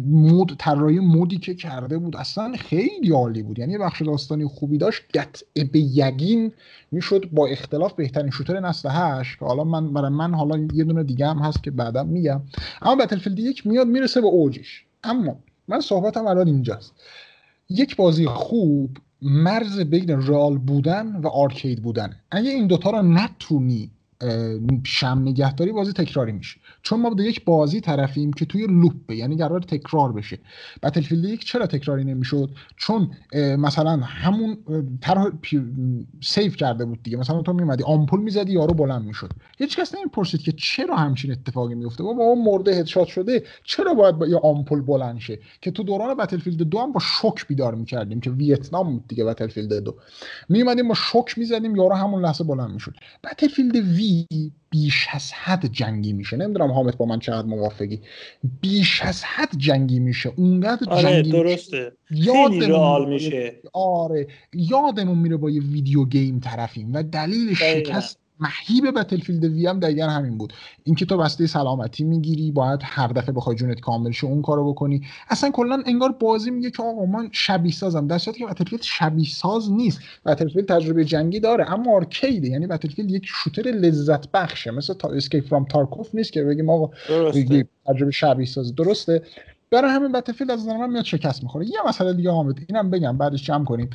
مود 0.05 0.55
طراحی 0.59 0.99
مودی 0.99 1.37
که 1.37 1.55
کرده 1.55 1.97
بود 1.97 2.15
اصلا 2.15 2.53
خیلی 2.57 3.11
عالی 3.11 3.43
بود. 3.43 3.59
یعنی 3.59 3.77
بخش 3.77 4.01
داستانی 4.01 4.45
خوبی 4.45 4.77
داشت. 4.77 5.01
قطع 5.13 5.63
به 5.63 5.79
یقین 5.79 6.51
می‌شد 6.91 7.29
با 7.31 7.47
اختلاف 7.47 7.93
بهترین 7.93 8.31
شوتر 8.31 8.59
نسل 8.59 8.89
هشت. 8.91 9.39
که 9.39 9.45
حالا 9.45 9.63
من 9.63 9.93
برای 9.93 10.11
من 10.11 10.33
حالا 10.33 10.67
یه 10.73 10.83
دونه 10.83 11.03
دیگه 11.03 11.27
هم 11.27 11.37
هست 11.39 11.63
که 11.63 11.71
بعدا 11.71 12.03
میگم. 12.03 12.41
اما 12.81 12.95
بتلفیلد 12.95 13.39
یک 13.39 13.67
میاد 13.67 13.87
می‌رسه 13.87 14.21
به 14.21 14.27
اوجش 14.27 14.85
اما 15.03 15.39
من 15.69 15.79
صحبتم 15.79 16.27
الان 16.27 16.47
اینجاست. 16.47 16.93
یک 17.69 17.95
بازی 17.95 18.25
خوب 18.25 18.97
مرز 19.21 19.79
بین 19.79 20.21
رال 20.21 20.57
بودن 20.57 21.15
و 21.15 21.27
آرکید 21.27 21.83
بودن 21.83 22.15
اگه 22.31 22.49
این 22.49 22.67
دوتا 22.67 22.89
رو 22.89 23.01
نتونی 23.01 23.91
شم 24.83 25.21
نگهداری 25.25 25.71
بازی 25.71 25.93
تکراری 25.93 26.31
میشه. 26.31 26.59
چون 26.81 27.01
ما 27.01 27.09
به 27.09 27.23
یک 27.23 27.45
بازی 27.45 27.81
طرفیم 27.81 28.33
که 28.33 28.45
توی 28.45 28.67
لوپه 28.67 29.15
یعنی 29.15 29.37
قرار 29.37 29.59
تکرار 29.59 30.11
بشه. 30.11 30.39
بتلفیلد 30.83 31.25
یک 31.25 31.45
چرا 31.45 31.67
تکراری 31.67 32.03
نمی‌شد؟ 32.03 32.49
چون 32.77 33.11
مثلا 33.35 33.97
همون 33.97 34.57
طرح 35.01 35.25
سیف 36.23 36.55
کرده 36.55 36.85
بود 36.85 37.03
دیگه. 37.03 37.17
مثلا 37.17 37.41
تو 37.41 37.53
میمدی 37.53 37.83
آمپول 37.83 38.19
می‌زدی 38.19 38.53
یارو 38.53 38.73
بلند 38.73 39.05
می‌شد. 39.05 39.29
هیچ 39.57 39.79
کس 39.79 39.95
نمی‌پرسید 39.95 40.41
که 40.41 40.51
چرا 40.51 40.95
همچین 40.95 41.31
اتفاقی 41.31 41.75
میفته 41.75 42.03
با 42.03 42.09
اون 42.09 42.43
مرده 42.45 42.75
headshot 42.75 43.07
شده. 43.07 43.43
چرا 43.63 43.93
باید 43.93 44.15
با 44.15 44.27
یه 44.27 44.37
آمپول 44.37 44.81
بلند 44.81 45.19
شه؟ 45.19 45.39
که 45.61 45.71
تو 45.71 45.83
دوران 45.83 46.17
Battlefield 46.17 46.57
دو 46.57 46.79
هم 46.79 46.91
با 46.91 46.99
شوک 46.99 47.47
بیدار 47.47 47.75
می‌کردیم 47.75 48.19
که 48.19 48.31
ویتنام 48.31 48.93
بود 48.93 49.07
دیگه 49.07 49.25
Battlefield 49.25 49.73
دو. 49.73 49.95
میمدیم 50.49 50.87
با 50.87 50.93
شوک 50.93 51.37
می‌زدیم 51.37 51.75
یارو 51.75 51.95
همون 51.95 52.25
لحظه 52.25 52.43
بلند 52.43 52.71
می‌شد. 52.71 52.93
Battlefield 53.23 53.75
V 53.75 54.08
بیش 54.69 55.07
از 55.13 55.31
حد 55.33 55.65
جنگی 55.65 56.13
میشه. 56.13 56.37
نمی‌دونم 56.37 56.71
حامد 56.71 56.97
با 56.97 57.05
من 57.05 57.19
چقدر 57.19 57.47
موافقی. 57.47 58.01
بیش 58.61 59.01
از 59.01 59.23
حد 59.23 59.57
جنگی 59.57 59.99
میشه. 59.99 60.33
اونقدر 60.35 60.89
آره 60.89 61.03
جنگی 61.03 61.31
درسته. 61.31 61.91
یادمون 62.11 63.09
میشه. 63.09 63.61
آره 63.73 64.27
یادمون 64.53 65.17
میره 65.17 65.37
با 65.37 65.49
یه 65.49 65.61
video 65.61 66.05
game 66.05 66.39
طرفیم 66.39 66.93
و 66.93 67.03
دلیل 67.03 67.53
شکست 67.53 68.18
مهیب 68.39 68.99
Battlefield 68.99 69.43
V 69.43 69.67
هم 69.67 69.79
دقیقا 69.79 70.07
همین 70.07 70.37
بود. 70.37 70.53
اینکه 70.83 71.05
تو 71.05 71.17
بسته 71.17 71.47
سلامتی 71.47 72.03
می‌گیری 72.03 72.51
باید 72.51 72.79
هر 72.83 73.07
دفعه 73.07 73.31
بخوای 73.31 73.55
جونت 73.55 73.79
کامل 73.79 74.11
شه 74.11 74.27
اون 74.27 74.41
کارو 74.41 74.73
بکنی. 74.73 75.01
اصلا 75.29 75.51
کلا 75.51 75.83
انگار 75.85 76.11
بازی 76.11 76.51
میگه 76.51 76.71
که 76.71 76.83
آقا 76.83 77.05
من 77.05 77.29
شبیه 77.31 77.71
سازم 77.71 78.07
در 78.07 78.17
صورتی 78.17 78.39
که 78.39 78.45
Battlefield 78.45 78.81
شبیه 78.81 79.25
ساز 79.25 79.71
نیست. 79.71 79.99
Battlefield 80.25 80.67
تجربه 80.67 81.05
جنگی 81.05 81.39
داره 81.39 81.73
اما 81.73 81.95
arcade 81.95 82.40
ه 82.40 82.47
یعنی 82.47 82.67
Battlefield 82.67 83.11
یک 83.11 83.25
shooter 83.25 83.61
لذت 83.61 84.31
بخشه. 84.31 84.71
مثل 84.71 84.93
تا 84.93 85.09
Escape 85.09 85.47
from 85.47 85.65
Tarkov 85.65 86.15
نیست 86.15 86.33
که 86.33 86.43
بگیم 86.43 86.69
آقا 86.69 86.89
تجربه 87.85 88.11
شبیه 88.11 88.45
ساز. 88.45 88.75
درسته. 88.75 89.21
برای 89.71 89.91
همین 89.91 90.11
Battlefield 90.11 90.51
از 90.51 90.59
نظر 90.59 90.77
من 90.77 90.89
میاد 90.89 91.05
شکست 91.05 91.43
می‌خوره. 91.43 91.65
یه 91.65 91.77
مسئله 91.87 92.13
دیگه 92.13 92.31
حامد 92.31 92.55
اینم 92.69 92.89
بگم 92.89 93.17
بعدش 93.17 93.43
جمع 93.43 93.65
کنیم. 93.65 93.89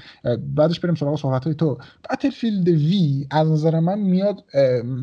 بعدش 0.54 0.80
بریم 0.80 0.94
سراغ 0.94 1.18
صحبت 1.18 1.44
های 1.44 1.54
تو. 1.54 1.78
Battlefield 2.10 2.68
V 2.68 3.26
از 3.30 3.50
نظر 3.50 3.80
من 3.80 3.98
میاد 3.98 4.44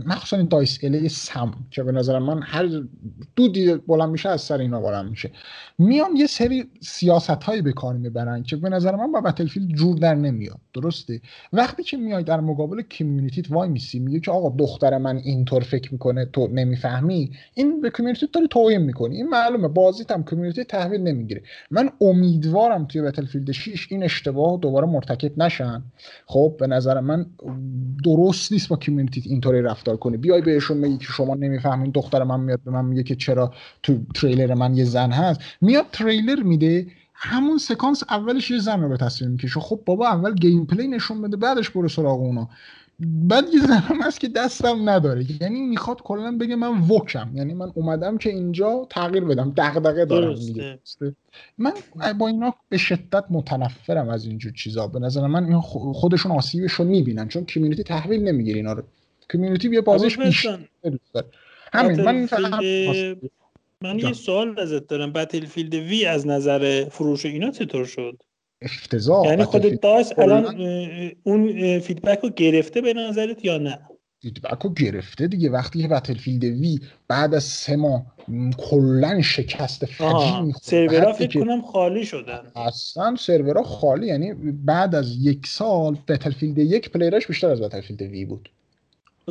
مخصوصا 0.06 0.38
این 0.38 0.48
DICE 0.48 0.80
LA 0.84 1.08
سم 1.08 1.54
که 1.72 1.84
به 1.84 1.92
نظر 1.92 2.20
من 2.20 2.42
هر 2.44 2.70
دودی 3.36 3.76
بلند 3.76 4.10
میشه 4.10 4.30
از 4.30 4.42
سر 4.42 4.58
اینا 4.58 4.82
بلند 4.82 5.10
میشه. 5.10 5.32
میان 5.80 6.16
یه 6.16 6.28
سری 6.28 6.66
سیاست 6.82 7.30
هایی 7.30 7.62
به 7.62 7.72
کار 7.72 7.94
می‌برن 7.98 8.44
که 8.44 8.56
به 8.56 8.70
نظر 8.70 8.96
من 8.96 9.12
با 9.12 9.22
Battlefield 9.22 9.70
جور 9.70 9.98
در 9.98 10.16
نمیاد. 10.16 10.60
درسته؟ 10.74 11.22
وقتی 11.54 11.84
که 11.84 11.98
میای 11.98 12.24
در 12.24 12.40
مقابل 12.40 12.82
community 12.82 13.52
ت 13.52 13.70
وایمیسی 13.70 14.00
میگه 14.00 14.20
که 14.20 14.32
آقا 14.32 14.56
دختر 14.58 14.98
من 14.98 15.18
اینطور 15.18 15.62
فکر 15.62 15.94
می‌کنه 15.94 16.26
تو 16.26 16.48
نمی‌فهمی 16.48 17.32
این 17.54 17.82
به 17.82 17.90
community 17.90 18.28
ت 18.28 18.32
داری 18.32 18.48
توهین 18.48 18.82
می‌کنی. 18.82 19.16
این 19.16 19.30
معلومه. 19.30 19.68
بازیت 19.68 20.12
هم 20.12 20.24
community 20.24 20.61
تحویل 20.64 21.02
نمی‌گیره. 21.02 21.42
من 21.72 21.90
امیدوارم 22.02 22.86
توی 22.86 23.02
Battlefield 23.02 23.52
6 23.52 23.88
این 23.90 24.04
اشتباه 24.04 24.60
دوباره 24.60 24.88
مرتکب 24.88 25.32
نشن. 25.38 25.84
خب 26.26 26.56
به 26.60 26.68
نظر 26.68 27.00
من 27.00 27.26
درست 28.04 28.52
نیست 28.52 28.70
با 28.70 28.76
community 28.76 29.24
اینطوری 29.26 29.62
رفتار 29.62 29.98
کنی. 29.98 30.18
بیای 30.18 30.42
بهشون 30.42 30.82
بگی 30.82 30.98
که 30.98 31.06
شما 31.06 31.36
نمی‌فهمین 31.36 31.92
دختر 31.92 32.24
من 32.24 32.40
میاد 32.40 32.60
به 32.66 32.72
من 32.72 32.86
میگه 32.86 33.04
که 33.04 33.16
چرا 33.16 33.54
تو 33.84 33.98
تریلر 34.16 34.54
من 34.54 34.78
یه 34.78 34.84
زن 34.84 35.12
هست. 35.12 35.42
میاد 35.62 35.86
تریلر 35.92 36.44
میده 36.44 36.88
همون 37.14 37.58
سکانس 37.58 38.04
اولش 38.10 38.52
یه 38.52 38.60
زن 38.60 38.82
رو 38.82 38.90
به 38.90 38.98
تصویر 38.98 39.32
می‌کشه. 39.32 39.60
خب 39.60 39.80
بابا 39.86 40.08
اول 40.08 40.36
gameplay 40.36 40.88
نشون 40.88 41.22
بده 41.22 41.38
بعدش 41.38 41.70
برو 41.70 41.88
سراغ 41.88 42.20
اونا. 42.20 42.50
بعد 43.02 43.44
یه 43.54 43.60
زنم 43.60 44.02
هست 44.02 44.20
که 44.20 44.28
دستم 44.28 44.90
نداره. 44.90 45.26
یعنی 45.42 45.62
می‌خواد 45.62 46.02
کلا 46.02 46.38
بگه 46.38 46.56
من 46.56 46.80
woke 46.80 47.14
م. 47.14 47.32
یعنی 47.34 47.54
من 47.54 47.72
اومدم 47.76 48.18
که 48.18 48.30
اینجا 48.30 48.88
تغییر 48.90 49.24
بدم. 49.24 49.54
دغدغه 49.58 50.06
دارم 50.06 50.36
من 51.58 51.74
با 52.18 52.28
اینا 52.28 52.54
به 52.70 52.78
شدت 52.78 53.24
متنفرم 53.30 54.10
از 54.10 54.26
اینجور 54.26 54.54
چیزا. 54.54 54.88
به 54.88 55.00
نظر 55.00 55.28
من 55.28 55.60
خودشون 55.94 56.32
آسیبش 56.32 56.72
رو 56.72 56.86
می‌بینن. 56.86 57.28
چون 57.28 57.46
community 57.46 57.84
تحویل 57.84 58.24
نمی‌گیره 58.24 58.58
اینا 58.58 58.74
رو. 58.74 58.84
community 59.34 59.70
بیا 59.70 59.82
بازیش 59.82 60.18
بیشتر 60.18 60.60
همین 61.74 62.02
من 62.02 62.28
من 63.84 64.00
یه 64.00 64.14
سوال 64.14 64.60
ازت 64.60 64.88
دارم. 64.88 65.14
Battlefield 65.14 65.74
V 65.74 66.06
از 66.06 66.28
نظر 66.28 66.90
فروش 66.90 67.26
اینا 67.26 67.52
چطور 67.52 67.86
شد؟ 67.86 68.24
افتضاح. 68.62 69.28
یعنی 69.28 69.44
خودت 69.44 69.82
داشت 69.82 70.20
الان 70.20 70.56
اون 71.24 71.80
feedback 71.80 72.20
رو 72.20 72.30
گرفته 72.30 72.82
به 72.82 72.94
نظرت 72.94 73.46
یا 73.46 73.58
نه؟ 73.58 73.80
feedback 74.22 74.64
رو 74.64 74.74
گرفته 74.74 75.28
دیگه. 75.28 75.50
وقتی 75.50 75.82
که 75.82 75.88
Battlefield 75.88 76.44
V 76.44 76.80
بعد 77.08 77.34
از 77.34 77.44
سه 77.44 77.76
ماه 77.76 78.06
کلا 78.58 79.22
شکست 79.22 79.86
فجی 79.86 80.54
سرورها 80.62 81.14
فکر 81.14 81.40
کنم 81.40 81.62
خالی 81.62 82.06
شدن. 82.06 82.42
اصلا 82.56 83.16
سرورها 83.20 83.64
خالی. 83.64 84.08
یعنی 84.08 84.34
بعد 84.66 84.96
از 84.96 85.26
یک 85.26 85.48
سال 85.48 85.98
بتلفیلد 86.08 86.58
یک 86.58 86.90
پلیرش 86.90 87.28
بیشتر 87.28 87.48
از 87.48 87.62
بتلفیلد 87.62 88.02
وی 88.02 88.26
بود. 88.26 88.50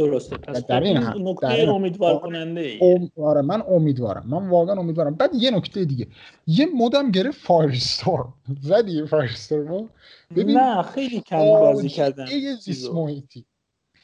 درسته. 0.06 0.36
پس 0.36 0.66
در 0.66 0.80
این 0.80 0.96
هم 0.96 1.28
نکته 1.28 1.46
امیدوار 1.46 2.18
کننده 2.18 2.60
ای. 2.60 3.10
آره 3.22 3.42
من 3.42 3.62
امیدوارم. 3.68 4.24
من 4.26 4.48
واقعا 4.48 4.80
امیدوارم. 4.80 5.14
بعد 5.14 5.30
یه 5.34 5.50
نکته 5.50 5.84
دیگه. 5.84 6.06
یه 6.46 6.66
مودم 6.74 7.10
گرفت 7.10 7.40
فایرستور 7.40 8.24
زدی 8.70 9.06
فایرستور 9.06 9.88
ببین 10.36 10.56
نه 10.56 10.82
خیلی 10.82 11.20
کم 11.20 11.38
بازی 11.38 11.88
کردم 11.88 12.26
یه 12.42 12.54
زیست 12.54 12.90
محیطی 12.90 13.46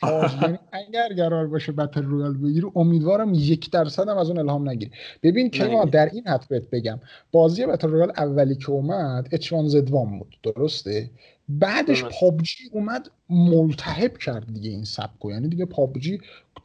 یعنی 0.43 0.59
اگر 0.73 1.09
قرار 1.17 1.47
باشه 1.47 1.73
battle 1.73 2.03
royale 2.03 2.37
بگیری 2.37 2.67
امیدوارم 2.77 3.35
یک 3.35 3.71
درصد 3.71 4.09
هم 4.09 4.19
از 4.19 4.29
اون 4.31 4.39
الهام 4.39 4.69
نگیری. 4.69 4.91
ببین 5.23 5.51
که 5.51 5.65
ما 5.65 5.85
در 5.85 6.11
این 6.13 6.29
حد 6.29 6.45
بهت 6.49 6.71
بگم. 6.71 7.01
بازی 7.33 7.67
battle 7.67 7.89
royale 7.89 8.13
اولی 8.17 8.55
که 8.57 8.71
اومد 8.71 9.29
H1Z1 9.37 9.91
بود. 9.91 10.37
درسته؟ 10.43 11.11
بعدش 11.49 12.05
PUBG 12.05 12.65
اومد 12.73 13.11
ملتهب 13.31 14.19
کرد 14.19 14.55
دیگه 14.55 14.71
این 14.71 14.85
سبکو 14.85 15.31
یعنی 15.31 15.49
دیگه 15.49 15.65
PUBG 15.65 16.21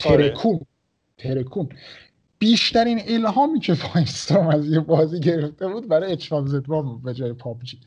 آره. 0.06 0.30
ترکون 0.30 0.60
ترکون. 1.18 1.70
بیشترین 2.40 3.02
الهامی 3.08 3.60
که 3.60 3.74
Firestorm 3.73 4.40
م 4.40 4.48
از 4.48 4.68
یه 4.68 4.80
بازی 4.80 5.20
گرفته 5.20 5.68
بود 5.68 5.88
برای 5.88 6.18
H1Z1 6.18 6.68
بود 6.68 7.03
به 7.03 7.14
جای 7.14 7.34
PUBG. 7.34 7.80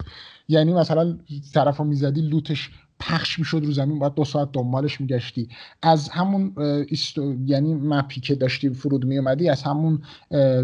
یعنی 0.48 0.72
مثلا 0.72 1.18
طرف 1.54 1.76
رو 1.76 1.84
می‌زدی 1.84 2.20
loot 2.20 2.54
ش 2.54 2.70
پخش 3.00 3.38
می‌شد 3.38 3.62
رو 3.64 3.72
زمین 3.72 3.98
باید 3.98 4.14
دو 4.14 4.24
ساعت 4.24 4.48
دنبالش 4.52 5.00
میگشتی. 5.00 5.48
از 5.82 6.08
همون 6.08 6.54
یعنی 7.46 7.74
map 7.74 8.09
ی 8.09 8.20
که 8.20 8.34
داشتی 8.34 8.70
فرود 8.70 9.04
میومدی 9.04 9.48
از 9.48 9.62
همون 9.62 10.02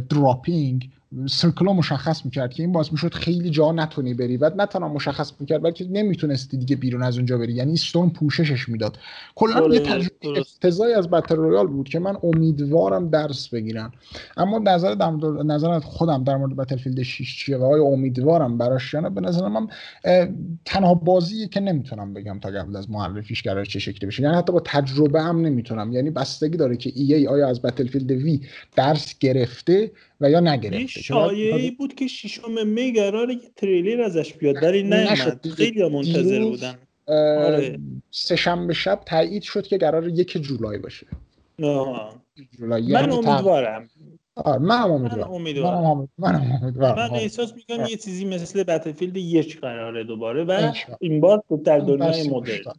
dropping 0.09 0.90
circle 1.26 1.64
رو 1.64 1.72
مشخص 1.72 2.24
می‌کرد 2.24 2.52
که 2.52 2.62
این 2.62 2.72
باز 2.72 2.92
می‌شد 2.92 3.14
خیلی 3.14 3.50
جا 3.50 3.72
نتونی 3.72 4.14
بری. 4.14 4.36
بعد 4.36 4.60
نه 4.60 4.66
تنها 4.66 4.88
مشخص 4.88 5.32
می‌کرد 5.40 5.62
بلکه 5.62 5.84
نمی‌تونستی 5.90 6.56
دیگه 6.56 6.76
بیرون 6.76 7.02
از 7.02 7.16
اونجا 7.16 7.38
بری. 7.38 7.52
یعنی 7.52 7.76
ستون 7.76 8.10
پوششش 8.10 8.68
می‌داد. 8.68 8.98
کلا 9.34 9.74
یه 9.74 9.80
تجربه 9.80 10.40
افتضاحی 10.40 10.92
از 10.92 11.10
battle 11.10 11.36
royale 11.36 11.66
بود 11.66 11.88
که 11.88 11.98
من 11.98 12.16
امیدوارم 12.22 13.08
درس 13.08 13.48
بگیرم 13.48 13.92
اما 14.36 14.58
نظر 14.58 14.94
نظر 15.44 15.78
خودم 15.78 16.24
در 16.24 16.36
مورد 16.36 16.56
Battlefield 16.56 17.02
6 17.02 17.38
چیه 17.38 17.56
و 17.56 17.64
آیا 17.64 17.84
امیدوارم 17.84 18.58
براش 18.58 18.94
یا 18.94 19.00
به 19.00 19.20
نظر 19.20 19.48
من 19.48 19.68
تنها 20.64 20.94
بازیه 20.94 21.48
که 21.48 21.60
نمی‌تونم 21.60 22.14
بگم 22.14 22.38
تا 22.38 22.48
قبل 22.48 22.76
از 22.76 22.90
معرفیش 22.90 23.42
قرار 23.42 23.64
چه 23.64 23.78
شکلی 23.78 24.06
بشه. 24.06 24.22
یعنی 24.22 24.36
حتی 24.36 24.52
با 24.52 24.60
تجربه 24.64 25.22
هم 25.22 25.40
نمی‌تونم. 25.40 25.92
یعنی 25.92 26.10
بستگی 26.10 26.56
داره 26.56 26.76
که 26.76 26.92
ای, 26.94 27.14
ای 27.14 27.26
آیا 27.26 27.48
از 27.48 27.62
بتلفیلد 27.62 28.10
وی 28.10 28.40
درس 28.76 29.18
گرفته 29.18 29.90
و 30.20 30.30
یا 30.30 30.40
نگرفته. 30.40 30.86
شایعی 30.86 31.70
بود 31.70 31.94
که 31.94 32.06
ششم 32.06 32.66
می 32.66 32.92
قرار 32.92 33.30
یه 33.30 33.51
تریلر 33.56 34.02
ازش 34.02 34.32
بیاد. 34.32 34.62
ولی 34.62 34.82
نیومد 34.82 35.47
خیلی 35.56 35.88
منتظر 35.88 36.44
بودن. 36.44 36.74
آره. 37.06 37.78
سه 38.10 38.36
شنبه 38.36 38.74
شب 38.74 39.01
تایید 39.06 39.42
شد 39.42 39.66
که 39.66 39.78
قرار 39.78 40.09
یک 40.09 40.38
جولای 40.38 40.78
باشه. 40.78 41.06
جولای. 41.59 42.02
من 42.59 42.84
یعنی 42.84 43.12
امیدوارم. 43.12 43.88
آره 44.34 44.59
من 44.59 44.78
هم 44.78 44.90
امیدوارم. 44.90 45.30
من 45.30 46.09
من, 46.18 46.34
امیدوارم. 46.62 47.10
من 47.10 47.10
احساس 47.10 47.55
می‌کنم 47.55 47.86
یه 47.86 47.97
چیزی 47.97 48.24
مثل 48.24 48.62
بتلفیلد 48.62 49.16
یک 49.16 49.60
قراره 49.60 50.05
دوباره 50.05 50.44
و 50.44 50.72
این 51.01 51.20
بار 51.20 51.42
در 51.64 51.78
دنیای 51.78 52.28
مدرن. 52.28 52.72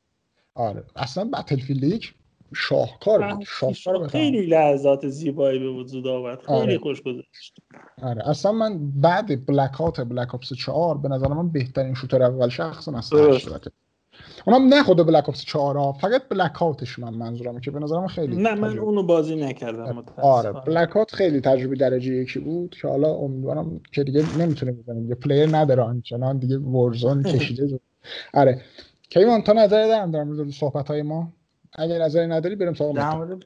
آره. 0.54 0.84
اصلا 0.96 1.24
بتلفیلد 1.24 1.84
یک 1.84 2.14
شاهکار 2.56 3.34
بود 3.34 3.44
شاهکار 3.48 4.08
خیلی 4.08 4.46
لحظات 4.46 5.08
زیبایی 5.08 5.60
به 5.60 5.70
وجود 5.70 6.08
آورد. 6.08 6.40
خیلی 6.42 6.60
آره. 6.60 6.78
خوش 6.78 7.02
گذشت. 7.02 7.56
آره. 8.02 8.30
اصلا 8.30 8.52
من 8.52 8.92
بعد 9.02 9.46
بلک 9.46 9.74
هات 9.74 10.02
بلک 10.02 10.36
اپس 10.36 10.54
4 10.54 10.98
به 10.98 11.10
نظر 11.10 11.28
من 11.28 11.50
بهترین 11.50 11.94
شوتر 11.94 12.24
اول 12.24 12.50
شخص 12.50 12.90
مثلا 12.90 13.40
اونم 14.48 14.74
نه 14.74 14.84
خود 14.84 14.98
بلک 15.08 15.30
اپس 15.30 15.46
4 15.46 15.78
ها 15.78 15.94
فقط 15.94 16.22
بلک 16.30 16.52
هاتش 16.52 17.00
من 17.00 17.14
منظورمه 17.14 17.60
که 17.60 17.72
به 17.72 17.80
نظرم 17.80 18.08
خیلی 18.08 18.36
نه 18.36 18.56
من 18.56 18.78
اونو 18.78 19.04
بازی 19.04 19.36
نکردم 19.36 20.04
آره. 20.18 20.52
Blackout 20.52 21.16
خیلی 21.16 21.42
تجربه 21.42 21.76
درجه 21.76 22.14
یکی 22.14 22.40
بود 22.40 22.76
که 22.82 22.88
حالا 22.88 23.14
امیدوارم 23.14 23.82
که 23.92 24.04
دیگه 24.04 24.38
نمی‌تونه 24.38 24.72
بزنیم. 24.72 25.10
یه 25.10 25.16
player 25.16 25.58
نداره 25.58 25.84
آنچنان 25.84 26.38
دیگه 26.38 26.58
Warzone 26.58 27.24
کشیده 27.34 27.80
آره. 28.34 28.62
کیوان 29.10 29.42
تو 29.42 29.54
نظر 29.54 29.88
دارم 29.88 30.12
در 30.12 30.24
مورد 30.24 30.50
صحبت 30.50 30.88
های 30.88 31.02
ما؟ 31.02 31.34
اگر 31.74 32.02
نظری 32.02 32.28
نداری 32.28 32.56
بریم 32.56 32.74
سراغ 32.74 32.96
در 32.96 33.16
مورد 33.16 33.46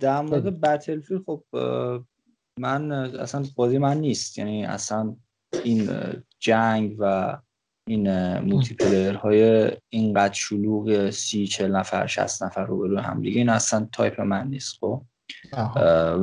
در 0.00 0.20
مورد 0.20 0.60
Battlefield 0.60 1.22
خب 1.26 1.44
من 2.60 2.92
اصلا 2.92 3.44
بازی 3.56 3.78
من 3.78 4.00
نیست. 4.00 4.38
یعنی 4.38 4.64
اصلا 4.64 5.16
این 5.64 5.90
جنگ 6.38 6.96
و 6.98 7.36
این 7.88 8.38
multiplayer 8.38 9.14
های 9.14 9.70
اینقدر 9.88 10.34
شلوغ 10.34 11.10
سی 11.10 11.46
چل 11.46 11.70
نفر 11.70 12.06
شست 12.06 12.42
نفر 12.42 12.64
رو 12.64 12.78
برو 12.78 12.98
هم 12.98 13.22
دیگه 13.22 13.38
این 13.38 13.48
اصلا 13.48 13.88
تایپ 13.92 14.20
من 14.20 14.48
نیست 14.48 14.78
خب. 14.80 15.02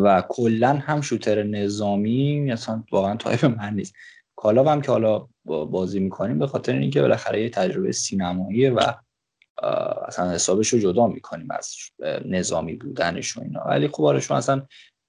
و 0.03 0.24
کلا 0.30 0.74
هم 0.74 1.02
shooter 1.02 1.44
نظامی 1.44 2.52
اصلا 2.52 2.84
واقعا 2.91 3.16
تایپ 3.16 3.45
من 3.45 3.74
نیست. 3.74 3.94
Call 4.36 4.64
ا 4.64 4.72
هم 4.72 4.82
که 4.82 4.91
حالا 4.91 5.28
بازی 5.45 5.99
می‌کنیم 5.99 6.40
به 6.40 6.48
خاطر 6.48 6.74
اینکه 6.74 7.02
بالاخره 7.02 7.41
یه 7.41 7.49
تجربه 7.49 7.91
سینماییه 7.91 8.72
و 8.72 8.94
اصلا 10.07 10.32
حسابش 10.32 10.69
رو 10.69 10.80
جدا 10.80 11.07
می‌کنیم 11.07 11.48
از 11.52 11.76
نظامی 12.26 12.76
بودنش 12.76 13.38
و 13.38 13.41
اینا. 13.41 13.64
ولی 13.65 13.88
خب 13.88 14.03
آره 14.03 14.32
اصلا 14.32 14.68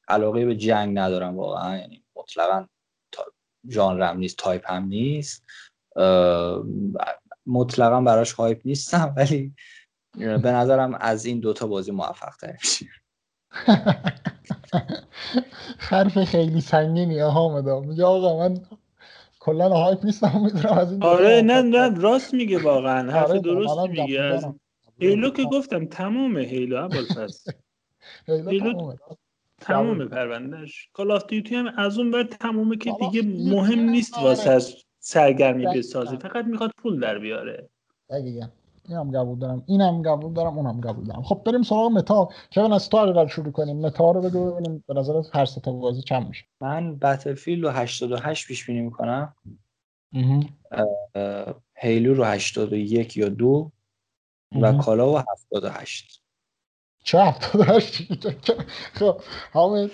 علاقه 0.08 0.44
به 0.46 0.56
جنگ 0.56 0.98
ندارم 0.98 1.36
واقعا. 1.36 1.76
یعنی 1.76 2.04
مطلقا 2.16 2.66
ژانرم 3.70 4.18
نیست 4.18 4.36
تایپ 4.36 4.70
هم 4.70 4.84
نیست. 4.84 5.44
مطلقا 7.46 8.00
براش 8.00 8.32
hype 8.32 8.60
نیستم 8.64 9.14
ولی 9.16 9.54
به 10.18 10.52
نظرم 10.52 10.94
از 10.94 11.24
این 11.24 11.40
دوتا 11.40 11.66
بازی 11.66 11.90
موفق 11.90 12.36
تر 12.36 12.52
میشه 12.52 12.86
حرف 15.90 16.24
خیلی 16.24 16.60
سنگینی 16.60 17.18
ها 17.18 17.80
میگه 17.80 18.04
آقا 18.04 18.38
من 18.38 18.60
کلا 19.44 19.68
hype 19.68 20.04
نیستم 20.04 20.40
می‌دونم 20.44 20.78
از 20.78 20.92
این 20.92 21.02
آره 21.02 21.42
نه 21.42 21.62
نه 21.62 22.00
راست 22.00 22.34
میگه 22.34 22.58
واقعا 22.58 23.12
حرف 23.12 23.30
آره 23.30 23.40
درست 23.40 23.78
میگه. 23.90 24.20
از 24.20 24.46
Halo 25.00 25.30
که 25.30 25.44
گفتم 25.44 25.86
تمام 25.86 26.38
Halo 26.38 26.76
اول 26.76 27.04
پس. 27.04 27.44
Halo 28.50 28.94
تمام 29.60 30.08
پروندهش 30.08 30.88
Call 30.92 31.10
of 31.10 31.26
Duty 31.26 31.54
هم 31.54 31.66
از 31.76 31.98
اون 31.98 32.10
بر 32.10 32.22
تمومه 32.22 32.76
که 32.76 32.92
دیگه 33.00 33.22
مهم 33.22 33.80
نیست 33.80 34.18
واسه 34.18 34.74
سرگرمی 34.98 35.66
بسازی. 35.66 36.16
فقط 36.16 36.44
می‌خواد 36.44 36.70
پول 36.78 37.00
در 37.00 37.18
بیاره. 37.18 37.68
دقیقا. 38.10 38.46
اینم 38.88 39.10
قبول 39.10 39.38
دارم 39.38 39.64
اینم 39.66 40.02
قبول 40.02 40.32
دارم 40.32 40.58
اونم 40.58 40.80
قبول 40.80 41.04
دارم. 41.04 41.22
خب 41.22 41.42
بریم 41.46 41.62
سراغ 41.62 41.90
متا. 41.92 42.28
که 42.50 42.60
از 42.60 42.88
تو 42.88 42.96
اول 42.96 43.26
شروع 43.26 43.52
کنیم. 43.52 43.80
متا 43.80 44.10
رو 44.10 44.20
بگو 44.20 44.50
ببینیم. 44.50 44.84
به 44.88 44.94
نظر 44.94 45.22
هر 45.32 45.44
سه 45.44 45.60
تا 45.60 45.72
بازی 45.72 46.02
چند 46.02 46.28
میشه. 46.28 46.44
من 46.60 46.96
بتلفیل 46.96 47.62
رو 47.62 47.70
88 47.70 48.46
پیش 48.46 48.66
بینی 48.66 48.80
می‌کنم. 48.80 49.34
هیلو 51.76 52.14
رو 52.14 52.24
81 52.24 53.16
یا 53.16 53.28
دو 53.28 53.72
و 54.62 54.72
کالا 54.72 55.04
رو 55.04 55.24
78 55.52 56.22
چه 57.04 57.18
78 57.18 58.28
خب 58.98 59.20
حامد. 59.52 59.90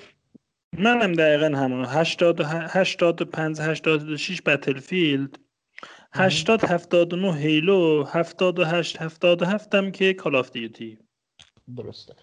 منم 0.78 1.12
دقیقا 1.12 1.58
همون. 1.58 1.84
85 1.84 3.60
86 3.60 4.42
بتلفیلد 4.42 5.38
80 6.12 6.64
79 6.64 7.34
Halo 7.34 8.04
78 8.04 9.02
77 9.02 9.74
هم 9.74 9.90
که 9.90 10.14
Call 10.14 10.36
of 10.36 10.50
Duty 10.50 10.98
درسته. 11.76 12.14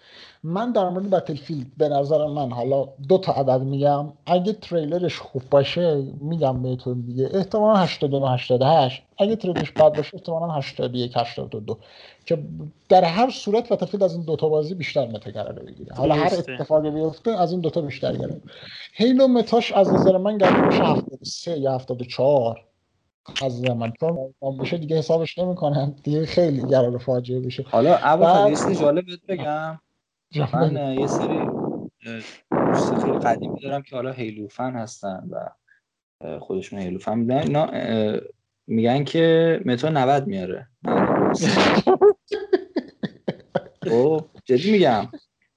من 0.42 0.72
در 0.72 0.88
مورد 0.88 1.10
Battlefield 1.10 1.66
به 1.76 1.88
نظر 1.88 2.26
من 2.26 2.50
حالا 2.50 2.88
دو 3.08 3.18
تا 3.18 3.32
عدد 3.32 3.62
میگم. 3.62 4.12
اگه 4.26 4.52
تریلرش 4.52 5.18
خوب 5.18 5.42
باشه 5.50 6.02
میگم 6.20 6.62
بهتون 6.62 7.00
دیگه. 7.00 7.30
احتمالا 7.32 7.76
89 7.76 8.30
88 8.30 9.02
اگه 9.18 9.36
تریلرش 9.36 9.70
بد 9.70 9.96
باشه 9.96 10.14
احتمالا 10.14 10.52
81 10.52 11.12
82 11.16 11.78
که 12.26 12.38
در 12.88 13.04
هر 13.04 13.30
صورت 13.30 13.72
Battlefield 13.72 14.02
از 14.02 14.14
این 14.14 14.24
دوتا 14.24 14.48
بازی 14.48 14.74
بیشتر 14.74 15.06
meta 15.06 15.30
قراره 15.30 15.62
بگیره. 15.62 15.94
حالا 15.94 16.14
هر 16.14 16.34
اتفاقی 16.38 16.90
بیفته 16.90 17.30
از 17.30 17.52
این 17.52 17.60
دوتا 17.60 17.80
بیشتر 17.80 18.16
گرفت 18.16 18.42
هیلو 18.94 19.28
متاش 19.28 19.72
از 19.72 19.92
نظر 19.92 20.16
من 20.16 20.38
قرار 20.38 20.66
میشه 20.66 20.84
73 20.84 21.58
یا 21.58 21.74
74 21.74 22.64
از 23.42 23.64
من 23.64 23.92
چون 24.00 24.34
بشه 24.60 24.78
دیگه 24.78 24.98
حسابش 24.98 25.38
نمی‌کنن 25.38 25.94
دیگه 26.02 26.26
خیلی 26.26 26.60
قرار 26.60 26.98
فاجعه 26.98 27.40
بشه. 27.40 27.62
حالا 27.62 27.94
اول 27.94 28.50
یه 28.50 28.54
سری 28.54 28.74
جالب 28.74 29.04
بگم. 29.28 29.80
من 30.52 30.96
یه 30.98 31.06
سری 31.06 31.38
دوست 32.50 32.94
خیلی 32.94 33.18
قدیمی 33.18 33.60
دارم 33.60 33.82
که 33.82 33.96
حالا 33.96 34.12
هیلو 34.12 34.48
فن 34.48 34.72
هستن 34.72 35.28
و 35.30 35.48
خودشون 36.38 36.78
هیلو 36.78 36.98
فن 36.98 37.18
میدن 37.18 37.38
اینا 37.38 37.70
میگن 38.66 39.04
که 39.04 39.60
متا 39.64 39.88
90 39.88 40.26
میاره. 40.26 40.68
خب 43.82 44.24
جدی 44.44 44.72
میگم. 44.72 45.08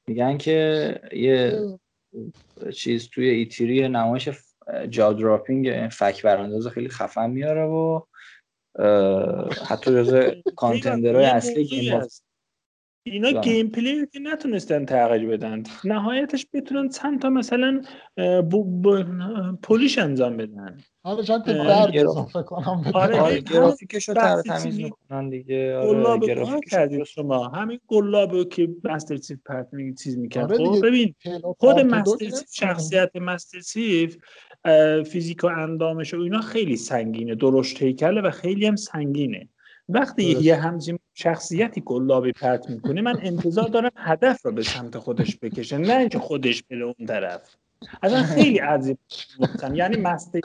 میگن 0.08 0.38
که 0.38 1.02
یه 1.14 1.60
چیز 2.80 3.10
توی 3.10 3.30
E3 3.30 3.88
نمایش 3.88 4.30
jaw-dropping 4.90 5.90
فک 5.92 6.22
برانداز 6.24 6.68
خیلی 6.68 6.90
خفن 6.90 7.30
میاره 7.30 7.66
و 7.66 8.02
حتی 9.68 9.92
جزء 9.92 10.32
contender 10.56 11.13
های 11.13 11.26
اصلی 11.26 11.64
game 11.64 12.02
اینا 13.04 13.42
gameplay 13.42 14.08
که 14.14 14.20
نتونستن 14.20 14.86
تغییر 14.86 15.30
بدن. 15.30 15.64
نهایتش 15.84 16.46
بتونن 16.54 16.90
چند 16.90 17.22
تا 17.22 17.30
مثلا 17.30 17.82
polish 19.64 19.98
انجام 19.98 20.38
بدن. 20.38 20.78
حالا 21.04 21.24
چند 21.24 21.46
تا 21.46 21.54
درد 21.54 21.98
اضافه 21.98 22.44
کنم. 22.44 22.84
آره, 22.94 23.20
آره 23.20 23.42
گرافیکشو 23.42 24.14
تر 24.14 24.42
تمیز 24.42 24.80
می‌کنن 24.80 25.30
دیگه. 25.30 25.78
آره 25.78 26.60
کردید 26.72 27.04
شما. 27.04 27.48
همین 27.48 27.80
گلاب 27.88 28.50
که 28.50 28.70
مستر 28.84 29.18
چیف 29.18 29.40
پرت 29.46 29.68
چیز 30.04 30.18
می‌کرد. 30.18 30.54
آره 30.54 30.58
خب 30.58 30.86
ببین 30.88 31.16
خود 31.42 31.80
مستر 31.80 32.26
چیف 32.26 32.44
شخصیت 32.52 33.16
مستر 33.16 33.60
چیف 33.60 34.18
فیزیک 35.06 35.44
و 35.44 35.48
اندامش 35.48 36.14
و 36.14 36.20
اینا 36.20 36.42
خیلی 36.42 36.78
سنگینه. 36.78 37.36
درشت 37.36 37.84
هیکله 37.84 38.22
و 38.22 38.32
خیلی 38.32 38.66
هم 38.66 38.76
سنگینه. 38.76 39.50
وقتی 39.90 40.24
یه 40.24 40.56
همچین 40.56 41.00
شخصیتی 41.14 41.82
گلابی 41.82 42.32
پرت 42.32 42.70
می‌کنه 42.70 43.02
من 43.02 43.20
انتظار 43.22 43.68
دارم 43.68 43.92
هدف 43.96 44.46
رو 44.46 44.52
به 44.52 44.64
سمت 44.64 44.98
خودش 44.98 45.38
بکشه 45.42 45.78
نه 45.78 45.98
اینکه 45.98 46.20
خودش 46.20 46.64
بره 46.64 46.84
اون 46.84 47.08
طرف. 47.08 47.56
اصلا 48.04 48.24
خیلی 48.24 48.58
عجیب 48.58 48.98
بودن 49.38 49.76
یعنی 49.76 49.98
مسته 49.98 50.42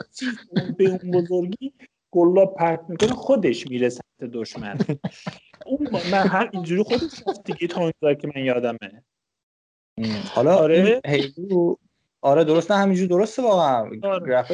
به 0.77 0.89
اون 0.89 1.11
بزرگی 1.11 1.73
گلاب 2.11 2.55
پرت 2.55 2.85
می‌کنه 2.89 3.13
خودش 3.13 3.67
میره 3.67 3.89
سمت 3.89 4.31
دشمن. 4.33 4.77
اون 5.65 5.89
من 6.11 6.27
هر 6.27 6.49
اینجوری 6.53 6.83
خودش 6.83 7.23
دیگه 7.45 7.67
تا 7.67 8.13
که 8.13 8.31
من 8.35 8.43
یادمه. 8.43 9.03
حالا 10.33 10.55
آره. 10.55 11.01
هیلو 11.05 11.75
آره 12.21 12.43
درست 12.43 12.71
نه 12.71 12.77
همینجوری 12.77 13.07
درسته 13.07 13.41
واقعا. 13.41 13.89
آره. 14.03 14.45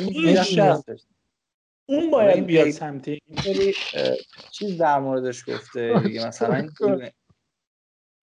اون 1.91 2.11
باید 2.11 2.45
بیاد 2.45 2.69
سمت 2.69 3.07
این. 3.07 3.19
چیز 4.51 4.77
در 4.77 4.99
موردش 4.99 5.49
گفته 5.49 5.99
دیگه 6.03 6.27
مثلا 6.27 6.69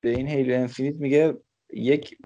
به 0.03 0.11
این 0.11 0.28
هیلو 0.28 0.55
انفینیت 0.55 0.97
میگه 0.97 1.35
یک 1.73 2.16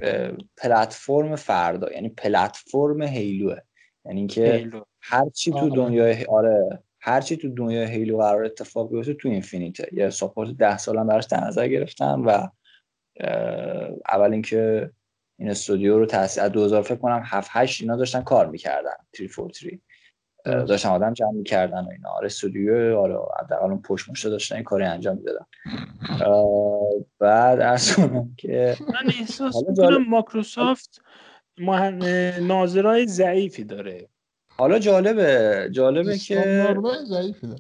پلتفرم 0.57 1.37
فردا 1.37 1.93
یعنی 1.93 2.09
پلتفرم 2.09 3.03
هیلوه 3.03 3.59
یعنی 4.05 4.19
اینکه 4.19 4.71
هر 5.01 5.29
چی 5.29 5.51
تو 5.51 5.71
دنیای 5.71 6.25
آره 6.25 6.83
هر 7.01 7.21
چی 7.21 7.37
تو 7.37 7.49
دنیای 7.49 7.87
هیلو 7.87 8.19
قرار 8.19 8.45
اتفاق 8.45 8.91
بیفته 8.91 9.15
تو 9.15 9.29
اینفینیته 9.29 9.89
یه 9.93 10.11
ساپورت 10.11 10.51
ده 10.51 10.79
سالم 10.79 11.07
براش 11.07 11.25
در 11.25 11.41
نظر 11.41 11.69
گرفتم 11.69 12.23
و 12.27 12.49
اول 14.09 14.33
اینکه 14.33 14.91
این 15.39 15.51
استودیو 15.51 15.99
رو 15.99 16.07
تاسیس 16.07 16.43
از 16.43 16.53
2000 16.53 16.83
فکر 16.83 16.97
کنم 16.97 17.23
7 17.25 17.49
8 17.53 17.83
اینا 17.83 17.97
داشتن 17.97 18.23
کار 18.23 18.47
می‌کردن 18.47 18.95
343 19.17 19.81
داشتن 20.45 20.89
آدم 20.89 21.13
جمع 21.13 21.33
می‌کردن 21.33 21.85
و 21.85 21.89
اینا. 21.91 22.09
آره 22.09 22.27
استودیو 22.27 22.99
آره 22.99 23.19
حداقل 23.41 23.71
اون 23.71 23.83
پشت 23.83 24.11
مشته 24.11 24.31
داشتن 24.31 24.55
این 24.55 24.65
کاری 24.65 24.85
انجام 24.85 25.17
می‌دادن. 25.17 25.45
بعد 27.19 27.61
از 27.61 27.97
که 28.37 28.77
من 28.81 29.13
احساس 29.21 29.57
می‌کنم 29.69 30.09
مایکروسافت 30.09 31.01
ناظرای 32.41 33.07
ضعیفی 33.07 33.65
داره. 33.65 34.09
حالا 34.57 34.79
جالبه 34.79 35.69
جالبه 35.71 36.19
که 36.19 36.77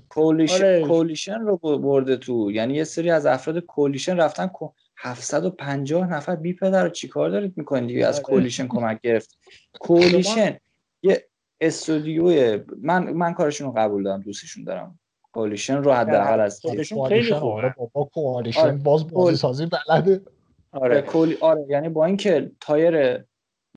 کولیشن, 0.09 0.64
آره. 0.64 0.84
کولیشن 0.86 1.40
رو 1.40 1.56
برده 1.78 2.16
تو. 2.16 2.50
یعنی 2.50 2.74
یه 2.74 2.84
سری 2.84 3.10
از 3.10 3.26
افراد 3.26 3.59
کولیشن 3.59 4.16
رفتن 4.16 4.50
750 4.96 6.12
نفر. 6.12 6.36
بی 6.36 6.52
پدر 6.52 6.84
رو 6.84 6.90
چیکار 6.90 7.30
دارید 7.30 7.54
می‌کنید؟ 7.56 7.88
دیگه 7.88 8.06
از 8.06 8.14
آره. 8.14 8.24
کولیشن 8.24 8.66
کمک 8.66 9.00
گرفت. 9.00 9.38
کولیشن 9.80 10.56
یه 11.02 11.28
استودیو 11.62 12.59
من 12.82 13.12
من 13.12 13.34
کارشون 13.34 13.66
رو 13.66 13.72
قبول 13.76 14.02
دارم 14.02 14.20
دوستشون 14.20 14.64
دارم. 14.64 14.98
کولیشن 15.32 15.76
رو 15.76 15.93
حداقل 15.93 16.40
از 16.40 16.60
خودشون 16.60 17.09
خیلی 17.09 17.34
خوبه. 17.34 17.52
آره 17.52 17.74
بابا 17.78 18.05
کولیشن 18.05 18.60
آره. 18.60 18.72
باز 18.72 19.10
بازی 19.10 19.36
سازی 19.36 19.66
بلده. 19.66 20.20
آره. 20.72 21.02
کولی 21.02 21.36
آره 21.40 21.66
یعنی 21.68 21.89
با 21.89 22.05
اینکه 22.05 22.51
tier 22.60 23.24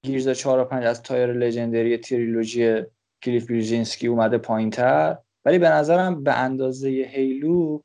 Gears 0.03 0.29
4 0.29 0.59
و 0.59 0.63
5 0.65 0.85
از 0.85 1.03
tier 1.03 1.33
legendary 1.33 1.97
trilogy 1.97 2.81
کلیف 3.23 3.49
بلزینسکی 3.49 4.07
اومده 4.07 4.37
پایینتر 4.37 5.17
ولی 5.45 5.59
به 5.59 5.69
نظرم 5.69 6.23
به 6.23 6.33
اندازه 6.33 6.87
Halo 6.89 7.79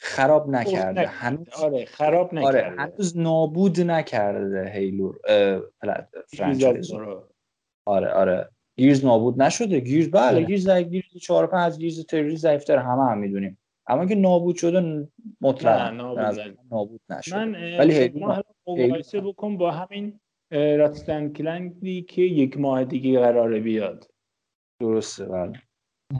خراب 0.00 0.48
نکرده. 0.48 1.06
هنوز 1.06 1.48
آره 1.62 1.84
خراب 1.84 2.26
آره، 2.26 2.38
نکرده. 2.38 2.66
آره 2.66 2.76
هنوز 2.78 3.18
نابود 3.18 3.80
نکرده 3.80 4.70
Halo 4.74 5.12
franchise 6.36 6.92
آره 7.86 8.08
آره. 8.08 8.48
Gears 8.80 9.04
نابود 9.04 9.42
نشده. 9.42 9.80
Gears 9.80 10.10
بله 10.10 10.22
آره. 10.22 10.44
Gears 10.44 10.64
ضعیف 10.64 10.88
Gears 10.88 11.16
4 11.20 11.46
5 11.46 11.78
Gears 11.78 12.06
three 12.06 12.36
ضعیف‌تر 12.36 12.78
همه 12.78 13.10
هم 13.10 13.18
می‌دونیم. 13.18 13.58
اما 13.86 14.06
که 14.06 14.14
نابود 14.14 14.56
شده 14.56 15.08
مطلق 15.40 15.94
نابود, 15.94 16.56
نابود 16.70 17.00
نشده. 17.10 17.36
من 17.36 17.78
ولی 17.78 17.94
هیلو 17.94 18.42
مقایسه 18.66 19.20
بکن 19.20 19.56
با 19.56 19.70
همین 19.70 20.20
راتستن 20.50 21.32
کلنگی 21.32 22.02
که 22.02 22.22
یک 22.22 22.58
ماه 22.58 22.84
دیگه 22.84 23.20
قراره 23.20 23.60
بیاد. 23.60 24.10
درسته 24.80 25.24
بله. 25.24 25.52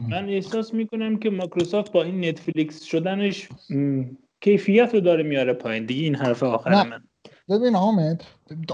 من 0.08 0.28
احساس 0.28 0.74
می‌کنم 0.74 1.18
که 1.18 1.30
مایکروسافت 1.30 1.92
با 1.92 2.02
این 2.02 2.24
نتفلیکس 2.24 2.82
شدنش 2.82 3.48
کیفیت 4.40 4.94
رو 4.94 5.00
داره 5.00 5.22
میاره 5.22 5.52
پایین. 5.52 5.86
دیگه 5.86 6.02
این 6.02 6.14
حرف 6.14 6.42
آخر 6.42 6.70
من. 6.70 7.02
ببین 7.50 7.76
حامد 7.76 8.24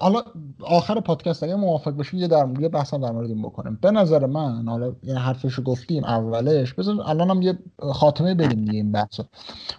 حالا 0.00 0.22
آخر 0.60 1.00
پادکست 1.00 1.42
اگه 1.42 1.54
موافق 1.54 1.90
باشی 1.90 2.16
یه 2.16 2.28
در 2.28 2.44
مورد 2.44 2.70
بحثم 2.70 3.00
در 3.00 3.10
مورد 3.12 3.28
این 3.28 3.42
بکنیم. 3.42 3.78
به 3.82 3.90
نظر 3.90 4.26
من 4.26 4.68
حالا 4.68 4.92
یه 5.02 5.14
حرفشو 5.14 5.62
گفتیم 5.62 6.04
اولش 6.04 6.72
بذار 6.72 7.02
الان 7.06 7.30
هم 7.30 7.42
یه 7.42 7.58
خاتمه 7.92 8.34
بدیم 8.34 8.64
دیگه 8.64 8.76
این 8.76 8.92
بحثو. 8.92 9.24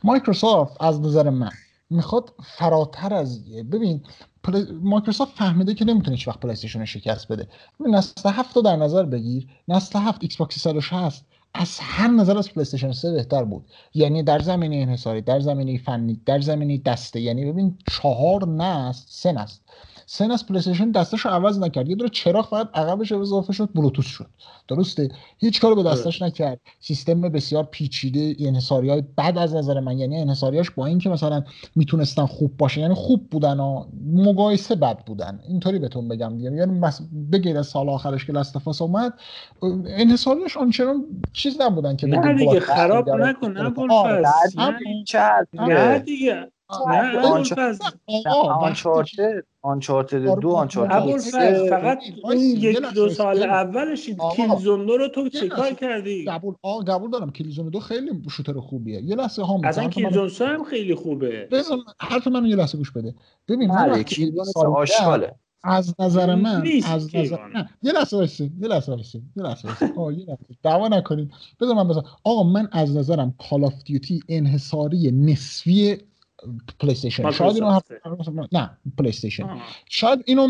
مایکروسافت 0.03 0.83
از 0.83 1.01
نظر 1.01 1.29
من 1.29 1.49
می‌خواد 1.89 2.33
فراتر 2.43 3.13
از 3.13 3.49
ببین 3.71 4.03
مایکروسافت 4.81 5.37
فهمیده 5.37 5.73
که 5.73 5.85
نمی‌تونه 5.85 6.15
هیچ 6.17 6.27
وقت 6.27 6.39
پلی 6.39 6.85
شکست 6.85 7.27
بده. 7.27 7.47
نسل 7.79 8.29
هفت 8.29 8.55
رو 8.55 8.61
در 8.61 8.75
نظر 8.75 9.03
بگیر. 9.03 9.47
نسل 9.67 9.99
هفت 9.99 10.19
ایکس 10.21 10.37
باکس 10.37 10.59
360 10.59 11.25
از 11.53 11.77
هر 11.81 12.07
نظر 12.07 12.37
از 12.37 12.53
پلی 12.53 12.65
3 12.65 13.11
بهتر 13.11 13.43
بود. 13.43 13.65
یعنی 13.93 14.23
در 14.23 14.39
زمینه 14.39 14.75
انحصاری 14.75 15.21
در 15.21 15.39
زمینه 15.39 15.77
فنی 15.77 16.21
در 16.25 16.41
زمینه 16.41 16.77
دسته. 16.77 17.19
یعنی 17.19 17.45
ببین 17.45 17.77
چهار 17.91 18.47
نسل 18.47 19.05
سه 19.07 19.31
نسل. 19.31 19.59
سن 20.09 20.31
از 20.31 20.45
پلیستیشن 20.45 20.91
دستش 20.91 21.19
رو 21.19 21.31
عوض 21.31 21.59
نکرد. 21.59 21.89
یه 21.89 21.95
دور 21.95 22.07
چراغ 22.07 22.49
فقط 22.49 22.69
عقبش 22.73 23.11
اضافه 23.11 23.53
شد 23.53 23.69
بلوتوث 23.75 24.05
شد. 24.05 24.27
درسته؟ 24.67 25.09
هیچ 25.37 25.61
کاری 25.61 25.75
به 25.75 25.83
دستش 25.83 26.21
نکرد. 26.21 26.59
سیستم 26.79 27.21
بسیار 27.21 27.63
پیچیده 27.63 28.35
انحصاری 28.39 28.89
های 28.89 29.03
بد 29.17 29.37
از 29.37 29.55
نظر 29.55 29.79
من 29.79 29.99
یعنی 29.99 30.21
انحصاریاش 30.21 30.71
با 30.71 30.85
اینکه 30.85 31.09
مثلا 31.09 31.43
می‌تونستن 31.75 32.25
خوب 32.25 32.57
باشه 32.57 32.81
یعنی 32.81 32.93
خوب 32.93 33.29
بودن 33.29 33.59
و 33.59 33.85
مقایسه 34.13 34.75
بد 34.75 35.05
بودن. 35.05 35.39
اینطوری 35.47 35.79
بهتون 35.79 36.07
بگم 36.07 36.37
دیگه. 36.37 36.51
یعنی 36.51 36.81
بگیر 37.31 37.57
از 37.57 37.67
سال 37.67 37.89
آخرش 37.89 38.25
که 38.25 38.33
لاستفاس 38.33 38.81
اومد 38.81 39.13
انحصاریاش 39.87 40.57
آنچنان 40.57 41.05
چیز 41.33 41.61
نبودن 41.61 41.95
که 41.95 42.07
نه 42.07 42.33
دیگه 42.33 42.59
خراب 42.59 43.09
نکن 43.09 43.51
نه 45.53 45.99
دیگه. 45.99 46.51
آنچارتد 46.69 47.77
آنچارتد 49.61 50.39
دو 50.39 50.51
آنچارتد 50.51 51.69
فقط 51.69 51.99
اون 52.23 52.37
یک 52.37 52.81
دو 52.95 53.09
سال 53.09 53.43
اولش 53.43 54.09
کیلزون 54.35 54.87
رو 54.87 55.07
تو 55.07 55.29
چیکار 55.29 55.73
کردی؟ 55.73 56.25
قبول 56.25 56.55
آ 56.61 56.79
قبول 56.79 57.11
دارم. 57.11 57.31
Killzone 57.31 57.69
دو 57.69 57.79
خیلی 57.79 58.11
shooter 58.31 58.59
خوبیه. 58.59 59.01
یه 59.01 59.15
لحظه 59.15 59.43
ها 59.43 59.61
اصلا 59.63 59.89
کیلزون 59.89 60.47
هم 60.47 60.63
خیلی 60.63 60.95
خوبه. 60.95 61.47
بزن 61.51 61.77
حرف 61.99 62.27
منو 62.27 62.47
یه 62.47 62.55
لحظه 62.55 62.77
گوش 62.77 62.91
بده. 62.91 63.15
ببین 63.47 63.69
من 63.69 63.89
بله، 63.89 64.03
Killzone 64.03 64.65
آشغاله. 64.65 65.35
از 65.63 65.95
نظر 65.99 66.35
من 66.35 66.63
از 66.85 67.15
نظر 67.15 67.47
نه 67.47 67.69
یه 67.83 67.91
لحظه 67.91 68.17
وایسی 68.17 68.51
یه 68.61 68.67
لحظه 68.67 68.91
وایسی 68.91 69.21
یه 69.35 69.43
لحظه 69.43 69.67
وایسی 69.67 69.85
آ 69.97 70.11
یه 70.11 70.25
لحظه. 70.25 70.37
دعوا 70.63 70.87
نکنید. 70.87 71.31
بذار 71.61 71.75
من 71.75 71.87
بذار 71.87 72.03
آقا 72.23 72.43
من 72.43 72.69
از 72.71 72.97
نظرم 72.97 73.33
Call 73.49 73.63
of 73.63 73.83
Duty 73.83 74.19
انحصاری 74.29 75.11
نسبی 75.11 75.97
پلی 76.79 76.91
استیشن 76.91 77.31
شاید 77.31 77.55
اینو 77.55 77.79
نه 78.51 78.69
پلی 78.97 79.09
استیشن 79.09 79.61
شاید 79.89 80.23
اینو 80.25 80.47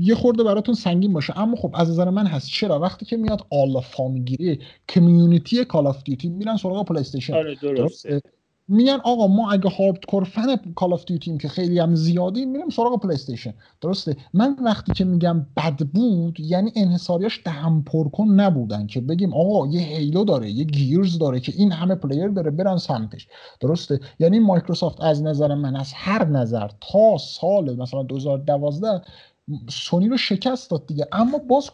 یه 0.00 0.14
خورده 0.14 0.44
براتون 0.44 0.74
سنگین 0.74 1.12
باشه. 1.12 1.38
اما 1.38 1.56
خب 1.56 1.74
از 1.74 1.90
نظر 1.90 2.10
من 2.10 2.26
هست. 2.26 2.48
چرا؟ 2.48 2.80
وقتی 2.80 3.06
که 3.06 3.16
میاد 3.16 3.46
آلا 3.50 3.80
فامیگیری 3.80 4.60
community 4.88 5.64
Call 5.64 5.86
of 5.86 6.02
Duty 6.02 6.28
میرن 6.28 6.56
سراغ 6.56 6.86
پلی 6.86 6.98
استیشن 6.98 7.34
آره 7.34 7.54
درسته. 7.54 8.22
میگن 8.68 8.98
آقا 9.04 9.26
ما 9.26 9.50
اگه 9.52 9.70
hardcore 9.70 10.24
fan 10.24 10.56
Call 10.74 10.92
of 10.92 11.04
Duty 11.04 11.31
م 11.31 11.38
که 11.38 11.48
خیلی 11.48 11.78
هم 11.78 11.94
زیادی 11.94 12.44
میریم 12.44 12.68
سراغ 12.68 13.00
پلی 13.00 13.14
استیشن 13.14 13.54
درسته؟ 13.80 14.16
من 14.34 14.56
وقتی 14.64 14.92
که 14.92 15.04
میگم 15.04 15.46
بد 15.56 15.78
بود 15.78 16.40
یعنی 16.40 16.72
انحصاریاش 16.76 17.40
دهن 17.44 17.82
پرکن 17.82 18.28
نبودن 18.28 18.86
که 18.86 19.00
بگیم 19.00 19.34
آقا 19.34 19.66
یه 19.66 19.80
Halo 19.80 20.24
داره 20.24 20.50
یه 20.50 20.64
Gears 20.64 21.18
داره 21.18 21.40
که 21.40 21.52
این 21.56 21.72
همه 21.72 21.94
player 21.94 22.28
داره 22.28 22.50
برن 22.50 22.76
سمتش. 22.76 23.28
درسته؟ 23.60 24.00
یعنی 24.18 24.38
مایکروسافت 24.38 25.00
از 25.00 25.22
نظر 25.22 25.54
من 25.54 25.76
از 25.76 25.92
هر 25.94 26.24
نظر 26.24 26.68
تا 26.80 27.18
سال 27.18 27.76
مثلا 27.76 28.02
2012 28.02 29.02
سونی 29.70 30.08
رو 30.08 30.16
شکست 30.16 30.70
داد 30.70 30.86
دیگه. 30.86 31.06
اما 31.12 31.38
باز 31.38 31.70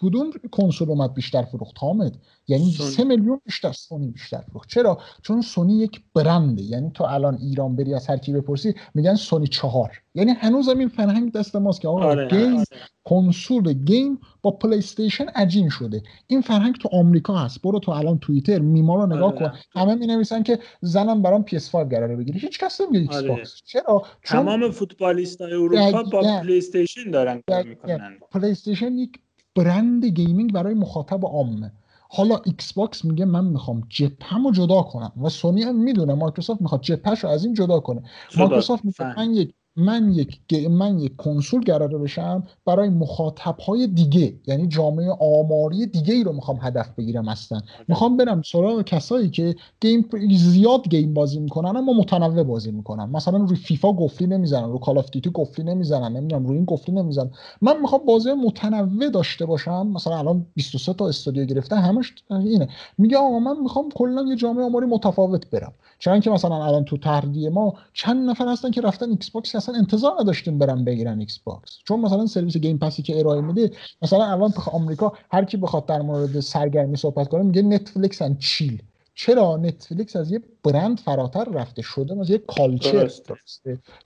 کدوم 0.00 0.30
کنسول 0.50 0.90
اومد 0.90 1.14
بیشتر 1.14 1.42
فروخت؟ 1.42 1.74
حامد. 1.78 2.16
یعنی 2.48 2.72
سه 2.72 3.04
میلیون 3.04 3.40
بیشتر 3.44 3.72
سونی 3.72 4.10
بیشتر 4.10 4.40
فروخت. 4.40 4.68
چرا؟ 4.68 4.98
چون 5.22 5.42
سونی 5.42 5.78
یک 5.78 6.02
برنده. 6.14 6.62
یعنی 6.62 6.90
تو 6.94 7.04
الان 7.04 7.38
ایران 7.40 7.76
بری 7.76 7.94
از 7.94 8.06
هر 8.06 8.16
کی 8.16 8.32
بپرسی 8.32 8.74
میگن 8.94 9.14
سونی 9.14 9.46
چهار. 9.46 9.90
یعنی 10.14 10.32
هنوز 10.32 10.68
این 10.68 10.88
فرهنگ 10.88 11.32
دست 11.32 11.56
ماست 11.56 11.80
که 11.80 11.88
آقا 11.88 12.04
آره، 12.04 12.28
game 12.28 12.56
آره. 12.56 12.64
کنسول 13.04 13.72
game 13.72 14.18
با 14.42 14.50
پلی 14.50 14.78
استیشن 14.78 15.24
عجین 15.24 15.68
شده. 15.68 16.02
این 16.26 16.40
فرهنگ 16.40 16.74
تو 16.74 16.88
آمریکا 16.92 17.36
هست. 17.36 17.62
برو 17.62 17.78
تو 17.78 17.92
الان 17.92 18.18
توییتر 18.18 18.58
میما 18.58 19.04
رو 19.04 19.06
نگاه 19.06 19.34
آره. 19.34 19.38
کن. 19.38 19.52
همه 19.70 19.94
می 19.94 20.06
نویسن 20.06 20.42
که 20.42 20.58
زنم 20.80 21.22
برام 21.22 21.44
PS5 21.50 21.74
قراره 21.74 22.16
بگیره. 22.16 22.40
هیچ 22.40 22.58
کس 22.58 22.80
نمیگه 22.80 22.98
ایکس 22.98 23.22
باکس. 23.22 23.54
چرا؟ 23.64 24.02
چون 24.22 24.40
تمام 24.40 24.70
فوتبالیستای 24.70 25.52
اروپا 25.52 26.02
با 26.02 26.40
پلی 26.40 26.58
استیشن 26.58 27.10
دارن 27.10 27.42
کار 27.48 27.62
می‌کنن. 27.62 28.18
پلی 28.30 28.50
استیشن 28.50 28.92
یک 28.92 29.18
برند 29.54 30.04
gaming 30.04 30.52
برای 30.52 30.74
مخاطب 30.74 31.24
عامه. 31.24 31.72
حالا 32.12 32.40
ایکس 32.44 32.72
باکس 32.72 33.04
میگه 33.04 33.24
من 33.24 33.44
می‌خوام 33.44 33.82
gap 33.88 34.36
م 34.36 34.52
جدا 34.52 34.82
کنم 34.82 35.12
و 35.22 35.28
سونی 35.28 35.62
هم 35.62 35.76
می‌دونه 35.76 36.14
مایکروسافت 36.14 36.60
می‌خواد 36.60 36.80
gap 36.80 37.06
ش 37.06 37.24
رو 37.24 37.30
از 37.30 37.44
این 37.44 37.54
جدا 37.54 37.80
کنه. 37.80 38.02
مایکروسافت 38.36 38.84
میگه 38.84 39.14
من 39.16 39.34
یک 39.34 39.54
من 39.80 40.12
یک 40.12 40.40
من 40.70 40.98
یک 40.98 41.16
کنسول 41.16 41.60
قراره 41.60 41.98
بشم 41.98 42.42
برای 42.66 42.88
مخاطب 42.88 43.58
های 43.58 43.86
دیگه 43.86 44.34
یعنی 44.46 44.66
جامعه 44.66 45.10
آماری 45.20 45.86
دیگه 45.86 46.14
ای 46.14 46.24
رو 46.24 46.32
می‌خوام 46.32 46.58
هدف 46.62 46.94
بگیرم 46.98 47.28
هستن 47.28 47.60
می‌خوام 47.88 48.16
برم 48.16 48.42
سراغ 48.42 48.82
کسایی 48.82 49.30
که 49.30 49.54
game 49.80 50.08
زیاد 50.36 50.88
game 50.88 51.14
بازی 51.14 51.40
می‌کنن 51.40 51.76
اما 51.76 51.92
متنوع 51.92 52.42
بازی 52.42 52.70
می‌کنن. 52.70 53.10
مثلا 53.10 53.38
روی 53.38 53.56
فیفا 53.56 53.92
گفتی 53.92 54.26
نمی‌زنن 54.26 54.70
رو 54.72 54.78
Call 54.78 54.98
of 54.98 55.10
Duty 55.10 55.30
گفتی 55.30 55.62
نمی‌زنن 55.62 56.16
نمی‌دونم 56.16 56.46
روی 56.46 56.56
این 56.56 56.64
گفتی 56.64 56.92
نمی‌زنن. 56.92 57.30
من 57.62 57.80
می‌خوام 57.80 58.06
بازی 58.06 58.32
متنوع 58.32 59.10
داشته 59.10 59.46
باشم. 59.46 59.86
مثلا 59.86 60.18
الان 60.18 60.46
23 60.54 60.92
تا 60.92 61.08
استودیو 61.08 61.44
گرفته 61.44 61.76
همش 61.76 62.14
اینه. 62.30 62.68
میگه 62.98 63.16
آقا 63.16 63.38
من 63.38 63.60
می‌خوام 63.62 63.88
کلا 63.94 64.24
یه 64.28 64.36
جامعه 64.36 64.64
آماری 64.64 64.86
متفاوت 64.86 65.50
برم. 65.50 65.72
چون 66.00 66.20
که 66.20 66.30
مثلا 66.30 66.64
الان 66.64 66.84
تو 66.84 66.98
تهدیه 66.98 67.50
ما 67.50 67.74
چند 67.92 68.30
نفر 68.30 68.48
هستن 68.48 68.70
که 68.70 68.80
رفتن 68.80 69.10
ایکس 69.10 69.30
باکس 69.30 69.54
اصلا 69.54 69.74
انتظار 69.74 70.12
نداشتیم 70.20 70.58
برن 70.58 70.84
بگیرن 70.84 71.20
ایکس 71.20 71.38
باکس 71.38 71.78
چون 71.88 72.00
مثلا 72.00 72.26
سرویس 72.26 72.56
Game 72.56 72.78
Pass 72.78 72.97
ی 72.97 73.02
که 73.02 73.18
ارائه 73.20 73.40
میده 73.40 73.70
مثلا 74.02 74.24
الان 74.24 74.50
تو 74.50 74.70
آمریکا 74.70 75.12
هر 75.32 75.44
کی 75.44 75.56
بخواد 75.56 75.86
در 75.86 76.02
مورد 76.02 76.40
سرگرمی 76.40 76.96
صحبت 76.96 77.28
کنه 77.28 77.42
میگه 77.42 77.62
Netflix 77.62 78.22
and 78.22 78.36
chill 78.38 78.82
چرا 79.14 79.56
نتفلیکس 79.56 80.16
از 80.16 80.32
یه 80.32 80.40
برند 80.64 80.98
فراتر 80.98 81.44
رفته؟ 81.44 81.82
شده 81.82 82.20
از 82.20 82.30
یه 82.30 82.38
culture 82.38 83.10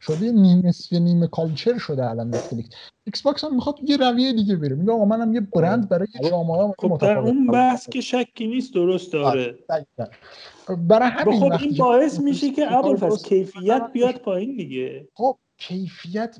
شده 0.00 0.32
نیم 0.32 0.66
نصف 0.66 0.92
نیم 0.92 1.26
culture 1.26 1.78
شده 1.78 2.10
الان 2.10 2.28
نتفلیکس 2.28 2.68
ایکس 3.06 3.22
باکس 3.22 3.44
هم 3.44 3.54
می‌خواد 3.54 3.78
یه 3.82 3.96
رویه 3.96 4.32
دیگه 4.32 4.56
بره. 4.56 4.76
میگه 4.76 4.92
آقا 4.92 5.04
منم 5.04 5.34
یه 5.34 5.40
برند 5.40 5.88
برای 5.88 6.06
جامعه 6.30 6.74
خب 6.78 6.98
در 7.00 7.18
اون 7.18 7.46
بحث 7.46 7.88
که 7.88 8.00
شکی 8.00 8.46
نیست 8.46 8.74
درست 8.74 9.12
داره. 9.12 9.58
برای 10.88 11.08
همین 11.08 11.40
خب 11.40 11.62
این 11.62 11.76
باعث 11.76 12.20
میشه 12.20 12.50
که 12.50 12.72
ابوالفضل 12.72 13.28
کیفیت 13.28 13.82
بیاد 13.92 14.14
پایین 14.14 14.56
دیگه. 14.56 15.08
خب 15.14 15.38
کیفیت 15.58 16.38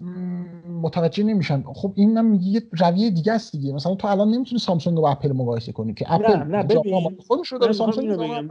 متوجه 0.83 1.25
نمیشن 1.25 1.63
خب 1.63 1.93
این 1.97 2.17
هم 2.17 2.35
یه 2.35 2.63
رویه 2.73 3.11
دیگه 3.11 3.33
است 3.33 3.53
دیگه. 3.53 3.73
مثلا 3.73 3.95
تو 3.95 4.09
الان 4.09 4.31
نمی‌تونی 4.31 4.59
سامسونگ 4.59 4.99
و 4.99 5.07
اپل 5.07 5.33
مقایسه 5.33 5.73
کنی 5.73 5.95
که 5.95 6.13
اپل 6.15 6.37
نه 6.37 6.63
نه 6.63 7.17
خودش 7.27 7.53
رو 7.53 7.59
داره 7.59 7.73
سامسونگ 7.73 8.09
بگم. 8.09 8.49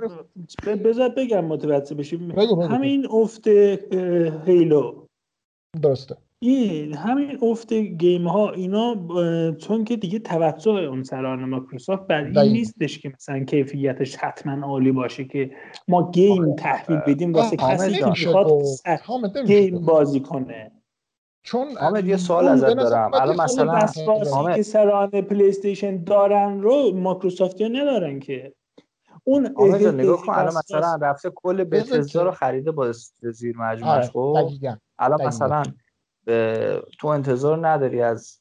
بذار 0.83 1.09
بگم 1.09 1.45
متوجه 1.45 1.95
بشیم. 1.95 2.31
همین 2.61 3.07
افت 3.11 3.47
Halo. 4.47 5.05
درسته. 5.81 6.17
این 6.43 6.93
همین 6.93 7.39
افت 7.41 7.73
game 7.73 8.27
ها 8.27 8.51
اینا 8.51 8.95
چون 9.55 9.83
که 9.83 9.95
دیگه 9.95 10.19
توجه 10.19 10.71
اون 10.71 11.03
سران 11.03 11.45
مایکروسافت 11.45 12.07
بر 12.07 12.23
این 12.23 12.51
نیستش 12.51 12.99
که 12.99 13.09
مثلا 13.09 13.43
کیفیتش 13.43 14.15
حتما 14.15 14.67
عالی 14.67 14.91
باشه 14.91 15.25
که 15.25 15.51
ما 15.87 16.11
game 16.11 16.41
آره. 16.41 16.55
تحویل 16.55 16.99
بدیم 16.99 17.33
واسه 17.33 17.57
کسی 17.57 17.93
که 17.93 18.05
می‌خواد 18.05 18.51
game 19.45 19.85
بازی 19.85 20.19
کنه. 20.19 20.71
چون 21.43 21.77
حامد 21.77 22.07
یه 22.07 22.17
سوال 22.17 22.47
ازت 22.47 22.73
دارم. 22.73 23.11
الان 23.13 23.41
مثلا 23.41 24.53
که 24.55 24.63
سران 24.63 25.09
پلی 25.09 25.49
استیشن 25.49 26.03
دارن 26.03 26.61
رو 26.61 26.91
مایکروسافتی 26.95 27.69
ندارن 27.69 28.19
که. 28.19 28.53
اون 29.23 29.45
نگاه 29.93 30.21
کن 30.21 30.33
الان 30.33 30.53
مثلا 30.57 30.95
رفته 31.01 31.31
کل 31.35 31.63
بتزدا 31.63 32.23
رو 32.23 32.31
خریده 32.31 32.71
با 32.71 32.91
زیر 33.21 33.57
مجموعش. 33.57 33.97
آره، 33.97 34.07
خب 34.07 34.49
الان 34.99 35.27
مثلا 35.27 35.63
تو 36.99 37.07
انتظار 37.07 37.67
نداری 37.67 38.01
از 38.01 38.39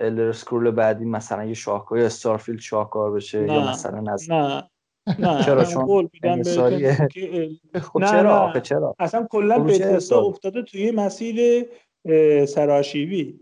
الدر 0.00 0.32
سکرول 0.32 0.70
بعدی 0.70 1.04
مثلا 1.04 1.44
یه 1.44 1.54
شاهکار 1.54 1.98
یا 1.98 2.06
استارفیلد 2.06 2.60
شاهکار 2.60 3.12
بشه 3.12 3.46
یا 3.46 3.70
مثلا 3.70 4.12
از 4.12 4.30
نه 4.30 4.62
نه 5.18 5.42
چرا 5.46 5.64
چون 5.64 5.84
قول 5.84 6.08
میدم 6.12 6.42
خب 7.80 8.00
چرا؟ 8.00 8.52
نه. 8.54 8.60
چرا؟ 8.60 8.94
اصلا 8.98 9.26
کلا 9.30 9.58
بتستا 9.58 10.20
افتاده 10.20 10.62
توی 10.62 10.90
مسیر 10.90 11.66
سراشیبی. 12.46 13.40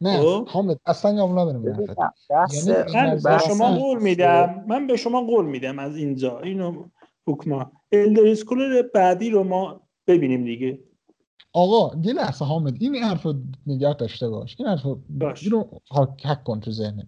نه 0.00 0.18
خب؟ 0.18 0.48
حامد 0.48 0.80
اصلا 0.86 1.24
قبول 1.24 1.38
ندارم 1.38 1.64
یعنی 1.64 2.92
من 2.94 3.18
به 3.24 3.38
شما 3.38 3.78
قول 3.78 4.02
میدم. 4.02 4.64
من 4.68 4.86
به 4.86 4.96
شما 4.96 5.20
قول 5.20 5.44
میدم 5.44 5.78
از 5.78 5.96
اینجا 5.96 6.40
اینو 6.40 6.84
حکما. 7.26 7.72
الدر 7.92 8.26
اسکول 8.26 8.82
بعدی 8.82 9.30
رو 9.30 9.44
ما 9.44 9.80
ببینیم 10.06 10.44
دیگه. 10.44 10.78
آقا 11.52 12.00
یه 12.02 12.12
لحظه 12.12 12.44
حامد 12.44 12.76
این 12.80 12.96
حرف 12.96 13.22
رو 13.22 13.34
نگه 13.66 13.94
داشته 13.94 14.28
باش. 14.28 14.56
این 14.58 14.68
حرف 14.68 14.82
رو 14.82 15.00
حک 16.24 16.44
کن 16.44 16.60
تو 16.60 16.70
ذهنت. 16.70 17.06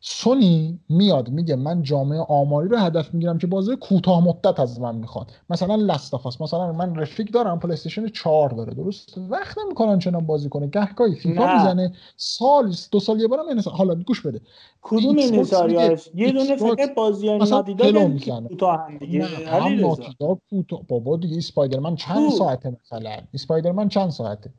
سونی 0.00 0.80
میاد 0.88 1.28
میگه 1.28 1.56
من 1.56 1.82
جامعه 1.82 2.20
آماری 2.20 2.68
رو 2.68 2.78
هدف 2.78 3.14
می‌گیرم 3.14 3.38
که 3.38 3.46
بازی 3.46 3.76
کوتاه 3.76 4.24
مدت 4.24 4.60
از 4.60 4.80
من 4.80 4.94
می‌خواد. 4.94 5.30
مثلا 5.50 5.76
لستافاس 5.76 6.40
مثلا 6.40 6.72
من 6.72 6.94
رفیق 6.94 7.30
دارم 7.30 7.58
پلی 7.58 7.72
استیشن 7.72 8.08
4 8.08 8.50
داره 8.50 8.74
درست؟ 8.74 9.18
وقت 9.18 9.58
نمی‌کنن 9.58 9.98
چنان 9.98 10.26
بازی 10.26 10.48
کنه. 10.48 10.66
گهگاهی 10.66 11.14
فیفا 11.14 11.54
می‌زنه. 11.54 11.92
سال 12.16 12.74
دو 12.90 13.00
سال 13.00 13.20
یه 13.20 13.28
بارم 13.28 13.48
انصار. 13.50 13.74
حالا 13.74 13.94
گوش 13.94 14.26
بده. 14.26 14.40
کدوم 14.82 15.18
انحصاریاش 15.18 16.10
یه 16.14 16.32
دونه 16.32 16.56
فقط 16.56 16.94
بازی 16.94 17.38
Naughty 17.38 17.87
Dog 17.87 18.08
می‌زنه. 18.08 18.48
کوتاه 18.48 18.78
هم 18.78 18.98
دیگه. 18.98 19.24
هم 19.24 19.80
Naughty 19.80 20.21
Dog 20.21 20.38
کوتاه. 20.50 20.82
بابا 20.88 21.16
دیگه 21.16 21.36
Spider-Man 21.36 21.96
چند 21.96 22.30
ساعته 22.30 22.76
مثلا؟ 22.84 23.16
Spider-Man 23.34 23.88
چند 23.88 24.10
ساعته؟ 24.10 24.50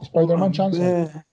Spider-Man 0.00 0.52
چند 0.52 0.72
ساعته؟ 0.72 1.24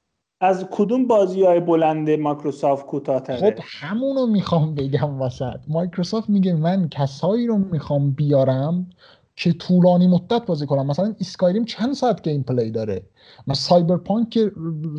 از 0.42 0.66
کدوم 0.72 1.08
بازی 1.08 1.44
های 1.44 1.60
بلند 1.60 2.10
مایکروسافت 2.10 2.86
کوتاه‌تره؟ 2.86 3.38
خب 3.38 3.60
همونو 3.64 4.28
می‌خوام 4.28 4.76
بگم 4.76 5.22
وسط. 5.22 5.60
مایکروسافت 5.68 6.30
میگه 6.30 6.54
من 6.54 6.90
کسایی 6.90 7.48
رو 7.48 7.58
می‌خوام 7.58 8.12
بیارم 8.12 8.90
که 9.36 9.54
طولانی 9.54 10.08
مدت 10.08 10.46
بازی 10.46 10.66
کنم. 10.66 10.88
مثلا 10.88 11.16
Skyrim 11.20 11.66
چند 11.66 11.94
ساعت 11.94 12.30
gameplay 12.30 12.72
داره؟ 12.72 13.02
مثلا 13.48 13.54
Cyberpunk 13.54 14.30
که 14.30 14.52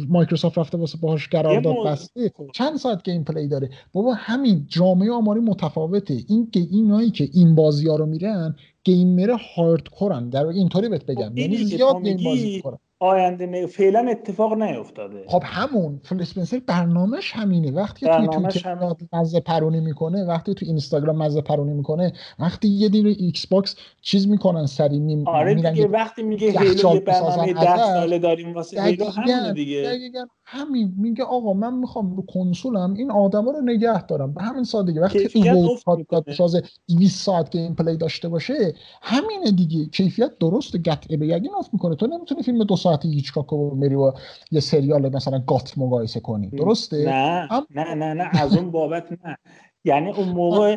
مایکروسافت 0.08 0.58
رفته 0.58 0.78
واسه 0.78 0.98
باهاش 0.98 1.28
قرارداد 1.28 1.74
بسته. 1.86 2.32
خب. 2.36 2.46
چند 2.54 2.76
ساعت 2.76 3.02
gameplay 3.02 3.48
داره؟ 3.48 3.70
بابا 3.92 4.14
همین 4.14 4.64
جامعه 4.68 5.10
آماری 5.10 5.40
متفاوته. 5.40 6.16
این 6.28 6.50
که 6.50 6.60
اینایی 6.70 7.10
که 7.10 7.28
این 7.32 7.54
بازی 7.54 7.88
ها 7.88 7.96
رو 7.96 8.06
میرن 8.06 8.56
gamer 8.84 9.36
hardcore 9.56 10.14
ن. 10.14 10.28
در 10.28 10.46
اینطوری 10.46 10.88
بهت 10.88 11.06
بگم. 11.06 11.28
خب 11.28 11.38
یعنی 11.38 11.56
زیاد 11.56 12.02
game 12.02 12.24
بازی 12.24 12.54
می‌کنن. 12.56 12.78
آینده 13.00 13.46
نه- 13.46 13.66
فعلا 13.66 14.08
اتفاق 14.10 14.52
نیفتاده. 14.62 15.24
خب 15.26 15.42
همون 15.44 16.00
فیل 16.04 16.20
اسپنسر 16.22 16.60
برنامهش 16.66 17.32
همینه. 17.32 17.70
وقتی 17.70 18.06
که 18.06 18.12
توی 18.16 18.28
توییتر 18.28 18.70
همین. 18.70 18.96
مزه 19.12 19.40
پرونی 19.40 19.80
می‌کنه 19.80 20.24
وقتی 20.24 20.54
تو 20.54 20.66
اینستاگرام 20.66 21.16
مزه 21.22 21.40
پرونی 21.40 21.72
می‌کنه 21.72 22.12
وقتی 22.38 22.68
یه 22.68 22.88
دیر 22.88 23.06
Xbox 23.06 23.76
چیز 24.02 24.28
می‌کنن 24.28 24.66
سری 24.66 24.98
می... 24.98 25.24
آره 25.26 25.54
دیگه 25.54 25.86
وقتی 25.88 26.22
میگه 26.22 26.50
Halo 26.50 26.94
یه 26.94 27.00
برنامه 27.00 27.52
ده 27.52 27.70
ازش، 27.70 27.84
ساله 27.84 28.18
داریم 28.18 28.54
واسه 28.54 28.82
Halo 28.82 29.04
دقیقاً 29.04 29.52
دیگه. 29.54 29.82
دقیقاً. 29.82 30.24
همین 30.50 30.94
میگه 30.96 31.24
آقا 31.24 31.52
من 31.52 31.74
می‌خوام 31.74 32.16
رو 32.16 32.22
کنسولم 32.22 32.94
این 32.94 33.10
آدما 33.10 33.50
رو 33.50 33.60
نگه 33.60 34.06
دارم. 34.06 34.32
به 34.34 34.42
همین 34.42 34.64
سادگی 34.64 34.98
وقتی 34.98 35.28
این 35.34 35.68
کات. 36.08 36.24
بسازه 36.26 36.62
200 36.88 37.24
ساعت 37.24 37.50
gameplay 37.50 37.96
داشته 37.96 38.28
باشه 38.28 38.74
همینه 39.02 39.50
دیگه. 39.50 39.86
کیفیت 39.86 40.38
درست 40.38 40.74
قطع 40.88 41.16
به 41.16 41.26
یقین 41.26 41.50
می‌کنه. 41.72 41.96
تو 41.96 42.06
نمی‌تونی 42.06 42.42
فیلم 42.42 42.64
دو 42.64 42.76
ساعتی 42.76 43.08
هیچکاک 43.08 43.46
رو 43.46 43.70
بری 43.70 43.96
با 43.96 44.14
یه 44.50 44.60
سریال 44.60 45.16
مثلا 45.16 45.38
GOT 45.46 45.78
مقایسه 45.78 46.20
کنی. 46.20 46.50
درسته؟ 46.50 47.04
نه. 47.04 47.48
اما- 47.50 47.66
نه 47.70 47.94
نه 47.94 48.14
نه. 48.14 48.30
از 48.42 48.56
اون 48.56 48.70
بابت 48.70 49.12
نه. 49.24 49.36
یعنی 49.84 50.12
اون 50.12 50.28
موقع 50.28 50.76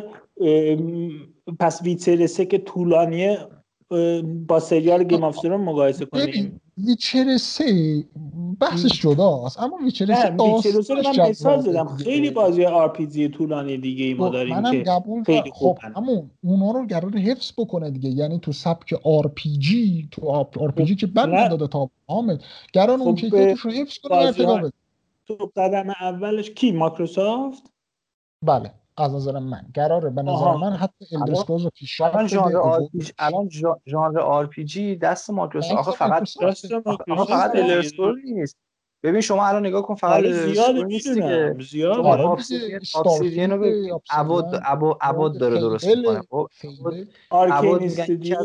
پس 1.58 1.82
Witcher 1.82 2.26
سه 2.26 2.46
که 2.46 2.58
طولانیه 2.58 3.38
با 4.46 4.60
سریال 4.60 5.04
Game 5.04 5.24
of 5.24 5.38
Thrones 5.38 5.60
مقایسه 5.60 6.04
کنیم 6.04 6.60
Witcher 6.86 7.36
سه 7.36 8.04
بحثش 8.60 9.00
جداست 9.00 9.60
اما 9.60 9.76
Witcher 9.84 10.06
سه 10.14 10.30
Witcher 10.30 10.80
سه 10.82 10.94
من 10.94 11.28
مثال 11.30 11.60
زدم. 11.60 11.96
خیلی 11.96 12.30
بازی 12.30 12.64
RPG 12.64 13.28
طولانی 13.28 13.78
دیگه 13.78 14.04
ای 14.04 14.14
ما 14.14 14.26
خب، 14.26 14.32
داریم 14.32 14.54
منم 14.58 14.72
که 14.72 14.82
قبول 14.82 15.24
خیلی 15.24 15.38
دارم. 15.38 15.52
خب. 15.54 15.78
همون 15.96 16.30
اونا 16.44 16.70
رو 16.70 16.86
قرار 16.86 17.16
حفظ 17.16 17.52
بکنه 17.58 17.90
دیگه 17.90 18.10
یعنی 18.10 18.38
تو 18.38 18.52
سبک 18.52 19.00
RPG 19.04 20.08
تو 20.10 20.28
RPG 20.28 20.94
که 20.94 21.06
بد 21.06 21.28
نه. 21.28 21.44
نداده 21.44 21.66
تا 21.66 21.90
حامد 22.08 22.42
قرار 22.72 22.98
اون 23.00 23.14
خب، 23.14 23.20
کیفیتش 23.20 23.60
رو 23.60 23.70
حفظ 23.70 23.98
کنه 23.98 24.16
ارتقا 24.16 24.56
بده 24.56 24.72
تو 25.26 25.50
قدم 25.56 25.90
اولش 26.00 26.50
کی 26.50 26.72
ماکروسافت 26.72 27.62
بله 28.44 28.70
از 28.96 29.14
نظر 29.14 29.38
من. 29.38 29.66
قراره. 29.74 30.10
به 30.10 30.22
نظر 30.22 30.30
آها. 30.32 30.56
من 30.56 30.72
حتی 30.72 31.04
الان- 31.12 31.22
الدرسکوز 31.28 31.48
رو 31.48 31.54
الان 31.56 31.70
پیشرفت 31.70 32.26
ژانر 32.26 32.56
آر 32.56 32.80
الان 33.18 33.48
ژا- 33.48 33.80
ژانر 33.90 34.18
آر 34.18 34.46
پی 34.46 34.64
جی 34.64 34.96
دست 34.96 35.30
مایکروسافت. 35.30 35.78
دست 35.78 35.88
آخه 35.88 35.98
فقط 35.98 36.22
آخه 37.10 37.24
فقط 37.34 37.52
دیگه. 37.52 37.64
الدر 37.64 37.78
اسکرول 37.78 38.20
نیست. 38.24 38.56
ببین 39.02 39.20
شما 39.20 39.46
الان 39.46 39.66
نگاه 39.66 39.82
کن 39.82 39.94
فقط 39.94 40.12
آره 40.16 40.28
اسکرول 40.30 40.84
نیست 40.84 41.08
دیگه. 41.08 41.24
آره 41.24 42.30
استارفیلد 42.30 43.06
ابسیدین 43.06 43.50
رو 43.50 44.00
عبود 44.10 44.44
عبود 45.00 45.38
داره. 45.38 45.58
درست 45.60 45.86
می‌کنه. 45.86 46.22
خب. 46.30 46.48
آرکین 47.30 47.84
استودیو 48.00 48.36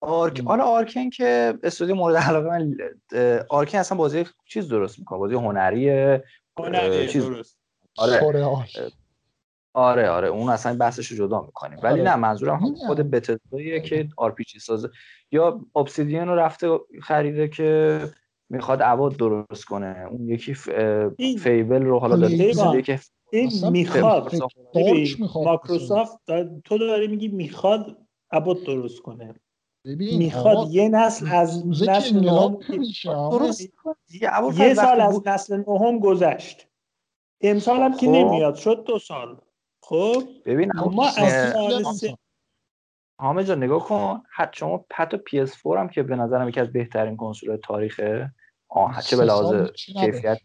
آرک 0.00 0.40
ام. 0.40 0.48
حالا 0.48 0.64
آرکن 0.64 1.10
که 1.10 1.58
استودیو 1.62 1.94
مورد 1.94 2.16
علاقه 2.16 2.48
من 2.48 2.76
اه، 3.12 3.40
Arkane 3.48 3.78
اصلا 3.78 3.98
بازی 3.98 4.24
چیز 4.48 4.68
درست 4.68 4.98
می‌کنه. 4.98 5.18
بازی 5.18 5.34
هنریه 5.34 6.24
هنریه 6.58 7.06
چیز- 7.08 7.24
درست. 7.26 7.58
آره. 7.98 8.20
آره 9.76 10.08
آره 10.08 10.28
اون 10.28 10.48
اصلا 10.48 10.76
بحثش 10.76 11.06
رو 11.06 11.16
جدا 11.16 11.40
می‌کنیم. 11.40 11.78
ولی 11.82 12.00
آره. 12.00 12.10
نه 12.10 12.16
منظورم. 12.16 12.74
خود 12.86 12.98
Bethesda 12.98 13.58
ییه 13.58 13.80
که 13.80 14.08
RPG 14.16 14.58
سازه 14.58 14.90
یا 15.32 15.60
Obsidian 15.76 16.28
رو 16.28 16.34
رفته 16.34 16.78
خریده 17.02 17.48
که 17.48 18.00
می‌خواد 18.50 18.82
Avowed 18.82 19.16
درست 19.16 19.64
کنه. 19.64 20.06
اون 20.10 20.28
یکی 20.28 20.54
ف... 20.54 20.68
این- 21.16 21.38
Fable 21.38 21.82
رو 21.82 21.98
حالا 21.98 22.16
داره 22.16 22.82
که 22.82 23.00
این 23.32 23.70
می‌خواد 23.70 24.34
مایکروسافت 25.44 26.16
دا- 26.30 26.60
تو 26.64 26.78
داری 26.78 27.08
میگی 27.08 27.28
می‌خواد 27.28 27.96
عبود 28.30 28.64
درست 28.64 29.02
کنه. 29.02 29.34
ببین 29.84 30.18
می‌خواد 30.18 30.70
یه 30.70 30.88
نسل 30.88 31.26
از 31.32 31.66
نسل 31.82 32.20
نهم 32.20 32.58
یه 34.58 34.74
سال 34.74 35.00
از 35.00 35.22
نسل 35.26 35.62
نهم 35.68 35.98
گذشت. 35.98 36.68
امسال 37.40 37.80
هم 37.80 37.96
که 37.96 38.06
خب. 38.06 38.12
نمیاد 38.12 38.54
شد 38.54 38.84
دو 38.86 38.98
سال. 38.98 39.40
خب 39.88 40.22
ببین 40.46 40.72
ما 40.76 41.04
نه، 41.18 41.20
از 41.22 42.04
حامد 43.20 43.44
جان 43.44 43.62
نگاه 43.62 43.84
کن. 43.84 44.22
حتی 44.34 44.58
شما 44.58 44.84
حتی 44.94 45.16
PS4 45.16 45.76
هم 45.76 45.88
که 45.88 46.02
به 46.02 46.16
نظرم 46.16 46.48
یکی 46.48 46.60
از 46.60 46.72
بهترین 46.72 47.16
کنسول 47.16 47.56
تاریخه. 47.56 48.32
آه 48.68 49.02
چه 49.02 49.16
به 49.16 49.24
لحاظ. 49.24 49.70
کیفیت. 50.00 50.38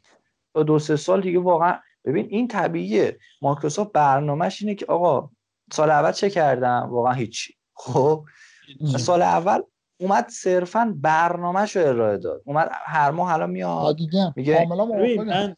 تا 0.54 0.64
دو 0.64 0.80
سه 0.80 0.96
سال 0.96 1.22
دیگه 1.22 1.40
واقعا 1.40 1.80
ببین 2.06 2.28
این 2.30 2.48
طبیعیه. 2.48 3.20
مایکروسافت 3.42 3.92
برنامهش 3.92 4.62
اینه 4.62 4.76
که 4.76 4.86
آقا 4.86 5.30
سال 5.74 5.90
اول 5.90 6.12
چه 6.12 6.30
کردم؟ 6.30 6.88
واقعا 6.92 7.14
هیچی. 7.14 7.54
خب؟ 7.74 8.26
سال 8.98 9.22
اول 9.22 9.62
اومد 10.00 10.30
صرفا 10.30 10.94
برنامهش 11.02 11.76
رو 11.76 11.88
ارائه 11.88 12.18
داد. 12.18 12.42
اومد 12.46 12.70
هر 12.72 13.12
ماه 13.12 13.34
الان 13.34 13.50
میاد. 13.50 13.96
دیگه 13.98 14.34
میگه- 14.36 14.68
ببین 15.00 15.24
من 15.24 15.56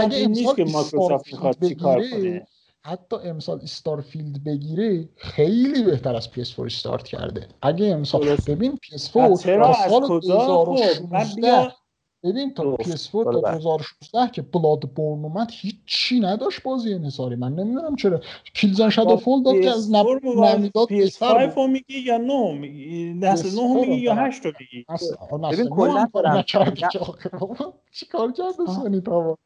اگه 0.00 0.16
این 0.16 0.30
نیست 0.30 0.56
که 0.56 0.62
استارفیلد 0.62 1.34
می‌خواد 1.34 1.68
چیکار 1.68 1.96
کنه. 2.10 2.46
حتی 2.84 3.16
امسال 3.16 3.60
استارفیلد 3.62 4.44
بگیره 4.44 5.08
خیلی 5.16 5.82
بهتر 5.82 6.16
از 6.16 6.28
PS4 6.28 6.58
استارت 6.58 7.04
کرده 7.04 7.48
اگه 7.62 7.86
امسال 7.86 8.24
درست. 8.24 8.50
ببین 8.50 8.72
و 8.72 8.76
PS4 8.76 9.42
چرا 9.42 9.66
تا 9.66 9.88
سال 9.88 10.08
کجا 10.08 10.64
خب 10.64 10.68
من 10.70 10.74
2016 10.74 11.34
بیا 11.34 11.72
ببین 12.24 12.54
تا 12.54 12.62
درست. 12.62 12.82
PS4 12.82 13.10
تا 13.24 13.32
سال 13.32 13.40
بعد. 13.40 13.54
2016 13.60 14.30
که 14.32 14.42
بلاد 14.42 14.80
بورن 14.80 15.24
اومد 15.24 15.50
هیچی 15.52 16.20
نداشت 16.20 16.62
بازی 16.62 16.94
انحصاری 16.94 17.36
من 17.36 17.54
نمی‌دونم 17.54 17.96
چرا 17.96 18.20
کیلزن 18.54 18.90
شادو 18.90 19.16
فول 19.16 19.42
داد 19.42 19.60
که 19.60 19.70
از 19.70 19.92
نب... 19.92 20.06
نمی‌داد 20.24 20.88
بهتر 20.88 21.48
PS5 21.48 21.54
بود 21.54 21.56
رو 21.56 21.66
میگی 21.66 21.98
یا 21.98 22.16
نه 22.16 22.52
میگی 22.52 23.14
نسل 23.14 23.48
PS4 23.48 23.54
نه 23.54 23.74
رو 23.74 23.80
میگی 23.80 23.94
یا. 23.94 24.14
هشت 24.14 24.46
رو 24.46 24.52
میگی 24.60 24.86
ببین 25.52 25.68
کلاً 25.68 26.06
چیکار 27.92 28.32
کرده 28.32 28.62
آه. 28.66 28.82
سونی 28.82 29.00
تا 29.00 29.38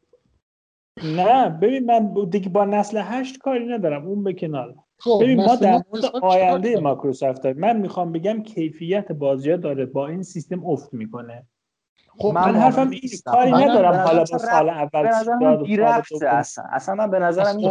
نه 1.02 1.48
ببین 1.48 1.84
من 1.86 2.14
دیگه 2.30 2.48
با 2.48 2.64
نسل 2.64 3.00
هشت 3.04 3.38
کاری 3.38 3.66
ندارم 3.66 4.06
اون 4.06 4.24
به 4.24 4.32
کنار. 4.32 4.74
خب 4.98 5.18
ببین 5.22 5.44
ما 5.44 5.56
در 5.56 5.82
مورد 5.90 6.04
PS5 6.04 6.04
چیکار 6.04 6.22
آینده؟ 6.22 6.80
مایکروسافت 6.80 7.42
داریم. 7.42 7.60
من 7.60 7.76
می‌خوام 7.76 8.12
بگم 8.12 8.42
کیفیت 8.42 9.12
بازی 9.12 9.50
ها 9.50 9.56
داره 9.56 9.86
با 9.86 10.08
این 10.08 10.22
سیستم 10.22 10.66
افت 10.66 10.94
می‌کنه. 10.94 11.46
خب 12.18 12.32
من 12.34 12.50
من 12.50 12.60
حرفم 12.60 12.90
این. 12.90 13.00
کاری 13.24 13.52
ندارم 13.52 13.94
حالا 13.94 14.24
با 14.32 14.38
سال 14.38 14.68
اول 14.68 15.06
اصلا 15.06 16.64
اصلا 16.72 16.94
من 16.94 17.10
به 17.10 17.18
نظرم 17.18 17.56
این 17.56 17.70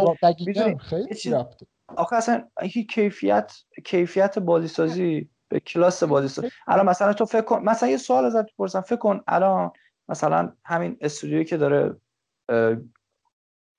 آخه 1.96 2.16
اصلا 2.16 2.44
این 2.62 2.86
کیفیت 2.90 3.52
کیفیت 3.84 4.38
بازی 4.38 4.68
سازی 4.68 5.28
به 5.48 5.60
کلاس 5.60 6.02
بازی 6.02 6.28
سازی 6.28 6.48
الان 6.66 6.86
مثلا 6.86 7.12
تو 7.12 7.24
فکر 7.24 7.40
کن 7.40 7.62
مثلا 7.62 7.88
یه 7.88 7.96
سوال 7.96 8.24
ازت 8.24 8.52
بپرسم. 8.52 8.80
فکر 8.80 8.96
کن 8.96 9.20
الان 9.26 9.70
مثلا 10.08 10.52
همین 10.64 10.96
استودیویی 11.00 11.44
که 11.44 11.56
داره 11.56 11.96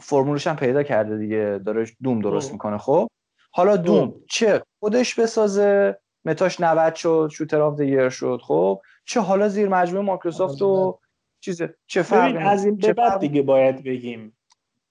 فرمولش 0.02 0.48
هم 0.48 0.56
پیدا 0.56 0.84
کرده 0.84 1.18
دیگه 1.18 1.60
داره 1.66 1.86
Doom 2.04 2.20
درست 2.20 2.48
خب. 2.48 2.54
می‌کنه. 2.54 2.78
خب 2.78 3.08
حالا 3.52 3.78
Doom 3.78 4.14
چه 4.30 4.64
خودش 4.80 5.20
بسازه؟ 5.20 6.00
Meta 6.26 6.50
ش 6.50 6.62
90 6.62 6.96
شد 6.96 7.30
shooter 7.32 7.62
of 7.62 7.80
year 7.80 8.10
شد. 8.10 8.42
خب 8.44 8.82
چه 9.06 9.20
حالا 9.20 9.50
زیر 9.50 9.70
مجموعه 9.70 10.06
مایکروسافت 10.06 10.62
و 10.62 11.00
چیزه 11.40 11.76
چه 11.88 12.02
فرقی 12.02 12.34
ببین 12.34 12.48
از 12.48 12.66
این 12.66 12.78
چه 12.78 12.88
به 12.88 12.94
بعد 12.94 13.20
دیگه 13.20 13.42
باید 13.42 13.84
بگیم. 13.84 14.38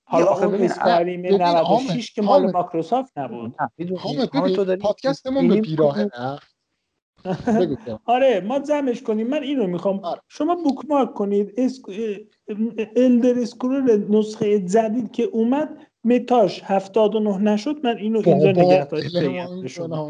حالا 0.05 0.27
آخه 0.27 0.45
اون 0.45 0.55
ببین، 0.55 0.71
اسکاریم 0.71 1.23
ببین، 1.23 1.43
96 1.43 2.13
که 2.13 2.23
مال. 2.23 2.51
مایکروسافت 2.51 3.19
نبود. 3.19 3.55
نه 3.61 3.71
ببین 3.79 4.77
پادکستمون 4.77 5.49
به 5.49 5.61
بیراهه 5.61 6.11
نه. 6.19 6.39
آره 8.15 8.41
ما 8.41 8.59
جمعش 8.59 9.03
کنیم. 9.03 9.27
من 9.27 9.43
اینو 9.43 9.67
می‌خوام. 9.67 10.01
آره. 10.05 10.21
شما 10.29 10.55
بوکمارک 10.55 11.15
کنید. 11.15 11.53
اسک... 11.57 11.83
الدر 12.97 13.39
اسکرول 13.39 14.07
نسخه 14.11 14.61
جدید 14.61 15.13
که 15.13 15.23
اومد 15.23 15.79
متاش 16.07 16.63
79 16.65 17.39
نشد 17.39 17.87
من 17.87 17.99
اینو 17.99 18.23
اینجا 18.25 18.53
نگه 18.53 18.85
دارید 18.87 19.13
بگم 19.19 19.49
کن 19.53 19.67
شما 19.69 20.05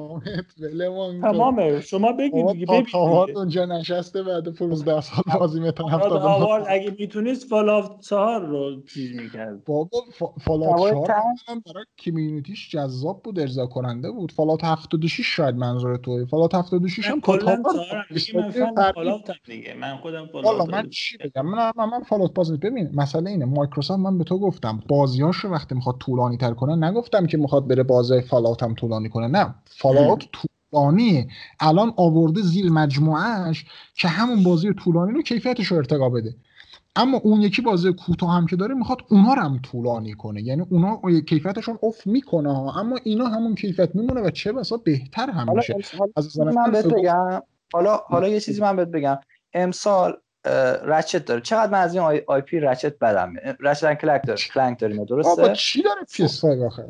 تمامه 1.22 1.80
شما 1.80 2.12
بگید 2.12 2.50
دیگه 2.50 2.66
تا 2.66 2.82
ببین 2.82 2.86
تامات 2.92 3.36
دیگه. 3.36 3.38
اونجا 3.38 3.66
نشسته 3.66 4.24
بعد 4.24 4.48
15 4.54 5.02
سال 5.02 5.24
بازی 5.40 5.60
متا 5.60 5.84
مراد 5.84 6.16
79 6.16 6.26
آوارد 6.26 6.66
اگه 6.68 6.96
می‌تونست 7.00 7.48
فالاف 7.48 8.00
4 8.00 8.46
رو 8.46 8.82
چیز 8.82 9.14
می‌کرد. 9.14 9.64
بابا 9.66 10.00
فا- 10.12 10.42
فالات 10.42 10.76
فواید 10.76 10.80
4 10.80 11.08
تر- 11.08 11.22
هم 11.48 11.60
برای 11.66 11.86
کمیونیتیش 11.98 12.70
جذاب 12.70 13.22
بود 13.24 13.40
ارضا 13.40 13.66
کننده 13.66 14.10
بود 14.12 14.32
فالات 14.32 14.64
76 14.64 15.36
شاید 15.36 15.56
منظور 15.56 15.96
توه 15.96 16.24
فالات 16.26 16.54
76 16.54 17.10
هم 17.10 17.20
کلا 17.20 17.56
من 17.56 17.64
هم 17.92 19.34
دیگه 19.46 19.74
من 19.74 19.98
خودم 19.98 20.26
والا 20.42 20.66
فالافت 20.66 20.70
من 20.70 20.88
چی 20.90 21.18
بگم؟ 21.18 21.46
من 21.46 21.72
من, 21.78 22.02
فالوت 22.02 22.34
بازی 22.34 22.58
ببین 22.58 22.90
مسئله 22.94 23.30
اینه 23.30 23.46
مایکروسافت 23.46 24.00
من 24.00 24.18
به 24.18 24.24
تو 24.24 24.40
گفتم 24.40 24.84
بازیاش 24.88 25.36
رو 25.36 25.50
وقتی 25.50 25.76
می‌خواد 25.86 25.98
طولانی 26.00 26.36
تر 26.36 26.54
کنه 26.54 26.88
نگفتم 26.90 27.26
که 27.26 27.36
می‌خواد 27.36 27.68
بره 27.68 27.82
بازی 27.82 28.20
فالوت 28.20 28.62
هم 28.62 28.74
طولانی 28.74 29.08
کنه 29.08 29.28
نه. 29.28 29.54
فالوت 29.66 30.24
طولانیه. 30.72 31.28
الان 31.60 31.92
آورده 31.96 32.42
زیر 32.42 32.72
مجموعهش 32.72 33.64
که 33.94 34.08
همون 34.08 34.42
بازی 34.42 34.74
طولانی 34.74 35.12
رو 35.12 35.22
کیفیتش 35.22 35.66
رو 35.66 35.76
ارتقا 35.76 36.08
بده. 36.08 36.34
اما 36.96 37.18
اون 37.18 37.40
یکی 37.40 37.62
بازی 37.62 37.92
کوتاه 37.92 38.30
هم 38.30 38.46
که 38.46 38.56
داره 38.56 38.74
می‌خواد 38.74 38.98
اونا 39.10 39.34
رو 39.34 39.42
هم 39.42 39.58
طولانی 39.62 40.14
کنه. 40.14 40.42
یعنی 40.42 40.66
اونا 40.70 41.00
کیفیتشون 41.28 41.78
افت 41.82 42.06
می‌کنه 42.06 42.48
اما 42.78 42.96
اینا 43.04 43.26
همون 43.26 43.54
کیفیت 43.54 43.94
میمونه 43.94 44.20
و 44.20 44.30
چه 44.30 44.52
بسا 44.52 44.76
بهتر 44.76 45.30
هم 45.30 45.56
میشه. 45.56 45.74
بهت 46.72 46.86
بگم. 46.86 47.42
حالا 47.72 48.00
حالا 48.06 48.28
یه 48.28 48.40
چیزی 48.40 48.60
من 48.60 48.76
بهت 48.76 48.88
بگم. 48.88 49.18
امسال 49.54 50.16
Ratchet 50.84 51.24
داره. 51.24 51.40
چقدر 51.40 51.72
من 51.72 51.80
از 51.80 51.94
این 51.94 52.02
I, 52.02 52.22
IP 52.26 52.60
Ratchet 52.60 52.98
بدم؟ 52.98 53.34
Ratchet 53.60 53.98
Clank 54.00 54.26
داره. 54.26 54.40
Clank 54.54 54.80
داریم 54.80 55.04
درسته؟ 55.04 55.42
بابا 55.42 55.54
چی 55.54 55.82
داره 55.82 56.00
PS5 56.02 56.44
آخه؟ 56.66 56.84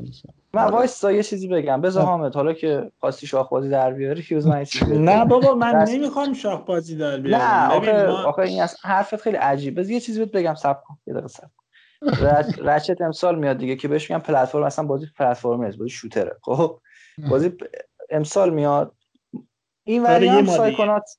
من 0.52 0.64
وایسا 0.64 1.12
یه 1.12 1.22
چیزی 1.22 1.48
بگم. 1.48 1.80
بذار 1.80 2.04
حامد 2.04 2.34
حالا 2.34 2.52
که 2.52 2.92
خواستی 3.00 3.26
شاخ 3.26 3.48
بازی 3.48 3.68
در 3.68 3.92
بیاری 3.92 4.22
فیوز 4.22 4.46
من 4.46 4.64
نه 4.90 5.24
بابا 5.24 5.54
من 5.54 5.84
نمی‌خوام 5.88 6.32
شاخ 6.32 6.60
بازی 6.66 6.96
در 6.96 7.16
بیارم. 7.16 7.42
نه 7.42 7.74
آخه 7.74 8.06
آخه 8.06 8.42
این 8.42 8.62
از 8.62 8.76
حرفت 8.82 9.16
خیلی 9.16 9.36
عجیب. 9.36 9.80
بذار 9.80 9.92
یه 9.92 10.00
چیزی 10.00 10.18
بهت 10.18 10.32
بگم 10.32 10.54
صبر 10.54 10.80
کن. 10.86 10.98
یه 11.06 11.14
دقیقه 11.14 11.28
صبر 11.28 11.48
Ratchet 12.70 13.00
امسال 13.00 13.38
میاد 13.38 13.58
دیگه 13.58 13.76
که 13.76 13.88
بهش 13.88 14.10
میگم 14.10 14.22
پلتفرم 14.22 14.62
اصلا 14.62 14.84
بازی 14.84 15.06
پلتفرم 15.18 15.64
نیست 15.64 15.78
بازی 15.78 15.90
shooter 15.90 16.26
ه. 16.26 16.36
خب؟ 16.42 16.80
بازی 17.30 17.52
امسال 18.10 18.54
میاد. 18.54 18.92
این 19.84 20.02
وری 20.02 20.28
هم 20.28 20.46
Psychonauts 20.46 21.10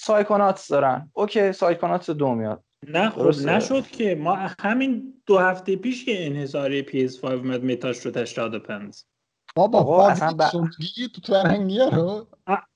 Psychonauts 0.00 0.66
دارن. 0.70 1.10
اوکی 1.12 1.52
Psychonauts 1.52 2.10
دو 2.10 2.34
میاد. 2.34 2.64
نه 2.88 3.10
خب 3.10 3.26
نشد 3.46 3.86
که. 3.86 4.14
ما 4.14 4.38
همین 4.60 5.22
دو 5.26 5.38
هفته 5.38 5.76
پیش 5.76 6.04
که 6.04 6.26
انحصاری 6.26 6.82
PS5 6.82 7.24
اومد 7.24 7.64
Meta 7.64 7.92
ش 7.92 8.06
رو 8.06 8.18
85 8.18 8.96
بابا 9.56 9.82
بابا 9.82 10.08
اصلا 10.08 10.32
ب... 10.32 10.48
تو 11.22 11.34
رو. 11.92 12.26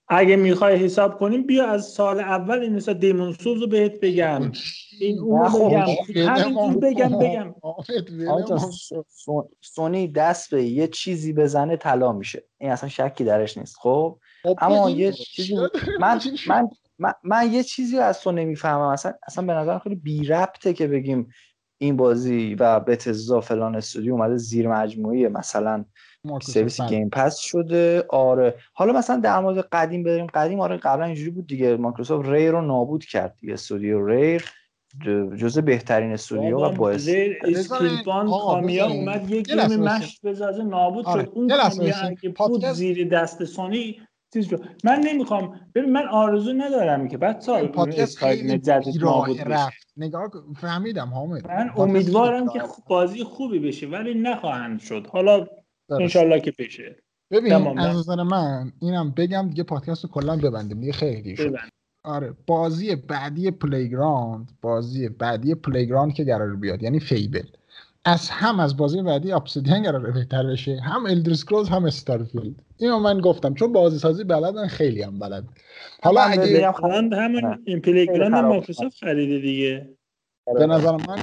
اگه 0.08 0.36
می‌خوای 0.36 0.76
حساب 0.76 1.18
کنیم 1.18 1.46
بیا 1.46 1.66
از 1.66 1.84
سال 1.86 2.20
اول 2.20 2.58
این 2.58 2.74
مثلا 2.74 2.94
Demon's 2.94 3.32
Souls 3.32 3.60
رو 3.60 3.66
بهت 3.66 4.00
بگم. 4.00 4.52
این 5.00 5.18
اون 5.18 5.52
رو 5.52 5.68
بگم. 5.68 5.86
همینجور 6.28 6.76
بگم 6.76 7.18
بگم. 7.18 7.54
سونی 9.60 10.08
دست 10.08 10.50
به 10.50 10.64
یه 10.64 10.86
چیزی 10.86 11.32
بزنه 11.32 11.76
طلا 11.76 12.12
میشه. 12.12 12.44
این 12.58 12.70
اصلا 12.70 12.88
شکی 12.88 13.24
درش 13.24 13.58
نیست 13.58 13.76
خب؟ 13.78 14.18
اما 14.58 14.90
یه 14.90 15.12
چیزی 15.12 15.56
من 16.00 16.20
من 16.46 16.68
من, 16.98 17.12
من 17.24 17.52
یه 17.52 17.62
چیزی 17.62 17.98
از 17.98 18.20
تو 18.20 18.32
نمی‌فهمم. 18.32 18.80
اصلا 18.80 19.12
اصلا 19.26 19.46
به 19.46 19.52
نظرم 19.52 19.78
خیلی 19.78 19.94
بی 19.94 20.26
ربطه 20.26 20.72
که 20.72 20.86
بگیم 20.86 21.28
این 21.78 21.96
بازی 21.96 22.54
و 22.54 22.80
Bethesda 22.80 23.40
فلان 23.40 23.76
استودیو 23.76 24.12
اومده 24.12 24.36
زیر 24.36 24.68
مجموعه 24.68 25.28
مثلا 25.28 25.84
سرویس 26.42 26.80
Game 26.80 27.10
Pass 27.10 27.38
شده. 27.38 28.04
آره. 28.08 28.54
حالا 28.72 28.92
مثلا 28.92 29.20
در 29.20 29.40
مورد 29.40 29.68
قدیم 29.72 30.02
بریم. 30.02 30.26
قدیم 30.26 30.60
آره 30.60 30.76
قبلا 30.76 31.04
اینجوری 31.04 31.30
بود 31.30 31.46
دیگه. 31.46 31.76
مایکروسافت 31.76 32.28
Rare 32.28 32.50
رو 32.50 32.62
نابود 32.62 33.04
کرد 33.04 33.36
دیگه. 33.40 33.52
استودیو 33.52 34.06
Rare 34.06 34.44
جزء 35.36 35.60
بهترین 35.60 36.12
استودیو 36.12 36.58
و 36.58 36.72
باعث 36.72 37.08
اسکیلبان 37.44 38.30
کامیا 38.30 38.86
اومد 38.86 39.30
یک 39.30 39.46
گیم 39.46 39.76
مشت 39.80 40.26
بزازه 40.26 40.64
نابود 40.64 41.06
آره. 41.06 41.24
شد. 41.24 41.30
اون 41.34 41.48
کامیا 41.48 41.94
بود 42.36 42.66
زیر 42.66 43.08
دست 43.08 43.44
سونی 43.44 44.00
چیز 44.34 44.52
رو 44.52 44.58
من 44.84 45.00
نمی‌خوام 45.00 45.60
ببین 45.74 45.92
من 45.92 46.08
آرزو 46.08 46.52
ندارم 46.52 47.08
که 47.08 47.18
بعد 47.18 47.40
سال 47.40 47.66
پادکست 47.66 48.18
خیلی 48.18 48.62
رفت. 49.46 49.76
نگاه 49.96 50.30
فهمیدم 50.56 51.08
حامد. 51.08 51.46
من 51.46 51.70
امیدوارم 51.76 52.48
که 52.48 52.62
بازی 52.88 53.24
خوبی 53.24 53.58
بشه 53.58 53.86
ولی 53.86 54.14
نخواهند 54.14 54.80
شد. 54.80 55.06
حالا 55.12 55.46
انشالله 55.90 56.40
که 56.40 56.52
بشه. 56.58 56.96
ببین 57.30 57.78
از 57.78 57.96
نظر 57.96 58.22
من 58.22 58.72
اینم 58.80 59.10
بگم 59.10 59.48
دیگه 59.48 59.62
پادکست 59.62 60.04
رو 60.04 60.10
کلا 60.10 60.36
ببندیم 60.36 60.80
دیگه 60.80 60.92
خیلی 60.92 61.36
شد. 61.36 61.54
آره 62.04 62.34
بازی 62.46 62.96
بعدی 62.96 63.50
Playground 63.50 64.50
بازی 64.62 65.08
بعدی 65.08 65.54
Playground 65.54 66.14
که 66.14 66.24
قرار 66.24 66.56
بیاد 66.56 66.82
یعنی 66.82 67.00
Fable. 67.00 67.46
از 68.04 68.30
هم 68.30 68.60
از 68.60 68.76
بازی 68.76 69.02
بعدی 69.02 69.32
Obsidian 69.32 69.82
قراره 69.82 70.12
بهتر 70.12 70.46
بشه. 70.46 70.80
هم 70.80 71.06
Elder 71.06 71.32
Scrolls 71.32 71.68
هم 71.68 71.84
Starfield 71.84 72.54
اینو 72.78 72.98
من 72.98 73.20
گفتم. 73.20 73.54
چون 73.54 73.72
بازی 73.72 73.98
سازی 73.98 74.24
بلدن 74.24 74.66
خیلی 74.66 75.02
هم 75.02 75.18
بلد. 75.18 75.44
حالا 76.02 76.20
اگه 76.20 76.72
همون 77.12 77.62
این 77.64 77.80
Playground 77.80 78.34
مایکروسافت 78.34 78.96
خریده 78.96 79.38
دیگه. 79.38 79.96
به 80.46 80.66
نظر 80.66 80.92
من 80.92 81.18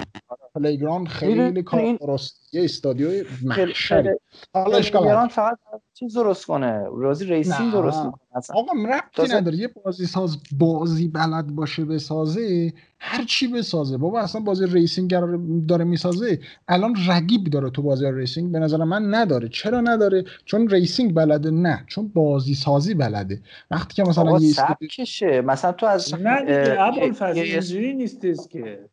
Playground 0.56 1.08
خیلی 1.08 1.64
کار 1.64 1.98
درست 2.02 2.50
یه 2.54 2.64
استودیو 2.64 3.24
محشری. 3.44 4.10
حالا 4.54 4.78
اشکال 4.78 5.28
فقط 5.28 5.58
چیز 5.94 6.18
درست 6.18 6.46
کنه. 6.46 6.84
بازی 6.94 7.26
racing 7.26 7.72
درست 7.72 8.02
کنه 8.02 8.14
آقا 8.54 8.72
ربطی 8.90 9.34
نداره. 9.34 9.58
یه 9.58 9.68
بازی 9.68 10.06
ساز 10.06 10.38
بازی 10.60 11.08
بلد 11.08 11.48
باشه 11.48 11.86
بسازه 11.86 12.74
هر 13.00 13.24
چی 13.24 13.48
بسازه. 13.48 13.98
بابا 13.98 14.20
اصلا 14.20 14.42
بازی 14.42 14.66
racing 14.66 15.10
داره 15.68 15.84
می‌سازه. 15.84 16.40
الان 16.68 16.96
رقیب 17.10 17.44
داره 17.44 17.70
تو 17.70 17.82
بازی 17.82 18.12
racing 18.12 18.52
به 18.52 18.60
نظر 18.60 18.78
من 18.78 19.16
نداره. 19.16 19.50
چرا 19.50 19.82
نداره؟ 19.82 20.24
چون 20.46 20.70
racing 20.70 21.14
بلده. 21.14 21.52
نه 21.52 21.86
چون 21.88 22.08
بازی 22.08 22.56
سازی 22.56 22.94
بلده. 22.94 23.42
وقتی 23.72 23.94
که 23.94 24.04
مثلا 24.04 24.40
یه 24.40 24.54
سبکشه 24.54 25.42
مثلا 25.42 25.72
تو 25.72 25.86
از 25.86 26.14
نه 26.14 26.40
دیگه 26.40 26.82
ابوالفضل 26.82 27.40
اینجوری 27.40 27.94
نیستش 27.94 28.38
که. 28.50 28.90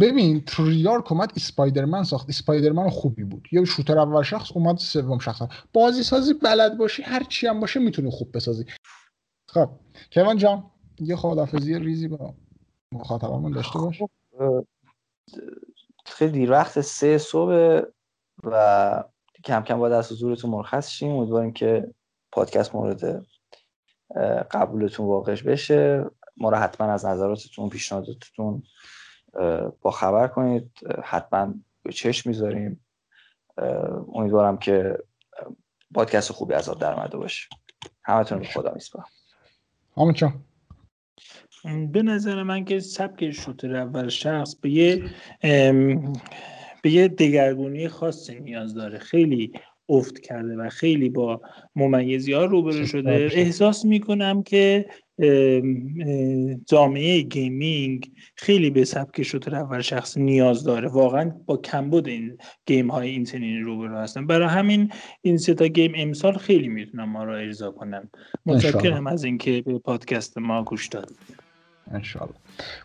ببین 0.00 0.44
تریارک 0.44 1.12
اومد 1.12 1.32
اسپایدرمن 1.36 2.02
ساخت. 2.02 2.28
اسپایدرمن 2.28 2.88
خوبی 2.88 3.24
بود. 3.24 3.48
یه 3.52 3.64
شوتر 3.64 3.98
اول 3.98 4.22
شخص 4.22 4.52
اومد 4.52 4.76
سوم 4.76 5.18
شخص 5.18 5.42
بازی 5.72 6.02
سازی 6.02 6.34
بلد 6.34 6.78
باشی 6.78 7.02
هر 7.02 7.22
چی 7.22 7.46
هم 7.46 7.60
باشه 7.60 7.80
می‌تونی 7.80 8.10
خوب 8.10 8.36
بسازی. 8.36 8.64
خب 9.48 9.70
کیوان 10.10 10.36
جان 10.36 10.70
یه 11.00 11.16
خدافزی 11.16 11.78
ریزی 11.78 12.08
با 12.08 12.34
مخاطبمون 12.92 13.52
داشته 13.52 13.78
باش. 13.78 14.02
خیلی 16.06 16.32
دیر 16.32 16.50
وقت 16.50 16.80
سه 16.80 17.18
صبح 17.18 17.80
و 18.44 19.04
کم 19.44 19.62
کم 19.62 19.78
باید 19.78 19.92
از 19.92 20.12
حضورتون 20.12 20.50
مرخص 20.50 20.90
شیم. 20.90 21.10
امیدواریم 21.10 21.52
که 21.52 21.94
پادکست 22.32 22.74
مورد 22.74 23.26
قبولتون 24.50 25.06
واقعش 25.06 25.42
بشه. 25.42 26.04
ما 26.36 26.50
رو 26.50 26.56
حتما 26.56 26.92
از 26.92 27.06
نظراتتون 27.06 27.68
پیشنهاداتتون 27.68 28.62
با 29.80 29.90
خبر 29.90 30.28
کنید. 30.28 30.70
حتما 31.04 31.54
به 31.82 31.92
چشم 31.92 32.30
می‌ذاریم. 32.30 32.80
امیدوارم 34.14 34.56
که 34.56 34.98
پادکست 35.94 36.32
خوبی 36.32 36.54
از 36.54 36.68
آب 36.68 36.80
در 36.80 36.92
اومده 36.92 37.16
باشه. 37.16 37.48
همتون 38.02 38.38
به 38.38 38.44
خدا 38.44 38.72
میسپارم. 38.74 39.06
همون 39.96 40.32
به 41.92 42.02
نظر 42.02 42.42
من 42.42 42.64
که 42.64 42.80
سبک 42.80 43.30
شوتر 43.30 43.76
اول 43.76 44.08
شخص 44.08 44.54
به 44.54 44.70
یه 44.70 45.10
به 46.82 46.90
یه 46.90 47.08
دگرگونی 47.08 47.88
خاصی 47.88 48.40
نیاز 48.40 48.74
داره. 48.74 48.98
خیلی 48.98 49.52
افت 49.88 50.18
کرده 50.18 50.56
و 50.56 50.68
خیلی 50.68 51.08
با 51.08 51.40
ممیزی 51.76 52.32
ها 52.32 52.44
روبرو 52.44 52.86
شده. 52.86 53.10
احساس 53.32 53.84
می‌کنم 53.84 54.42
که 54.42 54.86
جامعه 56.66 57.20
gaming 57.20 58.10
خیلی 58.36 58.70
به 58.70 58.84
سبک 58.84 59.22
shooter 59.22 59.54
اول 59.54 59.80
شخص 59.80 60.18
نیاز 60.18 60.64
داره. 60.64 60.88
واقعا 60.88 61.32
با 61.46 61.56
کمبود 61.56 62.08
این 62.08 62.38
game 62.66 62.90
های 62.90 63.10
این 63.10 63.24
چنین 63.24 63.64
روبرو 63.64 63.96
هستن. 63.96 64.26
برای 64.26 64.48
همین 64.48 64.92
این 65.22 65.38
سه 65.38 65.57
تا 65.57 65.66
game 65.66 65.92
امسال 65.96 66.36
خیلی 66.36 66.68
می‌تونم 66.68 67.08
ما 67.08 67.24
رو 67.24 67.32
ارضا 67.32 67.70
کنم 67.70 68.10
متشکرم 68.46 69.06
از 69.06 69.24
اینکه 69.24 69.62
به 69.62 69.78
پادکست 69.78 70.38
ما 70.38 70.64
گوش 70.64 70.88
دادید. 70.88 71.43
انشالله 71.90 72.34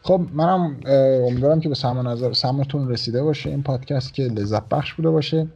خب 0.01 0.21
منم 0.33 0.79
امیدوارم 1.27 1.59
که 1.59 1.69
به 1.69 1.75
سم 1.75 2.07
نظر 2.07 2.33
سمتون 2.33 2.89
رسیده 2.89 3.23
باشه 3.23 3.49
این 3.49 3.63
پادکست 3.63 4.13
که 4.13 4.23
لذت 4.23 4.69
بخش 4.69 4.93
بوده 4.93 5.09
باشه. 5.09 5.47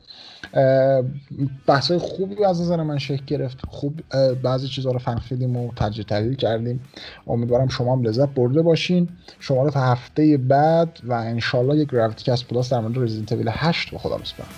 بحث 1.67 1.91
خوبی 1.91 2.45
از 2.45 2.61
نظر 2.61 2.83
من 2.83 2.97
شکل 2.97 3.25
گرفت. 3.25 3.57
خوب 3.67 4.01
بعضی 4.43 4.67
چیزها 4.67 4.91
رو 4.91 4.99
فهمیدیم 4.99 5.57
و 5.57 5.71
تجزیه 5.75 6.03
تحلیل 6.03 6.35
کردیم. 6.35 6.81
امیدوارم 7.27 7.67
شما 7.67 7.95
هم 7.95 8.03
لذت 8.03 8.29
برده 8.29 8.61
باشین. 8.61 9.09
شما 9.39 9.63
رو 9.63 9.69
تا 9.69 9.79
هفته 9.79 10.37
بعد 10.37 10.99
و 11.03 11.13
انشالله 11.13 11.77
یک 11.77 11.89
GravityCast 11.89 12.47
Plus 12.47 12.69
در 12.69 12.79
مورد 12.79 12.97
رزیدنت 12.97 13.47
8 13.49 13.91
به 13.91 13.97
خدا 13.97 14.17
میسپارم 14.17 14.49